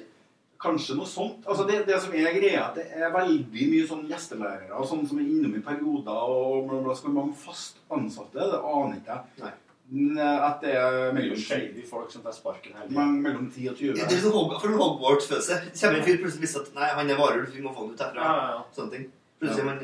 Kanskje 0.60 0.94
noe 0.98 1.08
sånt. 1.08 1.46
Altså 1.48 1.64
det, 1.68 1.78
det 1.88 1.96
som 2.04 2.12
er 2.12 2.34
greia, 2.36 2.66
at 2.68 2.74
det 2.76 2.84
er 2.92 3.12
veldig 3.14 3.66
mye 3.72 3.86
sånn 3.88 4.02
gjestelærere 4.10 4.76
og 4.76 4.84
sånn 4.90 5.06
som 5.08 5.18
er 5.22 5.28
innom 5.30 5.54
i 5.56 5.62
perioder, 5.64 6.20
og 6.28 6.66
bla, 6.68 6.82
bla, 6.84 6.94
hvor 7.00 7.14
mange 7.16 7.32
fast 7.40 7.78
ansatte 7.96 8.36
det 8.52 8.58
aner 8.60 8.98
ikke 8.98 9.14
jeg. 9.16 9.40
Nei. 9.44 9.52
Eh, 9.90 10.44
At 10.46 10.60
det 10.62 10.74
er 10.78 11.08
mellom, 11.16 11.40
Shady 11.40 11.82
folk 11.88 12.12
som 12.12 12.22
tar 12.22 12.36
sparken 12.36 12.76
hele 12.78 12.92
men 12.94 13.16
mellom 13.24 13.48
10 13.50 13.72
og 13.72 13.80
20. 13.80 13.96
Det 13.96 14.04
er 14.18 14.20
sånn 14.22 14.36
Hog 14.36 14.52
for 14.60 14.68
en 14.70 14.76
Hogwarts-følelse. 14.78 15.56
Kommer 15.80 15.98
en 15.98 16.04
fyr 16.06 16.20
plutselig 16.20 16.44
visste 16.44 16.62
at 16.62 16.70
nei, 16.76 16.90
han 17.00 17.10
er 17.10 17.18
varulv, 17.18 17.48
vi 17.56 17.64
må 17.64 17.72
få 17.74 17.86
han 17.88 17.96
ut 17.96 18.04
herfra. 18.04 18.20
Ja, 18.28 18.36
ja, 18.36 18.52
ja. 18.54 18.60
Sånne 18.76 18.94
ting. 18.94 19.08
Plutselig 19.40 19.64
ja. 19.64 19.70
man 19.72 19.82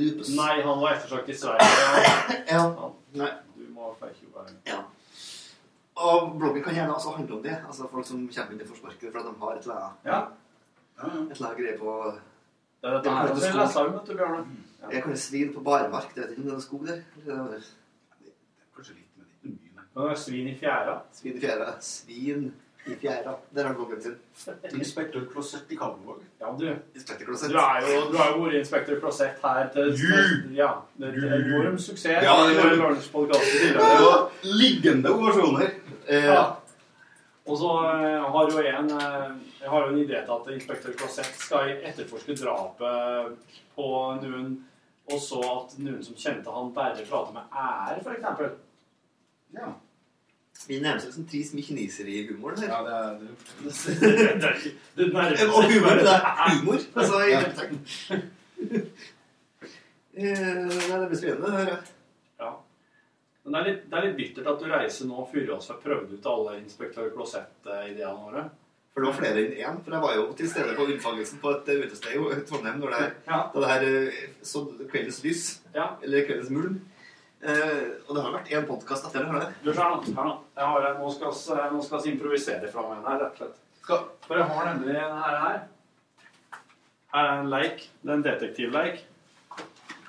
lupus. 0.00 0.32
Nei, 0.40 0.56
han 0.66 0.80
var 0.82 0.96
ettersøkt 0.96 1.28
i 1.30 1.38
Sverige. 1.38 1.68
Ja. 2.52 2.64
Han- 2.80 2.98
Nei. 3.20 3.30
Du 3.60 3.68
må 3.76 3.92
få 4.00 4.08
ikke 4.10 4.32
være 4.34 4.56
Ja. 4.72 4.80
Og 6.02 6.32
bloggen 6.40 6.62
kan 6.64 6.74
gjerne 6.74 6.94
også 6.96 7.12
handle 7.16 7.36
om 7.36 7.42
det. 7.44 7.56
Altså 7.68 7.86
folk 7.92 8.06
som 8.08 8.22
kommer 8.28 8.52
inn 8.56 8.60
i 8.64 8.68
forsparket 8.68 9.12
for 9.12 9.18
at 9.20 9.26
de 9.28 9.34
har 9.42 9.52
et 9.58 9.62
eller 9.66 9.74
annet, 9.74 10.06
Ja. 10.06 10.20
et 11.02 11.36
eller 11.36 11.46
annet 11.48 11.58
greie 11.60 11.76
på 11.78 11.96
Det 12.82 12.90
er 12.90 12.96
dette 12.96 13.10
her 13.10 13.28
jeg 13.28 13.54
leser 13.54 13.92
vet 13.92 14.06
du, 14.08 14.14
Bjørne. 14.18 14.46
Jeg 14.92 15.02
kan 15.04 15.16
svin 15.16 15.52
på 15.54 15.60
barmark. 15.62 16.14
Det 16.14 16.22
vet 16.24 16.30
ikke 16.34 16.42
om 16.42 16.48
det 16.48 16.56
er 16.56 16.60
skog 16.66 16.86
der. 16.86 17.02
Det 17.26 17.36
er 17.36 17.62
Kanskje 18.76 18.94
litt, 18.96 19.12
men 19.16 19.26
ikke 19.30 19.52
mye. 19.52 19.84
Men 19.94 20.04
det 20.08 20.10
er 20.16 20.20
svin 20.24 20.48
i 20.48 20.56
fjæra. 20.58 20.98
Svin 21.12 21.36
i 21.36 21.40
fjæra. 21.40 21.68
Svin 21.80 22.52
i 22.86 22.94
fjæra. 22.98 23.34
Der 23.54 23.66
har 23.68 23.74
bloggen 23.78 24.00
sin. 24.02 24.16
Inspektør 24.74 25.26
Klosett 25.30 25.70
i 25.70 25.76
Kalvåg. 25.76 26.22
Ja, 26.40 26.46
du. 26.58 26.64
Inspektør 26.96 27.26
Du 27.26 27.30
Klosett. 27.30 27.54
er 27.54 27.86
jo, 27.86 28.00
du 28.12 28.16
har 28.18 28.32
jo 28.32 28.40
vært 28.42 28.58
inspektør 28.64 28.98
Klosett 29.00 29.38
her 29.44 29.68
til 29.68 29.94
Ja. 30.56 30.72
Det 30.98 31.08
er 31.08 31.12
en 31.12 31.44
enorm 31.44 31.78
suksess. 31.78 32.24
Ja, 32.26 32.34
det 32.48 32.58
er, 32.58 32.72
i 32.72 32.76
Lunsjpodcasten 32.76 33.52
Det 33.52 33.60
tidligere. 33.60 34.02
var 34.02 34.30
liggende 34.42 35.14
ovasjoner. 35.14 35.70
Eh, 36.08 36.24
Ja. 36.24 36.42
Og 37.46 37.56
så 37.58 37.70
eh, 37.90 38.22
har 38.32 38.50
jo 38.50 38.58
en 38.62 38.90
eh, 38.90 39.30
Jeg 39.60 39.70
har 39.70 39.80
jo 39.86 39.92
en 39.92 39.98
idé 40.04 40.20
til 40.24 40.32
at 40.36 40.50
inspektør 40.54 40.92
Klosett 40.98 41.32
skal 41.42 41.70
etterforske 41.82 42.36
drapet 42.38 43.38
på 43.74 43.88
noen, 44.22 44.52
og 45.12 45.18
så 45.20 45.40
at 45.42 45.78
noen 45.82 46.02
som 46.06 46.14
kjente 46.14 46.50
han, 46.54 46.70
bare 46.74 47.02
prater 47.08 47.32
med 47.34 47.42
ære, 47.50 48.02
for 48.04 48.12
eksempel. 48.14 48.52
Ja. 49.54 49.72
Vi 50.68 50.78
nærmer 50.78 51.02
oss 51.08 51.16
en 51.18 51.26
Tris 51.26 51.50
Micheliniser 51.54 52.06
i 52.06 52.20
humoren 52.28 52.58
her. 52.62 52.68
ja, 52.70 52.82
det 52.86 52.92
er 52.94 53.18
det. 53.18 53.30
det, 54.96 55.08
er 55.10 55.34
det 55.34 55.48
Og 55.48 55.64
humor, 55.72 55.98
det 55.98 56.14
er 56.14 56.58
humor. 56.60 56.78
Altså, 56.94 57.24
i 57.26 57.30
Ja. 57.32 58.20
Eh, 60.14 60.28
Nei, 60.28 60.96
det 61.00 61.06
blir 61.08 61.18
spennende. 61.18 61.46
det 61.46 61.52
her. 61.56 61.68
Ja. 61.70 61.76
Men 63.44 63.52
det 63.54 63.60
er, 63.60 63.68
litt, 63.68 63.86
det 63.90 63.98
er 63.98 64.04
litt 64.06 64.18
bittert 64.18 64.50
at 64.52 64.60
du 64.62 64.68
reiser 64.70 65.08
nå 65.10 65.24
før 65.32 65.48
oss 65.56 65.70
har 65.72 65.78
prøvd 65.82 66.12
ut 66.14 66.26
alle 66.30 66.58
inspektør 66.60 67.08
Klosett-ideene 67.14 68.20
våre. 68.22 68.44
For 68.92 69.02
det 69.02 69.08
var 69.08 69.16
flere 69.18 69.40
enn 69.42 69.54
én. 69.56 69.78
For 69.82 69.96
jeg 69.96 70.04
var 70.04 70.14
jo 70.18 70.24
til 70.38 70.48
stede 70.52 70.76
på 70.76 70.84
unnfangelsen 70.92 71.40
på 71.42 71.50
et 71.56 71.70
eh, 71.72 71.82
utested 71.86 72.14
i 72.14 72.40
Trondheim 72.48 72.78
når 72.82 72.94
det 72.94 73.02
Ja. 73.26 73.38
da 73.54 73.60
det 73.64 73.70
her 73.72 73.86
eh, 73.88 74.24
så 74.46 74.62
kveldens 74.92 75.22
lys. 75.24 75.44
Ja. 75.74 75.86
Eller 76.04 76.26
kveldens 76.28 76.50
mulm. 76.54 76.80
Eh, 77.42 77.82
og 78.06 78.14
det 78.14 78.22
har 78.22 78.34
vært 78.36 78.50
én 78.54 78.66
podkast 78.68 79.08
etter 79.08 79.26
det. 79.32 79.46
Du, 79.64 79.72
her 79.72 79.90
nå. 79.96 80.02
Her 80.06 80.28
nå. 80.28 80.34
Jeg 80.60 80.68
har, 80.74 80.88
nå 81.00 81.12
skal 81.16 81.32
vi 81.34 81.70
nå 81.74 81.82
skal 81.82 82.02
vi 82.04 82.12
improvisere 82.12 82.70
fra 82.70 82.84
meg 82.90 83.06
her, 83.08 83.22
rett 83.24 83.32
og 83.32 83.40
slett. 83.42 83.62
Skal, 83.82 84.04
For 84.28 84.38
jeg 84.38 84.46
har 84.52 84.68
nemlig 84.68 84.94
denne 84.94 85.22
her 85.24 85.38
her. 85.46 85.62
Er 87.12 87.32
en 87.40 87.50
leik. 87.50 87.88
Det 88.02 88.12
er 88.12 88.14
en 88.20 88.26
detektivleik. 88.28 89.02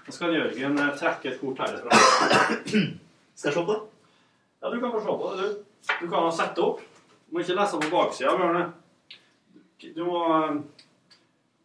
Nå 0.04 0.14
skal 0.14 0.36
Jørgen 0.36 0.78
eh, 0.84 0.94
trekke 1.00 1.32
et 1.34 1.42
kort 1.42 1.64
herfra. 1.64 2.04
Skal 3.36 3.50
jeg 3.50 3.54
se 3.58 3.66
på? 3.66 3.74
det? 3.74 3.82
Ja, 4.64 4.70
du 4.74 4.80
kan 4.80 4.92
få 4.92 5.00
se 5.04 5.16
på 5.22 5.32
det, 5.38 5.44
du. 5.44 5.64
Du 6.02 6.10
kan 6.12 6.32
sette 6.32 6.62
opp. 6.64 6.80
Du 7.28 7.36
må 7.36 7.40
ikke 7.44 7.56
lese 7.58 7.80
på 7.82 7.90
baksida, 7.92 8.36
Bjørne. 8.38 8.66
Du 9.96 10.04
må 10.08 10.20
eh, 10.38 10.62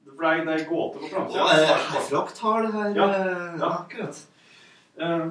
For 0.09 0.25
det 0.25 0.39
er- 0.41 0.45
det 0.45 0.55
er 0.61 0.69
gåte 0.69 0.99
på 0.99 1.09
framsida. 1.12 1.45
eh, 1.45 1.77
Hafrock 1.93 2.31
har 2.39 2.62
det 2.62 2.73
her. 2.73 2.89
Ja. 2.97 3.09
eh, 3.14 3.59
Ja. 3.61 3.69
Akkurat. 3.83 4.27
Uh, 5.01 5.31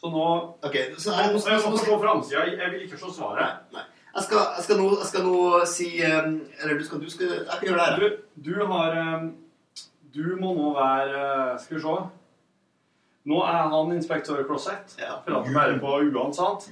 Så 0.00 0.10
nå 0.10 0.54
Ok, 0.62 0.76
så 0.98 1.10
Jeg 1.10 1.32
jeg, 1.34 1.42
jeg 1.50 1.60
få 1.60 1.98
framsida. 2.02 2.44
Jeg 2.44 2.70
vil 2.72 2.82
ikke 2.82 2.98
se 2.98 3.10
svaret. 3.16 3.56
Nei. 3.72 3.82
Jeg 4.14 4.22
skal, 4.22 4.38
jeg, 4.56 4.64
skal 4.64 4.76
nå, 4.76 4.88
jeg 4.98 5.06
skal 5.06 5.22
nå 5.24 5.64
si 5.66 5.88
Eller 6.02 6.78
du 6.78 6.84
skal, 6.84 7.00
du 7.00 7.10
skal 7.10 7.26
Jeg 7.26 7.46
kan 7.58 7.68
gjøre 7.68 7.78
det 7.78 7.86
her. 7.86 7.98
Du, 8.36 8.50
du 8.50 8.66
har 8.66 9.30
Du 10.14 10.36
må 10.40 10.54
nå 10.54 10.72
være 10.74 11.58
Skal 11.58 11.76
vi 11.76 11.82
se. 11.82 11.96
Nå 13.24 13.38
er 13.46 13.68
han 13.70 13.92
inspektør 13.94 14.42
Closet. 14.46 14.96
Ja. 14.98 15.20
Prater 15.26 15.52
bare 15.54 15.78
på 15.78 15.92
u-ene, 16.02 16.34
sant? 16.34 16.66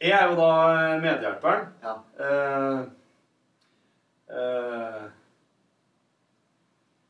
Jeg 0.00 0.14
er 0.16 0.30
jo 0.30 0.36
da 0.38 0.50
eh, 0.72 0.94
medhjelperen. 1.02 1.66
Ja. 1.84 1.92
Eh, 2.24 2.80
eh, 4.38 5.02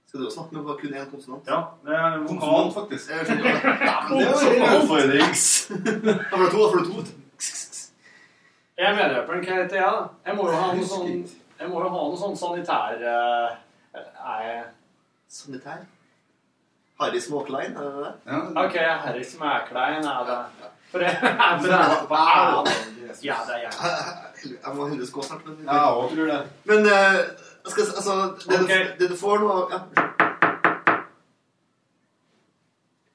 Skal 0.07 0.21
du 0.21 0.27
også 0.27 0.37
snakke 0.41 0.55
med 0.55 0.77
kun 0.81 0.95
én 0.95 1.11
konsonant? 1.11 1.47
ja, 1.47 1.61
det 1.87 1.95
er 1.99 2.19
vokal. 2.27 2.73
Faktisk. 2.75 3.11
Jeg 3.11 3.27
skjønner 3.27 3.43
det. 3.43 3.55
Ja, 3.89 3.97
Det 4.11 4.27
er 4.27 4.31
jo 4.35 4.67
en 4.67 4.83
utfordring. 4.83 5.33
Da 6.31 6.37
får 6.37 6.45
du 6.45 6.51
to. 6.51 6.59
Da 6.59 6.69
får 6.71 6.79
du 6.79 6.85
to. 6.91 7.05
Jeg 8.79 8.87
er 8.91 8.95
medhjelperen. 8.99 9.45
Hva 9.47 9.59
heter 9.63 9.77
jeg, 9.77 9.91
da? 9.99 10.07
Jeg 10.27 10.37
må 10.39 10.47
jo 10.51 10.55
ha 10.59 10.69
noe 10.75 10.87
sånn 10.91 11.11
Jeg 11.61 11.69
må 11.71 11.83
jo 11.83 11.89
ha 11.95 12.07
noe 12.11 12.19
sånn 12.19 12.37
sanitær 12.39 13.05
Uh, 13.95 14.01
Er 14.35 14.41
jeg 14.43 14.63
Sanitær. 15.31 15.85
Harry 17.05 17.21
Småklein, 17.21 17.77
er 17.77 17.83
det 17.83 18.05
det? 18.05 18.13
Ja, 18.27 18.39
OK, 18.65 18.77
Harry 19.05 19.25
Småklein 19.25 20.05
er 20.15 20.25
det. 20.31 20.71
For 20.91 20.99
det 20.99 21.07
er 21.07 22.07
på. 22.09 22.17
Ja, 23.25 23.35
det 23.47 23.55
er 23.55 23.59
jeg. 23.63 23.73
Jeg 24.65 24.75
må 24.75 24.87
heldigvis 24.87 25.11
gå 25.11 25.23
snart, 25.23 25.47
men 25.47 25.57
Ja, 25.67 26.03
jeg 26.03 26.17
tror 26.17 26.27
det. 26.27 26.43
Men 26.65 26.79
eh, 26.79 27.17
skal, 27.67 27.85
altså, 27.97 28.15
det, 28.51 28.63
okay. 28.63 28.85
du, 28.85 29.05
det 29.05 29.11
du 29.11 29.17
får 29.17 29.39
nå 29.39 29.71
ja. 29.73 29.79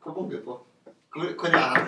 Hva 0.03 0.13
banker 0.15 0.37
du 0.37 0.43
på? 0.45 0.57
Hvor, 1.15 1.47
er 1.47 1.57
jeg? 1.57 1.85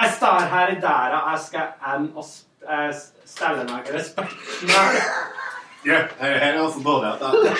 Jeg 0.00 0.12
står 0.16 0.38
her 0.54 0.68
i 0.68 0.80
dæra. 0.80 1.30
jeg 1.30 1.40
skal 1.46 1.66
inn 1.94 2.06
og 2.14 2.24
eh, 2.68 2.94
stelle 3.24 3.64
meg 3.72 3.90
respekten. 3.94 4.68
Ja, 5.86 5.96
her, 6.20 6.38
her 6.38 6.52
er 6.52 6.60
også 6.60 6.80
dårlig 6.84 7.12
at 7.12 7.20
jeg... 7.22 7.56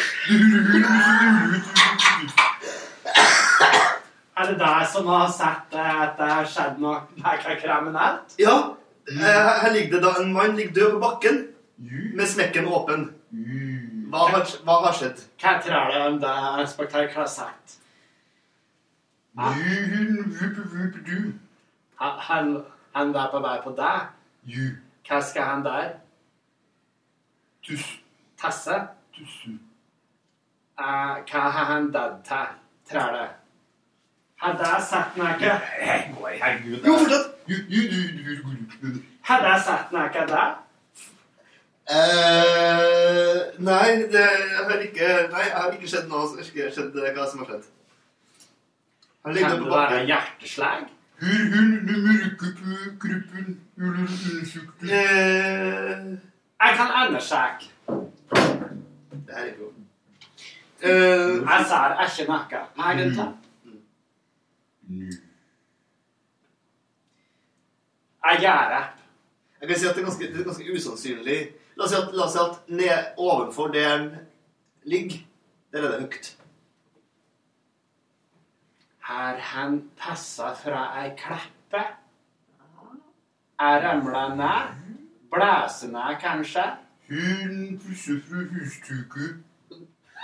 Er 4.40 4.46
det 4.48 4.58
deg 4.60 4.86
som 4.88 5.06
har 5.10 5.28
sett 5.28 5.74
at 5.76 6.16
det 6.18 6.28
har 6.30 6.46
skjedd 6.48 6.78
noe 6.80 7.00
kriminelt? 7.60 8.36
Ja. 8.40 8.54
eh, 9.08 9.50
Her 9.62 9.72
ligger 9.74 9.98
det 9.98 10.02
da 10.06 10.12
en 10.22 10.32
mann 10.32 10.56
ligger 10.56 10.72
død 10.74 10.92
på 10.92 11.00
bakken 11.06 11.40
med 12.16 12.26
smekken 12.28 12.68
åpen. 12.68 13.10
Hva 14.10 14.26
har, 14.32 14.46
hva 14.64 14.78
har 14.86 14.96
skjedd? 14.96 15.20
Hva 15.40 15.58
tror 15.62 15.92
du 15.92 15.98
om 16.06 16.20
det, 16.20 16.36
inspektør 16.64 17.12
har 17.14 17.26
Han, 22.00 22.16
han, 22.28 22.64
han 22.96 23.14
er 23.14 23.28
på 23.30 23.40
vei 23.44 23.56
på 23.64 23.74
deg? 23.76 24.08
Hva 25.08 25.20
skal 25.22 25.42
han 25.52 25.64
der? 25.64 25.92
Tasse? 28.40 28.80
Eh, 30.80 31.16
hva 31.28 31.40
har 31.54 31.64
han 31.74 31.90
dødd 31.92 32.22
til, 32.24 32.56
du? 32.92 33.26
Hadde 34.40 34.68
jeg 34.68 34.82
sett 34.88 35.14
den 35.16 35.26
ikke 35.34 35.52
Herregud. 35.80 36.78
Jo, 36.86 36.92
fortsett. 36.98 37.26
Hadde 39.28 39.48
jeg 39.52 39.60
sett 39.66 39.86
den 39.90 40.04
ikke 40.04 40.26
der? 40.32 40.50
Uh, 41.90 43.38
nei, 43.58 43.88
det 44.12 44.26
har 44.68 44.78
ikke 44.78 45.06
Nei, 45.32 45.42
jeg 45.42 45.56
har 45.56 45.72
ikke 45.74 45.88
skjedd 45.90 46.06
noe 46.12 46.28
som 46.28 46.38
har 46.38 46.44
skjedd 46.46 46.94
eh, 47.02 47.12
hva 47.16 47.24
som 47.26 47.42
har 47.42 47.48
skjedd. 47.50 47.64
Kan 49.24 49.34
det 49.34 49.70
være 49.72 50.04
hjerteslag? 50.06 50.86
Eh, 51.20 51.28
Jeg 56.60 56.72
kan 56.76 56.88
undersøke. 57.08 57.64
Det 59.10 59.34
her 59.34 59.42
er 59.42 59.44
ikke 59.44 59.64
Eh, 60.82 61.42
Jeg 61.50 61.66
ser 61.66 62.24
ikke 62.24 62.32
noe, 62.32 62.62
egentlig. 62.78 63.28
Jeg 68.24 68.38
gjør 68.40 68.68
det. 68.74 68.84
Jeg 69.60 69.68
kan 69.68 69.78
si 69.78 69.86
at 69.86 69.94
det 69.96 70.02
er 70.02 70.06
ganske, 70.08 70.26
det 70.32 70.40
er 70.40 70.44
ganske 70.44 70.72
usannsynlig. 70.76 71.38
La 71.76 71.84
oss 71.84 71.90
si 71.92 71.96
at, 71.96 72.12
la 72.16 72.24
oss 72.26 72.32
si 72.36 72.38
at 72.42 72.68
ned 72.68 73.18
ovenfor 73.18 73.66
der 73.74 73.98
den 73.98 74.10
ligger, 74.84 75.18
der 75.72 75.82
er 75.84 75.90
det 75.90 76.00
høyt. 76.00 76.28
Her 79.10 79.40
han 79.52 79.78
passa 79.98 80.52
fra 80.54 80.84
ei 81.02 81.10
kleppe? 81.18 81.82
Er 83.60 83.80
ramla 83.84 84.24
ned? 84.34 84.74
Blæser 85.32 85.88
ned, 85.92 86.16
kanskje? 86.22 86.64
Hun 87.10 87.80
pusser 87.82 88.20
fra 88.28 88.44
hustuket. 88.54 89.40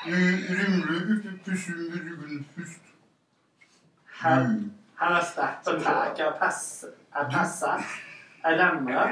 Rumler 0.06 1.00
ute 1.12 1.32
pusser 1.44 1.74
med 1.76 2.00
ryggen 2.06 2.46
først. 2.56 2.82
Han, 4.20 4.72
han 5.00 5.12
har 5.12 5.24
stått 5.32 5.74
og 5.74 5.82
tatt 5.82 6.20
og 6.26 6.34
pass- 6.40 6.84
og 7.16 7.30
passa? 7.32 7.72
Er 8.44 8.58
ramla? 8.60 9.06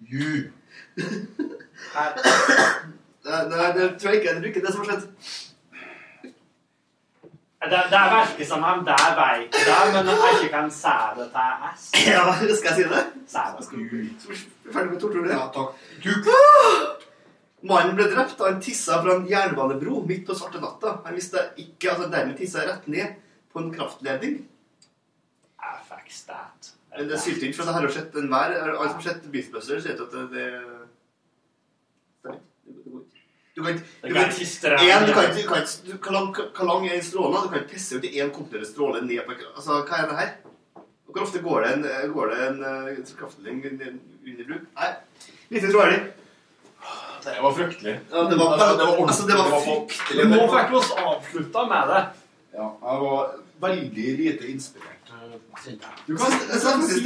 Jo. 0.00 0.50
Har- 1.94 2.16
Nei, 3.24 3.68
det 3.76 3.98
tror 4.00 4.10
jeg 4.10 4.20
ikke. 4.22 4.34
Det 4.34 4.44
er 4.44 4.48
ikke 4.52 4.60
det 4.66 4.72
som 4.72 4.84
har 4.84 4.90
skjedd. 4.90 5.04
Det, 7.64 7.78
det 7.92 8.00
virker 8.12 8.44
som 8.48 8.64
om 8.68 8.82
det 8.84 8.96
vet 9.18 9.52
det, 9.54 9.76
men 9.94 10.06
jeg 10.10 10.34
ikke 10.42 10.50
kan 10.52 10.70
si 10.70 10.96
det 11.16 11.28
til 11.32 11.52
S. 11.76 11.86
Ja, 12.06 12.24
skal 12.56 12.68
jeg 12.68 12.76
si 12.76 12.82
det? 12.92 13.04
Si 13.26 13.38
det. 13.38 14.42
Ferdig 14.72 14.90
med 14.92 15.00
torturen? 15.00 15.30
Ja, 15.30 15.46
takk. 15.54 15.70
Mannen 17.64 17.96
ble 17.96 18.10
drept 18.12 18.36
da 18.38 18.50
han 18.50 18.60
tissa 18.60 18.98
fra 19.00 19.16
en 19.16 19.28
jernbanebro 19.28 20.02
midt 20.08 20.26
på 20.28 20.36
svarte 20.36 20.60
natta. 20.60 20.98
Han 21.06 21.16
visste 21.16 21.46
ikke 21.60 21.94
at 21.94 22.02
han 22.02 22.12
dermed 22.12 22.36
tissa 22.36 22.64
rett 22.66 22.88
ned 22.92 23.14
på 23.52 23.62
en 23.62 23.70
kraftledning. 23.72 24.40
Jeg 25.64 25.84
fikk 25.88 26.10
stat. 26.12 26.74
Men 26.94 27.08
det 27.10 27.20
sylte 27.22 27.48
ikke, 27.48 27.56
for 27.58 27.68
det 27.68 27.74
har 27.74 27.86
jo 27.86 27.94
sett 27.94 28.16
enhver 28.20 28.52
Alle 28.54 28.88
som 28.90 28.98
har 29.00 29.06
sett 29.06 29.24
Beastbusters, 29.32 29.82
sier 29.82 29.98
at 29.98 30.12
det, 30.12 30.26
det 30.34 30.48
Stemmer. 32.20 32.42
Det 32.68 32.90
går 32.92 33.00
ikke. 33.00 33.22
Du 33.54 33.62
kan 33.62 33.72
ikke 33.72 34.44
Det 34.74 35.98
Hvor 36.02 36.66
lang, 36.66 36.86
er 36.88 36.94
en 36.94 37.02
stråle? 37.02 37.42
Du 37.42 37.48
kan 37.48 37.62
ikke 37.62 37.72
pisse 37.72 37.96
ut 37.96 38.04
i 38.04 38.20
én 38.20 38.32
kontinuerlig 38.34 38.68
stråle 38.68 39.00
ned 39.06 39.24
på 39.26 39.38
Altså, 39.54 39.80
hva 39.88 40.02
er 40.02 40.10
det 40.10 40.18
her? 40.18 40.30
Hvor 41.06 41.22
ofte 41.22 41.42
går 41.42 41.64
det 41.64 41.72
en, 41.72 42.12
går 42.12 42.26
det 42.30 42.38
en 42.48 42.60
uh, 42.64 43.16
kraftledning 43.18 43.64
under 43.64 44.44
bruk? 44.48 44.68
Nei, 44.74 44.90
lite 45.50 45.70
troverdig. 45.70 46.00
Det 47.24 47.42
var 47.42 47.52
fryktelig. 47.56 47.94
Ja, 48.10 48.24
det 48.30 48.36
var, 48.40 48.56
det 48.58 48.86
var 48.86 49.06
altså, 49.06 49.26
det 49.26 49.38
var 49.38 49.60
fryktelig. 49.60 50.26
Men 50.28 50.38
nå 50.38 50.48
fikk 50.52 50.74
vi 50.74 50.80
oss 50.80 50.92
avslutta 51.04 51.64
med 51.70 51.94
det. 51.94 52.02
Ja, 52.54 52.68
jeg 52.68 53.06
var 53.06 53.30
veldig 53.64 54.10
lite 54.18 54.50
inspirert. 54.52 54.94
Du 56.06 56.16
kan, 56.16 56.26
si, 56.32 57.00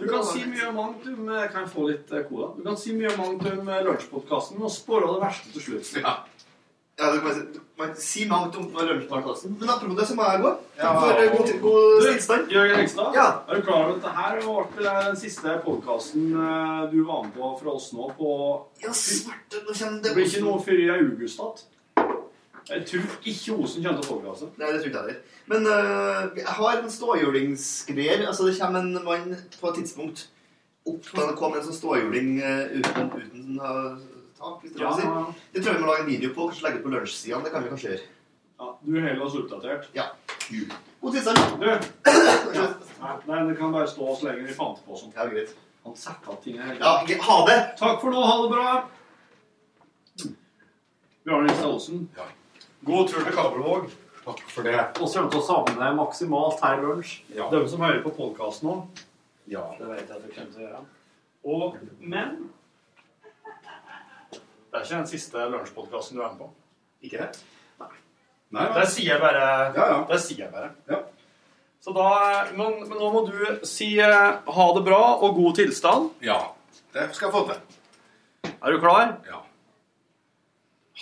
du 0.00 0.08
kan 0.08 0.24
si 0.26 0.44
mye 0.46 0.72
mangt 0.72 1.06
om 1.06 1.28
eh, 1.28 1.44
Kan 1.52 1.62
jeg 1.62 1.70
få 1.70 1.86
litt 1.88 2.12
eh, 2.12 2.24
cola? 2.28 2.50
Du 2.56 2.62
kan 2.66 2.76
si 2.80 2.94
mye 2.96 3.12
mangt 3.18 3.46
om 3.46 3.68
eh, 3.68 3.82
lunsjpodkasten 3.86 4.62
og 4.62 4.72
spåre 4.74 5.12
det 5.12 5.20
verste 5.22 5.52
til 5.54 5.66
slutt. 5.68 5.92
Ja. 6.02 6.16
Ja, 6.98 7.08
du 7.10 7.20
kan, 7.20 7.38
du 7.54 7.60
kan 7.80 7.94
si 7.98 8.22
mangt 8.30 8.54
om 8.56 8.68
lunsjpodkasten. 8.70 9.56
Men 9.60 9.68
apropos 9.74 9.96
det, 9.98 10.06
så 10.06 10.14
må 10.14 10.22
jeg 10.30 10.42
gå. 10.44 10.52
Ja. 10.78 10.92
For 11.00 11.22
eh, 11.22 11.30
god, 11.36 11.50
god 11.64 12.00
Du, 12.00 12.06
tilstand. 12.12 12.52
Jørgen 12.54 12.80
Engstad, 12.84 13.14
Ja. 13.18 13.26
er 13.48 13.54
du 13.54 13.62
klar 13.66 13.80
over 13.82 13.94
at 13.96 14.04
dette 14.04 14.76
ble 14.76 14.92
den 15.08 15.16
siste 15.18 15.56
podkasten 15.64 16.28
du 16.92 16.98
var 17.08 17.22
med 17.24 17.32
på 17.34 17.50
fra 17.62 17.74
oss 17.74 17.88
nå 17.96 18.10
på 18.18 18.30
Ja, 18.84 18.92
svarte, 18.94 19.64
nå 19.66 19.74
kommer 19.74 19.98
Det 19.98 20.08
det 20.08 20.14
blir 20.14 20.28
ikke 20.30 20.44
noe 20.46 20.62
før 20.62 20.78
i 20.84 20.90
august 20.98 21.40
igjen. 21.42 21.70
Jeg 22.70 22.86
tror 22.88 23.18
ikke 23.28 23.56
Osen 23.60 23.82
kommer 23.84 24.00
til 24.00 24.06
å 24.06 24.14
podkaste. 24.14 24.46
Nei, 24.56 24.70
det 24.72 24.78
tror 24.80 24.88
ikke 24.88 25.00
jeg 25.00 25.08
heller. 25.08 25.20
Men 25.52 25.66
øh, 25.66 26.38
jeg 26.38 26.46
har 26.60 26.78
en 26.78 26.90
ståhjulingsgreier. 26.90 28.22
Altså, 28.28 28.46
det 28.46 28.54
kommer 28.60 28.80
en 28.80 29.04
mann 29.04 29.34
på 29.60 29.68
et 29.68 29.74
tidspunkt 29.82 30.28
opp 30.86 31.04
på 31.10 31.20
NRK 31.26 31.42
med 31.50 31.58
en 31.60 31.66
sånn 31.66 31.76
ståhjuling 31.76 32.30
øh, 32.40 32.78
uten, 32.78 33.10
uten 33.18 33.60
øh, 33.60 33.98
tak, 34.38 34.60
hvis 34.62 34.72
det 34.72 34.82
ja. 34.82 34.92
si. 34.96 35.06
Ja, 35.06 35.20
ja. 35.20 35.48
Det 35.52 35.62
tror 35.62 35.72
jeg 35.72 35.80
vi 35.80 35.84
må 35.84 35.92
lage 35.92 36.04
en 36.04 36.10
video 36.10 36.32
på, 36.34 36.48
kanskje 36.48 36.66
legge 36.66 36.80
ut 36.80 36.86
på 36.86 36.94
lunsjsidene. 36.94 37.44
Det 37.44 37.52
kan 37.54 37.64
vi 37.64 37.72
kanskje 37.74 37.90
gjøre. 37.90 38.06
Ja, 38.58 38.70
du 38.80 38.94
holder 39.00 39.22
oss 39.26 39.36
oppdatert. 39.40 39.88
Ja. 39.94 40.08
God 41.00 41.12
tilstand. 41.16 41.38
Du, 41.60 41.66
ja. 41.66 42.66
Nei, 43.26 43.40
det 43.48 43.56
kan 43.58 43.72
bare 43.74 43.88
stå 43.90 44.14
så 44.16 44.28
lenge 44.28 44.46
vi 44.48 44.56
fant 44.56 44.80
på 44.86 44.96
sånt. 44.98 45.16
Ja, 45.16 45.26
greit. 45.28 45.54
Han 45.84 45.96
setter 46.00 46.32
av 46.32 46.38
ting 46.40 46.60
hele 46.60 46.78
Ja, 46.80 46.94
ha 47.26 47.38
det! 47.48 47.58
Takk 47.78 48.00
for 48.00 48.14
nå. 48.14 48.22
Ha 48.24 48.36
det 48.42 48.52
bra. 48.54 48.68
Bjarne 51.24 51.50
Ristad 51.50 51.68
Olsen. 51.68 52.08
God 52.88 53.08
tur 53.08 53.24
til 53.24 53.36
Kabelvåg. 53.36 53.92
Takk 54.24 54.40
for 54.48 54.64
det. 54.64 54.78
Og 55.00 55.08
så 55.08 55.18
kommer 55.18 55.34
til 55.34 55.42
å 55.42 55.44
savne 55.44 55.90
maksimalt 55.98 56.62
her 56.64 56.78
i 56.78 56.84
lunsj. 56.86 57.14
Ja. 57.36 57.50
De 57.52 57.60
som 57.68 57.84
hører 57.84 58.00
på 58.04 58.14
podkasten 58.16 58.70
nå, 58.70 58.76
Ja. 59.52 59.66
det 59.78 59.88
vet 59.90 60.08
jeg 60.08 60.16
at 60.16 60.22
du 60.24 60.30
kommer 60.32 60.52
til 60.52 60.62
å 60.62 60.66
gjøre. 60.68 60.84
Og, 61.44 61.76
men 62.00 62.36
Det 64.74 64.80
er 64.80 64.86
ikke 64.88 64.96
den 65.04 65.06
siste 65.06 65.42
lunsjpodkasten 65.52 66.16
du 66.18 66.22
er 66.24 66.32
med 66.32 66.40
på. 66.42 66.48
Ikke 67.06 67.20
det? 67.22 67.28
Nei, 68.54 68.64
det 68.74 68.88
sier 68.90 69.12
jeg 69.12 69.22
bare. 69.22 69.44
Ja, 69.70 69.84
ja. 69.92 70.00
Det 70.08 70.18
sier 70.24 70.40
jeg 70.48 70.50
bare. 70.50 70.72
Ja. 70.90 70.98
Så 71.78 71.94
da, 71.94 72.08
men, 72.56 72.80
men 72.88 72.98
nå 72.98 73.12
må 73.14 73.22
du 73.28 73.38
si 73.70 73.92
eh, 74.02 74.26
ha 74.56 74.66
det 74.74 74.82
bra 74.82 75.00
og 75.14 75.38
god 75.38 75.60
tilstand. 75.60 76.10
Ja, 76.26 76.40
det 76.90 77.06
skal 77.14 77.30
jeg 77.30 77.36
få 77.36 77.44
til. 77.52 78.50
Er 78.50 78.74
du 78.74 78.82
klar? 78.82 79.14
Ja. 79.30 79.44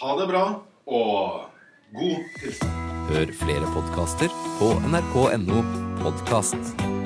Ha 0.02 0.16
det 0.20 0.28
bra, 0.28 0.46
og 0.92 1.96
god 1.96 2.32
tilstand. 2.42 2.80
Hør 3.08 3.36
flere 3.40 3.72
podkaster 3.72 4.40
på 4.60 4.74
nrk.no 4.92 5.64
podkast. 6.04 7.01